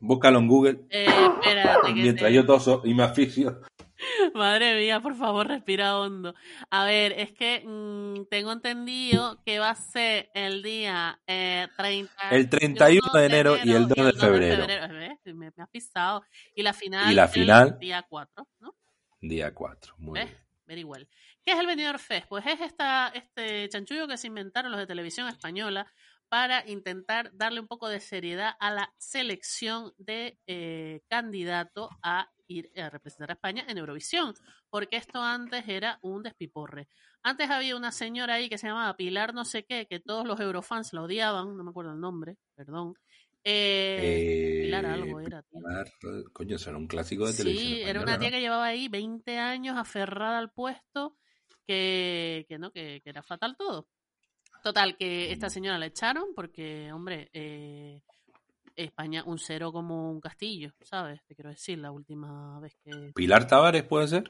búscalo 0.00 0.40
en 0.40 0.48
Google 0.48 0.80
Eh, 0.90 1.06
espérate, 1.06 1.94
que 1.94 1.94
mientras 2.02 2.28
te- 2.30 2.34
yo 2.34 2.44
toso 2.44 2.82
y 2.84 2.92
me 2.94 3.04
asfixio. 3.04 3.60
Madre 4.34 4.76
mía, 4.78 5.00
por 5.00 5.14
favor, 5.14 5.46
respira 5.48 5.98
hondo. 5.98 6.34
A 6.70 6.84
ver, 6.84 7.12
es 7.12 7.32
que 7.32 7.62
mm, 7.64 8.26
tengo 8.30 8.52
entendido 8.52 9.42
que 9.44 9.58
va 9.58 9.70
a 9.70 9.74
ser 9.74 10.30
el 10.34 10.62
día 10.62 11.20
eh, 11.26 11.68
30, 11.76 12.12
El 12.30 12.48
31 12.48 13.12
de 13.12 13.26
enero 13.26 13.56
y 13.62 13.72
el 13.72 13.88
2 13.88 14.06
de 14.06 14.12
febrero. 14.14 14.66
¿Ves? 14.66 15.18
Me, 15.34 15.52
me 15.54 15.62
has 15.62 15.68
pisado. 15.70 16.22
Y 16.54 16.62
la 16.62 16.72
final, 16.72 17.10
Y 17.10 17.14
la 17.14 17.24
el 17.24 17.28
final- 17.28 17.78
día 17.78 18.02
4, 18.08 18.48
¿no? 18.60 18.74
Día 19.20 19.54
4. 19.54 19.94
Muy 19.98 20.18
¿Ves? 20.18 20.28
bien. 20.28 20.42
Very 20.64 20.84
well. 20.84 21.08
¿Qué 21.44 21.52
es 21.52 21.58
el 21.58 21.66
Benidorm 21.66 21.98
Fest? 21.98 22.26
Pues 22.28 22.46
es 22.46 22.60
esta, 22.60 23.08
este 23.14 23.68
chanchullo 23.68 24.06
que 24.06 24.16
se 24.16 24.28
inventaron 24.28 24.70
los 24.70 24.80
de 24.80 24.86
televisión 24.86 25.26
española 25.28 25.92
para 26.32 26.66
intentar 26.66 27.30
darle 27.34 27.60
un 27.60 27.68
poco 27.68 27.90
de 27.90 28.00
seriedad 28.00 28.54
a 28.58 28.70
la 28.70 28.94
selección 28.96 29.92
de 29.98 30.38
eh, 30.46 31.02
candidato 31.06 31.90
a 32.02 32.32
ir 32.48 32.70
a 32.74 32.88
representar 32.88 33.28
a 33.28 33.34
España 33.34 33.66
en 33.68 33.76
Eurovisión, 33.76 34.32
porque 34.70 34.96
esto 34.96 35.20
antes 35.20 35.68
era 35.68 35.98
un 36.00 36.22
despiporre. 36.22 36.88
Antes 37.22 37.50
había 37.50 37.76
una 37.76 37.92
señora 37.92 38.36
ahí 38.36 38.48
que 38.48 38.56
se 38.56 38.66
llamaba 38.66 38.96
Pilar 38.96 39.34
no 39.34 39.44
sé 39.44 39.66
qué, 39.66 39.86
que 39.86 40.00
todos 40.00 40.26
los 40.26 40.40
eurofans 40.40 40.94
la 40.94 41.02
odiaban, 41.02 41.54
no 41.54 41.64
me 41.64 41.68
acuerdo 41.68 41.92
el 41.92 42.00
nombre, 42.00 42.38
perdón. 42.54 42.94
Eh, 43.44 43.98
Eh, 44.02 44.62
Pilar 44.64 44.86
algo 44.86 45.20
era, 45.20 45.42
tío. 45.42 45.60
Pilar, 45.60 45.86
coño, 46.32 46.56
será 46.56 46.78
un 46.78 46.86
clásico 46.86 47.26
de 47.26 47.34
televisión. 47.34 47.74
Sí, 47.74 47.82
era 47.82 48.00
una 48.00 48.18
tía 48.18 48.30
¿no? 48.30 48.36
que 48.36 48.40
llevaba 48.40 48.64
ahí 48.64 48.88
20 48.88 49.36
años 49.36 49.76
aferrada 49.76 50.38
al 50.38 50.50
puesto, 50.50 51.18
que, 51.66 52.46
que 52.48 52.58
no, 52.58 52.72
que, 52.72 53.02
que 53.04 53.10
era 53.10 53.22
fatal 53.22 53.54
todo. 53.58 53.86
Total, 54.62 54.96
que 54.96 55.32
esta 55.32 55.50
señora 55.50 55.78
la 55.78 55.86
echaron 55.86 56.28
porque, 56.34 56.92
hombre, 56.92 57.30
eh, 57.32 58.00
España 58.76 59.24
un 59.26 59.38
cero 59.38 59.72
como 59.72 60.10
un 60.10 60.20
castillo, 60.20 60.72
¿sabes? 60.82 61.20
Te 61.24 61.34
quiero 61.34 61.50
decir, 61.50 61.78
la 61.78 61.90
última 61.90 62.60
vez 62.60 62.76
que... 62.82 63.12
Pilar 63.14 63.46
Tavares 63.46 63.82
puede 63.82 64.08
ser. 64.08 64.24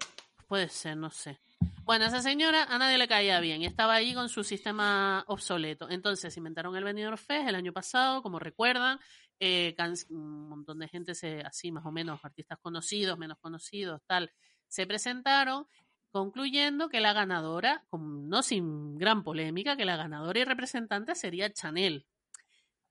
Puede 0.48 0.68
ser, 0.68 0.96
no 0.96 1.10
sé. 1.10 1.38
Bueno, 1.84 2.04
esa 2.04 2.20
señora 2.22 2.64
a 2.64 2.78
nadie 2.78 2.98
le 2.98 3.08
caía 3.08 3.40
bien 3.40 3.62
y 3.62 3.66
estaba 3.66 3.94
ahí 3.94 4.14
con 4.14 4.28
su 4.28 4.44
sistema 4.44 5.24
obsoleto. 5.26 5.88
Entonces 5.90 6.36
inventaron 6.36 6.76
el 6.76 6.84
Benidorm 6.84 7.16
Fest 7.16 7.48
el 7.48 7.54
año 7.54 7.72
pasado, 7.72 8.22
como 8.22 8.38
recuerdan. 8.38 8.98
eh, 9.40 9.74
un 10.10 10.48
montón 10.48 10.78
de 10.78 10.88
gente, 10.88 11.14
se, 11.14 11.40
así 11.40 11.72
más 11.72 11.84
o 11.84 11.90
menos, 11.90 12.20
artistas 12.22 12.58
conocidos, 12.60 13.18
menos 13.18 13.38
conocidos, 13.38 14.00
tal, 14.06 14.30
se 14.68 14.86
presentaron, 14.86 15.66
concluyendo 16.12 16.88
que 16.88 17.00
la 17.00 17.12
ganadora, 17.12 17.84
no 17.90 18.42
sin 18.42 18.96
gran 18.98 19.24
polémica, 19.24 19.76
que 19.76 19.84
la 19.84 19.96
ganadora 19.96 20.38
y 20.38 20.44
representante 20.44 21.14
sería 21.14 21.52
Chanel. 21.52 22.06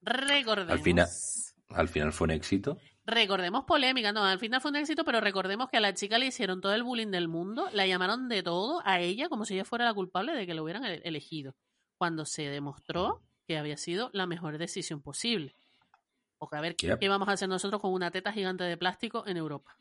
Recordemos. 0.00 0.72
Al 0.72 0.80
final, 0.80 1.08
al 1.70 1.88
final 1.88 2.12
fue 2.12 2.24
un 2.26 2.30
éxito. 2.32 2.78
Recordemos 3.04 3.64
polémica, 3.64 4.12
no, 4.12 4.24
al 4.24 4.38
final 4.38 4.60
fue 4.60 4.70
un 4.70 4.76
éxito, 4.76 5.04
pero 5.04 5.20
recordemos 5.20 5.68
que 5.68 5.76
a 5.76 5.80
la 5.80 5.92
chica 5.94 6.18
le 6.18 6.26
hicieron 6.26 6.60
todo 6.60 6.72
el 6.74 6.82
bullying 6.84 7.08
del 7.10 7.26
mundo, 7.28 7.68
la 7.72 7.86
llamaron 7.86 8.28
de 8.28 8.42
todo 8.42 8.80
a 8.84 9.00
ella 9.00 9.28
como 9.28 9.44
si 9.44 9.54
ella 9.54 9.64
fuera 9.64 9.84
la 9.84 9.94
culpable 9.94 10.32
de 10.34 10.46
que 10.46 10.54
lo 10.54 10.62
hubieran 10.62 10.84
e- 10.84 11.02
elegido, 11.04 11.54
cuando 11.96 12.24
se 12.24 12.42
demostró 12.48 13.20
que 13.46 13.58
había 13.58 13.76
sido 13.76 14.10
la 14.12 14.26
mejor 14.26 14.56
decisión 14.58 15.02
posible. 15.02 15.54
Porque 16.38 16.56
a 16.56 16.60
ver, 16.60 16.76
¿qué, 16.76 16.88
Yep. 16.88 16.98
qué 17.00 17.08
vamos 17.08 17.28
a 17.28 17.32
hacer 17.32 17.48
nosotros 17.48 17.80
con 17.80 17.92
una 17.92 18.10
teta 18.12 18.32
gigante 18.32 18.62
de 18.64 18.76
plástico 18.76 19.24
en 19.26 19.36
Europa? 19.36 19.76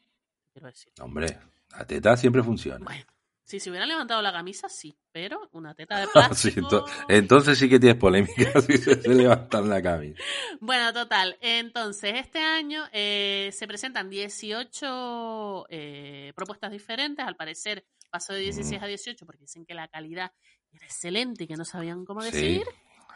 Quiero 0.54 0.68
decir. 0.68 0.92
Hombre, 1.00 1.38
la 1.78 1.86
teta 1.86 2.18
siempre 2.18 2.42
funciona. 2.44 2.84
Bueno, 2.84 3.06
si 3.52 3.60
se 3.60 3.70
hubieran 3.70 3.90
levantado 3.90 4.22
la 4.22 4.32
camisa, 4.32 4.70
sí, 4.70 4.96
pero 5.12 5.50
una 5.52 5.74
teta 5.76 6.00
de 6.00 6.08
plástico... 6.14 6.62
ento- 6.62 6.86
entonces 7.10 7.58
sí 7.60 7.68
que 7.70 7.80
tienes 7.80 7.98
polémica 8.00 8.62
si 8.62 8.78
se, 8.78 8.96
levantan 9.10 9.70
la 9.70 9.82
camisa. 9.82 10.22
Bueno, 10.62 10.94
total. 10.94 11.38
Entonces, 11.42 12.14
este 12.16 12.40
año 12.40 12.84
eh, 12.94 13.50
se 13.54 13.68
presentan 13.68 14.10
18 14.10 15.66
eh, 15.70 16.34
propuestas 16.36 16.72
diferentes. 16.72 17.26
Al 17.26 17.36
parecer 17.36 17.86
pasó 18.10 18.34
de 18.34 18.40
16 18.40 18.82
a 18.82 18.88
18 18.88 19.26
porque 19.26 19.42
dicen 19.42 19.66
que 19.66 19.74
la 19.74 19.88
calidad 19.88 20.32
era 20.72 20.86
excelente 20.86 21.44
y 21.44 21.48
que 21.48 21.56
no 21.56 21.66
sabían 21.66 22.06
cómo 22.06 22.22
Sí, 22.22 22.32
decir. 22.32 22.64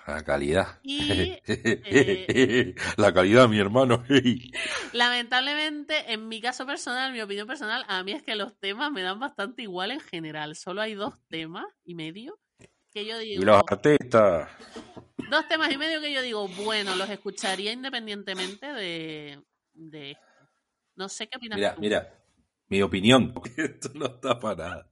La 0.07 0.23
calidad. 0.23 0.79
Y, 0.83 1.39
eh, 1.47 2.75
la 2.97 3.13
calidad, 3.13 3.47
mi 3.47 3.59
hermano. 3.59 4.03
Lamentablemente, 4.93 6.13
en 6.13 6.27
mi 6.27 6.41
caso 6.41 6.65
personal, 6.65 7.11
mi 7.11 7.21
opinión 7.21 7.47
personal, 7.47 7.85
a 7.87 8.03
mí 8.03 8.11
es 8.11 8.23
que 8.23 8.35
los 8.35 8.57
temas 8.59 8.91
me 8.91 9.01
dan 9.01 9.19
bastante 9.19 9.63
igual 9.63 9.91
en 9.91 9.99
general. 9.99 10.55
Solo 10.55 10.81
hay 10.81 10.93
dos 10.93 11.15
temas 11.27 11.65
y 11.83 11.95
medio 11.95 12.39
que 12.93 13.05
yo 13.05 13.17
digo... 13.17 13.41
y 13.41 13.45
los 13.45 13.61
artistas. 13.69 14.49
Dos 15.29 15.47
temas 15.47 15.71
y 15.71 15.77
medio 15.77 15.99
que 16.01 16.13
yo 16.13 16.21
digo, 16.21 16.47
bueno, 16.47 16.95
los 16.95 17.09
escucharía 17.09 17.71
independientemente 17.73 18.67
de, 18.73 19.43
de 19.73 20.11
esto. 20.11 20.23
No 20.95 21.09
sé 21.09 21.27
qué 21.27 21.37
opinas 21.37 21.57
Mira, 21.57 21.75
tú. 21.75 21.81
mira, 21.81 22.25
mi 22.67 22.81
opinión. 22.81 23.33
porque 23.33 23.53
Esto 23.57 23.89
no 23.95 24.05
está 24.05 24.39
para 24.39 24.69
nada. 24.69 24.91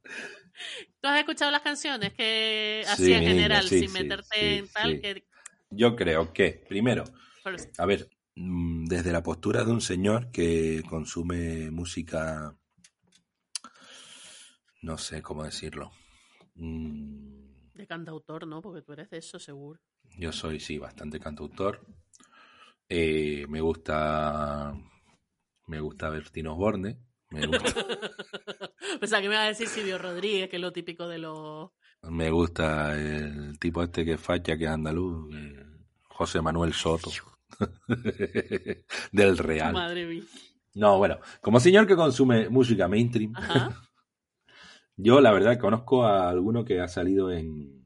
¿Tú 1.03 1.09
has 1.09 1.19
escuchado 1.19 1.51
las 1.51 1.61
canciones 1.61 2.13
que 2.13 2.85
así 2.87 3.07
Sí, 3.07 3.13
en 3.13 3.23
general, 3.23 3.67
sí, 3.67 3.79
sin 3.79 3.89
sí, 3.89 4.03
meterte 4.03 4.55
en 4.59 4.69
tal 4.69 5.01
que... 5.01 5.27
Yo 5.69 5.97
creo 5.97 6.31
que, 6.31 6.63
primero, 6.69 7.03
a 7.77 7.85
ver, 7.85 8.09
mm, 8.37 8.85
desde 8.85 9.11
la 9.11 9.21
postura 9.21 9.65
de 9.65 9.71
un 9.73 9.81
señor 9.81 10.31
que 10.31 10.81
consume 10.89 11.69
música, 11.71 12.55
no 14.81 14.97
sé 14.97 15.21
cómo 15.21 15.43
decirlo. 15.43 15.91
Mm, 16.55 17.73
de 17.73 17.85
cantautor, 17.85 18.47
¿no? 18.47 18.61
Porque 18.61 18.81
tú 18.81 18.93
eres 18.93 19.09
de 19.09 19.17
eso, 19.17 19.39
seguro. 19.39 19.81
Yo 20.17 20.31
soy, 20.31 20.61
sí, 20.61 20.77
bastante 20.77 21.19
cantautor. 21.19 21.85
Eh, 22.87 23.45
me 23.49 23.59
gusta. 23.59 24.73
Me 25.67 25.81
gusta 25.81 26.09
Bertino 26.09 26.53
Osborne. 26.53 26.97
Me 27.29 27.45
gusta, 27.45 27.65
Pensaba 29.03 29.21
que 29.21 29.27
me 29.27 29.35
iba 29.35 29.43
a 29.43 29.47
decir 29.47 29.67
Silvio 29.67 29.97
Rodríguez, 29.97 30.49
que 30.49 30.55
es 30.55 30.61
lo 30.61 30.71
típico 30.71 31.09
de 31.09 31.17
los... 31.17 31.71
me 32.03 32.31
gusta 32.31 32.97
el 32.97 33.59
tipo 33.59 33.83
este 33.83 34.05
que 34.05 34.17
facha, 34.17 34.57
que 34.57 34.63
es 34.63 34.69
andaluz. 34.69 35.29
eh, 35.35 35.61
José 36.07 36.41
Manuel 36.41 36.71
Soto. 36.71 37.11
Del 39.11 39.37
Real. 39.37 39.73
Madre 39.73 40.05
mía. 40.05 40.23
No, 40.75 40.99
bueno, 40.99 41.19
como 41.41 41.59
señor 41.59 41.85
que 41.85 41.97
consume 41.97 42.47
música 42.47 42.87
mainstream, 42.87 43.33
Ajá. 43.35 43.77
yo 44.95 45.19
la 45.19 45.33
verdad 45.33 45.59
conozco 45.59 46.05
a 46.05 46.29
alguno 46.29 46.63
que 46.63 46.79
ha 46.79 46.87
salido 46.87 47.29
en, 47.29 47.85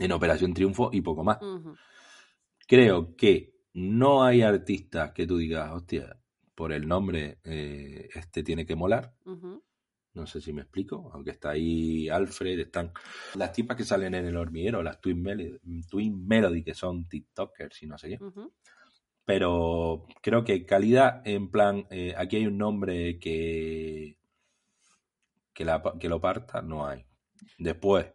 en 0.00 0.12
Operación 0.12 0.54
Triunfo 0.54 0.88
y 0.90 1.02
poco 1.02 1.22
más. 1.22 1.36
Creo 2.66 3.14
que 3.14 3.52
no 3.74 4.24
hay 4.24 4.40
artistas 4.40 5.12
que 5.12 5.26
tú 5.26 5.36
digas, 5.36 5.70
hostia, 5.70 6.18
por 6.54 6.72
el 6.72 6.88
nombre 6.88 7.40
eh, 7.44 8.08
este 8.14 8.42
tiene 8.42 8.64
que 8.64 8.74
molar. 8.74 9.12
No 10.14 10.26
sé 10.26 10.40
si 10.40 10.52
me 10.52 10.62
explico, 10.62 11.10
aunque 11.12 11.32
está 11.32 11.50
ahí 11.50 12.08
Alfred, 12.08 12.58
están 12.60 12.92
las 13.34 13.52
tipas 13.52 13.76
que 13.76 13.84
salen 13.84 14.14
en 14.14 14.26
el 14.26 14.36
hormiguero, 14.36 14.82
las 14.82 15.00
Twin 15.00 15.20
Melody, 15.22 15.58
Twin 15.90 16.26
Melody 16.26 16.62
que 16.62 16.74
son 16.74 17.08
TikTokers 17.08 17.82
y 17.82 17.86
no 17.86 17.98
sé 17.98 18.08
qué. 18.10 18.18
Pero 19.26 20.06
creo 20.22 20.44
que 20.44 20.64
calidad, 20.66 21.20
en 21.26 21.50
plan, 21.50 21.86
eh, 21.90 22.14
aquí 22.16 22.36
hay 22.36 22.46
un 22.46 22.58
nombre 22.58 23.18
que, 23.18 24.18
que, 25.52 25.64
la- 25.64 25.82
que 25.98 26.08
lo 26.08 26.20
parta, 26.20 26.62
no 26.62 26.86
hay. 26.86 27.04
Después, 27.58 28.06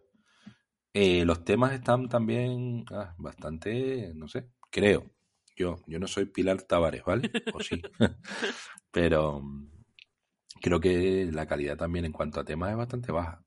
eh, 0.93 1.25
los 1.25 1.43
temas 1.45 1.73
están 1.73 2.09
también 2.09 2.85
ah, 2.91 3.15
bastante, 3.17 4.13
no 4.15 4.27
sé, 4.27 4.49
creo. 4.71 5.11
Yo, 5.55 5.77
yo 5.87 5.99
no 5.99 6.07
soy 6.07 6.25
Pilar 6.25 6.63
Tavares, 6.63 7.03
¿vale? 7.03 7.31
O 7.53 7.59
sí. 7.61 7.81
Pero 8.91 9.43
creo 10.59 10.79
que 10.79 11.29
la 11.31 11.45
calidad 11.45 11.77
también 11.77 12.05
en 12.05 12.11
cuanto 12.11 12.39
a 12.39 12.43
temas 12.43 12.71
es 12.71 12.77
bastante 12.77 13.11
baja. 13.11 13.43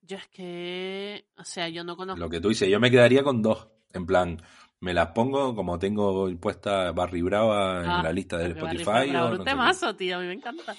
Yo 0.00 0.16
es 0.16 0.26
que... 0.28 1.26
O 1.36 1.44
sea, 1.44 1.68
yo 1.68 1.84
no 1.84 1.96
conozco... 1.96 2.20
Lo 2.20 2.28
que 2.28 2.40
tú 2.40 2.48
dices, 2.48 2.68
yo 2.68 2.80
me 2.80 2.90
quedaría 2.90 3.22
con 3.22 3.40
dos. 3.40 3.68
En 3.92 4.06
plan, 4.06 4.42
me 4.80 4.94
las 4.94 5.08
pongo 5.08 5.54
como 5.54 5.78
tengo 5.78 6.28
puesta 6.40 6.92
Barry 6.92 7.22
Brava 7.22 7.82
en 7.84 7.90
Ah, 7.90 8.02
la 8.02 8.12
lista 8.12 8.38
del 8.38 8.54
porque 8.54 8.62
Barry 8.64 8.76
Spotify. 8.78 9.10
Brava 9.10 9.26
o 9.26 9.30
no 9.30 9.38
un 9.38 9.44
temazo, 9.44 9.94
tío, 9.94 10.16
a 10.16 10.20
mí 10.20 10.26
me 10.26 10.32
encanta. 10.32 10.74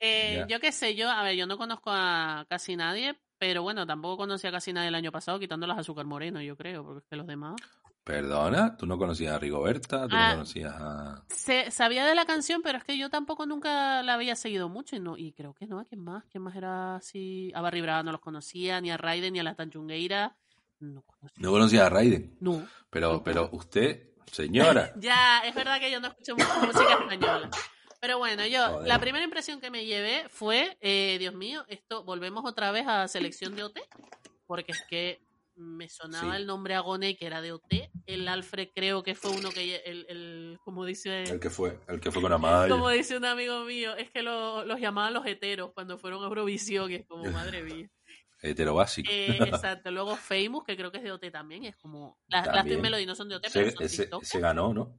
Eh. 0.00 0.44
Yo 0.48 0.58
qué 0.60 0.72
sé, 0.72 0.94
yo, 0.94 1.08
a 1.08 1.22
ver, 1.22 1.36
yo 1.36 1.46
no 1.46 1.56
conozco 1.56 1.90
a 1.92 2.46
casi 2.48 2.74
nadie, 2.74 3.14
pero 3.38 3.62
bueno, 3.62 3.86
tampoco 3.86 4.16
conocí 4.18 4.46
a 4.46 4.52
casi 4.52 4.72
nadie 4.72 4.88
el 4.88 4.94
año 4.94 5.12
pasado, 5.12 5.38
quitando 5.38 5.66
las 5.66 5.78
azúcar 5.78 6.04
moreno, 6.04 6.42
yo 6.42 6.56
creo, 6.56 6.84
porque 6.84 6.98
es 6.98 7.06
que 7.08 7.16
los 7.16 7.26
demás... 7.26 7.54
Perdona, 8.04 8.76
tú 8.76 8.84
no 8.86 8.98
conocías 8.98 9.34
a 9.34 9.38
Rigoberta, 9.38 10.06
tú 10.06 10.14
Ah. 10.14 10.28
no 10.28 10.34
conocías 10.34 10.74
a. 10.76 11.24
Se, 11.28 11.70
sabía 11.70 12.04
de 12.04 12.14
la 12.14 12.26
canción, 12.26 12.60
pero 12.62 12.76
es 12.76 12.84
que 12.84 12.98
yo 12.98 13.08
tampoco 13.08 13.46
nunca 13.46 14.02
la 14.02 14.14
había 14.14 14.36
seguido 14.36 14.68
mucho 14.68 14.94
y 14.94 15.00
no 15.00 15.16
y 15.16 15.32
creo 15.32 15.54
que 15.54 15.66
no. 15.66 15.78
¿A 15.80 15.84
quién 15.86 16.02
más? 16.02 16.22
¿Quién 16.30 16.42
más 16.42 16.54
era 16.54 16.96
así? 16.96 17.50
A 17.54 17.62
Barry 17.62 17.80
Brava 17.80 18.02
no 18.02 18.12
los 18.12 18.20
conocía, 18.20 18.80
ni 18.82 18.90
a 18.90 18.98
Raiden, 18.98 19.32
ni 19.32 19.38
a 19.40 19.42
la 19.42 19.54
Tanchungueira. 19.54 20.36
No 20.80 21.00
conocía. 21.02 21.38
No 21.42 21.50
conocías 21.50 21.82
a 21.84 21.88
Raiden. 21.88 22.36
No. 22.40 22.66
Pero, 22.90 23.22
pero 23.24 23.48
usted, 23.52 24.10
señora. 24.30 24.92
Ya, 25.00 25.40
es 25.46 25.54
verdad 25.54 25.80
que 25.80 25.90
yo 25.90 25.98
no 25.98 26.08
escucho 26.08 26.34
mucha 26.36 26.58
música 26.60 26.92
española. 27.00 27.48
Pero 28.00 28.18
bueno, 28.18 28.44
yo, 28.46 28.66
Joder. 28.68 28.86
la 28.88 28.98
primera 28.98 29.24
impresión 29.24 29.62
que 29.62 29.70
me 29.70 29.86
llevé 29.86 30.28
fue, 30.28 30.76
eh, 30.82 31.16
Dios 31.18 31.34
mío, 31.34 31.64
esto, 31.68 32.04
volvemos 32.04 32.44
otra 32.44 32.70
vez 32.70 32.86
a 32.86 33.08
selección 33.08 33.56
de 33.56 33.64
OT, 33.64 33.78
porque 34.46 34.72
es 34.72 34.84
que 34.90 35.22
me 35.56 35.88
sonaba 35.88 36.30
Sí. 36.34 36.36
el 36.40 36.46
nombre 36.46 36.74
Agoney, 36.74 37.16
que 37.16 37.26
era 37.26 37.40
de 37.40 37.52
OT. 37.52 37.90
El 38.06 38.26
Alfred 38.28 38.68
creo 38.74 39.02
que 39.02 39.14
fue 39.14 39.30
uno 39.30 39.50
que, 39.50 39.76
el, 39.86 40.06
el- 40.08 40.58
como 40.64 40.84
dice... 40.84 41.22
El 41.24 41.40
que 41.40 41.50
fue, 41.50 41.78
el 41.88 42.00
que 42.00 42.10
fue 42.10 42.20
con 42.22 42.32
Amaya. 42.34 42.68
Como 42.68 42.88
dice 42.90 43.16
un 43.16 43.24
amigo 43.24 43.64
mío, 43.64 43.96
es 43.96 44.10
que 44.10 44.22
lo- 44.22 44.64
los 44.64 44.80
llamaban 44.80 45.14
los 45.14 45.26
heteros 45.26 45.72
cuando 45.72 45.98
fueron 45.98 46.22
a 46.22 46.26
Eurovisión, 46.26 46.90
y 46.90 46.96
es 46.96 47.06
como, 47.06 47.22
madre 47.30 47.62
mía. 47.62 47.88
Hetero 48.42 48.74
básico. 48.74 49.08
Eh, 49.10 49.38
exacto, 49.62 49.90
luego 49.90 50.16
Famous, 50.16 50.64
que 50.64 50.76
creo 50.76 50.90
que 50.92 50.98
es 50.98 51.04
de 51.04 51.12
OT 51.12 51.30
también, 51.30 51.64
es 51.64 51.76
como... 51.76 52.18
Las, 52.28 52.46
las 52.46 52.56
También. 52.56 52.76
Twin 52.76 52.82
Melody 52.82 53.06
no 53.06 53.14
son 53.14 53.28
de 53.28 53.36
OT, 53.36 53.46
pero 53.52 53.70
Se, 53.70 53.76
son 53.76 53.86
ese- 53.86 54.02
TikTok. 54.02 54.22
se 54.24 54.40
ganó, 54.40 54.74
¿no? 54.74 54.98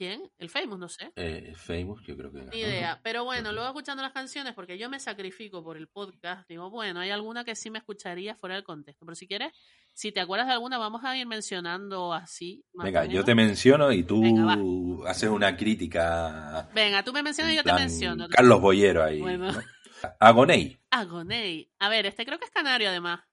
¿Quién? 0.00 0.32
El 0.38 0.48
Famous, 0.48 0.78
no 0.78 0.88
sé. 0.88 1.12
Eh, 1.14 1.52
Famous, 1.54 2.00
yo 2.06 2.16
creo 2.16 2.32
que. 2.32 2.38
Ni 2.38 2.46
¿no? 2.46 2.54
idea. 2.56 2.98
Pero 3.02 3.22
bueno, 3.24 3.52
luego 3.52 3.68
escuchando 3.68 4.02
las 4.02 4.12
canciones, 4.12 4.54
porque 4.54 4.78
yo 4.78 4.88
me 4.88 4.98
sacrifico 4.98 5.62
por 5.62 5.76
el 5.76 5.88
podcast, 5.88 6.48
digo, 6.48 6.70
bueno, 6.70 7.00
hay 7.00 7.10
alguna 7.10 7.44
que 7.44 7.54
sí 7.54 7.68
me 7.68 7.80
escucharía 7.80 8.34
fuera 8.34 8.54
del 8.54 8.64
contexto. 8.64 9.04
Pero 9.04 9.14
si 9.14 9.28
quieres, 9.28 9.52
si 9.92 10.10
te 10.10 10.20
acuerdas 10.20 10.46
de 10.46 10.54
alguna, 10.54 10.78
vamos 10.78 11.04
a 11.04 11.14
ir 11.18 11.26
mencionando 11.26 12.14
así. 12.14 12.64
más 12.72 12.86
Venga, 12.86 13.04
yo 13.04 13.22
te 13.24 13.34
menciono 13.34 13.92
y 13.92 14.02
tú 14.02 14.22
Venga, 14.22 14.56
haces 15.10 15.28
una 15.28 15.54
crítica. 15.54 16.70
Venga, 16.74 17.02
tú 17.04 17.12
me 17.12 17.22
mencionas 17.22 17.52
y 17.52 17.56
yo 17.56 17.62
te 17.62 17.74
menciono. 17.74 18.26
Carlos 18.30 18.58
Boyero 18.58 19.04
ahí. 19.04 19.20
Bueno. 19.20 19.52
¿no? 19.52 19.60
Agoney. 20.18 20.80
Agoney. 20.90 21.70
A 21.78 21.90
ver, 21.90 22.06
este 22.06 22.24
creo 22.24 22.38
que 22.38 22.46
es 22.46 22.50
canario 22.50 22.88
además. 22.88 23.20
O 23.20 23.26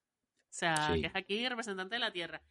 sea, 0.50 0.92
Sí. 0.94 1.00
que 1.00 1.08
es 1.08 1.16
aquí 1.16 1.48
representante 1.48 1.96
de 1.96 2.00
la 2.00 2.12
tierra. 2.12 2.42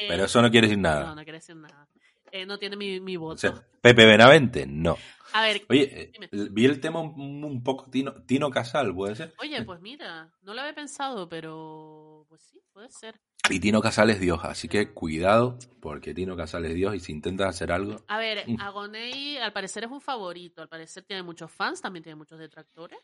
Eh, 0.00 0.06
Pero 0.06 0.26
eso 0.26 0.40
no 0.40 0.52
quiere 0.52 0.68
decir 0.68 0.78
nada. 0.80 1.06
No, 1.06 1.14
no 1.16 1.24
quiere 1.24 1.38
decir 1.38 1.56
nada. 1.56 1.88
Eh, 2.32 2.46
no 2.46 2.58
tiene 2.58 2.76
mi, 2.76 3.00
mi 3.00 3.16
voto. 3.16 3.34
O 3.34 3.38
sea, 3.38 3.66
Pepe 3.80 4.04
Benavente, 4.06 4.66
no. 4.66 4.96
a 5.32 5.42
ver, 5.42 5.62
Oye, 5.68 6.02
eh, 6.02 6.10
dime. 6.12 6.28
vi 6.50 6.64
el 6.64 6.80
tema 6.80 7.00
un, 7.00 7.44
un 7.44 7.62
poco 7.62 7.88
Tino, 7.90 8.12
Tino 8.24 8.50
Casal, 8.50 8.94
¿puede 8.94 9.14
ser? 9.16 9.34
Oye, 9.38 9.62
pues 9.62 9.80
mira, 9.80 10.32
no 10.42 10.54
lo 10.54 10.60
había 10.60 10.74
pensado, 10.74 11.28
pero 11.28 12.26
pues 12.28 12.42
sí, 12.42 12.60
puede 12.72 12.90
ser. 12.90 13.20
Y 13.48 13.60
Tino 13.60 13.80
Casal 13.80 14.10
es 14.10 14.18
Dios, 14.18 14.40
así 14.42 14.66
que 14.68 14.92
cuidado, 14.92 15.56
porque 15.80 16.12
Tino 16.14 16.36
Casal 16.36 16.64
es 16.64 16.74
Dios 16.74 16.94
y 16.96 17.00
si 17.00 17.12
intentas 17.12 17.48
hacer 17.50 17.70
algo. 17.70 18.02
A 18.08 18.18
ver. 18.18 18.44
Agoney 18.58 19.36
al 19.36 19.52
parecer 19.52 19.84
es 19.84 19.90
un 19.90 20.00
favorito, 20.00 20.62
al 20.62 20.68
parecer 20.68 21.04
tiene 21.04 21.22
muchos 21.22 21.50
fans, 21.52 21.80
también 21.80 22.02
tiene 22.02 22.16
muchos 22.16 22.38
detractores. 22.40 22.98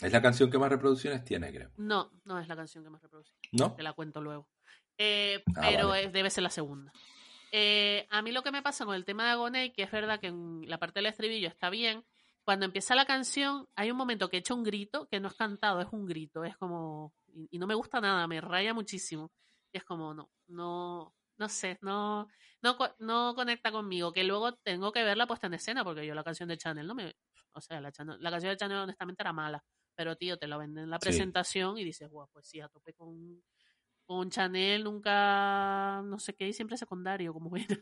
Es 0.00 0.10
la 0.12 0.20
canción 0.20 0.50
que 0.50 0.58
más 0.58 0.70
reproducciones 0.70 1.24
tiene, 1.24 1.52
creo. 1.52 1.70
No, 1.76 2.10
no 2.24 2.40
es 2.40 2.48
la 2.48 2.56
canción 2.56 2.82
que 2.82 2.90
más 2.90 3.00
reproduce, 3.00 3.32
¿No? 3.52 3.74
te 3.76 3.84
la 3.84 3.92
cuento 3.92 4.20
luego. 4.20 4.48
Eh, 4.98 5.42
Ah, 5.54 5.60
pero 5.70 5.88
vale. 5.88 6.04
es- 6.06 6.12
debe 6.12 6.30
ser 6.30 6.42
la 6.42 6.50
segunda. 6.50 6.92
Eh, 7.56 8.08
a 8.10 8.20
mí 8.20 8.32
lo 8.32 8.42
que 8.42 8.50
me 8.50 8.62
pasa 8.62 8.84
con 8.84 8.96
el 8.96 9.04
tema 9.04 9.26
de 9.26 9.30
Agoney, 9.30 9.72
que 9.72 9.84
es 9.84 9.90
verdad 9.92 10.18
que 10.18 10.26
en 10.26 10.68
la 10.68 10.78
parte 10.78 10.98
del 10.98 11.06
estribillo 11.06 11.46
está 11.46 11.70
bien, 11.70 12.04
cuando 12.42 12.66
empieza 12.66 12.96
la 12.96 13.06
canción 13.06 13.68
hay 13.76 13.92
un 13.92 13.96
momento 13.96 14.28
que 14.28 14.38
echa 14.38 14.54
un 14.54 14.64
grito, 14.64 15.06
que 15.08 15.20
no 15.20 15.28
es 15.28 15.34
cantado, 15.34 15.80
es 15.80 15.86
un 15.92 16.04
grito, 16.04 16.42
es 16.42 16.56
como... 16.56 17.14
Y, 17.28 17.46
y 17.52 17.58
no 17.60 17.68
me 17.68 17.76
gusta 17.76 18.00
nada, 18.00 18.26
me 18.26 18.40
raya 18.40 18.74
muchísimo. 18.74 19.30
Y 19.72 19.78
es 19.78 19.84
como, 19.84 20.12
no, 20.14 20.32
no, 20.48 21.14
no 21.36 21.48
sé, 21.48 21.78
no, 21.80 22.26
no, 22.60 22.76
no 22.98 23.34
conecta 23.36 23.70
conmigo, 23.70 24.12
que 24.12 24.24
luego 24.24 24.56
tengo 24.56 24.90
que 24.90 25.04
verla 25.04 25.28
puesta 25.28 25.46
en 25.46 25.54
escena, 25.54 25.84
porque 25.84 26.04
yo 26.04 26.14
la 26.16 26.24
canción 26.24 26.48
de 26.48 26.58
Chanel 26.58 26.88
no 26.88 26.96
me... 26.96 27.14
O 27.52 27.60
sea, 27.60 27.80
la, 27.80 27.92
Chanel- 27.92 28.18
la 28.18 28.30
canción 28.32 28.50
de 28.50 28.56
Chanel 28.56 28.78
honestamente 28.78 29.22
era 29.22 29.32
mala, 29.32 29.62
pero 29.94 30.16
tío, 30.16 30.36
te 30.38 30.48
lo 30.48 30.58
venden 30.58 30.84
en 30.84 30.90
la 30.90 30.98
Sí. 30.98 31.04
presentación 31.06 31.78
y 31.78 31.84
dices, 31.84 32.10
guau, 32.10 32.28
pues 32.32 32.48
sí, 32.48 32.60
a 32.60 32.68
tope 32.68 32.94
con, 32.94 33.40
con 34.06 34.30
Chanel, 34.30 34.84
nunca, 34.84 36.02
no 36.04 36.18
sé 36.18 36.34
qué, 36.34 36.48
y 36.48 36.52
siempre 36.52 36.76
secundario, 36.76 37.32
como 37.32 37.54
era. 37.56 37.78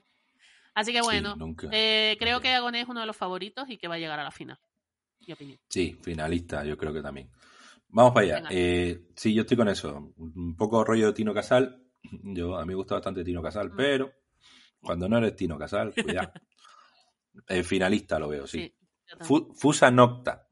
Así 0.75 0.93
que 0.93 0.99
Sí, 1.01 1.05
bueno, 1.05 1.37
nunca. 1.37 1.69
eh, 1.73 2.17
creo 2.19 2.41
que 2.41 2.53
Agoné 2.55 2.81
es 2.83 2.89
uno 2.89 3.01
de 3.01 3.07
los 3.07 3.17
favoritos 3.17 3.69
y 3.69 3.77
que 3.79 3.89
va 3.89 3.97
a 3.97 3.99
llegar 3.99 4.19
a 4.19 4.25
la 4.25 4.31
final. 4.31 4.59
Mi 5.27 5.33
opinión. 5.35 5.59
Sí, 5.69 5.99
finalista, 6.03 6.65
yo 6.65 6.77
creo 6.77 6.93
que 6.93 7.03
también. 7.03 7.31
Vamos 7.89 8.13
para 8.15 8.39
allá. 8.39 8.49
Eh, 8.51 9.09
sí, 9.15 9.35
yo 9.35 9.43
estoy 9.43 9.57
con 9.57 9.69
eso. 9.69 10.13
Un 10.17 10.57
poco 10.57 10.83
rollo 10.83 11.09
de 11.09 11.13
Tino 11.13 11.35
Casal. 11.35 11.79
Yo, 12.25 12.57
a 12.57 12.63
mí 12.63 12.69
me 12.69 12.75
gusta 12.75 12.95
bastante 12.95 13.23
Tino 13.23 13.43
Casal, 13.43 13.71
Mm. 13.71 13.77
pero 13.77 14.13
cuando 14.81 15.09
no 15.09 15.19
eres 15.19 15.37
Tino 15.37 15.59
Casal, 15.59 15.93
cuidado. 15.95 16.33
Eh, 17.49 17.63
finalista 17.63 18.19
lo 18.19 18.29
veo, 18.29 18.47
sí. 18.47 18.75
Fusa 19.55 19.91
Nocta. 19.91 20.47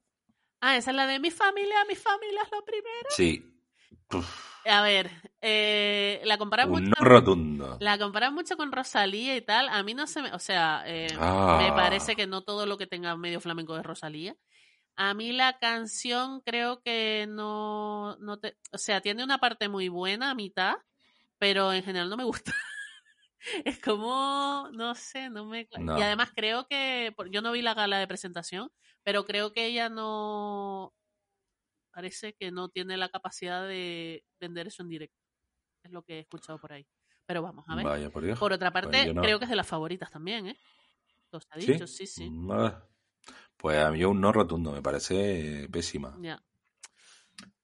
Ah, 0.63 0.77
esa 0.79 0.91
es 0.93 0.97
la 0.97 1.07
de 1.07 1.19
mi 1.19 1.31
familia, 1.31 1.85
mi 1.87 1.95
familia 1.95 2.41
es 2.43 2.51
lo 2.53 2.65
primero. 2.65 3.09
Sí. 3.11 3.60
Uf, 4.12 4.57
A 4.67 4.83
ver, 4.83 5.11
eh, 5.41 6.21
la 6.25 6.37
comparas 6.39 6.67
un 6.67 6.85
mucho. 6.85 6.95
rotundo. 7.05 7.77
La 7.81 7.99
comparas 7.99 8.33
mucho 8.33 8.57
con 8.57 8.73
Rosalía 8.73 9.37
y 9.37 9.41
tal. 9.41 9.69
A 9.69 9.83
mí 9.83 9.95
no 9.95 10.07
se 10.07 10.23
me. 10.23 10.33
O 10.33 10.39
sea, 10.39 10.83
eh, 10.87 11.09
Ah. 11.19 11.59
me 11.62 11.73
parece 11.73 12.15
que 12.17 12.27
no 12.27 12.43
todo 12.43 12.67
lo 12.67 12.77
que 12.77 12.87
tenga 12.87 13.17
medio 13.17 13.41
flamenco 13.41 13.77
es 13.77 13.85
Rosalía. 13.85 14.37
A 14.97 15.15
mí 15.15 15.33
la 15.33 15.59
canción 15.59 16.41
creo 16.43 16.83
que 16.83 17.27
no, 17.29 18.17
no 18.21 18.39
te. 18.39 18.57
O 18.73 18.79
sea, 18.79 19.01
tiene 19.01 19.25
una 19.25 19.39
parte 19.39 19.69
muy 19.69 19.89
buena 19.89 20.31
a 20.31 20.35
mitad, 20.35 20.75
pero 21.39 21.73
en 21.73 21.83
general 21.83 22.11
no 22.11 22.17
me 22.17 22.25
gusta. 22.25 22.53
es 23.65 23.81
como. 23.81 24.69
No 24.73 24.95
sé, 24.95 25.31
no 25.31 25.47
me. 25.47 25.69
No. 25.79 25.99
Y 25.99 26.03
además 26.03 26.33
creo 26.35 26.67
que. 26.69 27.15
Yo 27.31 27.41
no 27.43 27.53
vi 27.53 27.62
la 27.62 27.75
gala 27.75 27.99
de 27.99 28.07
presentación, 28.09 28.71
pero 29.03 29.25
creo 29.25 29.53
que 29.53 29.67
ella 29.67 29.89
no. 29.89 30.93
Parece 32.01 32.33
que 32.33 32.51
no 32.51 32.71
tiene 32.71 32.97
la 32.97 33.11
capacidad 33.11 33.69
de 33.69 34.25
vender 34.41 34.69
eso 34.69 34.83
en 34.83 34.89
directo. 34.89 35.19
Es 35.85 35.93
lo 35.93 36.03
que 36.03 36.15
he 36.17 36.21
escuchado 36.21 36.59
por 36.59 36.73
ahí. 36.73 36.87
Pero 37.27 37.43
vamos 37.43 37.63
a 37.69 37.77
ver. 37.77 37.85
Vaya, 37.85 38.09
por 38.09 38.25
Dios. 38.25 38.39
Por 38.39 38.55
otra 38.55 38.73
Pues 38.73 38.85
parte, 38.85 39.13
no. 39.13 39.21
creo 39.21 39.39
que 39.39 39.45
es 39.45 39.51
de 39.51 39.57
las 39.57 39.67
favoritas 39.67 40.11
también, 40.11 40.47
¿eh? 40.47 40.57
Los 41.31 41.47
ha 41.51 41.61
¿Sí? 41.61 41.73
dicho, 41.75 41.87
sí, 41.87 42.07
sí. 42.07 42.31
Mm, 42.31 42.51
ah. 42.53 42.83
Pues 43.59 43.79
a 43.85 43.91
mí 43.91 44.03
un 44.03 44.19
no 44.19 44.33
rotundo, 44.33 44.73
me 44.73 44.81
parece 44.81 45.65
eh, 45.65 45.69
pésima. 45.69 46.17
Ya. 46.23 46.43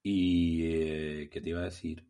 Y, 0.02 0.66
eh, 0.66 1.30
¿qué 1.32 1.40
te 1.40 1.48
iba 1.48 1.60
a 1.60 1.64
decir? 1.64 2.06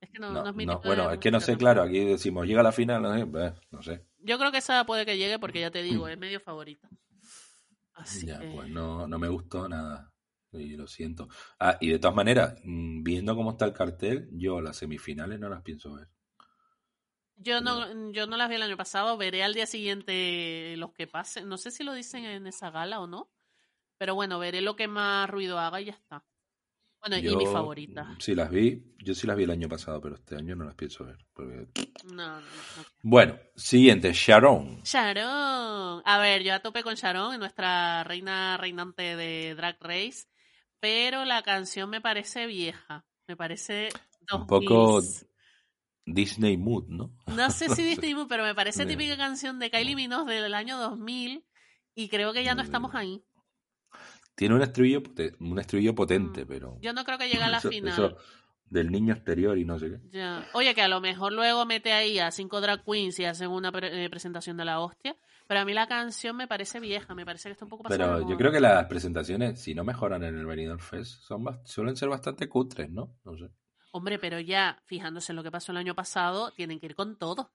Es 0.00 0.08
que 0.10 0.20
no, 0.20 0.32
No, 0.32 0.44
no 0.44 0.50
es 0.50 0.54
mi 0.54 0.66
no, 0.66 0.80
bueno, 0.84 1.10
es 1.10 1.18
que 1.18 1.32
no 1.32 1.40
sé, 1.40 1.56
claro, 1.56 1.82
aquí 1.82 1.98
decimos, 2.04 2.46
llega 2.46 2.60
a 2.60 2.62
la 2.62 2.70
final, 2.70 3.02
no 3.02 3.12
sé, 3.18 3.26
pues, 3.26 3.52
no 3.72 3.82
sé. 3.82 4.06
Yo 4.18 4.38
creo 4.38 4.52
que 4.52 4.58
esa 4.58 4.86
puede 4.86 5.04
que 5.04 5.18
llegue 5.18 5.40
porque 5.40 5.58
ya 5.58 5.72
te 5.72 5.82
digo, 5.82 6.06
es 6.08 6.16
medio 6.16 6.38
favorita. 6.38 6.88
Así 7.94 8.24
Ya, 8.24 8.38
que... 8.38 8.52
pues 8.54 8.68
no, 8.68 9.08
no 9.08 9.18
me 9.18 9.28
gustó 9.28 9.68
nada. 9.68 10.12
Y 10.52 10.76
lo 10.76 10.86
siento. 10.86 11.28
Ah, 11.60 11.76
y 11.80 11.90
de 11.90 11.98
todas 11.98 12.16
maneras, 12.16 12.54
mm, 12.64 13.02
viendo 13.02 13.34
cómo 13.36 13.50
está 13.52 13.64
el 13.66 13.72
cartel, 13.72 14.28
yo 14.32 14.60
las 14.60 14.76
semifinales 14.78 15.38
no 15.38 15.48
las 15.48 15.62
pienso 15.62 15.94
ver. 15.94 16.08
Yo 17.38 17.60
no, 17.60 18.12
yo 18.12 18.26
no 18.26 18.36
las 18.38 18.48
vi 18.48 18.54
el 18.54 18.62
año 18.62 18.78
pasado, 18.78 19.16
veré 19.18 19.42
al 19.44 19.52
día 19.52 19.66
siguiente 19.66 20.74
los 20.78 20.92
que 20.92 21.06
pasen. 21.06 21.48
No 21.48 21.58
sé 21.58 21.70
si 21.70 21.84
lo 21.84 21.92
dicen 21.92 22.24
en 22.24 22.46
esa 22.46 22.70
gala 22.70 22.98
o 23.00 23.06
no, 23.06 23.30
pero 23.98 24.14
bueno, 24.14 24.38
veré 24.38 24.62
lo 24.62 24.74
que 24.76 24.88
más 24.88 25.28
ruido 25.28 25.58
haga 25.58 25.80
y 25.82 25.86
ya 25.86 25.92
está. 25.92 26.24
Bueno, 27.00 27.18
y 27.18 27.36
mi 27.36 27.44
favorita. 27.46 28.04
mm, 28.04 28.20
Sí, 28.20 28.34
las 28.34 28.50
vi. 28.50 28.94
Yo 29.04 29.14
sí 29.14 29.26
las 29.26 29.36
vi 29.36 29.44
el 29.44 29.50
año 29.50 29.68
pasado, 29.68 30.00
pero 30.00 30.14
este 30.14 30.34
año 30.34 30.56
no 30.56 30.64
las 30.64 30.74
pienso 30.74 31.04
ver. 31.04 31.18
porque- 31.34 31.68
No, 32.06 32.40
no, 32.40 32.40
no. 32.40 32.84
Bueno, 33.02 33.38
siguiente, 33.54 34.12
Sharon. 34.14 34.80
Sharon. 34.82 36.02
A 36.06 36.18
ver, 36.18 36.42
yo 36.42 36.54
a 36.54 36.60
tope 36.60 36.82
con 36.82 36.94
Sharon, 36.94 37.38
nuestra 37.38 38.02
reina 38.02 38.56
reinante 38.56 39.14
de 39.14 39.54
Drag 39.54 39.76
Race, 39.80 40.26
pero 40.86 41.24
la 41.24 41.42
canción 41.42 41.90
me 41.90 42.00
parece 42.00 42.46
vieja. 42.46 43.04
Me 43.26 43.36
parece 43.36 43.88
Un 44.32 44.46
poco 44.46 45.00
2000s. 45.02 45.26
Disney 46.06 46.56
Mood, 46.56 46.84
¿no? 46.88 47.12
No 47.26 47.50
sé 47.50 47.68
si 47.70 47.82
Disney 48.10 48.14
Mood, 48.14 48.28
pero 48.28 48.44
me 48.44 48.54
parece 48.54 48.86
típica 48.86 49.16
canción 49.16 49.58
de 49.58 49.68
Kylie 49.70 49.96
Minogue 49.96 50.40
del 50.40 50.54
año 50.54 50.78
2000 50.78 51.44
y 51.96 52.08
creo 52.08 52.32
que 52.32 52.44
ya 52.44 52.54
no 52.54 52.62
estamos 52.62 52.94
ahí. 52.94 53.24
Tiene 54.36 54.54
un 54.54 54.62
estribillo, 54.62 55.02
un 55.40 55.58
estribillo 55.58 55.94
potente, 55.94 56.44
Mm. 56.44 56.48
pero... 56.48 56.78
Yo 56.80 56.92
no 56.92 57.04
creo 57.04 57.18
que 57.18 57.28
llegue 57.28 57.42
a 57.42 57.48
la 57.48 57.58
eso- 57.58 57.68
final. 57.70 57.92
eso 57.92 58.16
del 58.70 58.90
niño 58.90 59.14
exterior 59.14 59.56
y 59.58 59.64
no 59.64 59.78
sé 59.78 59.90
qué. 59.90 60.00
Ya. 60.12 60.44
Oye, 60.54 60.74
que 60.74 60.82
a 60.82 60.88
lo 60.88 61.00
mejor 61.00 61.32
luego 61.32 61.64
mete 61.66 61.92
ahí 61.92 62.18
a 62.18 62.30
cinco 62.30 62.60
drag 62.60 62.84
queens 62.84 63.18
y 63.18 63.24
hacen 63.24 63.50
una 63.50 63.70
pre- 63.72 64.04
eh, 64.04 64.10
presentación 64.10 64.56
de 64.56 64.64
la 64.64 64.80
hostia, 64.80 65.16
pero 65.46 65.60
a 65.60 65.64
mí 65.64 65.72
la 65.74 65.86
canción 65.86 66.36
me 66.36 66.48
parece 66.48 66.80
vieja, 66.80 67.14
me 67.14 67.24
parece 67.24 67.48
que 67.48 67.52
está 67.52 67.64
un 67.64 67.70
poco 67.70 67.84
pasada 67.84 68.16
Pero 68.16 68.28
yo 68.30 68.36
creo 68.36 68.52
que 68.52 68.60
las 68.60 68.86
presentaciones, 68.86 69.60
si 69.60 69.74
no 69.74 69.84
mejoran 69.84 70.22
en 70.24 70.36
el 70.38 70.46
Benidorm 70.46 70.78
Fest, 70.80 71.22
son 71.22 71.44
suelen 71.64 71.96
ser 71.96 72.08
bastante 72.08 72.48
cutres, 72.48 72.90
¿no? 72.90 73.16
No 73.24 73.36
sé. 73.36 73.50
Hombre, 73.92 74.18
pero 74.18 74.40
ya, 74.40 74.82
fijándose 74.84 75.32
en 75.32 75.36
lo 75.36 75.42
que 75.42 75.50
pasó 75.50 75.72
el 75.72 75.78
año 75.78 75.94
pasado, 75.94 76.50
tienen 76.52 76.78
que 76.80 76.86
ir 76.86 76.94
con 76.94 77.16
todo. 77.16 77.50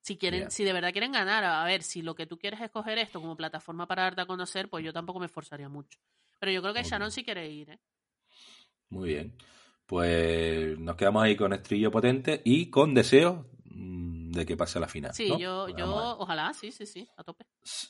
Si 0.00 0.16
quieren, 0.16 0.50
si 0.50 0.64
de 0.64 0.72
verdad 0.72 0.92
quieren 0.92 1.12
ganar, 1.12 1.44
a 1.44 1.64
ver, 1.64 1.82
si 1.82 2.02
lo 2.02 2.14
que 2.14 2.26
tú 2.26 2.38
quieres 2.38 2.60
es 2.60 2.70
coger 2.70 2.98
esto 2.98 3.20
como 3.20 3.36
plataforma 3.36 3.86
para 3.86 4.02
darte 4.02 4.20
a 4.22 4.26
conocer, 4.26 4.68
pues 4.68 4.84
yo 4.84 4.92
tampoco 4.92 5.18
me 5.20 5.26
esforzaría 5.26 5.68
mucho. 5.68 5.98
Pero 6.38 6.52
yo 6.52 6.62
creo 6.62 6.74
que 6.74 6.80
Ok. 6.80 6.86
Sharon 6.86 7.10
sí 7.10 7.24
quiere 7.24 7.48
ir, 7.50 7.70
¿eh? 7.70 7.78
Muy 8.90 9.08
bien. 9.08 9.34
Pues 9.86 10.78
nos 10.78 10.96
quedamos 10.96 11.22
ahí 11.22 11.36
con 11.36 11.52
estribillo 11.52 11.90
potente 11.90 12.42
y 12.44 12.70
con 12.70 12.92
deseo 12.94 13.48
mm, 13.64 14.32
de 14.32 14.44
que 14.46 14.56
pase 14.56 14.78
a 14.78 14.80
la 14.80 14.88
final. 14.88 15.14
Sí, 15.14 15.28
¿no? 15.30 15.38
yo, 15.38 15.64
Pues 15.66 15.76
yo, 15.76 16.18
ojalá, 16.18 16.52
sí, 16.54 16.72
sí, 16.72 16.86
sí, 16.86 17.08
a 17.16 17.22
tope. 17.22 17.46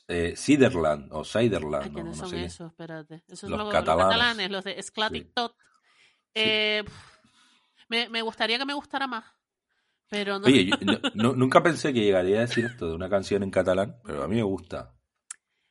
Eh, 0.08 0.34
Siderland 0.36 1.12
o 1.12 1.24
Siderland, 1.24 1.86
no, 1.88 1.92
¿quiénes 1.94 2.16
no 2.18 2.26
son 2.26 2.30
sé 2.30 2.44
esos? 2.44 2.70
Espérate. 2.70 3.22
Esos 3.26 3.40
son 3.40 3.50
Los 3.50 3.58
los, 3.60 3.66
los 3.66 3.72
catalanes. 3.72 4.06
catalanes, 4.08 4.50
los 4.50 4.64
de 4.64 4.82
Sclatic 4.82 5.32
Tot. 5.34 5.54
Eh, 6.34 6.84
me, 7.88 8.08
me 8.10 8.20
gustaría 8.22 8.58
que 8.58 8.66
me 8.66 8.74
gustara 8.74 9.06
más, 9.06 9.24
pero 10.10 10.38
no. 10.38 10.46
Oye, 10.46 10.66
yo 10.66 10.76
no- 10.82 10.98
no- 11.14 11.32
nunca 11.34 11.62
pensé 11.62 11.92
que 11.94 12.00
llegaría 12.00 12.38
a 12.38 12.40
decir 12.40 12.64
esto 12.66 12.88
de 12.88 12.94
una 12.94 13.08
canción 13.08 13.42
en 13.42 13.50
catalán, 13.50 13.96
pero 14.04 14.22
a 14.22 14.28
mí 14.28 14.36
me 14.36 14.42
gusta. 14.42 14.92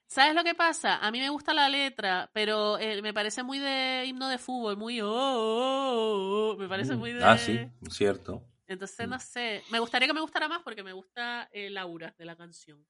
¿Sabes 0.08 0.36
lo 0.36 0.44
que 0.44 0.54
pasa? 0.56 0.98
A 0.98 1.12
mí 1.12 1.20
me 1.20 1.30
gusta 1.30 1.54
la 1.54 1.68
letra, 1.68 2.30
pero 2.34 2.78
eh, 2.78 3.02
me 3.02 3.14
parece 3.14 3.44
muy 3.44 3.60
de 3.60 4.06
himno 4.06 4.30
de 4.30 4.38
fútbol, 4.38 4.78
muy 4.78 5.02
oh, 5.02 5.10
oh, 5.10 6.52
oh, 6.54 6.58
me 6.58 6.68
parece 6.70 6.96
Mm. 6.96 7.00
muy 7.00 7.12
de 7.12 7.24
Ah, 7.24 7.38
sí, 7.38 7.60
cierto. 7.90 8.44
Entonces, 8.68 9.08
Mm. 9.08 9.10
no 9.12 9.20
sé. 9.20 9.64
Me 9.72 9.80
gustaría 9.80 10.08
que 10.08 10.14
me 10.14 10.22
gustara 10.22 10.48
más 10.48 10.62
porque 10.64 10.84
me 10.84 10.94
gusta 10.94 11.50
el 11.52 11.78
aura 11.78 12.14
de 12.18 12.26
la 12.26 12.36
canción. 12.36 12.86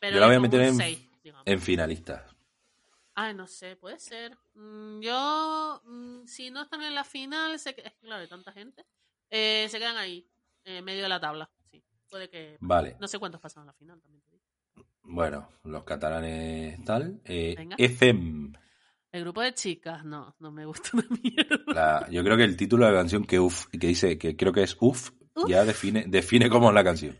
Pero 0.00 0.14
Yo 0.16 0.20
la 0.20 0.26
voy 0.26 0.36
a 0.36 0.40
meter 0.40 0.60
en, 0.60 0.76
seis, 0.76 1.08
en 1.44 1.60
finalistas. 1.60 2.36
Ay, 3.14 3.34
no 3.34 3.46
sé, 3.46 3.76
puede 3.76 3.98
ser. 3.98 4.36
Mm, 4.54 5.00
yo, 5.00 5.82
si 6.26 6.50
no 6.50 6.62
están 6.62 6.82
en 6.82 6.94
la 6.94 7.04
final, 7.04 7.58
se, 7.58 7.74
que- 7.74 7.82
es 7.82 7.94
claro, 8.00 8.22
hay 8.22 8.28
tanta 8.28 8.52
gente, 8.52 8.84
eh, 9.30 9.66
se 9.70 9.78
quedan 9.78 9.96
ahí, 9.96 10.28
en 10.64 10.84
medio 10.84 11.02
de 11.02 11.08
la 11.08 11.20
tabla. 11.20 11.50
Sí, 11.70 11.84
puede 12.08 12.28
que. 12.28 12.56
Vale. 12.60 12.96
No 13.00 13.06
sé 13.08 13.18
cuántos 13.18 13.40
pasan 13.40 13.64
a 13.64 13.66
la 13.66 13.72
final 13.74 14.00
también. 14.00 14.22
Bueno, 15.04 15.48
los 15.64 15.84
catalanes 15.84 16.82
tal. 16.84 17.20
Eh, 17.24 17.54
Venga. 17.56 17.76
FM. 17.78 18.52
El 19.12 19.20
grupo 19.22 19.42
de 19.42 19.52
chicas, 19.52 20.04
no, 20.04 20.34
no 20.38 20.50
me 20.50 20.64
gusta 20.64 20.90
una 20.94 21.04
mierda. 21.22 21.58
La- 21.66 22.08
yo 22.10 22.22
creo 22.24 22.36
que 22.36 22.44
el 22.44 22.56
título 22.56 22.86
de 22.86 22.92
la 22.92 22.98
canción 22.98 23.24
que 23.24 23.38
uf, 23.38 23.66
que 23.66 23.86
dice 23.88 24.16
que 24.16 24.36
creo 24.36 24.52
que 24.52 24.62
es 24.62 24.76
uf, 24.80 25.10
Uf. 25.34 25.48
ya 25.48 25.64
define, 25.64 26.04
define 26.08 26.48
cómo 26.48 26.68
es 26.70 26.74
la 26.74 26.84
canción. 26.84 27.18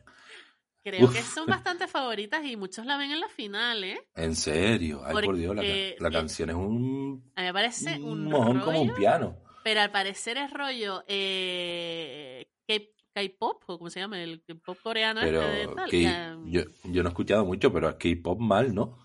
Creo 0.85 1.05
Uf. 1.05 1.15
que 1.15 1.23
son 1.23 1.47
bastante 1.47 1.87
favoritas 1.87 2.45
y 2.45 2.57
muchos 2.57 2.87
la 2.87 2.97
ven 2.97 3.11
en 3.13 3.21
la 3.21 3.29
final, 3.29 3.85
¿eh? 3.85 4.01
En 4.17 4.35
serio, 4.35 5.03
ay 5.05 5.13
por 5.25 5.37
Dios, 5.37 5.55
la, 5.55 5.63
la 5.63 5.69
eh, 5.69 5.97
canción 6.11 6.51
es 6.51 6.57
un, 6.57 7.31
A 7.37 7.41
mí 7.43 7.47
me 7.47 7.53
parece 7.53 7.97
un 8.01 8.05
un 8.05 8.25
mojón 8.25 8.61
como 8.61 8.81
un 8.83 8.95
piano. 8.95 9.37
pero 9.63 9.81
al 9.83 9.91
parecer 9.93 10.39
es 10.39 10.51
rollo 10.51 11.05
eh, 11.07 12.47
K- 12.67 12.83
K-pop, 13.13 13.63
o 13.67 13.79
como 13.79 13.91
se 13.91 14.01
llama, 14.01 14.21
el 14.23 14.43
K-pop 14.43 14.79
coreano 14.83 15.21
Pero 15.23 15.43
este 15.43 15.57
de 15.69 15.75
tal. 15.75 15.91
que 15.91 15.97
y, 15.99 16.07
eh, 16.07 16.37
yo, 16.47 16.63
yo 16.85 17.03
no 17.03 17.09
he 17.09 17.13
escuchado 17.13 17.45
mucho, 17.45 17.73
pero 17.73 17.89
es 17.91 17.97
K-pop 17.97 18.39
mal, 18.41 18.75
¿no? 18.75 18.99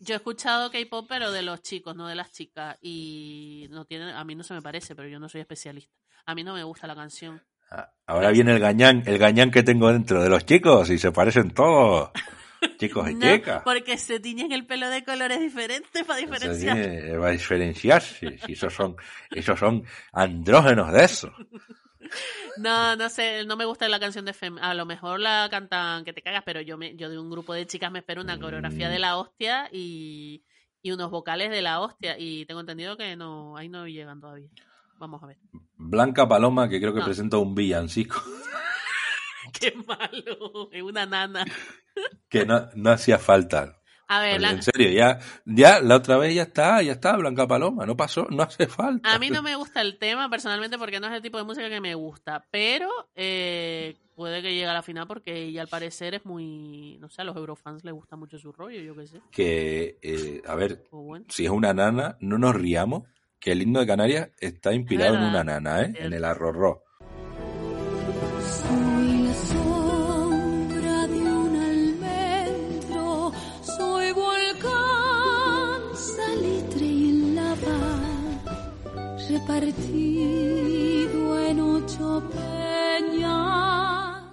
Yo 0.00 0.14
he 0.14 0.16
escuchado 0.16 0.70
K-pop, 0.70 1.06
pero 1.08 1.30
de 1.32 1.42
los 1.42 1.62
chicos, 1.62 1.94
no 1.96 2.06
de 2.08 2.14
las 2.14 2.32
chicas. 2.32 2.76
Y 2.82 3.66
no 3.70 3.84
tiene, 3.84 4.12
a 4.12 4.24
mí 4.24 4.34
no 4.34 4.42
se 4.42 4.54
me 4.54 4.62
parece, 4.62 4.94
pero 4.94 5.08
yo 5.08 5.18
no 5.18 5.28
soy 5.28 5.40
especialista. 5.42 5.92
A 6.26 6.34
mí 6.34 6.42
no 6.44 6.54
me 6.54 6.62
gusta 6.64 6.86
la 6.86 6.94
canción. 6.94 7.40
Ah, 7.70 7.90
Ahora 8.06 8.30
viene 8.30 8.52
el 8.52 8.58
gañán, 8.60 9.02
el 9.06 9.18
gañán 9.18 9.50
que 9.50 9.62
tengo 9.62 9.90
dentro 9.92 10.22
de 10.22 10.28
los 10.28 10.44
chicos 10.44 10.90
y 10.90 10.98
se 10.98 11.12
parecen 11.12 11.50
todos. 11.52 12.10
Chicos 12.78 13.10
y 13.10 13.14
No, 13.14 13.26
chicas. 13.34 13.62
porque 13.62 13.98
se 13.98 14.20
tiñen 14.20 14.50
el 14.50 14.64
pelo 14.66 14.88
de 14.88 15.04
colores 15.04 15.38
diferentes 15.38 16.02
para 16.04 16.18
diferenciar. 16.18 16.74
tiene- 16.76 17.16
va 17.18 17.28
a 17.28 17.30
diferenciarse. 17.32 18.38
Si 18.38 18.52
esos 18.54 18.72
son, 18.72 18.96
esos 19.30 19.58
son 19.58 19.84
andrógenos 20.12 20.90
de 20.92 21.04
eso. 21.04 21.30
No, 22.58 22.96
no 22.96 23.08
sé, 23.08 23.44
no 23.44 23.56
me 23.56 23.64
gusta 23.64 23.88
la 23.88 23.98
canción 24.00 24.24
de 24.24 24.32
Fem. 24.32 24.58
A 24.58 24.74
lo 24.74 24.86
mejor 24.86 25.20
la 25.20 25.48
cantan 25.50 26.04
que 26.04 26.12
te 26.12 26.22
cagas, 26.22 26.42
pero 26.44 26.60
yo 26.60 26.76
me, 26.78 26.94
yo 26.96 27.08
de 27.10 27.18
un 27.18 27.30
grupo 27.30 27.52
de 27.54 27.66
chicas 27.66 27.90
me 27.90 27.98
espero 28.00 28.20
una 28.22 28.38
coreografía 28.38 28.88
de 28.88 28.98
la 28.98 29.16
hostia 29.16 29.68
y, 29.72 30.44
y 30.82 30.90
unos 30.92 31.10
vocales 31.10 31.50
de 31.50 31.62
la 31.62 31.80
hostia. 31.80 32.16
Y 32.18 32.46
tengo 32.46 32.60
entendido 32.60 32.96
que 32.96 33.16
no, 33.16 33.56
ahí 33.56 33.68
no 33.68 33.86
llegan 33.88 34.20
todavía. 34.20 34.48
Vamos 34.98 35.22
a 35.22 35.26
ver. 35.26 35.38
Blanca 35.76 36.28
Paloma, 36.28 36.68
que 36.68 36.80
creo 36.80 36.92
que 36.94 37.00
No. 37.00 37.04
presenta 37.06 37.38
un 37.38 37.54
villancico, 37.54 38.22
Qué 39.60 39.72
malo, 39.86 40.68
es 40.72 40.82
una 40.82 41.06
nana. 41.06 41.44
que 42.28 42.46
no, 42.46 42.68
no 42.74 42.90
hacía 42.90 43.18
falta. 43.18 43.80
A 44.08 44.20
ver, 44.20 44.34
En 44.36 44.42
Blan- 44.42 44.62
serio, 44.62 44.90
ya, 44.90 45.18
ya 45.46 45.80
la 45.80 45.96
otra 45.96 46.16
vez 46.18 46.34
ya 46.34 46.42
está, 46.42 46.82
ya 46.82 46.92
está, 46.92 47.16
Blanca 47.16 47.46
Paloma, 47.46 47.86
no 47.86 47.96
pasó, 47.96 48.26
no 48.30 48.42
hace 48.42 48.66
falta. 48.66 49.12
A 49.14 49.18
mí 49.18 49.30
no 49.30 49.42
me 49.42 49.54
gusta 49.56 49.80
el 49.80 49.98
tema 49.98 50.28
personalmente 50.28 50.76
porque 50.78 51.00
no 51.00 51.06
es 51.06 51.12
el 51.14 51.22
tipo 51.22 51.38
de 51.38 51.44
música 51.44 51.68
que 51.70 51.80
me 51.80 51.94
gusta, 51.94 52.44
pero 52.50 52.88
eh, 53.14 53.96
puede 54.14 54.42
que 54.42 54.50
llegue 54.52 54.66
a 54.66 54.72
la 54.74 54.82
final 54.82 55.06
porque 55.06 55.44
ella 55.44 55.62
al 55.62 55.68
parecer 55.68 56.14
es 56.14 56.24
muy, 56.24 56.98
no 57.00 57.08
sé, 57.08 57.22
a 57.22 57.24
los 57.24 57.36
eurofans 57.36 57.82
les 57.84 57.94
gusta 57.94 58.16
mucho 58.16 58.38
su 58.38 58.52
rollo, 58.52 58.80
yo 58.80 58.94
qué 58.94 59.06
sé. 59.06 59.20
Que, 59.30 59.98
eh, 60.02 60.42
a 60.46 60.54
ver, 60.54 60.84
Pues 60.90 61.02
bueno. 61.04 61.24
si 61.28 61.44
es 61.46 61.50
una 61.50 61.72
nana, 61.72 62.16
no 62.20 62.36
nos 62.38 62.54
riamos, 62.54 63.04
que 63.40 63.52
el 63.52 63.62
himno 63.62 63.80
de 63.80 63.86
Canarias 63.86 64.30
está 64.38 64.72
inspirado 64.72 65.16
en 65.16 65.22
una 65.24 65.44
nana, 65.44 65.82
¿eh? 65.82 65.92
En 65.98 66.12
el 66.12 66.24
arrorró. 66.24 66.82
Repartido 79.46 81.38
en 81.46 81.60
ocho 81.60 82.22
peñas. 82.32 84.24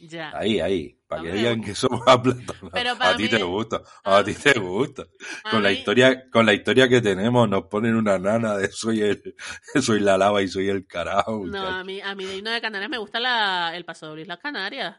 Ya. 0.00 0.32
Ahí, 0.36 0.58
ahí, 0.60 0.98
para 1.06 1.22
que 1.22 1.32
digan 1.32 1.62
que 1.62 1.74
somos 1.74 2.02
aplatados. 2.06 2.70
Pero 2.72 2.92
A 2.98 3.16
ti 3.16 3.28
te 3.28 3.42
gusta, 3.42 3.82
a 4.02 4.24
ti 4.24 4.34
te 4.34 4.58
gusta. 4.58 5.06
Con 5.48 5.62
la 5.62 5.70
historia, 5.70 6.28
con 6.30 6.44
la 6.44 6.54
historia 6.54 6.88
que 6.88 7.00
tenemos, 7.00 7.48
nos 7.48 7.66
ponen 7.66 7.94
una 7.94 8.18
nana 8.18 8.56
de 8.56 8.70
soy 8.72 9.00
el, 9.02 9.22
soy 9.80 10.00
la 10.00 10.18
lava 10.18 10.42
y 10.42 10.48
soy 10.48 10.68
el 10.68 10.86
carajo. 10.86 11.46
No, 11.46 11.66
a 11.66 11.84
mí, 11.84 12.00
a 12.00 12.14
mí 12.14 12.24
de 12.24 12.36
himno 12.38 12.50
de 12.50 12.60
Canarias 12.60 12.90
me 12.90 12.98
gusta 12.98 13.20
la, 13.20 13.76
el 13.76 13.84
paso 13.84 14.14
de 14.14 14.22
Islas 14.22 14.38
Canarias. 14.38 14.96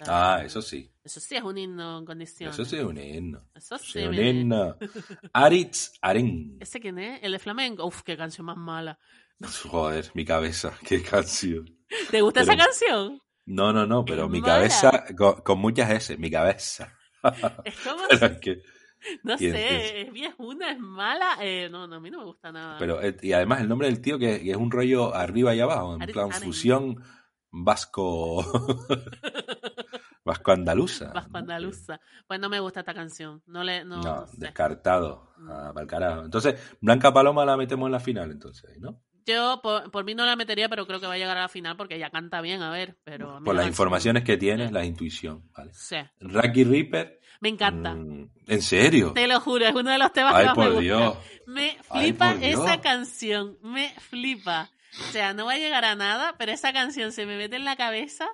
Ah, 0.00 0.42
eso 0.44 0.60
sí, 0.60 0.90
Eso 1.02 1.20
sí 1.20 1.36
es 1.36 1.42
un 1.42 1.56
himno 1.56 1.98
en 1.98 2.04
condiciones. 2.04 2.54
eso 2.54 2.64
sí 2.68 2.76
es 2.76 2.84
un 2.84 2.98
himno. 2.98 3.48
Eso 3.54 3.78
Sí, 3.78 3.92
sí, 4.00 4.06
un 4.06 4.14
himno. 4.14 4.76
Aritz 5.32 5.92
Aren. 6.02 6.58
¿Ese 6.60 6.80
quién 6.80 6.98
es? 6.98 7.20
¿El 7.22 7.32
de 7.32 7.38
flamenco? 7.38 7.84
Uf, 7.86 8.02
qué 8.02 8.16
canción 8.16 8.44
más 8.46 8.56
mala. 8.58 8.98
Joder, 9.70 10.10
mi 10.14 10.24
cabeza, 10.24 10.72
qué 10.86 11.02
canción. 11.02 11.64
¿Te 12.10 12.20
gusta 12.20 12.40
Pero- 12.40 12.52
esa 12.52 12.64
canción? 12.64 13.20
No, 13.46 13.72
no, 13.72 13.86
no, 13.86 14.04
pero 14.04 14.24
Es 14.24 14.30
mi 14.30 14.40
mala. 14.40 14.54
cabeza, 14.54 15.04
con, 15.16 15.40
con 15.42 15.58
muchas 15.60 15.88
S, 15.92 16.16
mi 16.18 16.30
cabeza. 16.30 16.92
Es 17.64 17.76
como, 17.80 18.02
es 18.08 18.38
que, 18.40 18.60
no 19.22 19.36
¿quién 19.36 19.52
sé, 19.52 20.00
es 20.02 20.12
viejuna, 20.12 20.72
es 20.72 20.80
mala. 20.80 21.36
Eh, 21.40 21.68
no, 21.70 21.86
no, 21.86 21.96
a 21.96 22.00
mí 22.00 22.10
no 22.10 22.18
me 22.18 22.24
gusta 22.24 22.50
nada. 22.50 22.76
pero, 22.78 23.00
eh, 23.00 23.16
y 23.22 23.32
además 23.32 23.60
el 23.60 23.68
nombre 23.68 23.86
del 23.88 24.00
tío 24.00 24.18
que, 24.18 24.42
que 24.42 24.50
es 24.50 24.56
un 24.56 24.70
rollo 24.72 25.14
arriba 25.14 25.54
y 25.54 25.60
abajo, 25.60 25.94
en 25.94 26.02
Aritz 26.02 26.12
plan 26.14 26.32
Aren. 26.32 26.42
fusión 26.42 27.02
vasco, 27.52 28.44
vasco 30.26 30.52
andaluza. 30.52 31.10
Vasco 31.14 31.38
Andaluza. 31.38 31.98
Pues 32.26 32.38
no 32.38 32.50
me 32.50 32.60
gusta 32.60 32.80
esta 32.80 32.92
canción. 32.92 33.42
No 33.46 33.64
le, 33.64 33.84
no, 33.84 33.96
No, 33.96 34.16
no 34.16 34.26
sé. 34.26 34.36
descartado. 34.38 35.30
Ah, 35.48 35.72
carajo. 35.88 36.24
Entonces, 36.24 36.60
Blanca 36.82 37.12
Paloma 37.14 37.46
la 37.46 37.56
metemos 37.56 37.86
en 37.86 37.92
la 37.92 38.00
final, 38.00 38.30
entonces, 38.30 38.78
¿no? 38.78 39.00
Yo 39.24 39.60
por, 39.62 39.90
por 39.90 40.04
mí 40.04 40.14
no 40.14 40.24
la 40.24 40.36
metería, 40.36 40.68
pero 40.68 40.86
creo 40.86 41.00
que 41.00 41.06
va 41.06 41.14
a 41.14 41.18
llegar 41.18 41.36
a 41.36 41.40
la 41.42 41.48
final 41.48 41.76
porque 41.76 41.96
ella 41.96 42.10
canta 42.10 42.40
bien, 42.40 42.62
a 42.62 42.70
ver. 42.70 42.96
Pero 43.02 43.40
Por 43.44 43.54
la 43.54 43.62
las 43.62 43.68
informaciones 43.68 44.22
que 44.22 44.36
tienes, 44.36 44.70
la 44.70 44.84
intuición, 44.84 45.50
¿vale? 45.56 45.72
Sí, 45.74 45.96
Rocky 46.20 46.62
Reaper, 46.64 47.18
me 47.40 47.48
encanta. 47.48 47.94
mm, 47.94 48.30
¿en 48.46 48.62
serio? 48.62 49.12
Te 49.14 49.26
lo 49.26 49.40
juro, 49.40 49.66
es 49.66 49.74
uno 49.74 49.90
de 49.90 49.98
los 49.98 50.12
temas 50.12 50.32
Ay, 50.34 50.42
que 50.42 50.46
más 50.48 50.56
me 50.56 50.62
por 50.64 50.72
gusta. 50.74 50.80
Dios. 50.82 51.16
Me 51.46 51.76
Ay, 51.90 52.02
flipa 52.04 52.34
Dios. 52.34 52.60
esa 52.60 52.80
canción, 52.80 53.58
me 53.62 53.90
flipa. 53.98 54.70
O 55.08 55.12
sea, 55.12 55.34
no 55.34 55.44
va 55.46 55.52
a 55.54 55.58
llegar 55.58 55.84
a 55.84 55.96
nada, 55.96 56.36
pero 56.38 56.52
esa 56.52 56.72
canción 56.72 57.10
se 57.12 57.26
me 57.26 57.36
mete 57.36 57.56
en 57.56 57.64
la 57.64 57.74
cabeza 57.76 58.28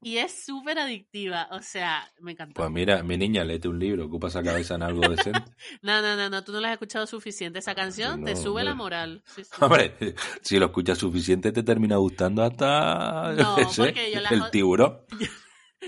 y 0.00 0.18
es 0.18 0.44
súper 0.44 0.78
adictiva. 0.78 1.48
O 1.52 1.60
sea, 1.62 2.10
me 2.20 2.32
encanta. 2.32 2.54
Pues 2.54 2.70
mira, 2.70 3.02
mi 3.02 3.16
niña, 3.16 3.44
léete 3.44 3.68
un 3.68 3.78
libro, 3.78 4.06
ocupa 4.06 4.28
esa 4.28 4.42
cabeza 4.42 4.74
en 4.76 4.82
algo 4.82 5.08
decente. 5.08 5.50
No, 5.82 6.00
no, 6.02 6.16
no, 6.16 6.28
no, 6.30 6.44
tú 6.44 6.52
no 6.52 6.60
la 6.60 6.68
has 6.68 6.72
escuchado 6.72 7.06
suficiente. 7.06 7.58
Esa 7.58 7.74
canción 7.74 8.20
no, 8.20 8.26
te 8.26 8.36
sube 8.36 8.62
la 8.64 8.74
moral. 8.74 9.22
Sí, 9.34 9.44
sí. 9.44 9.50
Hombre, 9.60 9.96
si 10.42 10.58
lo 10.58 10.66
escuchas 10.66 10.98
suficiente 10.98 11.52
te 11.52 11.62
termina 11.62 11.96
gustando 11.96 12.42
hasta 12.42 13.32
No, 13.36 13.56
porque 13.76 14.10
yo 14.12 14.20
la- 14.20 14.28
el 14.30 14.50
tiburón. 14.50 15.00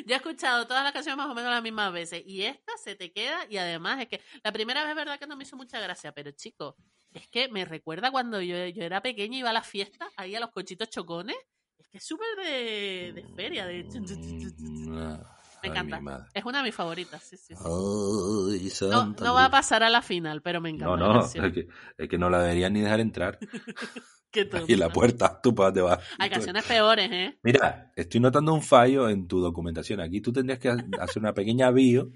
Yo 0.07 0.15
he 0.15 0.17
escuchado 0.19 0.67
todas 0.69 0.85
las 0.85 0.93
canciones 0.93 1.17
más 1.19 1.27
o 1.29 1.35
menos 1.35 1.51
las 1.51 1.63
mismas 1.65 1.93
veces 1.93 2.23
y 2.25 2.43
esta 2.43 2.73
se 2.83 2.95
te 2.95 3.11
queda 3.13 3.45
y 3.51 3.57
además 3.57 4.01
es 4.01 4.07
que 4.07 4.21
la 4.45 4.53
primera 4.53 4.83
vez 4.83 4.91
es 4.91 4.97
verdad 4.97 5.19
que 5.19 5.27
no 5.27 5.37
me 5.37 5.43
hizo 5.43 5.57
mucha 5.57 5.81
gracia, 5.81 6.13
pero 6.13 6.31
chico, 6.31 6.77
es 7.13 7.27
que 7.27 7.49
me 7.49 7.65
recuerda 7.65 8.13
cuando 8.13 8.41
yo, 8.41 8.67
yo 8.69 8.85
era 8.85 9.03
pequeña 9.03 9.35
y 9.37 9.41
iba 9.41 9.51
a 9.51 9.53
la 9.53 9.63
fiesta, 9.65 10.09
ahí 10.17 10.37
a 10.37 10.41
los 10.41 10.51
cochitos 10.53 10.91
chocones, 10.91 11.35
es 11.37 11.45
que 11.91 11.99
es 11.99 12.05
súper 12.05 12.27
de, 12.37 13.13
de 13.15 13.25
feria, 13.35 13.67
de... 13.67 13.85
Mm, 13.85 15.17
Me 15.63 15.69
encanta. 15.69 16.27
Es 16.33 16.45
una 16.45 16.59
de 16.59 16.65
mis 16.65 16.75
favoritas, 16.75 17.23
sí, 17.23 17.37
sí. 17.37 17.55
sí. 17.55 17.63
Ay, 17.65 18.71
No, 18.91 19.07
no 19.21 19.35
va 19.35 19.47
a 19.47 19.51
pasar 19.51 19.83
a 19.83 19.91
la 19.91 20.03
final, 20.03 20.41
pero 20.43 20.61
me 20.61 20.71
encanta 20.71 20.97
No, 20.97 20.97
no, 20.97 21.21
es 21.21 21.53
que, 21.53 21.69
es 21.99 22.09
que 22.09 22.19
no 22.19 22.31
la 22.31 22.41
deberían 22.43 22.73
ni 22.73 22.81
dejar 22.81 23.01
entrar. 23.01 23.39
Y 24.69 24.77
la 24.77 24.89
puerta, 24.89 25.41
tú 25.43 25.55
para 25.55 25.73
te 25.73 25.81
vas. 25.81 25.99
Hay 26.19 26.31
canciones 26.31 26.65
peores, 26.65 27.11
¿eh? 27.11 27.39
Mira, 27.43 27.93
estoy 27.97 28.21
notando 28.21 28.55
un 28.55 28.63
fallo 28.63 29.09
en 29.09 29.27
tu 29.27 29.41
documentación. 29.41 30.01
Aquí 30.01 30.21
tú 30.21 30.33
tendrías 30.33 30.59
que 30.61 30.69
ha- 30.69 30.77
hacer 31.01 31.19
una 31.21 31.35
pequeña 31.35 31.71
bio 31.73 32.13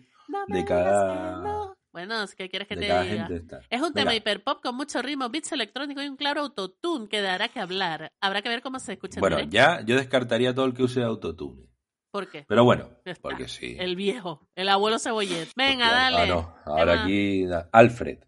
de 0.47 0.65
cada. 0.65 1.74
Bueno, 1.95 2.17
¿qué 2.37 2.49
quieres 2.49 2.67
que 2.67 2.75
de 2.75 2.89
te 2.89 3.03
diga? 3.05 3.29
Es 3.71 3.81
un 3.81 3.93
tema 3.95 4.11
Venga. 4.11 4.17
hiperpop 4.17 4.61
con 4.61 4.75
mucho 4.75 5.01
ritmo, 5.01 5.29
beats 5.31 5.53
electrónicos 5.53 6.03
y 6.05 6.09
un 6.09 6.17
claro 6.17 6.41
autotune 6.41 7.09
que 7.09 7.23
dará 7.23 7.49
que 7.49 7.61
hablar. 7.61 8.11
Habrá 8.21 8.43
que 8.43 8.49
ver 8.49 8.63
cómo 8.63 8.81
se 8.81 8.95
escucha 8.95 9.19
en 9.19 9.21
Bueno, 9.21 9.39
ya 9.43 9.81
yo 9.87 9.95
descartaría 9.97 10.53
todo 10.53 10.67
el 10.67 10.75
que 10.75 10.83
use 10.83 11.05
autotune. 11.05 11.69
¿Por 12.11 12.29
qué? 12.29 12.45
Pero 12.49 12.65
bueno, 12.65 12.91
está. 13.05 13.23
porque 13.23 13.47
sí. 13.47 13.77
El 13.79 13.95
viejo, 13.95 14.49
el 14.57 14.71
abuelo 14.71 14.99
cebollet. 14.99 15.49
Venga, 15.57 15.85
Porque- 15.87 15.95
dale. 16.01 16.17
Ah, 16.19 16.27
no. 16.27 16.57
Ahora 16.65 16.93
Tema. 16.95 17.05
aquí, 17.05 17.47
Alfred. 17.71 18.19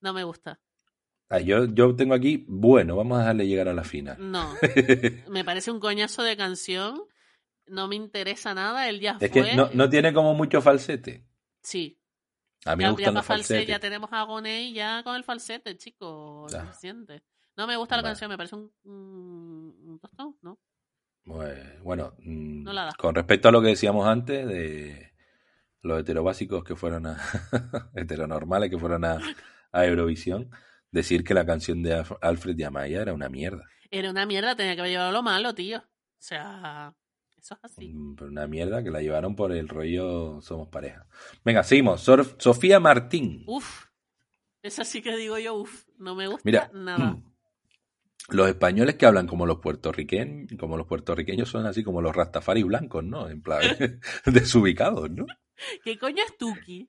No 0.00 0.14
me 0.14 0.24
gusta. 0.24 0.58
Ah, 1.28 1.40
yo, 1.40 1.66
yo 1.66 1.94
tengo 1.94 2.14
aquí, 2.14 2.46
bueno, 2.48 2.96
vamos 2.96 3.16
a 3.18 3.20
dejarle 3.20 3.46
llegar 3.46 3.68
a 3.68 3.74
la 3.74 3.84
final. 3.84 4.16
No. 4.18 4.54
me 5.30 5.44
parece 5.44 5.70
un 5.70 5.80
coñazo 5.80 6.22
de 6.22 6.36
canción. 6.36 7.02
No 7.66 7.88
me 7.88 7.96
interesa 7.96 8.54
nada. 8.54 8.88
Él 8.88 9.00
ya 9.00 9.18
Es 9.20 9.30
fue. 9.30 9.42
que 9.44 9.54
no, 9.54 9.68
no 9.74 9.88
tiene 9.90 10.14
como 10.14 10.32
mucho 10.34 10.62
falsete. 10.62 11.26
Sí. 11.62 11.98
A 12.64 12.76
mí 12.76 12.84
me 12.84 12.90
gustan 12.90 13.12
ya 13.14 13.18
los 13.18 13.26
falsetes. 13.26 13.66
ya 13.68 13.78
tenemos 13.80 14.10
a 14.12 14.22
Gonei 14.22 14.72
ya 14.72 15.02
con 15.02 15.16
el 15.16 15.24
falsete, 15.24 15.76
chico. 15.76 16.46
Suficiente. 16.48 17.22
No 17.56 17.66
me 17.66 17.76
gusta 17.76 17.96
la 17.96 18.02
Vale. 18.02 18.10
canción, 18.12 18.30
me 18.30 18.36
parece 18.36 18.56
un, 18.56 18.72
un, 18.84 19.76
un 19.90 19.98
tostón, 20.00 20.36
¿no? 20.42 20.58
Pues, 21.24 21.80
bueno, 21.82 22.14
mm, 22.18 22.62
No 22.62 22.72
la 22.72 22.84
da. 22.86 22.92
con 22.98 23.14
respecto 23.14 23.48
a 23.48 23.52
lo 23.52 23.60
que 23.60 23.68
decíamos 23.68 24.06
antes 24.06 24.46
de 24.46 25.12
los 25.82 26.00
heterobásicos 26.00 26.64
que 26.64 26.76
fueron 26.76 27.06
a 27.06 27.16
heteronormales 27.94 28.70
que 28.70 28.78
fueron 28.78 29.04
a, 29.04 29.18
a 29.72 29.86
Eurovisión, 29.86 30.50
decir 30.90 31.24
que 31.24 31.34
la 31.34 31.44
canción 31.46 31.82
de 31.82 31.94
Alf- 31.96 32.18
Alfred 32.20 32.58
y 32.58 32.62
Amaya 32.64 33.02
era 33.02 33.12
una 33.14 33.28
mierda. 33.28 33.64
Era 33.90 34.10
una 34.10 34.24
mierda, 34.26 34.56
tenía 34.56 34.74
que 34.74 34.80
haber 34.80 34.92
llevado 34.92 35.12
lo 35.12 35.22
malo, 35.22 35.54
tío. 35.54 35.78
O 35.78 36.24
sea, 36.24 36.94
eso 37.42 37.54
es 37.56 37.64
así. 37.64 37.88
Mm, 37.92 38.14
Pero 38.16 38.30
una 38.30 38.46
mierda 38.46 38.82
que 38.82 38.90
la 38.90 39.00
llevaron 39.02 39.34
por 39.36 39.52
el 39.52 39.68
rollo 39.68 40.40
Somos 40.40 40.68
pareja. 40.68 41.06
Venga, 41.44 41.62
seguimos. 41.62 42.00
Sor- 42.00 42.36
Sofía 42.38 42.78
Martín. 42.80 43.42
Uf. 43.46 43.86
Esa 44.62 44.84
sí 44.84 45.02
que 45.02 45.16
digo 45.16 45.36
yo, 45.38 45.54
uf. 45.54 45.84
No 45.98 46.14
me 46.14 46.26
gusta 46.28 46.42
Mira, 46.44 46.70
nada. 46.72 47.18
los 48.28 48.48
españoles 48.48 48.94
que 48.94 49.06
hablan 49.06 49.26
como 49.26 49.44
los 49.44 49.58
puertorriqueños, 49.58 50.52
como 50.58 50.76
los 50.76 50.86
puertorriqueños 50.86 51.48
son 51.48 51.66
así 51.66 51.82
como 51.82 52.00
los 52.00 52.14
rastafaris 52.14 52.64
blancos, 52.64 53.02
¿no? 53.04 53.28
En 53.28 53.42
plan, 53.42 53.60
desubicados, 54.26 55.10
¿no? 55.10 55.26
¿Qué 55.84 55.98
coño 55.98 56.22
es 56.24 56.36
Tuki? 56.38 56.88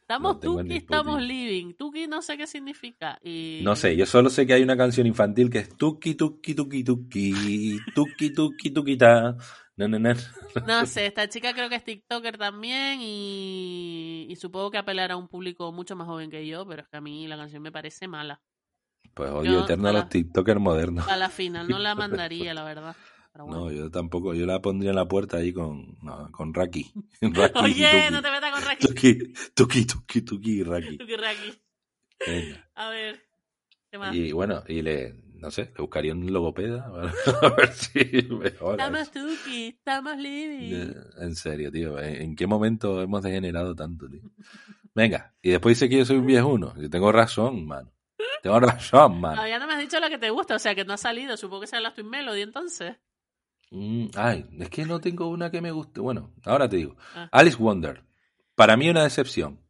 Estamos 0.00 0.34
No 0.34 0.40
Tuki, 0.40 0.76
estamos 0.76 1.22
living. 1.22 1.74
Tuki 1.74 2.06
no 2.06 2.20
sé 2.20 2.36
qué 2.36 2.46
significa. 2.46 3.18
Y... 3.22 3.60
No 3.64 3.74
sé, 3.74 3.96
yo 3.96 4.04
solo 4.04 4.28
sé 4.28 4.46
que 4.46 4.52
hay 4.52 4.62
una 4.62 4.76
canción 4.76 5.06
infantil 5.06 5.48
que 5.48 5.58
es 5.60 5.76
tuki 5.76 6.14
tuki 6.14 6.54
tuki 6.54 6.84
tuki 6.84 7.78
tuki 7.94 8.30
tuki 8.34 8.70
tuki 8.70 8.96
ta. 8.98 9.36
Na, 9.76 9.88
na, 9.88 9.98
na. 9.98 10.14
No 10.66 10.86
sé, 10.86 11.06
esta 11.06 11.28
chica 11.28 11.52
creo 11.52 11.68
que 11.68 11.74
es 11.76 11.84
TikToker 11.84 12.38
también 12.38 13.00
y, 13.00 14.26
y 14.28 14.36
supongo 14.36 14.70
que 14.70 14.78
apelará 14.78 15.14
a 15.14 15.16
un 15.16 15.28
público 15.28 15.72
mucho 15.72 15.96
más 15.96 16.06
joven 16.06 16.30
que 16.30 16.46
yo, 16.46 16.66
pero 16.66 16.82
es 16.82 16.88
que 16.88 16.96
a 16.96 17.00
mí 17.00 17.26
la 17.26 17.36
canción 17.36 17.62
me 17.62 17.72
parece 17.72 18.06
mala. 18.06 18.40
Pues 19.14 19.30
odio 19.30 19.64
eterno 19.64 19.88
a 19.88 19.92
los 19.92 20.08
TikTokers 20.08 20.60
modernos. 20.60 21.08
A 21.08 21.16
la 21.16 21.28
final 21.28 21.68
no 21.68 21.78
la 21.78 21.94
mandaría, 21.96 22.54
la 22.54 22.64
verdad. 22.64 22.96
Bueno. 23.36 23.64
No, 23.64 23.72
yo 23.72 23.90
tampoco, 23.90 24.32
yo 24.32 24.46
la 24.46 24.62
pondría 24.62 24.90
en 24.90 24.96
la 24.96 25.08
puerta 25.08 25.38
ahí 25.38 25.52
con, 25.52 25.98
no, 26.02 26.30
con 26.30 26.54
Raki. 26.54 26.92
Oye, 27.20 27.50
Tuki. 27.50 28.12
no 28.12 28.22
te 28.22 28.30
metas 28.30 28.52
con 28.52 28.62
Raki. 28.62 28.86
Tuki, 28.86 29.32
tuki, 29.54 29.84
tuki, 29.86 30.22
tuki 30.22 30.62
Raki. 30.62 30.98
Tuki 30.98 31.16
Raki. 31.16 31.62
Venga. 32.24 32.70
A 32.76 32.90
ver, 32.90 33.20
¿qué 33.90 33.98
más? 33.98 34.14
Y 34.14 34.30
bueno, 34.30 34.62
y 34.68 34.82
le, 34.82 35.23
no 35.34 35.50
sé, 35.50 35.72
le 35.76 35.80
buscaría 35.82 36.12
un 36.12 36.32
logopeda 36.32 36.86
a 37.42 37.48
ver 37.50 37.72
si 37.72 37.98
mejora. 38.30 38.84
Estamos 38.84 39.10
Tuki. 39.10 39.78
Eh, 39.86 40.94
En 41.18 41.34
serio, 41.36 41.70
tío, 41.70 41.98
¿en 42.00 42.34
qué 42.36 42.46
momento 42.46 43.02
hemos 43.02 43.22
degenerado 43.22 43.74
tanto, 43.74 44.08
tío? 44.08 44.22
Venga, 44.94 45.34
y 45.42 45.50
después 45.50 45.78
dice 45.78 45.88
que 45.88 45.98
yo 45.98 46.04
soy 46.04 46.16
un 46.18 46.26
viejuno. 46.26 46.74
Yo 46.80 46.88
tengo 46.88 47.10
razón, 47.10 47.66
mano. 47.66 47.92
Tengo 48.42 48.60
razón, 48.60 49.20
mano. 49.20 49.36
Todavía 49.36 49.58
no 49.58 49.66
me 49.66 49.74
has 49.74 49.80
dicho 49.80 49.98
la 49.98 50.08
que 50.08 50.18
te 50.18 50.30
gusta, 50.30 50.54
o 50.54 50.58
sea 50.58 50.74
que 50.74 50.84
no 50.84 50.94
ha 50.94 50.98
salido. 50.98 51.36
Supongo 51.36 51.62
que 51.62 51.66
sea 51.66 51.80
la 51.80 51.92
Twin 51.92 52.08
Melody 52.08 52.42
entonces. 52.42 52.96
Mm, 53.70 54.06
ay, 54.14 54.46
es 54.60 54.70
que 54.70 54.84
no 54.84 55.00
tengo 55.00 55.28
una 55.28 55.50
que 55.50 55.60
me 55.60 55.72
guste. 55.72 56.00
Bueno, 56.00 56.32
ahora 56.44 56.68
te 56.68 56.76
digo. 56.76 56.96
Ah. 57.14 57.28
Alice 57.32 57.56
Wonder. 57.56 58.04
Para 58.54 58.76
mí 58.76 58.88
una 58.88 59.02
decepción. 59.02 59.60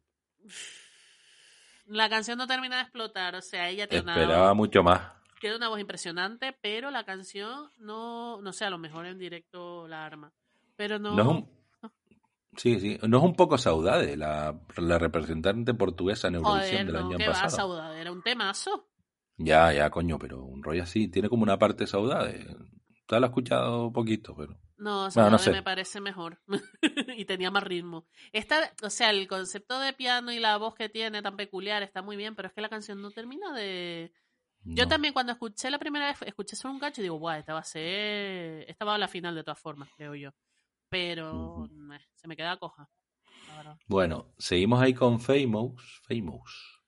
La 1.87 2.09
canción 2.09 2.37
no 2.37 2.47
termina 2.47 2.77
de 2.77 2.81
explotar, 2.83 3.35
o 3.35 3.41
sea, 3.41 3.69
ella 3.69 3.87
tiene 3.87 4.11
Esperaba 4.11 4.45
una, 4.45 4.53
mucho 4.55 4.83
más. 4.83 5.01
Tiene 5.39 5.55
una 5.55 5.69
voz 5.69 5.79
impresionante, 5.79 6.55
pero 6.61 6.91
la 6.91 7.05
canción 7.05 7.69
no, 7.77 8.41
no 8.41 8.53
sé, 8.53 8.65
a 8.65 8.69
lo 8.69 8.77
mejor 8.77 9.05
en 9.05 9.19
directo 9.19 9.87
la 9.87 10.05
arma. 10.05 10.33
Pero 10.75 10.99
no. 10.99 11.15
No 11.15 11.21
es 11.21 11.27
un... 11.27 11.55
Sí, 12.57 12.79
sí. 12.79 12.97
No 13.07 13.17
es 13.17 13.23
un 13.23 13.35
poco 13.35 13.57
Saudade, 13.57 14.15
la, 14.15 14.57
la 14.77 14.97
representante 14.97 15.73
portuguesa 15.73 16.29
en 16.29 16.35
Eurovisión 16.35 16.85
del 16.87 16.93
no, 16.93 16.99
año 17.07 17.17
va, 17.19 17.25
pasado. 17.25 17.49
Saudade, 17.49 17.99
era 18.01 18.11
un 18.11 18.21
temazo. 18.21 18.87
Ya, 19.37 19.73
ya, 19.73 19.89
coño, 19.89 20.17
pero 20.17 20.43
un 20.43 20.63
rollo 20.63 20.83
así. 20.83 21.09
Tiene 21.09 21.27
como 21.27 21.43
una 21.43 21.59
parte 21.59 21.85
Saudade. 21.85 22.45
Te 23.07 23.19
lo 23.19 23.25
he 23.25 23.29
escuchado 23.29 23.91
poquito, 23.91 24.35
pero... 24.35 24.57
No, 24.77 25.09
Bueno, 25.09 25.11
Saudade 25.11 25.31
no 25.31 25.37
sé. 25.37 25.51
me 25.51 25.63
parece 25.63 26.01
mejor. 26.01 26.39
y 27.17 27.25
tenía 27.25 27.51
más 27.51 27.63
ritmo. 27.63 28.07
Esta, 28.31 28.71
o 28.83 28.89
sea, 28.89 29.09
el 29.09 29.27
concepto 29.27 29.79
de 29.79 29.93
piano 29.93 30.31
y 30.31 30.39
la 30.39 30.57
voz 30.57 30.75
que 30.75 30.89
tiene 30.89 31.21
tan 31.21 31.35
peculiar 31.35 31.83
está 31.83 32.01
muy 32.01 32.15
bien, 32.15 32.35
pero 32.35 32.47
es 32.47 32.53
que 32.53 32.61
la 32.61 32.69
canción 32.69 33.01
no 33.01 33.11
termina 33.11 33.53
de. 33.53 34.13
Yo 34.65 34.87
también 34.87 35.13
cuando 35.13 35.31
escuché 35.31 35.69
la 35.69 35.77
primera 35.79 36.07
vez, 36.07 36.21
escuché 36.23 36.55
solo 36.55 36.73
un 36.73 36.79
cacho 36.79 37.01
y 37.01 37.03
digo, 37.03 37.17
guau, 37.17 37.37
esta 37.37 37.53
va 37.53 37.59
a 37.59 37.63
ser. 37.63 38.65
Esta 38.69 38.83
va 38.85 38.95
a 38.95 38.97
la 38.97 39.07
final 39.07 39.35
de 39.35 39.43
todas 39.43 39.59
formas, 39.59 39.89
creo 39.95 40.15
yo. 40.15 40.31
Pero 40.89 41.69
se 42.15 42.27
me 42.27 42.35
queda 42.35 42.57
coja. 42.57 42.89
Bueno, 43.87 44.33
seguimos 44.37 44.81
ahí 44.81 44.93
con 44.93 45.19
Famous. 45.19 46.01
Famous. 46.07 46.81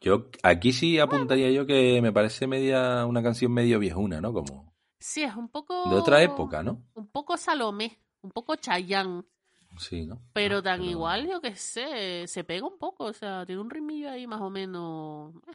Yo 0.00 0.30
aquí 0.42 0.72
sí 0.72 0.98
apuntaría 1.00 1.50
yo 1.50 1.66
que 1.66 2.00
me 2.02 2.12
parece 2.12 2.46
media 2.46 3.04
una 3.06 3.22
canción 3.22 3.52
medio 3.52 3.78
viejuna, 3.78 4.20
¿no? 4.20 4.32
Como 4.32 4.74
Sí, 5.00 5.22
es 5.22 5.34
un 5.34 5.48
poco. 5.48 5.88
de 5.90 5.96
otra 5.96 6.22
época, 6.22 6.62
¿no? 6.62 6.84
Un 6.94 7.08
poco 7.08 7.36
Salomé, 7.36 7.98
un 8.20 8.30
poco 8.30 8.54
Chayanne. 8.56 9.24
Sí, 9.78 10.06
¿no? 10.06 10.22
Pero 10.32 10.58
Ah, 10.58 10.62
tan 10.62 10.80
pero- 10.80 10.90
igual, 10.90 11.28
yo 11.28 11.40
que 11.40 11.54
sé, 11.56 12.26
se 12.26 12.44
pega 12.44 12.66
un 12.66 12.78
poco, 12.78 13.04
o 13.04 13.12
sea, 13.12 13.44
tiene 13.46 13.60
un 13.60 13.70
ritmillo 13.70 14.10
ahí 14.10 14.26
más 14.26 14.40
o 14.40 14.50
menos. 14.50 15.34
eh. 15.48 15.52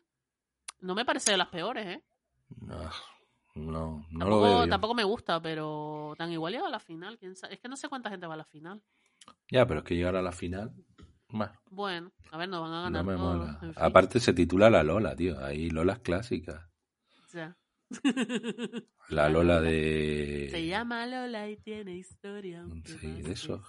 No 0.84 0.96
me 0.96 1.06
parece 1.06 1.32
de 1.32 1.38
las 1.38 1.48
peores, 1.48 1.86
¿eh? 1.88 2.04
No, 2.58 2.90
no 3.56 4.06
lo 4.10 4.20
Tampoco, 4.20 4.42
veo. 4.44 4.64
yo. 4.66 4.70
tampoco 4.70 4.94
me 4.96 5.04
gusta, 5.04 5.42
pero 5.42 6.14
tan 6.18 6.32
igual 6.32 6.54
llega 6.54 6.68
a 6.68 6.72
la 6.72 6.80
final, 6.80 7.18
quién 7.18 7.36
sabe. 7.36 7.54
Es 7.56 7.60
que 7.60 7.68
no 7.70 7.78
sé 7.78 7.88
cuánta 7.90 8.10
gente 8.10 8.28
va 8.28 8.34
a 8.34 8.38
la 8.38 8.46
final. 8.46 8.82
Ya, 9.50 9.66
pero 9.66 9.80
es 9.82 9.86
que 9.86 9.96
llegar 9.96 10.16
a 10.16 10.22
la 10.22 10.32
final. 10.32 10.74
bueno, 11.30 11.54
Bueno, 11.70 12.12
a 12.32 12.38
ver, 12.38 12.50
nos 12.50 12.62
van 12.62 12.72
a 12.74 12.76
no 12.78 12.84
ganar 12.84 13.06
me 13.06 13.16
todos, 13.16 13.38
mola. 13.38 13.60
en 13.62 13.74
fin, 13.74 13.84
Aparte 13.84 14.20
se 14.20 14.34
titula 14.34 14.70
La 14.70 14.84
Lola, 14.84 15.16
tío. 15.16 15.44
Ahí 15.44 15.70
Lolas 15.70 16.00
clásicas. 16.00 16.68
ya. 17.34 17.56
La 19.10 19.30
Lola 19.30 19.60
Se 19.60 19.66
de. 19.68 20.66
llama 20.68 21.06
Lola 21.06 21.48
y 21.50 21.58
tiene 21.58 21.96
historia. 21.96 22.66
Sí, 22.86 23.22
de 23.22 23.34
eso. 23.34 23.64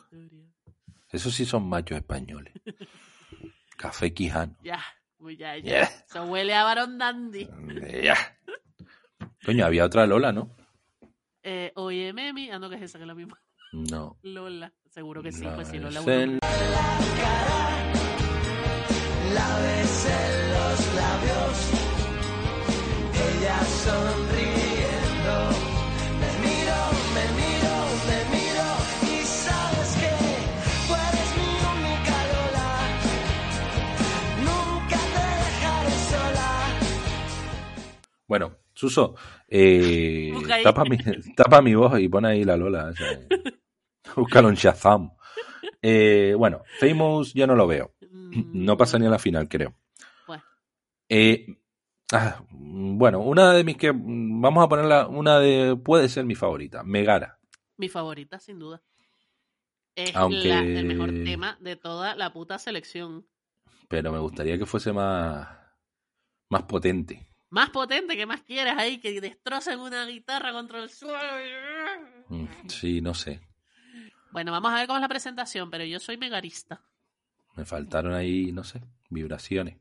Esos 1.11 1.35
sí 1.35 1.45
son 1.45 1.69
machos 1.69 1.99
españoles. 1.99 2.55
Café 3.77 4.15
Quijano. 4.15 4.57
Ya, 4.62 4.82
ya, 5.30 5.56
ya. 5.56 5.62
Yeah. 5.62 5.82
Eso 6.09 6.24
huele 6.24 6.55
a 6.55 6.64
varón 6.64 6.98
dandy. 6.98 7.48
Ya. 8.02 8.16
Coño, 9.44 9.64
había 9.66 9.84
otra 9.84 10.06
Lola, 10.06 10.32
¿no? 10.32 10.51
Eh, 11.42 11.72
oye, 11.76 12.12
Memi. 12.12 12.51
Ah, 12.51 12.59
no, 12.59 12.70
que 12.70 12.76
es 12.76 12.82
esa, 12.82 12.98
que 12.98 13.05
es 13.05 13.09
la 13.09 13.14
misma. 13.14 13.38
No. 13.72 14.16
Lola. 14.22 14.72
Seguro 14.88 15.22
que 15.22 15.32
sí, 15.32 15.44
No, 15.44 15.55
pues 15.56 15.68
sí, 15.68 15.78
Lola. 15.78 16.01
es 16.01 16.06
el- 16.06 16.38
La 19.34 19.59
ves 19.59 20.06
en 20.06 20.51
los 20.52 20.94
labios, 20.94 21.70
ella 23.14 23.60
sonriendo. 23.64 24.64
Bueno, 38.35 38.56
Suso, 38.74 39.15
eh, 39.47 40.32
tapa, 40.65 40.82
mi, 40.85 40.97
tapa 41.36 41.62
mi 41.62 41.73
voz 41.77 42.01
y 42.01 42.09
pon 42.09 42.24
ahí 42.24 42.43
la 42.43 42.56
Lola. 42.56 42.93
eh. 42.98 43.28
Búscalo 44.16 44.48
en 44.48 44.56
Shazam. 44.56 45.12
Eh, 45.81 46.35
bueno, 46.36 46.65
Famous 46.81 47.32
yo 47.32 47.47
no 47.47 47.55
lo 47.55 47.69
veo. 47.69 47.94
No 48.32 48.77
pasa 48.77 48.98
ni 48.98 49.06
a 49.06 49.11
la 49.11 49.20
final, 49.20 49.48
creo. 49.48 49.70
Mm, 49.70 50.27
Bueno. 50.27 50.43
Eh, 51.09 51.47
ah, 52.12 52.43
bueno, 52.51 53.20
una 53.20 53.52
de 53.52 53.62
mis 53.62 53.77
que. 53.77 53.93
Vamos 53.94 54.65
a 54.65 54.69
ponerla. 54.69 55.06
Una 55.06 55.39
de. 55.39 55.77
Puede 55.77 56.09
ser 56.09 56.24
mi 56.24 56.35
favorita. 56.35 56.82
Megara. 56.82 57.39
Mi 57.77 57.89
favorita, 57.89 58.40
sin 58.40 58.59
duda. 58.59 58.82
Es 59.94 60.16
Aunque- 60.16 60.48
la- 60.48 60.59
el 60.65 60.86
mejor 60.86 61.11
tema 61.24 61.56
de 61.61 61.77
toda 61.77 62.16
la 62.16 62.32
puta 62.32 62.59
selección. 62.59 63.28
Pero 63.89 64.11
me 64.11 64.19
gustaría 64.19 64.59
que 64.59 64.66
fuese 64.66 64.93
más. 64.93 65.47
Más 66.51 66.65
potente. 66.65 67.28
Más 67.55 67.70
potente 67.70 68.16
que 68.16 68.26
más 68.26 68.43
quieres 68.43 68.74
ahí, 68.76 68.98
que 68.98 69.20
destrocen 69.20 69.78
una 69.78 70.05
guitarra 70.06 70.52
contra 70.52 70.82
el 70.82 70.90
suelo. 70.90 71.14
Mm, 72.28 72.47
Sí, 72.66 73.01
no 73.01 73.14
sé. 73.14 73.43
Bueno, 74.32 74.51
vamos 74.51 74.72
a 74.72 74.74
ver 74.74 74.89
cómo 74.89 74.97
es 74.97 75.02
la 75.02 75.09
presentación, 75.09 75.70
pero 75.70 75.85
yo 75.85 76.01
soy 76.01 76.16
megarista. 76.16 76.82
Me 77.55 77.64
faltaron 77.64 78.12
ahí, 78.12 78.51
no 78.51 78.64
sé, 78.64 78.81
vibraciones. 79.09 79.76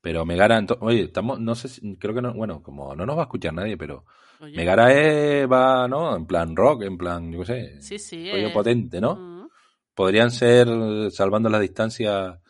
Pero 0.00 0.24
Megara, 0.24 0.64
oye, 0.78 1.02
estamos, 1.02 1.40
no 1.40 1.56
sé, 1.56 1.66
si- 1.66 1.96
creo 1.96 2.14
que 2.14 2.22
no, 2.22 2.32
bueno, 2.32 2.62
como 2.62 2.94
no 2.94 3.04
nos 3.04 3.16
va 3.16 3.22
a 3.22 3.24
escuchar 3.24 3.54
nadie, 3.54 3.76
pero 3.76 4.04
Oye. 4.38 4.56
Megara 4.56 4.92
es, 4.92 5.50
va, 5.50 5.88
¿no? 5.88 6.14
En 6.14 6.26
plan 6.26 6.54
rock, 6.54 6.82
en 6.84 6.96
plan, 6.96 7.32
yo 7.32 7.40
qué 7.40 7.44
sé, 7.44 7.82
Sí, 7.82 7.98
sí. 7.98 8.28
es- 8.30 8.52
potente, 8.52 9.00
¿no? 9.00 9.50
Podrían 9.94 10.30
ser, 10.30 10.68
salvando 11.10 11.48
la 11.50 11.58
distancia, 11.58 12.40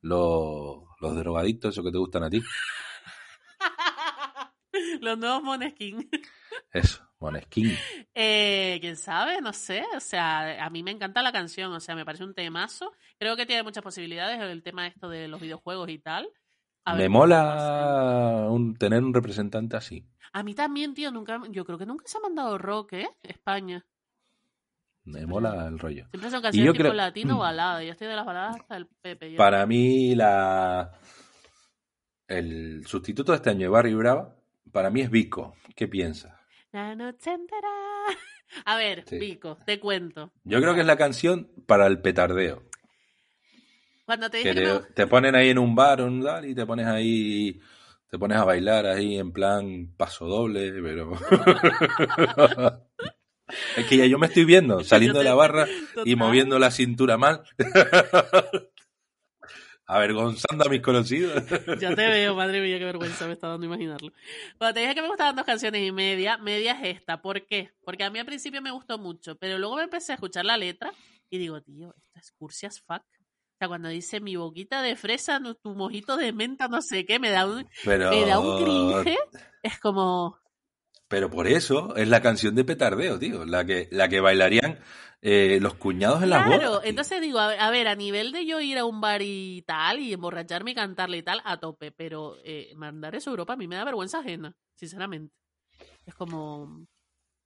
los, 0.00 0.78
los 0.98 1.14
drogadictos, 1.14 1.74
esos 1.74 1.84
que 1.84 1.92
te 1.92 1.98
gustan 1.98 2.22
a 2.24 2.30
ti. 2.30 2.40
Los 5.02 5.18
nuevos 5.18 5.42
Moneskin. 5.42 6.08
Eso, 6.72 7.02
Moneskin. 7.20 7.72
Eh, 8.14 8.78
¿Quién 8.80 8.96
sabe? 8.96 9.40
No 9.40 9.52
sé. 9.52 9.84
O 9.96 10.00
sea, 10.00 10.64
a 10.64 10.70
mí 10.70 10.82
me 10.82 10.90
encanta 10.90 11.22
la 11.22 11.32
canción. 11.32 11.72
O 11.72 11.80
sea, 11.80 11.94
me 11.94 12.04
parece 12.04 12.24
un 12.24 12.34
temazo. 12.34 12.92
Creo 13.18 13.36
que 13.36 13.46
tiene 13.46 13.62
muchas 13.62 13.82
posibilidades 13.82 14.40
el 14.40 14.62
tema 14.62 14.86
esto 14.86 15.08
de 15.08 15.28
los 15.28 15.40
videojuegos 15.40 15.88
y 15.90 15.98
tal. 15.98 16.28
A 16.84 16.94
Me 16.94 17.06
¿cómo 17.06 17.18
mola 17.20 18.46
un- 18.50 18.74
tener 18.76 19.02
un 19.02 19.12
representante 19.14 19.76
así. 19.76 20.06
A 20.32 20.42
mí 20.42 20.54
también, 20.54 20.94
tío, 20.94 21.10
nunca, 21.10 21.40
yo 21.50 21.64
creo 21.64 21.78
que 21.78 21.86
nunca 21.86 22.04
se 22.06 22.18
ha 22.18 22.20
mandado 22.20 22.56
rock, 22.58 22.92
¿eh? 22.94 23.08
España. 23.22 23.84
Me 25.04 25.24
mola 25.26 25.66
el 25.66 25.78
rollo. 25.78 26.06
Siempre 26.10 26.30
son 26.30 26.40
Y 26.40 26.42
canciones 26.42 26.66
yo 26.66 26.72
tipo 26.72 26.82
creo- 26.84 26.94
latino 26.94 27.36
o 27.36 27.40
balada. 27.40 27.82
Yo 27.82 27.92
estoy 27.92 28.08
de 28.08 28.16
las 28.16 28.26
baladas 28.26 28.56
hasta 28.60 28.76
el 28.76 28.86
Pepe. 29.02 29.36
Para 29.36 29.64
mí, 29.66 30.14
la 30.14 30.92
el 32.26 32.86
sustituto 32.86 33.32
de 33.32 33.36
este 33.36 33.50
año 33.50 33.60
de 33.60 33.68
Barry 33.68 33.94
Brava, 33.94 34.36
para 34.72 34.90
mí 34.90 35.00
es 35.00 35.10
Vico. 35.10 35.54
¿Qué 35.74 35.88
piensas? 35.88 36.32
La 36.72 36.94
noche 36.94 37.32
entera. 37.32 37.68
A 38.64 38.76
ver, 38.76 39.04
Sí. 39.06 39.18
Pico, 39.18 39.58
te 39.66 39.78
cuento. 39.78 40.32
Yo 40.44 40.60
creo 40.60 40.74
que 40.74 40.80
es 40.80 40.86
la 40.86 40.96
canción 40.96 41.50
para 41.66 41.86
el 41.86 42.00
petardeo. 42.00 42.62
Cuando 44.06 44.30
te 44.30 44.42
Que 44.42 44.54
te, 44.54 44.80
te 44.94 45.06
ponen 45.06 45.34
ahí 45.34 45.50
en 45.50 45.58
un 45.58 45.74
bar 45.74 46.00
un 46.00 46.22
tal 46.22 46.46
y 46.46 46.54
te 46.54 46.64
pones 46.64 46.86
ahí, 46.86 47.60
te 48.10 48.18
pones 48.18 48.38
a 48.38 48.44
bailar 48.44 48.86
ahí 48.86 49.18
en 49.18 49.32
plan 49.32 49.92
paso 49.98 50.26
doble, 50.26 50.72
pero... 50.82 51.12
es 53.76 53.86
que 53.86 53.96
ya 53.98 54.06
yo 54.06 54.18
me 54.18 54.26
estoy 54.28 54.46
viendo 54.46 54.82
saliendo 54.84 55.18
de 55.18 55.26
la 55.26 55.34
barra 55.34 55.66
y 56.06 56.16
moviendo 56.16 56.58
la 56.58 56.70
cintura 56.70 57.18
mal. 57.18 57.42
Avergonzando 59.88 60.64
a 60.66 60.68
mis 60.68 60.80
conocidos. 60.82 61.42
Ya 61.80 61.94
te 61.94 62.06
veo, 62.08 62.34
madre 62.34 62.60
mía, 62.60 62.78
qué 62.78 62.84
vergüenza 62.84 63.26
me 63.26 63.32
está 63.32 63.48
dando 63.48 63.66
imaginarlo. 63.66 64.12
Cuando 64.58 64.74
te 64.74 64.80
dije 64.80 64.94
que 64.94 65.02
me 65.02 65.08
gustaban 65.08 65.34
dos 65.34 65.44
canciones 65.46 65.86
y 65.86 65.90
media, 65.92 66.36
media 66.38 66.72
es 66.80 66.96
esta. 66.98 67.20
¿Por 67.22 67.44
qué? 67.46 67.70
Porque 67.84 68.04
a 68.04 68.10
mí 68.10 68.18
al 68.18 68.26
principio 68.26 68.60
me 68.62 68.70
gustó 68.70 68.98
mucho, 68.98 69.36
pero 69.36 69.58
luego 69.58 69.76
me 69.76 69.84
empecé 69.84 70.12
a 70.12 70.16
escuchar 70.16 70.44
la 70.44 70.56
letra 70.58 70.92
y 71.30 71.38
digo, 71.38 71.60
tío, 71.62 71.94
esto 71.96 72.18
es 72.20 72.32
cursi 72.32 72.66
as 72.66 72.80
fuck. 72.80 73.02
O 73.02 73.56
sea, 73.58 73.68
cuando 73.68 73.88
dice 73.88 74.20
mi 74.20 74.36
boquita 74.36 74.82
de 74.82 74.94
fresa, 74.94 75.40
no- 75.40 75.54
tu 75.54 75.74
mojito 75.74 76.16
de 76.16 76.32
menta, 76.32 76.68
no 76.68 76.80
sé 76.82 77.04
qué, 77.06 77.18
me 77.18 77.30
da 77.30 77.46
un, 77.46 77.66
Pero, 77.84 78.10
me 78.10 78.24
da 78.26 78.38
un 78.38 78.62
cringe. 78.62 79.18
Es 79.62 79.80
como, 79.80 80.38
pero 81.08 81.30
por 81.30 81.46
eso 81.48 81.96
es 81.96 82.08
la 82.08 82.20
canción 82.22 82.54
de 82.54 82.64
petardeo, 82.64 83.18
tío. 83.18 83.44
La 83.46 83.64
que, 83.64 83.88
la 83.90 84.08
que 84.08 84.20
bailarían 84.20 84.78
eh, 85.20 85.58
los 85.60 85.74
cuñados 85.74 86.22
en 86.22 86.30
las 86.30 86.46
Claro, 86.46 86.68
bodas. 86.70 86.82
tío. 86.82 86.90
entonces 86.90 87.20
digo, 87.20 87.38
a 87.40 87.48
ver, 87.48 87.60
a 87.60 87.70
ver, 87.70 87.88
a 87.88 87.94
nivel 87.96 88.30
de 88.32 88.46
yo 88.46 88.60
ir 88.60 88.78
a 88.78 88.84
un 88.84 89.00
bar 89.00 89.20
y 89.22 89.62
tal, 89.66 89.98
y 90.00 90.12
emborracharme 90.12 90.70
y 90.72 90.74
cantarle 90.74 91.16
y 91.18 91.22
tal, 91.22 91.40
a 91.44 91.58
tope, 91.58 91.90
pero 91.92 92.36
eh, 92.44 92.72
mandar 92.76 93.14
eso 93.16 93.30
a 93.30 93.32
Europa 93.32 93.54
a 93.54 93.56
mí 93.56 93.66
me 93.66 93.76
da 93.76 93.84
vergüenza 93.84 94.18
ajena, 94.20 94.54
sinceramente. 94.76 95.34
Es 96.06 96.14
como, 96.14 96.86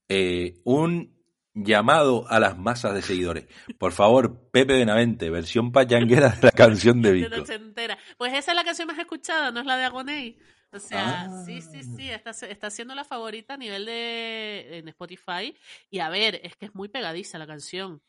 Eh, 0.09 0.61
un 0.65 1.17
llamado 1.55 2.27
a 2.29 2.41
las 2.41 2.57
masas 2.59 2.95
de 2.95 3.03
seguidores. 3.03 3.47
Por 3.79 3.93
favor, 3.93 4.51
Pepe 4.51 4.75
Benavente, 4.75 5.31
versión 5.31 5.71
pachanguera 5.73 6.31
de 6.31 6.43
la 6.47 6.51
canción 6.51 7.01
de 7.03 7.13
Vico. 7.13 7.45
Pues 8.17 8.33
esa 8.35 8.53
es 8.53 8.57
la 8.57 8.65
canción 8.65 8.87
más 8.89 8.99
escuchada, 8.99 9.51
no 9.51 9.61
es 9.61 9.67
la 9.67 9.77
de 9.77 9.85
Agoney. 9.85 10.39
O 10.73 10.79
sea, 10.79 11.23
Ah. 11.25 11.43
sí, 11.45 11.61
sí, 11.61 11.83
sí, 11.83 12.11
está, 12.11 12.31
está 12.31 12.71
siendo 12.71 12.95
la 12.95 13.05
favorita 13.05 13.55
a 13.55 13.57
nivel 13.59 13.85
de 13.85 14.79
en 14.79 14.89
Spotify. 14.89 15.55
Y 15.91 15.99
a 15.99 16.09
ver, 16.09 16.41
es 16.43 16.57
que 16.57 16.67
es 16.67 16.75
muy 16.75 16.89
pegadiza 16.89 17.39
la 17.39 17.47
canción. 17.47 18.03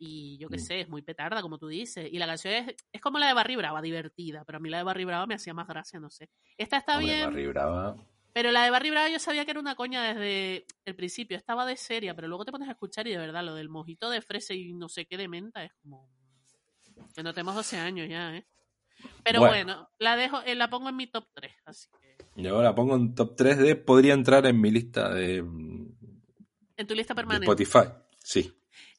Y 0.00 0.38
yo 0.38 0.48
qué 0.48 0.58
sé, 0.58 0.80
es 0.80 0.88
muy 0.88 1.02
petarda, 1.02 1.42
como 1.42 1.58
tú 1.58 1.66
dices. 1.68 2.08
Y 2.12 2.18
la 2.18 2.26
canción 2.26 2.54
es, 2.54 2.74
es 2.92 3.00
como 3.00 3.18
la 3.18 3.26
de 3.28 3.34
Barry 3.34 3.56
Brava, 3.56 3.82
divertida. 3.82 4.44
Pero 4.44 4.58
a 4.58 4.60
mí 4.60 4.68
la 4.68 4.78
de 4.78 4.84
Barry 4.84 5.04
Brava 5.04 5.26
me 5.26 5.34
hacía 5.34 5.54
más 5.54 5.66
gracia, 5.66 5.98
no 6.00 6.08
sé. 6.10 6.28
Esta 6.56 6.76
está 6.78 6.98
Hombre, 6.98 7.14
bien. 7.14 7.26
Barry 7.30 7.46
Brava. 7.48 7.96
Pero 8.32 8.52
la 8.52 8.62
de 8.64 8.70
Barry 8.70 8.90
Brava 8.90 9.08
yo 9.08 9.18
sabía 9.18 9.44
que 9.44 9.50
era 9.52 9.58
una 9.60 9.74
coña 9.74 10.02
desde 10.14 10.66
el 10.84 10.94
principio. 10.94 11.36
Estaba 11.36 11.66
de 11.66 11.76
seria, 11.76 12.14
pero 12.14 12.28
luego 12.28 12.44
te 12.44 12.52
pones 12.52 12.68
a 12.68 12.72
escuchar 12.72 13.08
y 13.08 13.10
de 13.12 13.18
verdad 13.18 13.42
lo 13.44 13.54
del 13.54 13.68
mojito 13.68 14.08
de 14.10 14.22
fresa 14.22 14.54
y 14.54 14.72
no 14.72 14.88
sé 14.88 15.06
qué 15.06 15.16
de 15.16 15.26
menta 15.28 15.64
es 15.64 15.72
como... 15.82 16.08
Que 17.14 17.22
no 17.24 17.32
tenemos 17.34 17.54
12 17.56 17.78
años 17.78 18.08
ya, 18.08 18.36
¿eh? 18.36 18.46
Pero 19.24 19.40
Bueno. 19.40 19.52
bueno, 19.64 19.90
la 19.98 20.16
dejo, 20.16 20.42
eh, 20.42 20.54
la 20.54 20.68
pongo 20.70 20.88
en 20.88 20.96
mi 20.96 21.06
top 21.08 21.26
3, 21.34 21.52
así 21.64 21.88
que... 22.00 22.07
Yo 22.36 22.62
la 22.62 22.74
pongo 22.74 22.94
en 22.94 23.14
top 23.14 23.34
3 23.36 23.58
de. 23.58 23.76
Podría 23.76 24.14
entrar 24.14 24.46
en 24.46 24.60
mi 24.60 24.70
lista 24.70 25.12
de, 25.12 25.38
En 25.38 26.86
tu 26.86 26.94
lista 26.94 27.14
permanente. 27.14 27.44
Spotify. 27.44 27.92
Sí. 28.18 28.52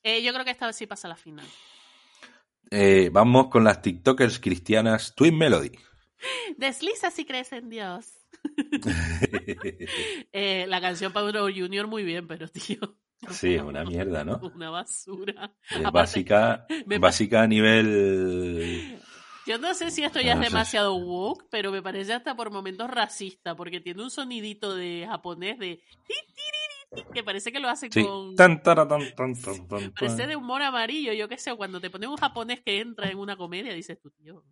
Eh, 0.03 0.21
yo 0.23 0.33
creo 0.33 0.45
que 0.45 0.51
esta 0.51 0.67
vez 0.67 0.75
sí 0.75 0.87
pasa 0.87 1.07
a 1.07 1.09
la 1.09 1.15
final. 1.15 1.45
Eh, 2.71 3.09
vamos 3.11 3.47
con 3.47 3.63
las 3.63 3.81
TikTokers 3.81 4.39
cristianas 4.39 5.15
Twin 5.15 5.37
Melody. 5.37 5.71
Desliza 6.57 7.11
si 7.11 7.25
crees 7.25 7.51
en 7.53 7.69
Dios. 7.69 8.07
Eh, 10.31 10.65
la 10.67 10.79
canción 10.79 11.11
Pablo 11.11 11.47
Junior 11.53 11.87
muy 11.87 12.03
bien, 12.03 12.27
pero 12.27 12.47
tío, 12.47 12.79
sí, 13.31 13.55
es 13.55 13.61
una 13.61 13.83
mierda, 13.83 14.23
¿no? 14.23 14.39
una 14.53 14.69
basura. 14.69 15.53
Es 15.69 15.77
Aparte, 15.77 15.91
básica, 15.91 16.67
me 16.85 16.99
básica 16.99 17.41
a 17.41 17.47
nivel. 17.47 18.98
Yo 19.49 19.57
no 19.57 19.73
sé 19.73 19.89
si 19.89 20.03
esto 20.03 20.21
ya 20.21 20.35
No 20.35 20.41
es 20.41 20.47
sé. 20.47 20.53
demasiado 20.53 20.93
woke, 20.93 21.45
pero 21.49 21.71
me 21.71 21.81
parece 21.81 22.13
hasta 22.13 22.35
por 22.35 22.51
momentos 22.51 22.87
racista, 22.87 23.55
porque 23.55 23.79
tiene 23.79 24.03
un 24.03 24.11
sonidito 24.11 24.75
de 24.75 25.07
japonés 25.09 25.57
de 25.57 25.81
que 27.13 27.23
parece 27.23 27.51
que 27.51 27.59
lo 27.59 27.67
hace 27.67 27.87
Sí. 27.91 28.03
con 28.05 28.35
Tan, 28.35 28.61
tara, 28.61 28.87
tan, 28.87 29.01
tan, 29.15 29.33
tan, 29.41 29.67
tan, 29.67 29.91
parece 29.91 30.27
de 30.27 30.35
humor 30.35 30.61
amarillo, 30.61 31.13
yo 31.13 31.27
qué 31.27 31.37
sé, 31.39 31.55
cuando 31.55 31.81
te 31.81 31.89
ponen 31.89 32.09
un 32.11 32.17
japonés 32.17 32.61
que 32.63 32.79
entra 32.79 33.09
en 33.09 33.17
una 33.17 33.35
comedia, 33.37 33.73
dices 33.73 33.99
tú, 33.99 34.11
tío, 34.11 34.43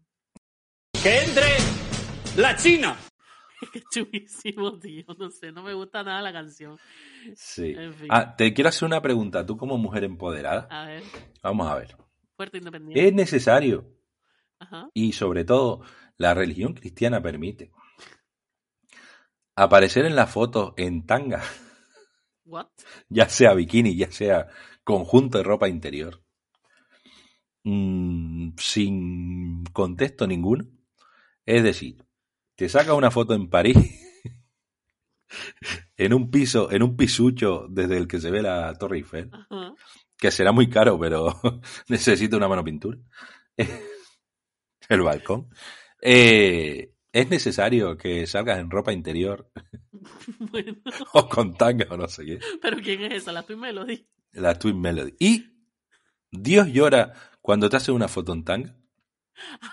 ¡Que 1.03 1.19
entre 1.25 1.45
la 2.35 2.55
China! 2.55 2.97
qué 3.73 3.81
chulísimo, 3.91 4.79
tío, 4.79 5.05
no 5.19 5.29
sé, 5.29 5.51
no 5.51 5.61
me 5.61 5.75
gusta 5.75 6.01
nada 6.03 6.21
la 6.23 6.33
canción. 6.33 6.77
Sí. 7.35 7.75
En 7.77 7.93
fin. 7.93 8.07
Ah, 8.09 8.35
te 8.35 8.51
quiero 8.51 8.69
hacer 8.69 8.85
una 8.87 9.01
pregunta. 9.01 9.45
Tú, 9.45 9.57
como 9.57 9.77
mujer 9.77 10.03
empoderada, 10.05 10.67
A 10.71 10.85
ver, 10.87 11.03
vamos 11.43 11.67
a 11.67 11.75
ver. 11.75 11.95
fuerte 12.35 12.57
independiente. 12.57 13.07
¿Es 13.07 13.13
necesario 13.13 13.96
Ajá. 14.59 14.89
y 14.93 15.13
sobre 15.13 15.45
todo 15.45 15.81
la 16.17 16.33
religión 16.33 16.73
cristiana 16.73 17.21
permite 17.21 17.71
aparecer 19.55 20.05
en 20.05 20.15
la 20.15 20.27
foto 20.27 20.73
en 20.77 21.05
tanga, 21.05 21.41
What? 22.45 22.67
ya 23.09 23.27
sea 23.29 23.53
bikini, 23.53 23.95
ya 23.95 24.11
sea 24.11 24.47
conjunto 24.83 25.37
de 25.37 25.43
ropa 25.43 25.67
interior, 25.67 26.21
mm, 27.63 28.51
sin 28.57 29.63
contexto 29.65 30.27
ninguno? 30.27 30.65
Es 31.45 31.63
decir, 31.63 32.03
te 32.55 32.69
saca 32.69 32.93
una 32.93 33.11
foto 33.11 33.33
en 33.33 33.49
París, 33.49 33.77
en 35.97 36.13
un 36.13 36.29
piso, 36.29 36.71
en 36.71 36.83
un 36.83 36.95
pisucho 36.95 37.67
desde 37.69 37.97
el 37.97 38.07
que 38.07 38.19
se 38.19 38.31
ve 38.31 38.41
la 38.41 38.73
Torre 38.75 38.97
Eiffel, 38.97 39.29
Ajá. 39.31 39.73
que 40.17 40.31
será 40.31 40.51
muy 40.51 40.69
caro, 40.69 40.99
pero 40.99 41.39
necesita 41.89 42.37
una 42.37 42.47
mano 42.47 42.63
pintura. 42.63 42.97
El 44.89 45.01
balcón. 45.01 45.49
Eh, 46.01 46.93
¿Es 47.11 47.29
necesario 47.29 47.97
que 47.97 48.27
salgas 48.27 48.59
en 48.59 48.69
ropa 48.69 48.93
interior 48.93 49.49
Bueno, 50.39 50.75
o 51.13 51.27
con 51.27 51.55
tanga 51.55 51.87
o 51.89 51.97
no 51.97 52.07
sé 52.07 52.25
qué? 52.25 52.39
pero 52.61 52.77
¿quién 52.77 53.01
es 53.03 53.13
esa? 53.23 53.31
La 53.31 53.43
Twin 53.43 53.59
Melody. 53.59 54.07
La 54.33 54.57
Twin 54.59 54.79
Melody. 54.79 55.15
¿Y 55.19 55.45
Dios 56.31 56.67
llora 56.67 57.13
cuando 57.41 57.69
te 57.69 57.77
hace 57.77 57.91
una 57.91 58.07
foto 58.07 58.33
en 58.33 58.43
tanga? 58.43 58.75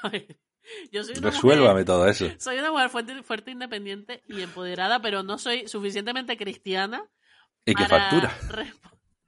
A 0.03 0.09
ver, 0.09 0.39
yo 0.91 1.05
soy 1.05 1.17
una 1.19 1.31
Resuélvame 1.31 1.71
mujer- 1.73 1.85
todo 1.87 2.07
eso. 2.09 2.27
Soy 2.39 2.59
una 2.59 2.71
mujer 2.71 2.89
fuerte, 2.89 3.23
fuerte, 3.23 3.51
independiente 3.51 4.23
y 4.29 4.41
empoderada, 4.41 5.01
pero 5.03 5.23
no 5.23 5.37
soy 5.39 5.69
suficientemente 5.69 6.37
cristiana. 6.37 7.05
Y 7.67 7.75
que 7.75 7.85
factura. 7.87 8.33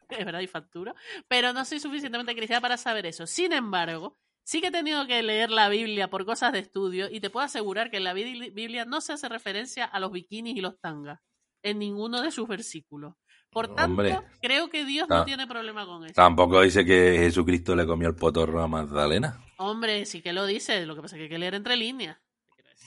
Es 0.09 0.25
verdad, 0.25 0.39
y 0.41 0.47
factura. 0.47 0.95
Pero 1.27 1.53
no 1.53 1.65
soy 1.65 1.81
suficientemente 1.81 2.35
cristiana 2.37 2.61
para 2.61 2.77
saber 2.77 3.07
eso. 3.07 3.27
Sin 3.27 3.53
embargo, 3.53 4.17
sí 4.47 4.61
que 4.61 4.69
he 4.69 4.71
tenido 4.71 5.07
que 5.09 5.23
leer 5.23 5.51
la 5.51 5.69
Biblia 5.69 6.09
por 6.09 6.25
cosas 6.25 6.53
de 6.53 6.61
estudio 6.61 7.09
y 7.11 7.19
te 7.21 7.31
puedo 7.31 7.45
asegurar 7.45 7.91
que 7.91 7.97
en 7.97 8.05
la 8.05 8.15
Bibli- 8.15 8.53
Biblia 8.55 8.85
no 8.85 9.01
se 9.01 9.13
hace 9.13 9.29
referencia 9.29 9.85
a 9.85 9.99
los 9.99 10.13
bikinis 10.13 10.57
y 10.57 10.61
los 10.61 10.79
tangas 10.81 11.19
en 11.63 11.81
ninguno 11.81 12.23
de 12.23 12.31
sus 12.31 12.47
versículos. 12.47 13.15
Por 13.51 13.75
tanto, 13.75 13.91
Hombre. 14.03 14.19
creo 14.41 14.69
que 14.69 14.85
Dios 14.85 15.09
no 15.09 15.25
tiene 15.25 15.47
problema 15.47 15.85
con 15.85 16.05
eso. 16.05 16.15
Tampoco 16.15 16.61
dice 16.61 16.85
que 16.85 17.17
Jesucristo 17.19 17.75
le 17.75 17.87
comió 17.87 18.09
el 18.09 18.15
potorro 18.15 18.63
a 18.63 18.69
Magdalena. 18.69 19.43
Hombre, 19.57 20.05
sí 20.07 20.21
que 20.23 20.33
lo 20.33 20.47
dice, 20.47 20.87
lo 20.87 20.95
que 20.95 21.03
pasa 21.03 21.17
es 21.17 21.21
que 21.21 21.23
hay 21.25 21.31
que 21.31 21.39
leer 21.39 21.55
entre 21.55 21.77
líneas. 21.77 22.19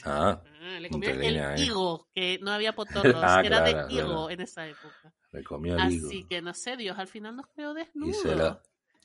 Ah, 0.05 0.41
Ah, 0.61 0.79
le 0.79 0.89
comió 0.89 1.09
el 1.09 1.21
¿eh? 1.37 1.55
higo, 1.57 2.07
que 2.13 2.39
no 2.41 2.51
había 2.51 2.73
potorros, 2.75 3.15
Ah, 3.21 3.41
era 3.43 3.61
de 3.61 3.71
higo 3.71 3.87
claro. 3.89 4.29
en 4.29 4.41
esa 4.41 4.65
época. 4.67 5.13
le 5.31 5.43
comió 5.43 5.75
el 5.75 5.91
higo. 5.91 6.07
Así 6.07 6.23
que 6.25 6.41
no 6.41 6.53
sé, 6.53 6.77
Dios 6.77 6.97
al 6.97 7.07
final 7.07 7.35
nos 7.35 7.47
creó 7.47 7.71
Y 7.71 7.75
desnudos. 7.75 8.21
se, 8.21 8.35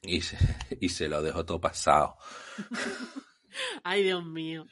y, 0.06 0.20
se, 0.20 0.36
y 0.81 0.89
se 0.89 1.09
lo 1.09 1.22
dejó 1.22 1.44
todo 1.44 1.60
pasado. 1.60 2.16
Ay, 3.85 4.02
Dios 4.02 4.24
mío. 4.24 4.66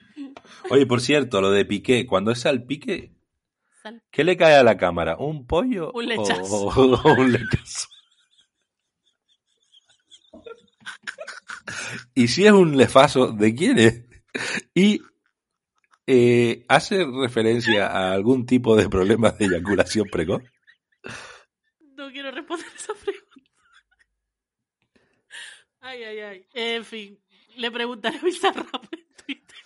Oye, 0.70 0.86
por 0.86 1.00
cierto, 1.00 1.40
lo 1.40 1.50
de 1.50 1.64
Piqué, 1.64 2.04
cuando 2.06 2.32
es 2.32 2.44
al 2.46 2.64
pique, 2.64 3.12
Sal- 3.82 4.02
¿qué 4.10 4.24
le 4.24 4.36
cae 4.36 4.56
a 4.56 4.64
la 4.64 4.76
cámara? 4.76 5.16
¿Un 5.16 5.46
pollo 5.46 5.92
Un 5.92 6.04
o- 6.04 6.08
lechazo. 6.08 6.66
o 6.66 7.14
un 7.14 7.32
lechazo? 7.32 7.88
y 12.14 12.28
si 12.28 12.44
es 12.46 12.52
un 12.52 12.76
lefazo, 12.76 13.28
¿de 13.32 13.54
quién 13.54 13.78
es? 13.78 14.02
Y 14.74 15.00
eh, 16.06 16.64
hace 16.68 17.04
referencia 17.04 17.86
a 17.86 18.12
algún 18.12 18.46
tipo 18.46 18.76
de 18.76 18.88
problema 18.88 19.30
de 19.30 19.46
eyaculación 19.46 20.08
precoz. 20.10 20.42
No 21.96 22.10
quiero 22.10 22.30
responder 22.32 22.66
esa. 22.76 22.92
Ay, 25.92 26.04
ay, 26.04 26.18
ay. 26.20 26.46
En 26.54 26.84
fin, 26.84 27.18
le 27.56 27.70
preguntaré 27.70 28.18
a 28.18 28.22
Bizarrap 28.22 28.84
en 28.92 29.06
Twitter. 29.26 29.56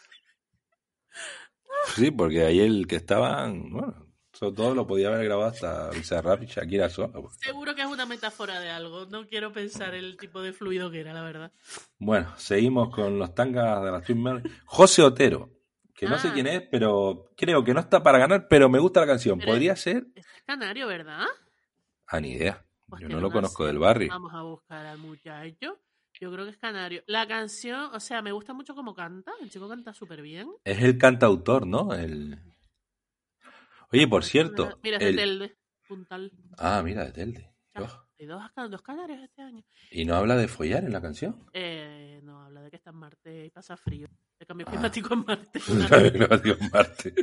Sí, 1.94 2.10
porque 2.10 2.42
ahí 2.44 2.60
el 2.60 2.86
que 2.86 2.96
estaban, 2.96 3.70
bueno, 3.70 4.06
eso 4.32 4.52
todo 4.52 4.74
lo 4.74 4.86
podía 4.86 5.08
haber 5.08 5.24
grabado 5.24 5.48
hasta 5.50 5.90
Bizarrap 5.90 6.42
y 6.42 6.46
Shakira 6.46 6.88
sola. 6.88 7.12
pues. 7.20 7.36
Seguro 7.40 7.74
que 7.74 7.82
es 7.82 7.86
una 7.86 8.06
metáfora 8.06 8.60
de 8.60 8.70
algo. 8.70 9.06
No 9.06 9.26
quiero 9.26 9.52
pensar 9.52 9.94
el 9.94 10.16
tipo 10.16 10.42
de 10.42 10.52
fluido 10.52 10.90
que 10.90 11.00
era, 11.00 11.12
la 11.14 11.22
verdad. 11.22 11.52
Bueno, 11.98 12.32
seguimos 12.36 12.94
con 12.94 13.18
los 13.18 13.34
tangas 13.34 13.82
de 13.84 13.90
la 13.92 14.00
Twin. 14.02 14.42
José 14.66 15.02
Otero, 15.02 15.50
que 15.94 16.06
no 16.06 16.18
sé 16.18 16.28
Ah. 16.28 16.32
quién 16.34 16.46
es, 16.48 16.62
pero 16.70 17.30
creo 17.36 17.62
que 17.64 17.72
no 17.72 17.80
está 17.80 18.02
para 18.02 18.18
ganar, 18.18 18.46
pero 18.48 18.68
me 18.68 18.78
gusta 18.80 19.00
la 19.00 19.06
canción. 19.06 19.38
Pero- 19.38 19.52
Podría 19.52 19.76
ser. 19.76 20.06
Es 20.14 20.26
canario, 20.44 20.86
¿verdad? 20.88 21.24
Ah, 22.08 22.20
ni 22.20 22.32
idea. 22.32 22.62
Yo 22.88 22.94
Hostia, 22.94 23.08
no 23.08 23.20
lo 23.20 23.30
conozco 23.30 23.64
del 23.66 23.78
barrio. 23.78 24.08
Vamos 24.10 24.32
a 24.34 24.42
buscar 24.42 24.86
al 24.86 24.98
muchacho. 24.98 25.78
Yo 26.20 26.32
creo 26.32 26.44
que 26.44 26.50
es 26.52 26.56
canario. 26.56 27.02
La 27.06 27.26
canción, 27.26 27.90
o 27.94 28.00
sea, 28.00 28.22
me 28.22 28.32
gusta 28.32 28.54
mucho 28.54 28.74
cómo 28.74 28.94
canta. 28.94 29.32
El 29.40 29.50
chico 29.50 29.68
canta 29.68 29.92
súper 29.92 30.22
bien. 30.22 30.48
Es 30.64 30.82
el 30.82 30.96
cantautor, 30.98 31.66
¿no? 31.66 31.92
El... 31.92 32.38
Oye, 33.92 34.08
por 34.08 34.24
cierto. 34.24 34.78
Mira, 34.82 34.96
es 34.96 35.02
el- 35.02 35.16
de 35.16 35.22
Telde, 35.22 35.56
Puntal. 35.86 36.32
Ah, 36.58 36.82
mira, 36.84 37.04
de 37.04 37.12
Telde. 37.12 37.50
Oh. 37.78 37.86
Hay 38.18 38.24
dos, 38.26 38.42
dos 38.70 38.80
canarios 38.82 39.20
este 39.22 39.42
año. 39.42 39.62
¿Y 39.90 40.06
no 40.06 40.14
habla 40.16 40.36
de 40.36 40.48
follar 40.48 40.82
en 40.84 40.92
la 40.92 41.02
canción? 41.02 41.44
Eh, 41.52 42.20
no, 42.24 42.40
habla 42.42 42.62
de 42.62 42.70
que 42.70 42.76
está 42.76 42.88
en 42.90 42.96
Marte 42.96 43.44
y 43.46 43.50
pasa 43.50 43.76
frío. 43.76 44.06
El 44.06 44.44
Ah. 44.44 44.44
cambio 44.48 44.66
climático 44.66 45.12
en 45.12 45.24
Marte. 45.26 45.60
Dios, 46.42 46.58
Marte. 46.72 47.14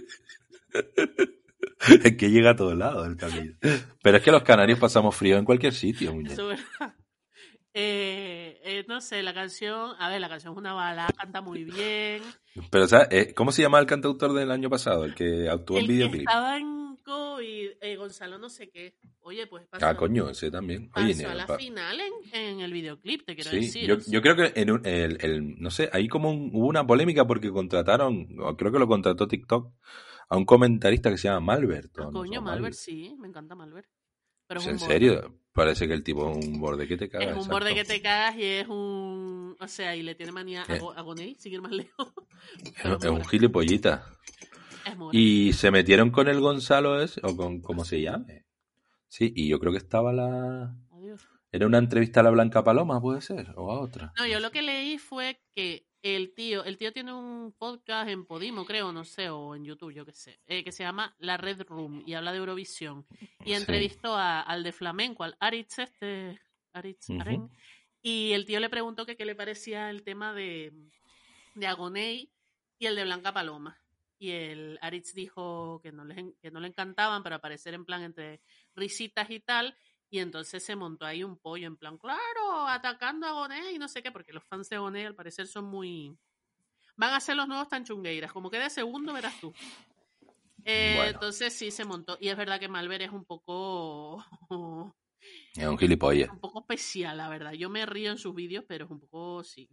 es 2.04 2.16
que 2.18 2.30
llega 2.30 2.52
a 2.52 2.56
todos 2.56 2.78
lados 2.78 3.08
el 3.08 3.18
cambio. 3.18 3.56
Pero 4.04 4.18
es 4.18 4.24
que 4.24 4.32
los 4.32 4.44
canarios 4.44 4.78
pasamos 4.80 5.16
frío 5.16 5.38
en 5.38 5.46
cualquier 5.46 5.74
sitio, 5.74 6.14
muñeco. 6.14 6.34
Eso 6.34 6.52
es 6.52 6.62
verdad. 6.80 6.96
Eh, 7.76 8.60
eh, 8.64 8.86
no 8.88 9.02
sé, 9.02 9.24
la 9.24 9.34
canción, 9.34 9.96
a 9.98 10.10
ver, 10.10 10.22
la 10.22 10.30
canción 10.30 10.54
es 10.54 10.58
una 10.60 10.74
balada, 10.74 11.10
canta 11.18 11.42
muy 11.42 11.64
bien. 11.64 12.22
Pero, 12.70 12.88
¿sabes? 12.88 13.08
Eh, 13.12 13.34
¿Cómo 13.34 13.52
se 13.52 13.64
llama 13.64 13.80
el 13.80 13.88
cantautor 13.88 14.34
del 14.34 14.52
año 14.52 14.70
pasado? 14.70 15.06
El 15.06 15.16
que 15.16 15.50
actuó 15.50 15.78
en 15.78 15.84
El 15.84 15.88
videoclip. 15.88 16.22
estaba 16.28 16.58
en 16.58 16.98
COVID, 17.04 17.70
eh, 17.82 17.96
Gonzalo 17.96 18.38
no 18.38 18.50
sé 18.50 18.70
qué. 18.70 18.96
Oye, 19.22 19.48
pues 19.48 19.66
pasó, 19.68 19.86
Ah, 19.88 19.96
coño, 19.98 20.30
ese 20.30 20.52
también. 20.52 20.92
Oye, 20.96 21.26
a 21.26 21.34
la 21.34 21.48
pa- 21.48 21.58
final 21.58 22.00
en, 22.00 22.14
en 22.32 22.60
el 22.60 22.72
videoclip, 22.72 23.26
te 23.26 23.34
quiero 23.36 23.50
Sí, 23.50 23.56
decir. 23.62 23.88
yo, 23.88 23.96
o 23.96 24.00
sea. 24.00 24.14
yo 24.14 24.22
creo 24.22 24.36
que 24.36 24.54
en 24.62 24.70
un- 24.72 24.86
el, 24.86 25.18
el- 25.22 25.56
no 25.60 25.72
sé, 25.72 25.90
ahí 25.94 26.08
como 26.08 26.30
un- 26.30 26.52
hubo 26.54 26.68
una 26.68 26.86
polémica 26.86 27.26
porque 27.26 27.50
contrataron, 27.52 28.28
o 28.40 28.56
creo 28.56 28.72
que 28.72 28.80
lo 28.80 28.88
contrató 28.88 29.28
TikTok, 29.28 29.74
a 30.30 30.38
un 30.38 30.46
comentarista 30.46 31.10
que 31.10 31.18
se 31.18 31.28
llama 31.28 31.40
Malbert. 31.40 31.98
o 31.98 32.02
Ah, 32.04 32.06
no, 32.06 32.12
coño, 32.20 32.40
o 32.40 32.44
Malver, 32.44 32.74
sí, 32.76 33.16
me 33.18 33.28
encanta 33.28 33.56
Malver. 33.56 33.90
Pero 34.48 34.60
Pues, 34.62 34.68
¿En 34.74 34.80
serio? 34.80 35.40
Parece 35.54 35.88
que 35.88 35.94
el 35.94 36.04
tipo 36.04 36.32
es 36.32 36.46
un 36.48 36.60
borde 36.60 36.88
que 36.88 36.98
te 36.98 37.10
cagas. 37.10 37.28
Es 37.28 37.34
un 37.34 37.38
exacto. 37.42 37.54
borde 37.56 37.76
que 37.76 37.84
te 37.84 38.02
cagas 38.02 38.36
y 38.38 38.44
es 38.44 38.68
un. 38.68 39.56
O 39.60 39.68
sea, 39.68 39.96
y 39.96 40.02
le 40.02 40.16
tiene 40.16 40.32
manía 40.32 40.64
a, 40.68 40.76
Eh. 40.76 40.80
Go- 40.80 40.94
a 40.94 41.02
Gonei, 41.02 41.36
sin 41.36 41.54
ir 41.54 41.62
más 41.62 41.72
lejos. 41.72 42.12
Es, 42.84 43.04
es 43.04 43.10
un 43.12 43.24
gilipollita. 43.26 44.08
Es 44.86 44.98
mora. 44.98 45.18
Y 45.18 45.54
se 45.54 45.70
metieron 45.72 46.10
con 46.10 46.28
el 46.28 46.40
Gonzalo 46.40 47.00
ese, 47.02 47.22
o 47.24 47.38
con 47.38 47.62
cómo 47.62 47.86
se 47.86 48.02
llame. 48.02 48.46
Sí, 49.08 49.32
y 49.36 49.48
yo 49.48 49.60
creo 49.60 49.72
que 49.72 49.78
estaba 49.78 50.12
la... 50.12 50.76
Adiós. 50.92 51.22
Era 51.52 51.68
una 51.68 51.78
entrevista 51.78 52.22
a 52.22 52.24
la 52.24 52.32
Blanca 52.32 52.64
Paloma, 52.64 53.00
puede 53.00 53.22
ser, 53.22 53.54
o 53.56 53.72
a 53.72 53.80
otra. 53.80 54.12
No, 54.18 54.26
yo 54.26 54.40
lo 54.40 54.50
que 54.50 54.64
leí 54.64 54.98
fue 54.98 55.40
que 55.54 55.86
el 56.04 56.34
tío, 56.34 56.64
el 56.66 56.78
tío 56.78 56.92
tiene 56.94 57.14
un 57.14 57.54
podcast 57.58 58.10
en 58.10 58.26
Podimo, 58.26 58.66
creo, 58.66 58.92
no 58.92 59.04
sé, 59.06 59.30
o 59.30 59.56
en 59.56 59.64
YouTube, 59.66 59.94
yo 59.94 60.06
qué 60.06 60.12
sé, 60.14 60.40
eh, 60.46 60.64
que 60.64 60.72
se 60.72 60.84
llama 60.84 61.16
La 61.20 61.38
Red 61.38 61.62
Room 61.64 62.04
y 62.06 62.14
habla 62.14 62.32
de 62.34 62.40
Eurovisión. 62.40 63.06
Y 63.46 63.46
Sí. 63.46 63.54
entrevistó 63.54 64.14
a- 64.16 64.42
al 64.42 64.64
de 64.64 64.72
flamenco, 64.74 65.24
al 65.24 65.36
Aritz 65.40 65.80
este, 65.80 66.40
Aritz. 66.74 67.10
Aren, 67.20 67.50
y 68.02 68.34
el 68.34 68.46
tío 68.46 68.60
le 68.60 68.70
preguntó 68.70 69.06
que 69.06 69.16
qué 69.16 69.24
le 69.26 69.34
parecía 69.36 69.90
el 69.90 70.04
tema 70.04 70.34
de, 70.34 70.74
de 71.56 71.68
Agoney 71.68 72.30
y 72.78 72.86
el 72.86 72.96
de 72.96 73.04
Blanca 73.06 73.32
Paloma. 73.34 73.80
Y 74.20 74.32
el 74.32 74.80
Aritz 74.82 75.14
dijo 75.14 75.80
que 75.82 75.92
no, 75.92 76.04
les, 76.06 76.18
que 76.42 76.52
no 76.52 76.60
le 76.60 76.68
encantaban, 76.68 77.24
pero 77.24 77.36
aparecer 77.36 77.74
en 77.74 77.86
plan 77.86 78.04
entre 78.04 78.42
risitas 78.76 79.30
y 79.30 79.40
tal. 79.40 79.76
Y 80.14 80.20
entonces 80.20 80.64
se 80.64 80.76
montó 80.76 81.08
ahí 81.08 81.24
un 81.24 81.38
pollo 81.38 81.66
en 81.66 81.76
plan, 81.76 81.98
claro, 81.98 82.68
atacando 82.68 83.26
a 83.26 83.30
Agoney 83.32 83.74
y 83.74 83.80
no 83.80 83.88
sé 83.88 84.04
qué, 84.04 84.12
porque 84.12 84.32
los 84.32 84.44
fans 84.44 84.70
de 84.70 84.76
Agoney 84.76 85.06
al 85.06 85.16
parecer 85.16 85.48
son 85.48 85.66
muy... 85.66 86.16
Van 86.96 87.16
a 87.16 87.20
ser 87.20 87.36
los 87.36 87.48
nuevos 87.48 87.68
tanchungueiras, 87.68 88.32
como 88.32 88.52
que 88.52 88.60
de 88.60 88.70
segundo 88.70 89.12
verás 89.12 89.34
tú. 89.42 89.52
Eh, 90.66 90.94
Bueno. 90.98 91.12
Entonces 91.14 91.52
sí 91.52 91.72
se 91.72 91.84
montó. 91.84 92.16
Y 92.22 92.30
es 92.30 92.38
verdad 92.38 92.60
que 92.60 92.68
Malver 92.68 93.02
es 93.02 93.12
un 93.12 93.26
poco... 93.26 94.24
Es 95.56 95.66
un 95.66 95.78
gilipollas. 95.80 96.30
un 96.30 96.40
poco 96.40 96.60
especial, 96.60 97.18
la 97.18 97.30
verdad. 97.30 97.54
Yo 97.54 97.70
me 97.72 97.84
río 97.86 98.12
en 98.12 98.18
sus 98.20 98.36
vídeos, 98.36 98.66
pero 98.68 98.86
es 98.86 98.92
un 98.92 99.00
poco, 99.00 99.44
sí. 99.44 99.68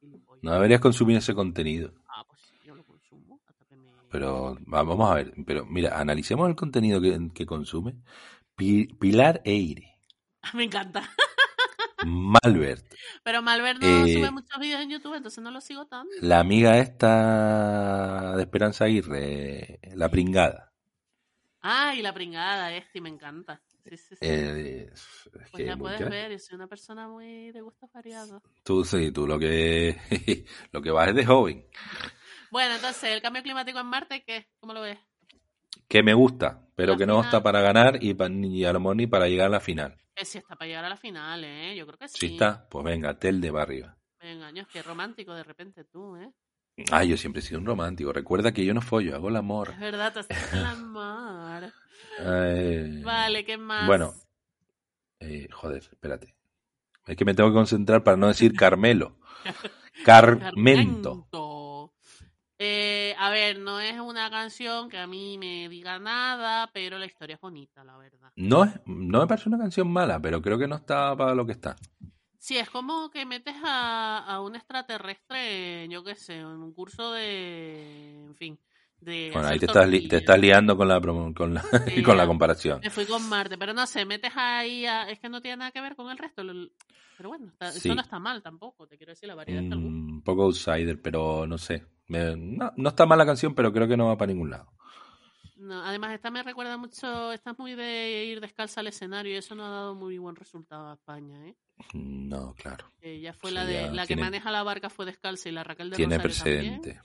gilipollas. 0.00 0.42
No 0.44 0.52
deberías 0.52 0.80
consumir 0.82 1.16
ese 1.16 1.34
contenido. 1.34 1.94
Ah, 2.08 2.24
pues 2.28 2.40
sí, 2.42 2.56
yo 2.66 2.74
lo 2.74 2.84
consumo. 2.84 3.40
Hasta 3.46 3.64
que 3.64 3.76
me... 3.76 3.90
Pero 4.10 4.58
va- 4.70 4.82
vamos 4.82 5.10
a 5.10 5.14
ver, 5.14 5.32
pero 5.46 5.64
mira, 5.64 5.98
analicemos 5.98 6.46
el 6.48 6.56
contenido 6.56 7.00
que, 7.00 7.30
que 7.32 7.46
consume. 7.46 7.94
Pi- 8.56 8.86
Pilar 9.00 9.40
Eire, 9.44 9.98
Me 10.54 10.64
encanta. 10.64 11.08
Malbert, 12.04 12.84
Pero 13.22 13.42
Malver 13.42 13.78
no 13.78 13.86
Eh, 14.06 14.12
sube 14.14 14.30
muchos 14.32 14.58
vídeos 14.60 14.80
en 14.80 14.90
YouTube, 14.90 15.14
entonces 15.14 15.42
no 15.42 15.50
lo 15.52 15.60
sigo 15.60 15.86
tanto. 15.86 16.10
la 16.20 16.40
amiga 16.40 16.78
esta 16.78 18.34
de 18.36 18.42
Esperanza 18.42 18.86
Aguirre, 18.86 19.78
la 19.94 20.08
pringada. 20.08 20.72
Ah, 21.60 21.94
y 21.94 22.02
la 22.02 22.12
pringada 22.12 22.74
este, 22.74 23.00
me 23.00 23.08
encanta. 23.08 23.62
Sí, 23.84 23.96
sí, 23.96 24.16
sí. 24.16 24.16
Eh, 24.20 24.90
es 24.92 25.30
pues 25.52 25.64
ya 25.64 25.76
puedes 25.76 26.08
ver, 26.08 26.32
yo 26.32 26.38
soy 26.40 26.56
una 26.56 26.66
persona 26.66 27.06
muy 27.08 27.52
de 27.52 27.60
gustos 27.60 27.90
variados. 27.92 28.42
Tú 28.64 28.84
sí, 28.84 29.12
tú 29.12 29.26
lo 29.28 29.38
que 29.38 29.96
lo 30.72 30.82
que 30.82 30.90
vas 30.90 31.08
es 31.08 31.14
de 31.14 31.24
joven. 31.26 31.66
Bueno, 32.50 32.74
entonces, 32.74 33.04
el 33.04 33.22
cambio 33.22 33.42
climático 33.44 33.78
en 33.78 33.86
Marte, 33.86 34.24
¿qué? 34.24 34.48
¿Cómo 34.60 34.72
lo 34.74 34.80
ves? 34.82 34.98
Que 35.88 36.02
me 36.02 36.14
gusta, 36.14 36.66
pero 36.74 36.92
La 36.92 36.98
que 36.98 37.06
no 37.06 37.14
final. 37.16 37.26
está 37.26 37.42
para 37.42 37.60
ganar 37.60 37.98
y, 38.02 38.14
pa- 38.14 38.28
ni 38.28 38.64
a 38.64 38.72
lo 38.72 38.80
mejor 38.80 38.96
ni 38.96 39.06
para 39.06 39.28
llegar 39.28 39.46
a 39.46 39.50
la 39.50 39.60
final. 39.60 39.96
Que 40.14 40.24
si 40.24 40.38
está 40.38 40.54
para 40.56 40.66
llegar 40.68 40.84
a 40.84 40.88
la 40.88 40.96
final, 40.96 41.44
¿eh? 41.44 41.74
Yo 41.76 41.86
creo 41.86 41.98
que 41.98 42.08
sí. 42.08 42.18
Si 42.18 42.26
está, 42.34 42.68
pues 42.68 42.84
venga, 42.84 43.18
tel 43.18 43.40
de 43.40 43.50
barrio. 43.50 43.94
Venga, 44.20 44.46
años, 44.46 44.66
qué 44.72 44.82
romántico 44.82 45.34
de 45.34 45.42
repente 45.42 45.84
tú, 45.84 46.16
¿eh? 46.16 46.30
Ah, 46.90 47.04
yo 47.04 47.16
siempre 47.16 47.40
he 47.40 47.44
sido 47.44 47.60
un 47.60 47.66
romántico. 47.66 48.12
Recuerda 48.12 48.52
que 48.52 48.64
yo 48.64 48.72
no 48.72 48.80
follo, 48.80 49.14
hago 49.14 49.28
el 49.28 49.36
amor. 49.36 49.70
Es 49.72 49.78
verdad, 49.80 50.12
te 50.12 50.20
haces 50.20 50.52
el 50.54 50.64
amor. 50.66 51.72
Eh, 52.20 53.00
Vale, 53.04 53.44
¿qué 53.44 53.56
más? 53.58 53.86
Bueno, 53.86 54.14
eh, 55.20 55.48
joder, 55.52 55.78
espérate. 55.78 56.34
Es 57.06 57.16
que 57.16 57.24
me 57.24 57.34
tengo 57.34 57.50
que 57.50 57.54
concentrar 57.54 58.02
para 58.04 58.16
no 58.16 58.28
decir 58.28 58.54
Carmelo. 58.54 59.16
Carmento. 60.04 60.50
Carmento. 60.54 61.28
Eh, 62.64 63.12
a 63.18 63.28
ver, 63.30 63.58
no 63.58 63.80
es 63.80 63.98
una 63.98 64.30
canción 64.30 64.88
que 64.88 64.96
a 64.96 65.08
mí 65.08 65.36
me 65.36 65.68
diga 65.68 65.98
nada, 65.98 66.70
pero 66.72 66.96
la 66.96 67.06
historia 67.06 67.34
es 67.34 67.40
bonita, 67.40 67.82
la 67.82 67.96
verdad. 67.96 68.30
No, 68.36 68.62
es- 68.62 68.80
no 68.86 69.18
me 69.20 69.26
parece 69.26 69.48
una 69.48 69.58
canción 69.58 69.90
mala, 69.90 70.20
pero 70.20 70.40
creo 70.40 70.56
que 70.56 70.68
no 70.68 70.76
está 70.76 71.16
para 71.16 71.34
lo 71.34 71.44
que 71.44 71.52
está. 71.52 71.74
Sí, 72.38 72.56
es 72.58 72.70
como 72.70 73.10
que 73.10 73.26
metes 73.26 73.56
a, 73.64 74.18
a 74.18 74.40
un 74.40 74.54
extraterrestre, 74.54 75.88
yo 75.88 76.04
qué 76.04 76.14
sé, 76.14 76.36
en 76.38 76.46
un 76.46 76.72
curso 76.72 77.10
de, 77.12 78.14
en 78.26 78.34
fin, 78.36 78.58
de 79.00 79.30
Bueno, 79.32 79.48
ahí 79.48 79.58
te 79.58 79.66
estás, 79.66 79.88
li- 79.88 79.98
te 80.02 80.02
tortillas. 80.02 80.20
estás 80.22 80.38
liando 80.38 80.76
con 80.76 80.86
la, 80.86 81.00
con 81.34 81.54
la, 81.54 81.62
Sí, 81.98 82.02
con 82.04 82.16
la 82.16 82.26
comparación. 82.28 82.78
Me 82.80 82.90
fui 82.90 83.06
con 83.06 83.28
Marte, 83.28 83.58
pero 83.58 83.72
no 83.74 83.86
sé, 83.88 84.04
metes 84.04 84.32
ahí, 84.36 84.86
a- 84.86 85.10
es 85.10 85.18
que 85.18 85.28
no 85.28 85.40
tiene 85.40 85.56
nada 85.56 85.70
que 85.72 85.80
ver 85.80 85.96
con 85.96 86.10
el 86.12 86.18
resto. 86.18 86.42
Pero 87.16 87.28
bueno, 87.28 87.46
está- 87.48 87.72
Sí. 87.72 87.78
eso 87.88 87.94
no 87.96 88.02
está 88.02 88.20
mal 88.20 88.40
tampoco, 88.40 88.86
te 88.86 88.96
quiero 88.96 89.10
decir, 89.12 89.28
la 89.28 89.34
variedad 89.34 89.62
está 89.64 89.74
gusto. 89.74 89.88
Un 89.88 90.22
poco 90.22 90.42
outsider, 90.44 91.00
pero 91.02 91.44
no 91.46 91.58
sé. 91.58 91.84
Me- 92.08 92.36
no, 92.36 92.72
no 92.76 92.88
está 92.88 93.06
mal 93.06 93.18
la 93.18 93.26
canción, 93.26 93.54
pero 93.54 93.72
creo 93.72 93.88
que 93.88 93.96
no 93.96 94.06
va 94.06 94.16
para 94.18 94.32
ningún 94.32 94.50
lado. 94.50 94.72
No, 95.56 95.80
además, 95.84 96.12
esta 96.12 96.30
me 96.30 96.42
recuerda 96.42 96.76
mucho, 96.76 97.30
esta 97.32 97.52
es 97.52 97.58
muy 97.58 97.74
de 97.74 98.24
ir 98.24 98.40
descalza 98.40 98.80
al 98.80 98.88
escenario 98.88 99.32
y 99.32 99.36
eso 99.36 99.54
no 99.54 99.64
ha 99.64 99.70
dado 99.70 99.94
muy 99.94 100.18
buen 100.18 100.34
resultado 100.34 100.90
a 100.90 100.94
España, 100.94 101.46
¿eh? 101.46 101.56
No, 101.94 102.54
claro. 102.54 102.90
Ella 103.00 103.32
fue 103.32 103.50
Eso 103.50 103.54
la 103.60 103.64
de 103.66 103.74
ya 103.74 103.92
la 103.92 104.06
que 104.06 104.16
maneja 104.16 104.50
la 104.50 104.62
barca 104.64 104.90
fue 104.90 105.06
descalza 105.06 105.48
y 105.48 105.52
la 105.52 105.62
Raquel 105.62 105.90
de 105.90 105.96
Tiene 105.96 106.18
precedente. 106.18 107.00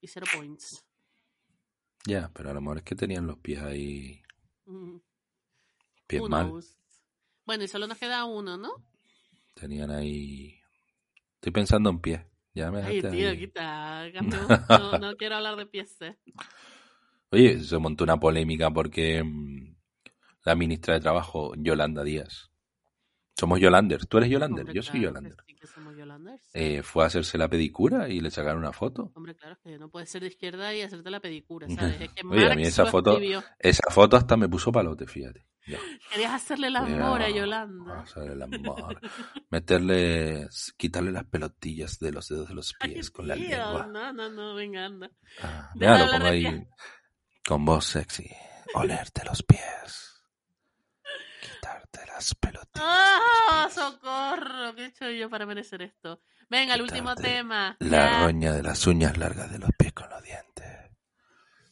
y 0.00 0.08
cero 0.08 0.26
points. 0.34 0.84
Ya, 2.04 2.30
pero 2.34 2.50
a 2.50 2.54
lo 2.54 2.60
mejor 2.60 2.78
es 2.78 2.82
que 2.82 2.96
tenían 2.96 3.26
los 3.28 3.38
pies 3.38 3.62
ahí. 3.62 4.20
Mm, 4.66 4.96
Pies 6.08 6.22
mal. 6.28 6.52
Bueno, 7.46 7.62
y 7.64 7.68
solo 7.68 7.86
nos 7.86 7.98
queda 7.98 8.24
uno, 8.24 8.56
¿no? 8.56 8.70
Tenían 9.54 9.90
ahí. 9.92 10.58
Estoy 11.36 11.52
pensando 11.52 11.90
en 11.90 12.00
pies. 12.00 12.20
Ya 12.54 12.70
me 12.70 12.82
Ay, 12.82 13.00
tío, 13.00 13.30
ahí. 13.30 13.38
quita. 13.38 14.04
No, 14.68 14.98
no 14.98 15.16
quiero 15.16 15.36
hablar 15.36 15.56
de 15.56 15.66
pies. 15.66 15.96
eh. 16.02 16.16
Oye, 17.30 17.60
se 17.60 17.78
montó 17.78 18.04
una 18.04 18.18
polémica 18.20 18.70
porque 18.70 19.22
mm, 19.24 19.74
la 20.44 20.54
ministra 20.54 20.94
de 20.94 21.00
Trabajo, 21.00 21.52
Yolanda 21.56 22.04
Díaz. 22.04 22.50
Somos 23.34 23.58
Yolanders. 23.58 24.06
¿Tú 24.06 24.18
eres 24.18 24.28
Yolander? 24.30 24.60
Hombre, 24.60 24.74
Yo 24.74 24.82
soy 24.82 25.00
Yolander. 25.00 25.36
sí 25.46 25.54
que 25.54 25.66
somos 25.66 25.96
Yolanders. 25.96 26.42
Eh, 26.52 26.82
fue 26.82 27.02
a 27.04 27.06
hacerse 27.06 27.38
la 27.38 27.48
pedicura 27.48 28.08
y 28.10 28.20
le 28.20 28.30
sacaron 28.30 28.58
una 28.58 28.72
foto. 28.72 29.10
Hombre, 29.14 29.34
claro, 29.34 29.54
es 29.54 29.58
que 29.60 29.78
no 29.78 29.88
puedes 29.88 30.10
ser 30.10 30.20
de 30.20 30.28
izquierda 30.28 30.74
y 30.74 30.82
hacerte 30.82 31.10
la 31.10 31.20
pedicura, 31.20 31.66
¿sabes? 31.74 32.00
Es 32.02 32.10
que 32.10 32.26
Oye, 32.26 32.52
a 32.52 32.54
mí 32.54 32.62
esa 32.62 32.84
foto, 32.86 33.12
escribió. 33.12 33.42
esa 33.58 33.90
foto 33.90 34.16
hasta 34.18 34.36
me 34.36 34.48
puso 34.48 34.70
palote, 34.70 35.06
fíjate. 35.06 35.46
Querías 36.10 36.32
hacerle 36.32 36.66
el 36.68 36.76
amor 36.76 37.22
a 37.22 37.30
Yolanda. 37.30 38.00
Hacer 38.00 38.30
el 38.32 38.42
amor. 38.42 39.00
Meterle, 39.50 40.48
quitarle 40.76 41.12
las 41.12 41.24
pelotillas 41.24 41.98
de 42.00 42.12
los 42.12 42.28
dedos 42.28 42.48
de 42.48 42.54
los 42.54 42.72
pies 42.74 43.10
con 43.10 43.28
la 43.28 43.36
lengua. 43.36 43.86
no, 43.86 44.12
no, 44.12 44.28
no, 44.28 44.54
venga, 44.54 44.86
anda. 44.86 45.10
Ah, 45.40 45.70
de 45.74 45.86
lo 45.86 46.10
pongo 46.10 46.26
ahí 46.26 46.66
con 47.46 47.64
voz 47.64 47.84
sexy. 47.86 48.28
Olerte 48.74 49.24
los 49.24 49.42
pies. 49.42 50.24
Quitarte 51.40 52.06
las 52.06 52.34
pelotillas. 52.34 52.86
¡Ah! 52.88 53.68
¡Socorro! 53.70 54.74
¿Qué 54.74 54.84
he 54.84 54.86
hecho 54.86 55.10
yo 55.10 55.28
para 55.30 55.46
merecer 55.46 55.82
esto? 55.82 56.22
Venga, 56.48 56.74
el 56.74 56.82
último 56.82 57.14
tema. 57.14 57.76
La 57.80 58.10
Ya. 58.10 58.22
roña 58.24 58.52
de 58.52 58.62
las 58.62 58.86
uñas 58.86 59.16
largas 59.16 59.50
de 59.52 59.58
los 59.58 59.70
pies 59.78 59.92
con 59.92 60.08
los 60.10 60.22
dientes. 60.22 60.90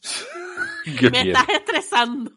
Me 1.11 1.21
estás 1.21 1.49
estresando. 1.49 2.31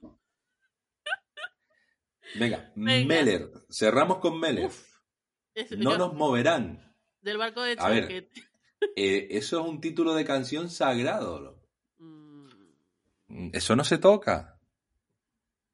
Venga, 2.34 2.72
Venga. 2.74 3.06
Meller. 3.14 3.50
Cerramos 3.70 4.18
con 4.18 4.38
Meller. 4.40 4.70
No 5.78 5.96
nos 5.96 6.14
moverán. 6.14 6.94
Del 7.20 7.38
barco 7.38 7.62
de 7.62 7.76
A 7.78 7.88
ver. 7.88 8.28
Eh, 8.96 9.28
eso 9.30 9.60
es 9.62 9.66
un 9.66 9.80
título 9.80 10.12
de 10.14 10.26
canción 10.26 10.68
sagrado. 10.68 11.40
loco. 11.40 11.68
Mm, 11.98 13.48
Eso 13.54 13.74
no 13.76 13.82
se 13.82 13.96
toca. 13.96 14.60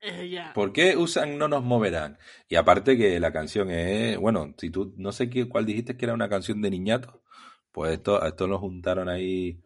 eh. 0.00 0.40
¿Por 0.54 0.72
qué 0.72 0.96
usan 0.96 1.36
No 1.36 1.48
nos 1.48 1.64
moverán? 1.64 2.18
Y 2.48 2.54
aparte 2.54 2.96
que 2.96 3.18
la 3.18 3.32
canción 3.32 3.68
es, 3.70 4.16
bueno, 4.16 4.54
si 4.58 4.70
tú 4.70 4.94
no 4.96 5.10
sé 5.10 5.28
qué, 5.28 5.48
cuál 5.48 5.66
dijiste 5.66 5.96
que 5.96 6.04
era 6.04 6.14
una 6.14 6.28
canción 6.28 6.62
de 6.62 6.70
niñato, 6.70 7.22
pues 7.72 7.94
esto, 7.94 8.24
esto 8.24 8.46
lo 8.46 8.58
juntaron 8.60 9.08
ahí, 9.08 9.60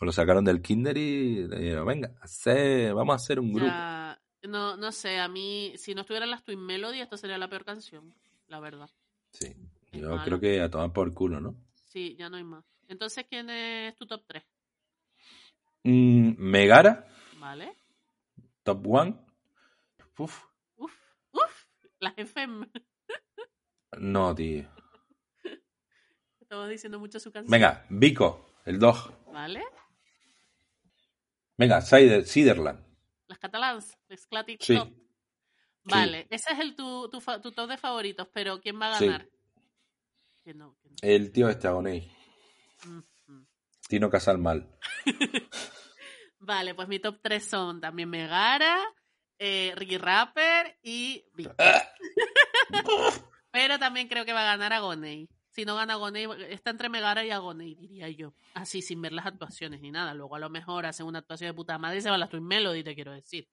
lo 0.00 0.12
sacaron 0.12 0.44
del 0.44 0.62
kinder 0.62 0.96
y 0.96 1.48
dijeron, 1.48 1.86
venga, 1.86 2.14
hace- 2.20 2.92
vamos 2.92 3.12
a 3.14 3.16
hacer 3.16 3.40
un 3.40 3.52
grupo. 3.52 3.72
No, 4.42 4.76
no 4.76 4.92
sé, 4.92 5.18
a 5.18 5.28
mí, 5.28 5.72
si 5.76 5.94
no 5.94 6.02
estuvieran 6.02 6.30
las 6.30 6.44
Twin 6.44 6.60
Melody, 6.64 7.00
esto 7.00 7.16
sería 7.16 7.38
la 7.38 7.48
peor 7.48 7.64
canción, 7.64 8.14
la 8.46 8.60
verdad. 8.60 8.90
Sí, 9.32 9.54
Es 9.92 10.00
yo 10.00 10.10
malo. 10.10 10.22
creo 10.24 10.40
que 10.40 10.60
a 10.60 10.70
tomar 10.70 10.92
por 10.92 11.12
culo, 11.14 11.40
¿no? 11.40 11.54
Sí, 11.74 12.14
ya 12.16 12.28
no 12.28 12.36
hay 12.36 12.44
más. 12.44 12.64
Entonces, 12.88 13.26
¿quién 13.28 13.50
es 13.50 13.94
tu 13.96 14.06
top 14.06 14.24
3? 14.26 14.42
Mm, 15.84 16.34
Megara, 16.38 17.06
¿Vale? 17.38 17.72
Top 18.62 18.86
One. 18.86 19.14
Uf, 20.18 20.44
Uf, 20.76 20.92
uf, 21.32 21.66
las 22.00 22.14
FM. 22.18 22.68
no, 23.98 24.34
tío. 24.34 24.68
Estamos 26.40 26.68
diciendo 26.70 26.98
mucho 26.98 27.20
su 27.20 27.30
canción. 27.30 27.50
Venga, 27.50 27.84
Vico, 27.90 28.54
el 28.64 28.78
dog. 28.78 29.12
¿Vale? 29.32 29.62
Venga, 31.56 31.80
Cider- 31.82 32.24
Ciderland. 32.24 32.84
Las 33.38 33.50
catalanas, 33.52 33.96
Esclatic 34.08 34.60
Sí. 34.60 34.74
Top. 34.76 34.92
Vale, 35.84 36.26
ese 36.28 36.52
es 36.52 36.58
el 36.58 36.74
tu, 36.74 37.08
tu, 37.08 37.20
tu 37.40 37.52
top 37.52 37.68
de 37.70 37.78
favoritos, 37.78 38.26
pero 38.32 38.60
¿quién 38.60 38.80
va 38.80 38.92
a 38.92 38.98
Sí. 38.98 39.06
ganar? 39.06 39.28
Que 40.42 40.54
no, 40.54 40.76
que 40.82 40.88
no. 40.90 40.96
El 41.02 41.30
tío 41.30 41.48
este 41.48 41.68
Agoney. 41.68 42.10
Ujú. 42.84 43.46
Tino 43.88 44.10
Casal 44.10 44.38
mal. 44.38 44.76
Vale, 46.40 46.74
pues 46.74 46.88
mi 46.88 46.98
top 46.98 47.20
3 47.22 47.44
son 47.48 47.80
también 47.80 48.10
Megara, 48.10 48.76
eh, 49.38 49.72
Ricky 49.76 49.98
Rapper 49.98 50.76
y 50.82 51.24
Vic. 51.34 51.54
Pero 53.52 53.78
también 53.78 54.08
creo 54.08 54.24
que 54.24 54.32
va 54.32 54.40
a 54.40 54.56
ganar 54.56 54.72
Agoney. 54.72 55.28
Si 55.58 55.64
no 55.64 55.74
gana 55.74 55.94
Agoney, 55.94 56.28
está 56.50 56.70
entre 56.70 56.88
Megara 56.88 57.24
y 57.24 57.32
Agoney, 57.32 57.74
diría 57.74 58.08
yo. 58.10 58.32
Así, 58.54 58.80
sin 58.80 59.02
ver 59.02 59.12
las 59.12 59.26
actuaciones 59.26 59.80
ni 59.80 59.90
nada. 59.90 60.14
Luego 60.14 60.36
a 60.36 60.38
lo 60.38 60.48
mejor 60.48 60.86
hacen 60.86 61.04
una 61.04 61.18
actuación 61.18 61.50
de 61.50 61.54
puta 61.54 61.76
madre 61.78 61.98
y 61.98 62.00
se 62.00 62.10
van 62.10 62.20
las 62.20 62.30
Twin 62.30 62.46
Melody, 62.46 62.84
te 62.84 62.94
quiero 62.94 63.10
decir. 63.10 63.48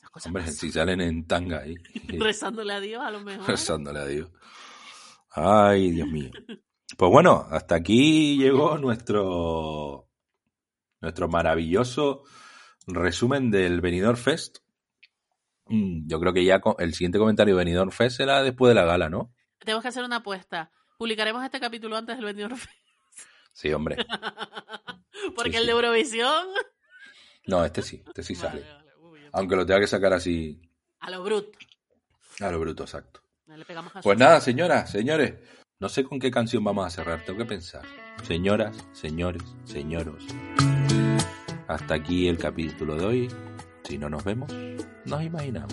Esas 0.00 0.10
cosas 0.10 0.26
Hombre, 0.26 0.42
pasan. 0.42 0.56
si 0.56 0.72
salen 0.72 1.00
en 1.00 1.24
tanga 1.24 1.60
ahí. 1.60 1.76
Rezándole 2.18 2.72
a 2.72 2.80
Dios, 2.80 3.00
a 3.00 3.12
lo 3.12 3.20
mejor. 3.20 3.46
Rezándole 3.46 4.00
a 4.00 4.06
Dios. 4.06 4.28
Ay, 5.30 5.92
Dios 5.92 6.08
mío. 6.08 6.32
Pues 6.96 7.12
bueno, 7.12 7.46
hasta 7.48 7.76
aquí 7.76 8.38
llegó 8.38 8.76
nuestro 8.78 10.08
nuestro 11.00 11.28
maravilloso 11.28 12.24
resumen 12.88 13.52
del 13.52 13.80
Benidorm 13.80 14.16
Fest. 14.16 14.56
Mm, 15.66 16.08
Yo 16.08 16.18
creo 16.18 16.32
que 16.32 16.44
ya 16.44 16.60
el 16.80 16.92
siguiente 16.92 17.18
comentario 17.20 17.54
de 17.54 17.58
Benidorm 17.64 17.92
Fest 17.92 18.16
será 18.16 18.42
después 18.42 18.70
de 18.70 18.74
la 18.74 18.84
gala, 18.84 19.08
¿no? 19.08 19.32
Tenemos 19.60 19.82
que 19.82 19.88
hacer 19.90 20.02
una 20.02 20.16
apuesta. 20.16 20.72
Publicaremos 20.98 21.44
este 21.44 21.60
capítulo 21.60 21.96
antes 21.96 22.16
del 22.16 22.24
Benidorm 22.24 22.56
Fest. 22.56 22.72
Sí, 23.52 23.72
hombre. 23.72 23.96
Porque 25.34 25.50
Sí, 25.52 25.56
el 25.56 25.62
sí. 25.62 25.66
de 25.66 25.72
Eurovisión, 25.72 26.46
No, 27.46 27.64
este 27.64 27.82
sí, 27.82 28.02
este 28.06 28.22
sí 28.22 28.34
sale. 28.34 28.60
Vale, 28.62 28.72
vale. 28.74 28.90
Uy, 29.00 29.20
Aunque 29.32 29.56
lo 29.56 29.64
tenga 29.66 29.80
que 29.80 29.86
sacar 29.86 30.12
así 30.12 30.60
a 31.00 31.10
lo 31.10 31.22
bruto. 31.22 31.58
a 32.40 32.50
lo 32.50 32.58
bruto, 32.60 32.82
exacto. 32.84 33.22
Le 33.46 33.64
pegamos 33.64 33.94
a 33.96 34.00
Pues 34.00 34.18
nada, 34.18 34.40
señoras, 34.40 34.90
señores. 34.90 35.34
No 35.78 35.88
sé 35.88 36.04
con 36.04 36.18
qué 36.18 36.30
canción 36.30 36.64
vamos 36.64 36.86
a 36.86 36.90
cerrar, 36.90 37.24
tengo 37.24 37.38
que 37.38 37.44
pensar. 37.44 37.82
Señoras, 38.24 38.76
señores, 38.92 39.42
señoros. 39.64 40.24
Hasta 41.68 41.94
aquí 41.94 42.28
el 42.28 42.38
capítulo 42.38 42.96
de 42.96 43.04
hoy. 43.04 43.28
Si 43.84 43.98
no 43.98 44.08
nos 44.10 44.24
vemos, 44.24 44.50
nos 45.04 45.22
imaginamos. 45.22 45.72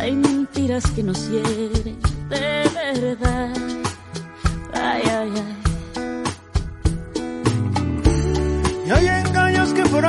Hay 0.00 0.14
mentiras 0.14 0.84
que 0.92 1.02
nos 1.02 1.28
hieren 1.28 1.98
de 2.28 2.70
verdad. 2.74 3.52
Ay, 4.72 5.02
ay, 5.04 5.32
ay. 5.34 5.56
Y 8.86 8.90
hay 8.90 9.06
engaños 9.26 9.72
que 9.74 9.82
por 9.82 10.04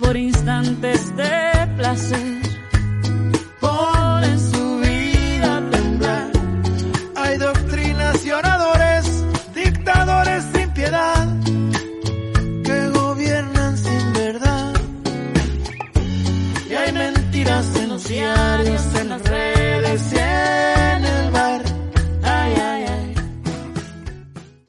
por 0.00 0.16
instantes 0.16 0.39
de 0.39 0.39
placer 0.39 0.39